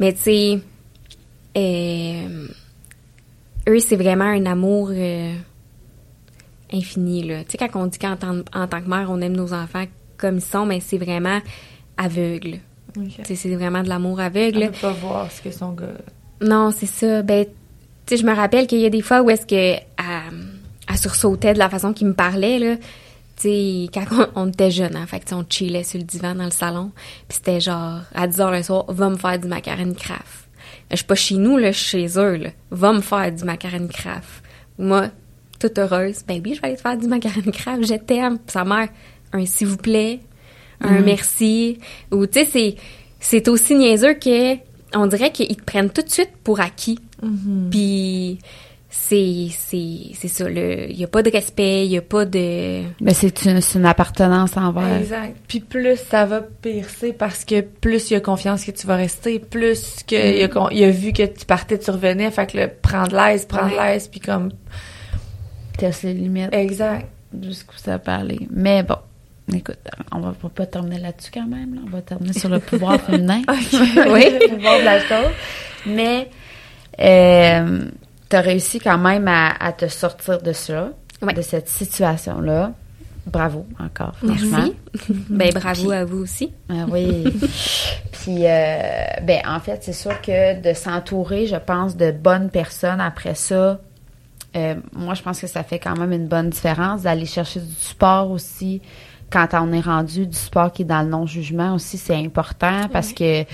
Mais 0.00 0.12
tu 0.12 0.20
sais, 0.22 0.58
euh, 1.56 2.46
eux, 3.68 3.78
c'est 3.80 3.96
vraiment 3.96 4.24
un 4.24 4.46
amour 4.46 4.90
euh, 4.92 5.34
infini, 6.72 7.22
là. 7.22 7.44
Tu 7.44 7.52
sais, 7.52 7.58
quand 7.58 7.68
on 7.80 7.86
dit 7.86 7.98
qu'en 7.98 8.16
tant, 8.16 8.36
en 8.54 8.66
tant 8.66 8.80
que 8.82 8.88
mère, 8.88 9.08
on 9.10 9.20
aime 9.20 9.36
nos 9.36 9.52
enfants 9.52 9.84
comme 10.16 10.36
ils 10.36 10.42
sont, 10.42 10.66
mais 10.66 10.80
c'est 10.80 10.98
vraiment 10.98 11.40
aveugle. 11.96 12.58
Ok. 12.96 13.08
Tu 13.18 13.24
sais, 13.24 13.34
c'est 13.34 13.54
vraiment 13.54 13.82
de 13.82 13.88
l'amour 13.88 14.16
On 14.18 14.22
aveugle. 14.22 14.70
peut 14.70 14.78
pas 14.80 14.92
voir 14.92 15.30
ce 15.30 15.42
que 15.42 15.50
son 15.50 15.72
gars. 15.72 15.86
Non, 16.40 16.70
c'est 16.70 16.86
ça. 16.86 17.22
Ben, 17.22 17.44
tu 17.44 17.50
sais, 18.06 18.16
je 18.22 18.26
me 18.26 18.34
rappelle 18.34 18.66
qu'il 18.66 18.80
y 18.80 18.86
a 18.86 18.90
des 18.90 19.02
fois 19.02 19.22
où 19.22 19.30
est-ce 19.30 19.46
que 19.46 19.54
elle, 19.54 19.82
elle 20.88 20.98
sursautait 20.98 21.54
de 21.54 21.58
la 21.58 21.68
façon 21.68 21.92
qu'il 21.92 22.06
me 22.06 22.14
parlait, 22.14 22.58
là. 22.58 22.76
Tu 23.36 23.48
sais, 23.48 23.86
quand 23.92 24.04
on, 24.36 24.42
on 24.42 24.48
était 24.48 24.70
jeunes, 24.70 24.94
hein, 24.94 25.06
fait 25.06 25.18
que 25.20 25.34
on 25.34 25.44
chillait 25.48 25.82
sur 25.82 25.98
le 25.98 26.04
divan 26.04 26.36
dans 26.36 26.44
le 26.44 26.50
salon, 26.52 26.92
puis 27.28 27.38
c'était 27.38 27.60
genre, 27.60 28.00
à 28.14 28.28
10 28.28 28.40
heures 28.40 28.52
le 28.52 28.62
soir, 28.62 28.84
va 28.88 29.08
me 29.10 29.16
faire 29.16 29.38
du 29.40 29.48
macaroni 29.48 29.94
craft. 29.96 30.43
Je 30.90 30.96
suis 30.96 31.04
pas 31.04 31.14
chez 31.14 31.36
nous, 31.36 31.56
là, 31.56 31.72
je 31.72 31.78
suis 31.78 32.08
chez 32.08 32.18
eux, 32.18 32.36
là. 32.36 32.50
Va 32.70 32.92
me 32.92 33.00
faire 33.00 33.32
du 33.32 33.44
macaroni 33.44 33.88
craft. 33.88 34.42
Moi, 34.78 35.08
toute 35.58 35.78
heureuse, 35.78 36.22
ben 36.26 36.40
oui, 36.44 36.54
je 36.54 36.60
vais 36.60 36.68
aller 36.68 36.76
te 36.76 36.82
faire 36.82 36.96
du 36.96 37.06
macaroni 37.06 37.52
craft, 37.52 37.86
je 37.86 37.94
t'aime. 37.94 38.38
Sa 38.46 38.64
mère, 38.64 38.88
un 39.32 39.46
s'il 39.46 39.68
vous 39.68 39.76
plaît, 39.76 40.20
un 40.80 41.00
merci. 41.00 41.78
Ou, 42.10 42.26
tu 42.26 42.40
sais, 42.40 42.44
c'est, 42.44 42.74
c'est 43.20 43.48
aussi 43.48 43.74
niaiseux 43.74 44.14
que, 44.14 44.56
on 44.94 45.06
dirait 45.06 45.32
qu'ils 45.32 45.56
te 45.56 45.64
prennent 45.64 45.90
tout 45.90 46.02
de 46.02 46.10
suite 46.10 46.32
pour 46.42 46.60
acquis. 46.60 46.98
Puis, 47.70 48.38
c'est, 48.96 49.48
c'est, 49.50 50.12
c'est 50.14 50.28
ça, 50.28 50.48
le, 50.48 50.88
il 50.88 50.96
y 50.96 51.02
a 51.02 51.08
pas 51.08 51.22
de 51.22 51.30
respect, 51.30 51.84
il 51.84 51.90
y 51.90 51.98
a 51.98 52.02
pas 52.02 52.24
de... 52.24 52.82
Mais 53.00 53.12
c'est 53.12 53.44
une, 53.44 53.60
une 53.74 53.84
appartenance 53.86 54.56
envers. 54.56 54.96
Exact. 54.98 55.36
Puis 55.48 55.58
plus 55.60 55.96
ça 55.96 56.24
va 56.26 56.40
piercer 56.42 57.12
parce 57.12 57.44
que 57.44 57.60
plus 57.60 58.10
il 58.12 58.14
a 58.16 58.20
confiance 58.20 58.64
que 58.64 58.70
tu 58.70 58.86
vas 58.86 58.94
rester, 58.96 59.40
plus 59.40 59.96
que 60.06 60.14
il, 60.14 60.44
a, 60.44 60.68
il 60.70 60.84
a 60.84 60.90
vu 60.90 61.12
que 61.12 61.24
tu 61.26 61.44
partais, 61.44 61.76
tu 61.78 61.90
revenais, 61.90 62.30
fait 62.30 62.46
que 62.50 62.56
le 62.56 62.68
prendre 62.68 63.14
l'aise, 63.16 63.46
prendre 63.46 63.76
Ouais. 63.76 63.92
l'aise, 63.94 64.06
puis 64.08 64.20
comme 64.20 64.50
Teste 65.76 66.04
les 66.04 66.14
limites. 66.14 66.52
exact. 66.54 67.06
jusqu'où 67.42 67.76
ça 67.76 67.98
peut 67.98 68.12
aller. 68.12 68.46
Mais 68.50 68.84
bon, 68.84 68.96
écoute, 69.52 69.78
on 70.12 70.20
va 70.20 70.34
va 70.40 70.48
pas 70.48 70.66
terminer 70.66 71.00
là-dessus 71.00 71.32
quand 71.34 71.48
même. 71.48 71.74
là. 71.74 71.80
On 71.84 71.90
va 71.90 72.00
terminer 72.00 72.32
sur 72.32 72.48
le 72.48 72.58
pouvoir 72.60 73.00
féminin. 73.00 73.42
oui, 73.48 74.24
le 74.30 74.54
pouvoir 74.54 74.78
de 74.78 74.84
la 74.84 75.00
chose. 75.00 75.32
Mais 75.84 76.28
euh, 77.00 77.86
tu 78.34 78.38
as 78.38 78.40
réussi 78.40 78.80
quand 78.80 78.98
même 78.98 79.28
à, 79.28 79.52
à 79.64 79.70
te 79.70 79.86
sortir 79.86 80.42
de 80.42 80.52
ça, 80.52 80.90
de 81.22 81.40
cette 81.40 81.68
situation-là. 81.68 82.72
Bravo 83.26 83.64
encore, 83.78 84.12
franchement. 84.16 84.58
Merci. 84.58 84.74
ben, 85.30 85.52
bravo 85.54 85.92
à 85.92 86.04
vous 86.04 86.18
aussi. 86.18 86.52
Ah 86.68 86.84
oui. 86.90 87.24
Puis, 88.12 88.44
euh, 88.44 89.04
ben, 89.22 89.40
en 89.46 89.60
fait, 89.60 89.84
c'est 89.84 89.92
sûr 89.92 90.20
que 90.20 90.60
de 90.60 90.74
s'entourer, 90.74 91.46
je 91.46 91.54
pense, 91.54 91.96
de 91.96 92.10
bonnes 92.10 92.50
personnes 92.50 93.00
après 93.00 93.36
ça, 93.36 93.80
euh, 94.56 94.74
moi, 94.92 95.14
je 95.14 95.22
pense 95.22 95.40
que 95.40 95.46
ça 95.46 95.62
fait 95.62 95.78
quand 95.78 95.96
même 95.96 96.12
une 96.12 96.26
bonne 96.26 96.50
différence 96.50 97.02
d'aller 97.02 97.26
chercher 97.26 97.60
du 97.60 97.74
support 97.78 98.32
aussi. 98.32 98.82
Quand 99.30 99.46
on 99.52 99.72
est 99.72 99.80
rendu 99.80 100.26
du 100.26 100.36
support 100.36 100.72
qui 100.72 100.82
est 100.82 100.86
dans 100.86 101.02
le 101.02 101.08
non-jugement 101.08 101.74
aussi, 101.74 101.98
c'est 101.98 102.16
important 102.16 102.88
parce 102.92 103.12
que 103.12 103.44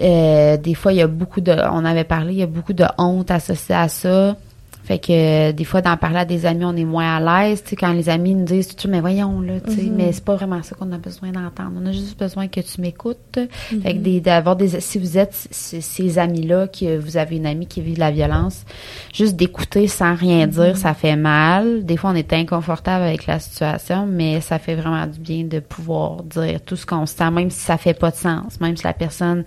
euh, 0.00 0.56
des 0.56 0.74
fois, 0.74 0.92
il 0.92 0.96
y 0.96 1.02
a 1.02 1.06
beaucoup 1.06 1.40
de, 1.40 1.52
on 1.52 1.84
avait 1.84 2.04
parlé, 2.04 2.32
il 2.32 2.38
y 2.38 2.42
a 2.42 2.46
beaucoup 2.46 2.72
de 2.72 2.84
honte 2.98 3.30
associée 3.30 3.74
à 3.74 3.88
ça. 3.88 4.36
Fait 4.84 4.98
que 4.98 5.48
euh, 5.48 5.52
des 5.52 5.64
fois, 5.64 5.80
d'en 5.80 5.96
parler 5.96 6.18
à 6.18 6.24
des 6.26 6.44
amis, 6.44 6.64
on 6.64 6.76
est 6.76 6.84
moins 6.84 7.16
à 7.16 7.44
l'aise. 7.46 7.62
Tu 7.62 7.70
sais, 7.70 7.76
quand 7.76 7.92
les 7.92 8.08
amis 8.10 8.34
nous 8.34 8.44
disent, 8.44 8.76
tu 8.76 8.86
mais 8.86 9.00
voyons 9.00 9.40
là, 9.40 9.54
tu 9.60 9.72
sais, 9.72 9.82
mais 9.90 10.12
c'est 10.12 10.22
pas 10.24 10.34
vraiment 10.36 10.62
ça 10.62 10.74
qu'on 10.76 10.92
a 10.92 10.98
besoin 10.98 11.30
d'entendre. 11.32 11.72
On 11.82 11.86
a 11.86 11.92
juste 11.92 12.18
besoin 12.18 12.48
que 12.48 12.60
tu 12.60 12.80
m'écoutes. 12.82 13.38
Fait 13.82 13.94
que 13.94 13.98
des- 13.98 14.20
d'avoir 14.20 14.56
des, 14.56 14.80
si 14.80 14.98
vous 14.98 15.16
êtes 15.16 15.32
ces 15.50 16.18
amis-là, 16.18 16.68
que 16.68 16.98
vous 16.98 17.16
avez 17.16 17.36
une 17.36 17.46
amie 17.46 17.66
qui 17.66 17.80
vit 17.80 17.94
de 17.94 18.00
la 18.00 18.10
violence, 18.10 18.64
juste 19.14 19.36
d'écouter 19.36 19.88
sans 19.88 20.14
rien 20.14 20.46
dire, 20.46 20.76
ça 20.76 20.92
fait 20.94 21.16
mal. 21.16 21.84
Des 21.84 21.96
fois, 21.96 22.10
on 22.10 22.14
est 22.14 22.32
inconfortable 22.32 23.04
avec 23.04 23.26
la 23.26 23.38
situation, 23.40 24.06
mais 24.06 24.40
ça 24.42 24.58
fait 24.58 24.74
vraiment 24.74 25.06
du 25.06 25.18
bien 25.18 25.44
de 25.44 25.60
pouvoir 25.60 26.22
dire 26.24 26.60
tout 26.60 26.76
ce 26.76 26.84
qu'on 26.84 27.06
sent, 27.06 27.30
même 27.30 27.50
si 27.50 27.60
ça 27.60 27.78
fait 27.78 27.94
pas 27.94 28.10
de 28.10 28.16
sens, 28.16 28.60
même 28.60 28.76
si 28.76 28.84
la 28.84 28.92
personne 28.92 29.44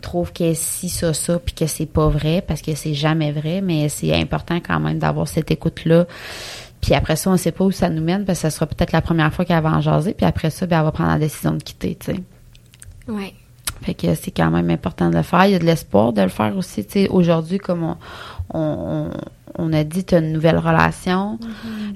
trouve 0.00 0.32
que 0.32 0.54
si 0.54 0.88
ça 0.88 1.12
ça 1.12 1.38
puis 1.38 1.54
que 1.54 1.66
c'est 1.66 1.86
pas 1.86 2.08
vrai 2.08 2.42
parce 2.46 2.62
que 2.62 2.74
c'est 2.74 2.94
jamais 2.94 3.32
vrai 3.32 3.60
mais 3.60 3.88
c'est 3.88 4.14
important 4.14 4.56
quand 4.56 4.80
même 4.80 4.98
d'avoir 4.98 5.28
cette 5.28 5.50
écoute 5.50 5.84
là 5.84 6.06
puis 6.80 6.94
après 6.94 7.16
ça 7.16 7.30
on 7.30 7.36
sait 7.36 7.52
pas 7.52 7.64
où 7.64 7.70
ça 7.70 7.88
nous 7.88 8.02
mène 8.02 8.24
parce 8.24 8.38
que 8.38 8.42
ça 8.42 8.50
sera 8.50 8.66
peut-être 8.66 8.92
la 8.92 9.02
première 9.02 9.32
fois 9.32 9.44
qu'elle 9.44 9.62
va 9.62 9.70
en 9.70 9.80
jaser 9.80 10.14
puis 10.14 10.26
après 10.26 10.50
ça 10.50 10.66
ben, 10.66 10.78
elle 10.78 10.84
va 10.84 10.92
prendre 10.92 11.10
la 11.10 11.18
décision 11.18 11.52
de 11.52 11.62
quitter 11.62 11.96
tu 11.98 12.12
sais. 12.12 12.20
Ouais. 13.08 13.34
fait 13.82 13.94
que 13.94 14.14
c'est 14.14 14.32
quand 14.32 14.50
même 14.50 14.68
important 14.70 15.10
de 15.10 15.16
le 15.16 15.22
faire. 15.22 15.46
Il 15.46 15.52
y 15.52 15.54
a 15.54 15.60
de 15.60 15.64
l'espoir 15.64 16.12
de 16.12 16.22
le 16.22 16.28
faire 16.28 16.56
aussi 16.56 16.84
tu 16.84 16.92
sais. 16.92 17.08
Aujourd'hui 17.08 17.58
comme 17.58 17.84
on 17.84 17.96
on, 18.52 19.10
on, 19.58 19.72
a 19.72 19.84
dit 19.84 20.04
tu 20.04 20.14
as 20.14 20.18
une 20.18 20.32
nouvelle 20.32 20.58
relation 20.58 21.38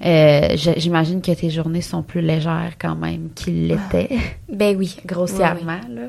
Euh, 0.05 0.57
je- 0.57 0.79
j'imagine 0.79 1.21
que 1.21 1.33
tes 1.33 1.51
journées 1.51 1.83
sont 1.83 2.03
plus 2.03 2.23
légères 2.23 2.73
quand 2.81 2.95
même 2.97 3.29
qu'ils 3.35 3.67
l'étaient 3.69 4.09
Ben 4.51 4.75
oui. 4.77 4.97
grossièrement 5.05 5.81
là 5.91 6.03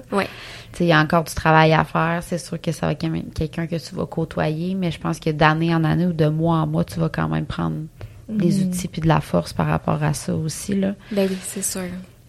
tu 0.72 0.78
sais, 0.78 0.84
il 0.86 0.88
y 0.88 0.94
a 0.94 1.02
encore 1.02 1.26
du 1.26 1.34
travail 1.34 1.74
à 1.74 1.84
faire. 1.84 2.22
C'est 2.26 2.38
sûr 2.38 2.60
que 2.62 2.72
ça 2.72 2.86
va 2.86 2.94
être 2.94 3.02
quand 3.02 3.10
même 3.10 3.30
quelqu'un 3.36 3.68
que 3.68 3.76
tu 3.76 3.94
vas 3.94 4.06
côtoyer, 4.06 4.74
mais 4.76 4.90
je 4.92 5.00
pense 5.02 5.20
que 5.20 5.30
d'année 5.30 5.76
en 5.76 5.84
année 5.84 6.06
ou 6.06 6.14
de 6.14 6.28
mois 6.28 6.60
en 6.60 6.68
mois, 6.68 6.86
tu 6.86 6.98
vas 7.02 7.10
quand 7.10 7.28
même 7.28 7.46
prendre 7.46 7.76
des 8.30 8.62
outils 8.64 8.88
puis 8.88 9.02
de 9.02 9.08
la 9.10 9.20
force 9.20 9.52
par 9.52 9.68
rapport 9.68 10.02
à 10.02 10.14
ça 10.14 10.34
aussi, 10.34 10.74
là. 10.76 10.94
Ben 11.12 11.28
oui, 11.30 11.38
c'est 11.42 11.62
sûr. 11.64 11.82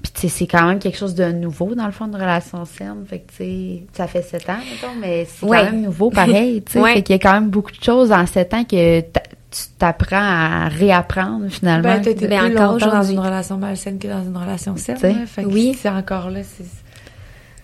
Puis, 0.03 0.11
tu 0.12 0.20
sais, 0.22 0.28
c'est 0.28 0.46
quand 0.48 0.66
même 0.66 0.78
quelque 0.80 0.98
chose 0.98 1.14
de 1.14 1.30
nouveau, 1.30 1.74
dans 1.76 1.86
le 1.86 1.92
fond, 1.92 2.09
de 2.09 2.16
relation 2.16 2.64
saine. 2.64 3.05
Fait 3.09 3.20
que, 3.20 3.30
tu 3.30 3.36
sais, 3.36 3.82
ça 3.92 4.07
fait 4.09 4.22
sept 4.22 4.48
ans, 4.50 4.57
mettons, 4.59 4.94
mais 5.00 5.26
c'est 5.32 5.46
Ouais. 5.46 5.59
quand 5.59 5.64
même 5.72 5.82
nouveau, 5.82 6.11
pareil, 6.11 6.62
tu 6.64 6.72
sais. 6.72 6.80
Ouais. 6.82 6.94
Fait 6.94 7.03
qu'il 7.03 7.14
y 7.14 7.18
a 7.18 7.22
quand 7.22 7.32
même 7.34 7.50
beaucoup 7.50 7.70
de 7.70 7.82
choses 7.82 8.11
en 8.11 8.26
sept 8.26 8.53
ans 8.53 8.64
que 8.64 9.00
tu 9.00 9.62
t'apprends 9.78 10.16
à 10.16 10.68
réapprendre, 10.68 11.46
finalement. 11.50 11.82
Ben, 11.82 12.03
Ben, 12.03 12.16
plus 12.16 12.34
encore 12.57 12.72
longtemps 12.72 12.90
dans 12.90 13.03
une 13.03 13.18
relation 13.18 13.59
malsaine 13.59 13.98
que 13.98 14.09
dans 14.09 14.24
une 14.24 14.36
relation 14.36 14.76
saine. 14.76 14.96
Tu 14.96 15.00
sais. 15.03 15.11
hein. 15.12 15.24
Fait 15.26 15.42
que 15.44 15.48
Oui. 15.48 15.76
c'est 15.80 15.88
encore 15.90 16.30
là, 16.30 16.40
c'est... 16.42 16.64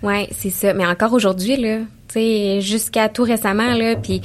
Ouais, 0.06 0.28
c'est 0.30 0.50
ça. 0.50 0.74
Mais 0.74 0.86
encore 0.86 1.12
aujourd'hui, 1.14 1.56
là, 1.56 1.78
tu 2.06 2.14
sais, 2.14 2.60
jusqu'à 2.60 3.08
tout 3.08 3.24
récemment, 3.24 3.74
là, 3.74 3.96
puis, 3.96 4.22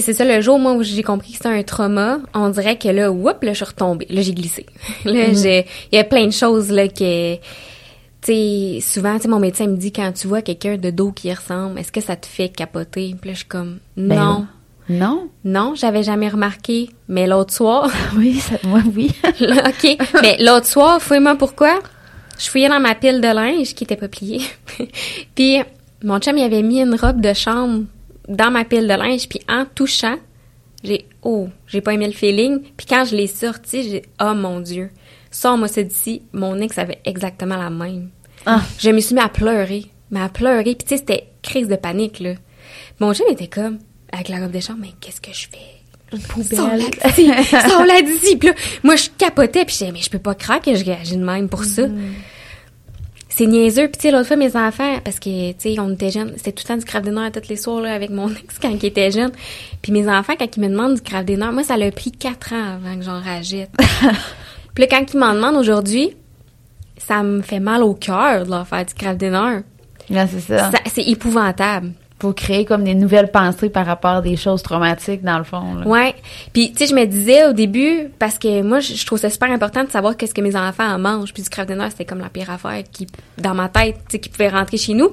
sais, 0.00 0.12
c'est 0.12 0.12
ça, 0.14 0.24
le 0.24 0.40
jour, 0.40 0.58
moi, 0.58 0.72
où 0.74 0.82
j'ai 0.82 1.02
compris 1.02 1.30
que 1.30 1.36
c'était 1.36 1.48
un 1.48 1.62
trauma, 1.62 2.18
on 2.34 2.48
dirait 2.48 2.78
que 2.78 2.88
là, 2.88 3.10
whoop, 3.10 3.42
là, 3.42 3.52
je 3.52 3.56
suis 3.56 3.64
retombée. 3.64 4.06
Là, 4.10 4.22
j'ai 4.22 4.34
glissé. 4.34 4.66
là, 5.04 5.32
j'ai, 5.32 5.66
il 5.92 5.96
y 5.96 5.98
a 5.98 6.04
plein 6.04 6.26
de 6.26 6.32
choses, 6.32 6.70
là, 6.70 6.88
que, 6.88 7.36
tu 7.36 7.40
sais, 8.22 8.78
souvent, 8.80 9.18
tu 9.18 9.28
mon 9.28 9.38
médecin 9.38 9.66
me 9.66 9.76
dit, 9.76 9.92
quand 9.92 10.12
tu 10.12 10.26
vois 10.26 10.42
quelqu'un 10.42 10.76
de 10.76 10.90
dos 10.90 11.12
qui 11.12 11.28
y 11.28 11.34
ressemble, 11.34 11.78
est-ce 11.78 11.92
que 11.92 12.00
ça 12.00 12.16
te 12.16 12.26
fait 12.26 12.48
capoter? 12.48 13.14
Puis 13.20 13.30
là, 13.30 13.34
je 13.34 13.38
suis 13.38 13.46
comme, 13.46 13.78
Ben 13.96 14.16
non. 14.16 14.46
Non? 14.88 15.28
Non, 15.44 15.74
j'avais 15.74 16.04
jamais 16.04 16.28
remarqué. 16.28 16.90
Mais 17.08 17.26
l'autre 17.26 17.52
soir, 17.52 17.90
Oui, 18.16 18.34
ça, 18.34 18.54
moi, 18.64 18.80
oui. 18.94 19.10
OK. 19.24 19.98
Mais 20.22 20.36
l'autre 20.38 20.66
soir, 20.66 21.02
fouille-moi 21.02 21.34
pourquoi. 21.36 21.80
Je 22.38 22.48
fouillais 22.48 22.68
dans 22.68 22.80
ma 22.80 22.94
pile 22.94 23.20
de 23.20 23.28
linge 23.28 23.74
qui 23.74 23.84
était 23.84 23.96
pas 23.96 24.08
pliée. 24.08 24.42
puis 25.34 25.58
mon 26.04 26.18
chum, 26.20 26.36
il 26.36 26.44
avait 26.44 26.62
mis 26.62 26.80
une 26.80 26.94
robe 26.94 27.20
de 27.20 27.32
chambre 27.32 27.84
dans 28.28 28.50
ma 28.50 28.64
pile 28.64 28.88
de 28.88 28.94
linge. 28.94 29.28
Puis 29.28 29.40
en 29.48 29.64
touchant, 29.66 30.16
j'ai... 30.82 31.06
Oh, 31.22 31.48
j'ai 31.66 31.80
pas 31.80 31.94
aimé 31.94 32.06
le 32.06 32.12
feeling. 32.12 32.60
Puis 32.76 32.86
quand 32.86 33.04
je 33.04 33.16
l'ai 33.16 33.26
sorti, 33.26 33.90
j'ai... 33.90 34.02
Oh 34.20 34.34
mon 34.34 34.60
Dieu. 34.60 34.90
Ça 35.30 35.56
d'ici. 35.56 36.22
Mon 36.32 36.60
ex 36.60 36.78
avait 36.78 37.00
exactement 37.04 37.56
la 37.56 37.70
même. 37.70 38.10
Ah. 38.46 38.62
Je 38.78 38.90
me 38.90 39.00
suis 39.00 39.14
mis 39.14 39.20
à 39.20 39.28
pleurer. 39.28 39.86
Mais 40.10 40.20
à 40.20 40.28
pleurer. 40.28 40.74
Puis 40.74 40.86
tu 40.86 40.88
sais, 40.88 40.96
c'était 40.98 41.28
crise 41.42 41.68
de 41.68 41.76
panique, 41.76 42.20
là. 42.20 42.34
Mon 43.00 43.12
chum 43.12 43.26
était 43.30 43.48
comme... 43.48 43.78
Avec 44.12 44.28
la 44.28 44.38
robe 44.38 44.52
de 44.52 44.60
chambre, 44.60 44.78
mais 44.82 44.92
qu'est-ce 45.00 45.20
que 45.20 45.32
je 45.32 45.48
fais? 45.48 46.54
Sors-la 46.54 46.78
d'ici! 46.78 47.28
Sors-la 47.50 48.02
d'ici! 48.02 48.36
Puis 48.36 48.48
là, 48.48 48.54
moi, 48.84 48.94
je 48.94 49.08
capotais, 49.18 49.64
puis 49.64 49.74
je 49.74 49.78
disais, 49.80 49.92
mais 49.92 50.00
je 50.00 50.08
peux 50.08 50.20
pas 50.20 50.34
que 50.34 50.74
je 50.74 50.84
réagis 50.84 51.16
de 51.16 51.24
même 51.24 51.48
pour 51.48 51.64
ça. 51.64 51.82
C'est 53.36 53.46
niaiseux. 53.46 53.88
Puis 53.88 53.98
tu 53.98 54.02
sais, 54.02 54.10
l'autre 54.12 54.28
fois, 54.28 54.36
mes 54.36 54.56
enfants, 54.56 54.98
parce 55.04 55.20
que, 55.20 55.50
tu 55.52 55.56
sais, 55.58 55.78
on 55.78 55.92
était 55.92 56.10
jeunes, 56.10 56.32
c'était 56.36 56.52
tout 56.52 56.62
le 56.64 56.68
temps 56.68 56.76
du 56.78 56.84
craft 56.86 57.04
dinner 57.04 57.30
tous 57.30 57.48
les 57.50 57.56
soirs, 57.56 57.80
là, 57.82 57.92
avec 57.92 58.08
mon 58.10 58.28
ex 58.30 58.58
quand 58.60 58.70
il 58.70 58.84
était 58.86 59.10
jeune. 59.10 59.30
Puis 59.82 59.92
mes 59.92 60.08
enfants, 60.08 60.32
quand 60.38 60.56
ils 60.56 60.60
me 60.62 60.68
demandent 60.68 60.94
du 60.94 61.02
craft 61.02 61.26
dinner, 61.26 61.50
moi, 61.52 61.62
ça 61.62 61.76
l'a 61.76 61.90
pris 61.90 62.12
quatre 62.12 62.54
ans 62.54 62.76
avant 62.76 62.96
que 62.96 63.02
j'en 63.04 63.20
rajoute. 63.20 63.68
puis 64.74 64.84
là, 64.84 64.86
quand 64.90 65.04
ils 65.12 65.18
m'en 65.18 65.34
demandent 65.34 65.56
aujourd'hui, 65.56 66.16
ça 66.96 67.22
me 67.22 67.42
fait 67.42 67.60
mal 67.60 67.82
au 67.82 67.92
cœur 67.94 68.46
de 68.46 68.50
leur 68.50 68.66
faire 68.66 68.86
du 68.86 68.94
craft 68.94 69.18
dinner. 69.18 69.60
Là, 70.08 70.26
c'est 70.26 70.40
ça. 70.40 70.70
Ça- 70.70 70.78
C'est 70.86 71.04
épouvantable. 71.04 71.92
Pour 72.18 72.34
créer 72.34 72.64
comme 72.64 72.84
des 72.84 72.94
nouvelles 72.94 73.30
pensées 73.30 73.68
par 73.68 73.84
rapport 73.84 74.16
à 74.16 74.20
des 74.22 74.36
choses 74.36 74.62
traumatiques 74.62 75.22
dans 75.22 75.38
le 75.38 75.44
fond. 75.44 75.74
Là. 75.74 75.86
Ouais. 75.86 76.14
Puis 76.52 76.72
tu 76.72 76.78
sais, 76.78 76.86
je 76.86 76.94
me 76.94 77.04
disais 77.04 77.46
au 77.46 77.52
début 77.52 78.08
parce 78.18 78.38
que 78.38 78.62
moi 78.62 78.80
je, 78.80 79.04
trouve 79.04 79.18
ça 79.18 79.28
super 79.28 79.50
important 79.50 79.84
de 79.84 79.90
savoir 79.90 80.16
qu'est-ce 80.16 80.34
que 80.34 80.40
mes 80.40 80.56
enfants 80.56 80.88
en 80.88 80.98
mangent. 80.98 81.34
Puis 81.34 81.42
du 81.42 81.50
craft 81.50 81.68
dinner, 81.68 81.88
c'était 81.90 82.06
comme 82.06 82.20
la 82.20 82.30
pire 82.30 82.50
affaire 82.50 82.82
qui 82.90 83.06
dans 83.38 83.54
ma 83.54 83.68
tête, 83.68 83.96
tu 84.08 84.12
sais 84.12 84.18
qui 84.18 84.28
pouvait 84.28 84.48
rentrer 84.48 84.78
chez 84.78 84.94
nous. 84.94 85.10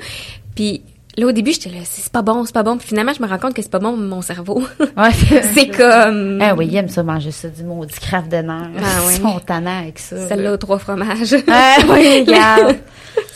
Puis 0.55 0.81
Là, 1.15 1.27
au 1.27 1.31
début, 1.31 1.51
j'étais 1.51 1.69
là, 1.69 1.81
c'est 1.83 2.11
pas 2.11 2.23
bon, 2.23 2.43
c'est 2.43 2.53
pas 2.53 2.63
bon. 2.63 2.75
Puis 2.77 2.87
finalement, 2.87 3.13
je 3.13 3.21
me 3.21 3.27
rends 3.27 3.37
compte 3.37 3.53
que 3.53 3.61
c'est 3.61 3.69
pas 3.69 3.79
bon 3.79 3.95
mon 3.95 4.21
cerveau. 4.21 4.63
Ouais, 4.97 5.09
c'est 5.53 5.69
comme. 5.69 6.39
Ah 6.41 6.53
oui, 6.55 6.67
il 6.67 6.75
aime 6.75 6.89
ça 6.89 7.03
manger 7.03 7.31
ça, 7.31 7.47
du 7.49 7.63
maudit 7.63 7.93
craft 7.99 8.29
dinner. 8.29 8.69
Ah 8.79 9.01
oui. 9.07 9.19
Ils 9.19 9.67
avec 9.67 9.99
ça. 9.99 10.27
Celle-là 10.27 10.53
aux 10.53 10.57
trois 10.57 10.77
fromages. 10.77 11.35
Ah 11.47 11.75
oui, 11.89 12.21
regarde. 12.21 12.77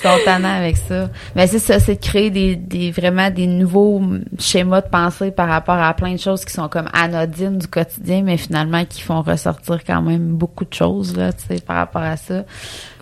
Ils 0.03 0.45
avec 0.45 0.77
ça. 0.77 1.09
Mais 1.35 1.47
c'est 1.47 1.59
ça, 1.59 1.79
c'est 1.79 1.95
de 1.95 1.99
créer 1.99 2.29
des, 2.29 2.55
des, 2.55 2.91
vraiment 2.91 3.29
des 3.29 3.47
nouveaux 3.47 4.01
schémas 4.37 4.81
de 4.81 4.89
pensée 4.89 5.31
par 5.31 5.47
rapport 5.47 5.77
à 5.77 5.93
plein 5.93 6.13
de 6.13 6.19
choses 6.19 6.45
qui 6.45 6.53
sont 6.53 6.69
comme 6.69 6.87
anodines 6.93 7.57
du 7.57 7.67
quotidien, 7.67 8.21
mais 8.23 8.37
finalement 8.37 8.85
qui 8.85 9.01
font 9.01 9.21
ressortir 9.21 9.83
quand 9.85 10.01
même 10.01 10.35
beaucoup 10.35 10.65
de 10.65 10.73
choses, 10.73 11.15
là, 11.15 11.33
tu 11.33 11.45
sais, 11.47 11.61
par 11.61 11.77
rapport 11.77 12.03
à 12.03 12.17
ça. 12.17 12.43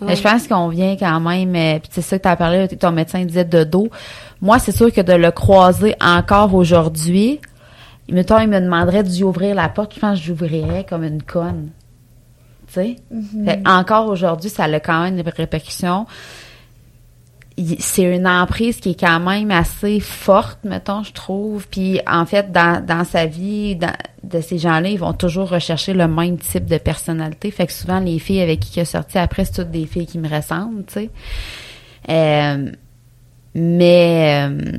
Mais 0.00 0.16
je 0.16 0.22
pense 0.22 0.48
qu'on 0.48 0.68
vient 0.68 0.96
quand 0.96 1.20
même, 1.20 1.54
euh, 1.54 1.78
puis 1.78 1.88
c'est 1.92 2.02
ça 2.02 2.18
que 2.18 2.22
tu 2.22 2.28
as 2.28 2.36
parlé, 2.36 2.68
ton 2.68 2.92
médecin 2.92 3.24
disait 3.24 3.44
de 3.44 3.64
dos. 3.64 3.88
Moi, 4.40 4.58
c'est 4.58 4.72
sûr 4.72 4.92
que 4.92 5.00
de 5.00 5.12
le 5.12 5.30
croiser 5.30 5.94
encore 6.00 6.54
aujourd'hui, 6.54 7.40
mettons, 8.08 8.38
il 8.38 8.48
me 8.48 8.60
demanderait 8.60 9.02
d'y 9.02 9.22
ouvrir 9.22 9.54
la 9.54 9.68
porte, 9.68 9.94
je 9.94 10.00
pense 10.00 10.18
que 10.18 10.24
j'ouvrirais 10.24 10.84
comme 10.88 11.04
une 11.04 11.22
conne. 11.22 11.70
Tu 12.68 12.72
sais? 12.72 12.96
Mm-hmm. 13.14 13.68
Encore 13.68 14.08
aujourd'hui, 14.08 14.50
ça 14.50 14.64
a 14.64 14.80
quand 14.80 15.02
même 15.02 15.20
des 15.20 15.30
répercussions. 15.30 16.06
C'est 17.78 18.02
une 18.02 18.26
emprise 18.26 18.80
qui 18.80 18.90
est 18.90 19.00
quand 19.00 19.18
même 19.18 19.50
assez 19.50 19.98
forte, 20.00 20.58
mettons, 20.64 21.02
je 21.02 21.12
trouve. 21.12 21.66
Puis, 21.68 22.00
en 22.06 22.26
fait, 22.26 22.52
dans, 22.52 22.84
dans 22.84 23.04
sa 23.04 23.24
vie, 23.24 23.76
de 23.76 24.40
ces 24.40 24.58
gens-là, 24.58 24.88
ils 24.88 24.98
vont 24.98 25.14
toujours 25.14 25.48
rechercher 25.48 25.94
le 25.94 26.06
même 26.06 26.38
type 26.38 26.66
de 26.66 26.78
personnalité. 26.78 27.50
Fait 27.50 27.66
que 27.66 27.72
souvent, 27.72 28.00
les 28.00 28.18
filles 28.18 28.42
avec 28.42 28.60
qui 28.60 28.78
il 28.78 28.82
a 28.82 28.84
sorti 28.84 29.18
après, 29.18 29.44
c'est 29.44 29.62
toutes 29.62 29.70
des 29.70 29.86
filles 29.86 30.06
qui 30.06 30.18
me 30.18 30.28
ressemblent, 30.28 30.84
tu 30.84 30.94
sais. 30.94 31.10
Euh, 32.10 32.70
mais 33.54 34.48
euh, 34.48 34.72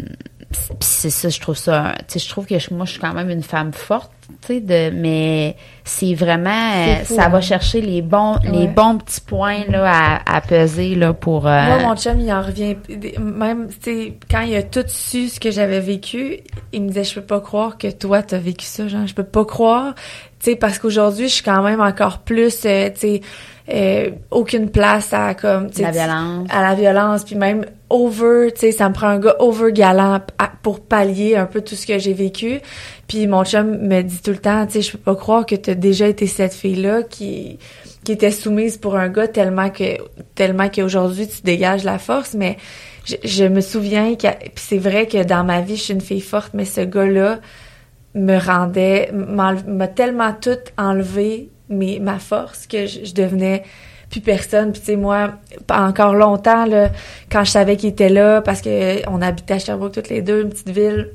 c'est 0.79 1.09
ça, 1.09 1.29
je 1.29 1.39
trouve 1.39 1.57
ça. 1.57 1.95
Tu 2.07 2.19
sais, 2.19 2.19
je 2.19 2.29
trouve 2.29 2.45
que 2.45 2.73
moi, 2.73 2.85
je 2.85 2.91
suis 2.91 2.99
quand 2.99 3.13
même 3.13 3.29
une 3.29 3.43
femme 3.43 3.73
forte, 3.73 4.11
de, 4.49 4.91
mais 4.91 5.55
c'est 5.83 6.13
vraiment, 6.13 7.03
ça 7.03 7.27
va 7.27 7.37
hein. 7.37 7.41
chercher 7.41 7.81
les 7.81 8.01
bons, 8.01 8.37
les 8.43 8.67
bons 8.67 8.97
petits 8.97 9.21
points 9.21 9.65
là 9.67 10.21
à, 10.25 10.41
peser 10.41 10.95
là 10.95 11.13
pour. 11.13 11.47
Euh, 11.47 11.65
moi, 11.65 11.79
mon 11.79 11.95
chum, 11.95 12.19
il 12.19 12.31
en 12.31 12.41
revient. 12.41 12.75
Même, 13.19 13.67
tu 13.67 13.75
sais, 13.81 14.13
quand 14.29 14.41
il 14.41 14.55
a 14.55 14.63
tout 14.63 14.83
su 14.87 15.27
ce 15.27 15.39
que 15.39 15.51
j'avais 15.51 15.79
vécu, 15.79 16.39
il 16.71 16.83
me 16.83 16.87
disait, 16.87 17.03
je 17.03 17.15
peux 17.15 17.25
pas 17.25 17.41
croire 17.41 17.77
que 17.77 17.89
toi 17.91 18.21
t'as 18.21 18.37
vécu 18.37 18.65
ça, 18.65 18.87
genre, 18.87 19.05
je 19.05 19.13
peux 19.13 19.23
pas 19.23 19.45
croire, 19.45 19.95
tu 20.39 20.51
sais, 20.51 20.55
parce 20.55 20.79
qu'aujourd'hui, 20.79 21.27
je 21.27 21.33
suis 21.35 21.43
quand 21.43 21.63
même 21.63 21.81
encore 21.81 22.19
plus, 22.19 22.65
euh, 22.65 22.89
tu 22.89 22.99
sais 22.99 23.21
euh, 23.69 24.11
aucune 24.31 24.69
place 24.69 25.11
à 25.11 25.33
comme 25.33 25.69
la 25.77 25.91
violence. 25.91 26.47
à 26.49 26.61
la 26.61 26.73
violence 26.73 27.25
puis 27.25 27.35
même 27.35 27.65
over 27.89 28.53
tu 28.53 28.61
sais 28.61 28.71
ça 28.71 28.87
me 28.87 28.93
prend 28.93 29.07
un 29.07 29.19
gars 29.19 29.35
over 29.39 29.73
galant 29.73 30.21
pour 30.63 30.79
pallier 30.79 31.35
un 31.35 31.45
peu 31.45 31.59
tout 31.59 31.75
ce 31.75 31.85
que 31.85 31.99
j'ai 31.99 32.13
vécu. 32.13 32.59
Puis 33.07 33.27
mon 33.27 33.43
chum 33.43 33.77
me 33.77 34.03
dit 34.03 34.21
tout 34.21 34.31
le 34.31 34.37
temps 34.37 34.65
tu 34.65 34.73
sais 34.73 34.81
je 34.81 34.91
peux 34.93 34.97
pas 34.97 35.15
croire 35.15 35.45
que 35.45 35.55
tu 35.55 35.71
as 35.71 35.75
déjà 35.75 36.07
été 36.07 36.27
cette 36.27 36.53
fille 36.53 36.81
là 36.81 37.03
qui 37.03 37.59
qui 38.05 38.13
était 38.13 38.31
soumise 38.31 38.77
pour 38.77 38.95
un 38.95 39.09
gars 39.09 39.27
tellement 39.27 39.69
que 39.69 39.97
tellement 40.33 40.69
qu'aujourd'hui 40.69 41.27
tu 41.27 41.41
dégages 41.41 41.83
la 41.83 41.99
force. 41.99 42.35
Mais 42.35 42.55
je, 43.23 43.43
me 43.43 43.59
souviens 43.59 44.15
que 44.15 44.27
c'est 44.55 44.77
vrai 44.77 45.07
que 45.07 45.25
dans 45.25 45.43
ma 45.43 45.59
vie 45.59 45.75
je 45.75 45.81
suis 45.81 45.93
une 45.93 45.99
fille 45.99 46.21
forte 46.21 46.53
mais 46.53 46.63
ce 46.63 46.81
gars 46.81 47.05
là 47.05 47.39
me 48.15 48.37
rendait 48.37 49.11
m'a 49.13 49.87
tellement 49.89 50.33
tout 50.33 50.57
enlevé 50.77 51.49
mes, 51.69 51.99
ma 51.99 52.19
force 52.19 52.67
que 52.67 52.85
je, 52.85 53.13
devenais 53.13 53.63
plus 54.09 54.21
personne. 54.21 54.71
Puis 54.71 54.81
tu 54.81 54.87
sais, 54.87 54.95
moi, 54.95 55.33
pas 55.65 55.81
encore 55.81 56.13
longtemps, 56.13 56.65
là, 56.65 56.89
quand 57.31 57.43
je 57.43 57.51
savais 57.51 57.75
qu'il 57.75 57.89
était 57.89 58.09
là, 58.09 58.41
parce 58.41 58.61
que 58.61 59.07
on 59.09 59.21
habitait 59.21 59.55
à 59.55 59.59
Sherbrooke 59.59 59.93
toutes 59.93 60.09
les 60.09 60.21
deux, 60.21 60.43
une 60.43 60.49
petite 60.49 60.69
ville, 60.69 61.11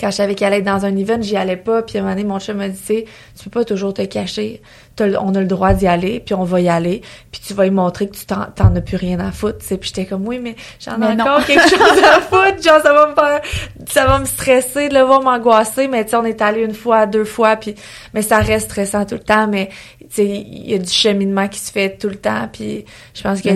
quand 0.00 0.10
je 0.10 0.16
savais 0.16 0.34
qu'il 0.34 0.46
allait 0.46 0.58
être 0.58 0.64
dans 0.64 0.84
un 0.86 0.96
event, 0.96 1.20
j'y 1.20 1.36
allais 1.36 1.56
pas. 1.56 1.82
Puis 1.82 1.98
à 1.98 2.00
un 2.00 2.04
moment 2.04 2.14
donné, 2.14 2.26
mon 2.26 2.40
chum 2.40 2.56
m'a 2.56 2.68
dit, 2.68 2.78
tu 2.78 3.04
peux 3.44 3.50
pas 3.50 3.64
toujours 3.64 3.92
te 3.92 4.02
cacher. 4.02 4.62
on 4.98 5.34
a 5.34 5.40
le 5.40 5.46
droit 5.46 5.74
d'y 5.74 5.86
aller, 5.86 6.20
puis 6.20 6.34
on 6.34 6.44
va 6.44 6.60
y 6.60 6.68
aller. 6.68 7.02
Puis 7.30 7.42
tu 7.46 7.52
vas 7.52 7.64
lui 7.64 7.70
montrer 7.70 8.08
que 8.08 8.16
tu 8.16 8.24
t'en, 8.24 8.46
as 8.56 8.80
plus 8.80 8.96
rien 8.96 9.20
à 9.20 9.32
foutre. 9.32 9.58
Puis 9.58 9.78
j'étais 9.82 10.06
comme, 10.06 10.26
oui, 10.26 10.38
mais 10.38 10.56
j'en 10.80 11.00
ai 11.02 11.20
encore 11.20 11.44
quelque 11.44 11.68
chose 11.68 12.02
à 12.04 12.20
foutre. 12.20 12.62
Genre, 12.62 12.80
ça 12.82 12.92
va 12.92 13.06
me 13.08 13.14
faire, 13.14 13.40
ça 13.86 14.06
va 14.06 14.18
me 14.18 14.24
stresser 14.24 14.88
de 14.88 14.94
le 14.94 15.02
voir 15.02 15.22
m'angoisser. 15.22 15.88
Mais 15.88 16.06
tu 16.06 16.16
on 16.16 16.24
est 16.24 16.40
allé 16.40 16.62
une 16.62 16.74
fois, 16.74 17.06
deux 17.06 17.24
fois, 17.24 17.56
puis 17.56 17.74
mais 18.14 18.22
ça 18.22 18.38
reste 18.38 18.70
stressant 18.70 19.04
tout 19.04 19.16
le 19.16 19.20
temps. 19.20 19.46
Mais 19.46 19.68
tu 20.00 20.06
sais, 20.08 20.26
il 20.26 20.70
y 20.70 20.74
a 20.74 20.78
du 20.78 20.90
cheminement 20.90 21.48
qui 21.48 21.58
se 21.58 21.70
fait 21.70 21.98
tout 21.98 22.08
le 22.08 22.16
temps. 22.16 22.48
Puis 22.50 22.86
je 23.14 23.22
pense 23.22 23.42
que 23.42 23.50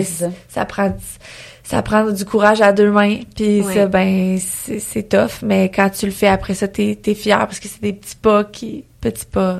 ça 0.49 0.65
prend 0.65 0.93
ça 1.67 1.81
prend 1.81 2.09
du 2.09 2.23
courage 2.23 2.61
à 2.61 2.71
deux 2.71 2.91
mains 2.91 3.17
puis 3.35 3.63
ça 3.73 3.87
ben 3.87 4.37
c'est 4.39 5.09
tough 5.09 5.43
mais 5.43 5.69
quand 5.69 5.89
tu 5.89 6.05
le 6.05 6.11
fais 6.11 6.27
après 6.27 6.53
ça 6.53 6.67
t'es 6.67 6.97
es 7.05 7.13
fier 7.13 7.39
parce 7.39 7.59
que 7.59 7.67
c'est 7.67 7.81
des 7.81 7.93
petits 7.93 8.15
pas 8.15 8.45
qui 8.45 8.85
petits 9.01 9.25
pas 9.25 9.59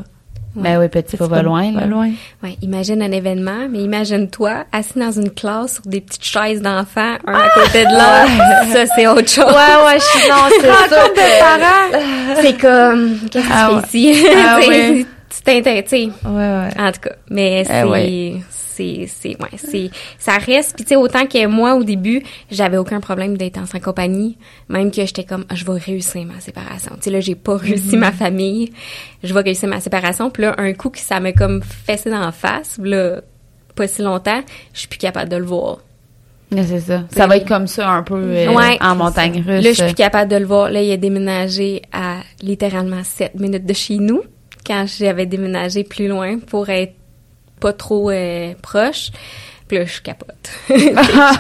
ben 0.56 0.80
oui, 0.80 0.88
petit, 0.88 1.18
pas, 1.18 1.28
va 1.28 1.44
loin. 1.44 1.72
Pas 1.72 1.86
loin. 1.86 2.10
Ouais, 2.42 2.58
imagine 2.64 3.04
un 3.04 3.12
événement, 3.12 3.68
mais 3.70 3.80
imagine-toi 3.80 4.66
assis 4.72 4.98
dans 4.98 5.12
une 5.12 5.30
classe 5.30 5.76
sur 5.76 5.84
des 5.84 6.02
petites 6.02 6.24
chaises 6.24 6.64
d'enfants, 6.64 7.16
un 7.28 7.34
à 7.34 7.50
côté 7.50 7.86
de 7.86 7.92
l'autre. 7.92 8.74
ça, 8.74 8.86
c'est 8.96 9.08
autre 9.08 9.30
chose. 9.30 9.46
Ouais, 9.46 9.86
ouais, 9.86 10.00
je 10.00 10.20
suis 10.20 10.30
non, 10.30 10.36
c'est 10.50 10.68
ça. 10.68 11.08
de 11.10 11.30
parents. 11.40 12.42
C'est 12.42 12.58
comme, 12.60 13.30
qu'est-ce 13.30 13.48
que 13.48 13.54
ah, 13.54 13.82
tu 13.84 13.88
fais 13.88 14.00
ici? 14.00 14.26
Ah, 14.36 14.58
ouais. 14.68 15.06
tu 15.30 15.42
t'intéresses, 15.44 15.92
ouais, 15.92 16.12
ouais. 16.26 16.70
En 16.80 16.92
tout 16.92 17.02
cas, 17.02 17.16
mais 17.30 17.64
eh 17.70 18.42
c'est, 18.78 19.08
c'est 19.08 19.42
ouais, 19.42 19.58
c'est 19.58 19.90
ça 20.20 20.38
reste 20.38 20.76
puis 20.76 20.84
tu 20.84 20.90
sais 20.90 20.96
autant 20.96 21.26
que 21.26 21.46
moi 21.48 21.76
au 21.76 21.84
début, 21.84 22.24
j'avais 22.52 22.78
aucun 22.78 23.00
problème 23.00 23.38
d'être 23.38 23.58
en 23.58 23.66
sa 23.66 23.80
compagnie, 23.80 24.38
même 24.70 24.92
que 24.92 25.06
j'étais 25.06 25.24
comme 25.24 25.46
ah, 25.50 25.56
je 25.56 25.66
vais 25.66 25.78
réussir 25.80 26.26
ma 26.26 26.40
séparation. 26.40 26.94
Tu 26.96 27.04
sais 27.04 27.10
là, 27.10 27.20
j'ai 27.20 27.36
pas 27.36 27.58
réussi 27.58 27.96
mm-hmm. 27.96 28.00
ma 28.00 28.12
famille, 28.12 28.72
je 29.24 29.34
vais 29.34 29.42
réussir 29.42 29.68
ma 29.70 29.80
séparation, 29.80 30.30
puis 30.30 30.44
là 30.44 30.56
un 30.58 30.74
coup 30.74 30.90
que 30.90 31.00
ça 31.00 31.20
m'a 31.20 31.32
comme 31.32 31.62
fessé 31.64 32.10
dans 32.10 32.20
la 32.20 32.32
face, 32.32 32.80
là 32.82 33.22
pas 33.76 33.88
si 33.88 34.02
longtemps, 34.02 34.42
je 34.74 34.80
suis 34.80 34.88
plus 34.88 34.98
capable 34.98 35.30
de 35.30 35.38
le 35.38 35.46
voir. 35.46 35.78
C'est 36.52 36.80
ça. 36.80 37.04
Ça 37.10 37.28
va 37.28 37.38
être 37.38 37.48
comme 37.48 37.68
ça 37.68 37.90
un 37.90 38.04
peu 38.04 38.16
euh, 38.16 38.78
en 38.82 38.96
montagne 38.96 39.44
russe. 39.46 39.64
Là, 39.64 39.70
je 39.70 39.74
suis 39.74 39.84
plus 39.84 39.94
capable 39.94 40.32
de 40.32 40.38
le 40.38 40.46
voir. 40.46 40.72
Là, 40.72 40.82
il 40.82 40.92
a 40.92 40.98
déménagé 40.98 41.82
à 41.92 42.20
littéralement 42.42 43.04
7 43.04 43.36
minutes 43.36 43.66
de 43.66 43.74
chez 43.74 43.98
nous 43.98 44.24
quand 44.66 44.86
j'avais 44.88 45.26
déménagé 45.26 45.84
plus 45.84 46.08
loin 46.08 46.40
pour 46.40 46.70
être 46.70 46.94
pas 47.60 47.74
trop 47.74 48.10
euh, 48.10 48.54
proche. 48.62 49.12
Puis 49.68 49.78
là, 49.78 49.86
je 49.86 50.02
capote. 50.02 50.50
je 50.70 50.76
suis 50.78 50.94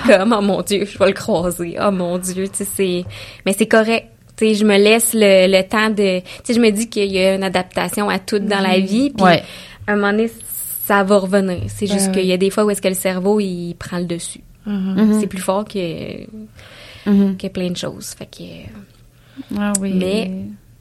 comme, 0.07 0.36
oh 0.38 0.41
mon 0.41 0.61
Dieu, 0.61 0.86
je 0.86 0.97
vais 0.97 1.07
le 1.07 1.13
croiser. 1.13 1.78
Oh 1.82 1.91
mon 1.91 2.18
Dieu, 2.18 2.47
tu 2.49 2.57
sais, 2.57 2.68
c'est... 2.76 3.05
Mais 3.45 3.53
c'est 3.53 3.68
correct. 3.68 4.07
Tu 4.36 4.47
sais, 4.47 4.55
je 4.55 4.65
me 4.65 4.78
laisse 4.78 5.13
le, 5.13 5.47
le 5.47 5.68
temps 5.68 5.89
de... 5.89 6.20
Tu 6.20 6.26
sais, 6.43 6.53
je 6.53 6.59
me 6.59 6.70
dis 6.70 6.89
qu'il 6.89 7.11
y 7.11 7.20
a 7.20 7.36
une 7.36 7.43
adaptation 7.43 8.09
à 8.09 8.20
tout 8.20 8.39
dans 8.39 8.59
la 8.59 8.78
mhm. 8.78 8.86
vie. 8.86 9.09
Puis, 9.11 9.26
à 9.26 9.41
un 9.88 9.95
moment 9.95 10.11
donné, 10.11 10.30
ça 10.86 11.03
va 11.03 11.18
revenir. 11.18 11.61
C'est 11.68 11.88
juste 11.88 12.11
qu'il 12.11 12.26
y 12.26 12.34
a 12.34 12.38
des 12.38 12.49
fois 12.49 12.65
où 12.65 12.70
est-ce 12.70 12.82
que 12.82 12.88
le 12.88 12.93
cerveau, 12.93 13.39
il 13.39 13.76
prend 13.76 13.97
le 13.97 14.05
dessus. 14.05 14.41
Mhm. 14.65 15.20
C'est 15.20 15.28
plus 15.28 15.41
fort 15.41 15.63
que, 15.63 16.26
mhm. 17.05 17.38
que 17.38 17.47
plein 17.47 17.70
de 17.70 17.78
choses. 17.78 18.13
Fait 18.18 18.26
que... 18.26 18.43
Ah 19.57 19.72
oui. 19.80 19.93
Mais 19.93 20.32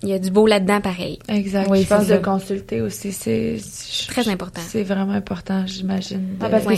il 0.07 0.13
y 0.13 0.15
a 0.15 0.19
du 0.21 0.31
beau 0.31 0.47
là-dedans 0.47 0.81
pareil. 0.81 1.19
Exact. 1.29 1.69
Oui, 1.69 1.83
je 1.83 1.89
pense 1.89 2.07
de 2.07 2.17
consulter 2.17 2.81
aussi, 2.81 3.13
c'est 3.13 3.57
très 4.09 4.29
important. 4.29 4.61
C'est 4.67 4.85
vraiment 4.85 5.13
important, 5.13 5.67
j'imagine. 5.67 6.37
Ah, 6.41 6.49
parce 6.49 6.65
que 6.65 6.75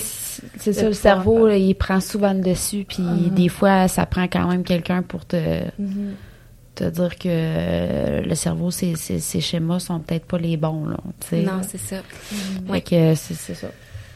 c'est 0.58 0.72
ça, 0.72 0.84
le 0.84 0.94
cerveau, 0.94 1.48
il 1.50 1.74
prend 1.74 2.00
souvent 2.00 2.32
le 2.32 2.40
dessus, 2.40 2.86
puis 2.88 3.02
uh-huh. 3.02 3.34
des 3.34 3.48
fois, 3.48 3.86
ça 3.88 4.06
prend 4.06 4.24
quand 4.24 4.48
même 4.48 4.64
quelqu'un 4.64 5.02
pour 5.02 5.26
te 5.26 5.36
mm-hmm. 5.36 6.12
te 6.74 6.84
dire 6.84 7.18
que 7.18 8.26
le 8.26 8.34
cerveau, 8.34 8.70
ses, 8.70 8.94
schémas 9.18 9.80
sont 9.80 10.00
peut-être 10.00 10.24
pas 10.24 10.38
les 10.38 10.56
bons 10.56 10.86
là. 10.86 10.96
Non, 11.32 11.60
c'est 11.68 11.78
ça. 11.78 11.96
Mm 11.96 12.80
que 12.80 13.14
c'est 13.14 13.54
ça. 13.54 13.68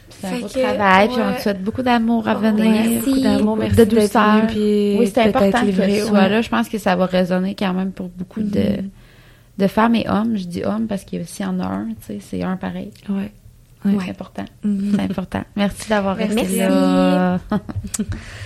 C'est 0.09 0.27
un 0.27 0.39
beau 0.39 0.47
travail, 0.47 1.07
puis 1.09 1.17
on 1.19 1.35
te 1.35 1.41
souhaite 1.41 1.63
beaucoup 1.63 1.81
d'amour 1.81 2.27
à 2.27 2.35
venir. 2.35 2.65
Merci. 2.65 2.99
Beaucoup 2.99 3.19
d'amour, 3.19 3.57
merci 3.57 3.75
de 3.75 3.83
douceur. 3.83 4.47
Puis 4.47 4.95
oui, 4.97 5.11
c'est 5.13 5.21
important 5.21 5.65
que 5.65 5.85
tu 5.85 6.07
sois 6.07 6.27
là. 6.29 6.41
Je 6.41 6.49
pense 6.49 6.69
que 6.69 6.77
ça 6.77 6.95
va 6.95 7.05
résonner 7.05 7.55
quand 7.55 7.73
même 7.73 7.91
pour 7.91 8.09
beaucoup 8.09 8.41
de, 8.41 8.59
mm-hmm. 8.59 8.89
De 9.57 9.67
femmes 9.67 9.95
et 9.95 10.07
hommes. 10.07 10.37
Je 10.37 10.45
dis 10.45 10.63
hommes 10.63 10.87
parce 10.87 11.03
qu'il 11.03 11.19
y 11.19 11.43
a 11.43 11.49
en 11.49 11.59
a 11.59 11.65
un, 11.65 11.87
tu 11.89 11.95
sais, 12.01 12.19
c'est 12.19 12.43
un 12.43 12.57
pareil. 12.57 12.91
Ouais. 13.09 13.31
C'est 13.83 14.09
important. 14.09 14.45
Mm-hmm. 14.65 14.95
C'est 14.95 15.01
important. 15.01 15.43
Merci 15.57 15.89
d'avoir 15.89 16.15
resté 16.15 16.57
là. 16.57 17.39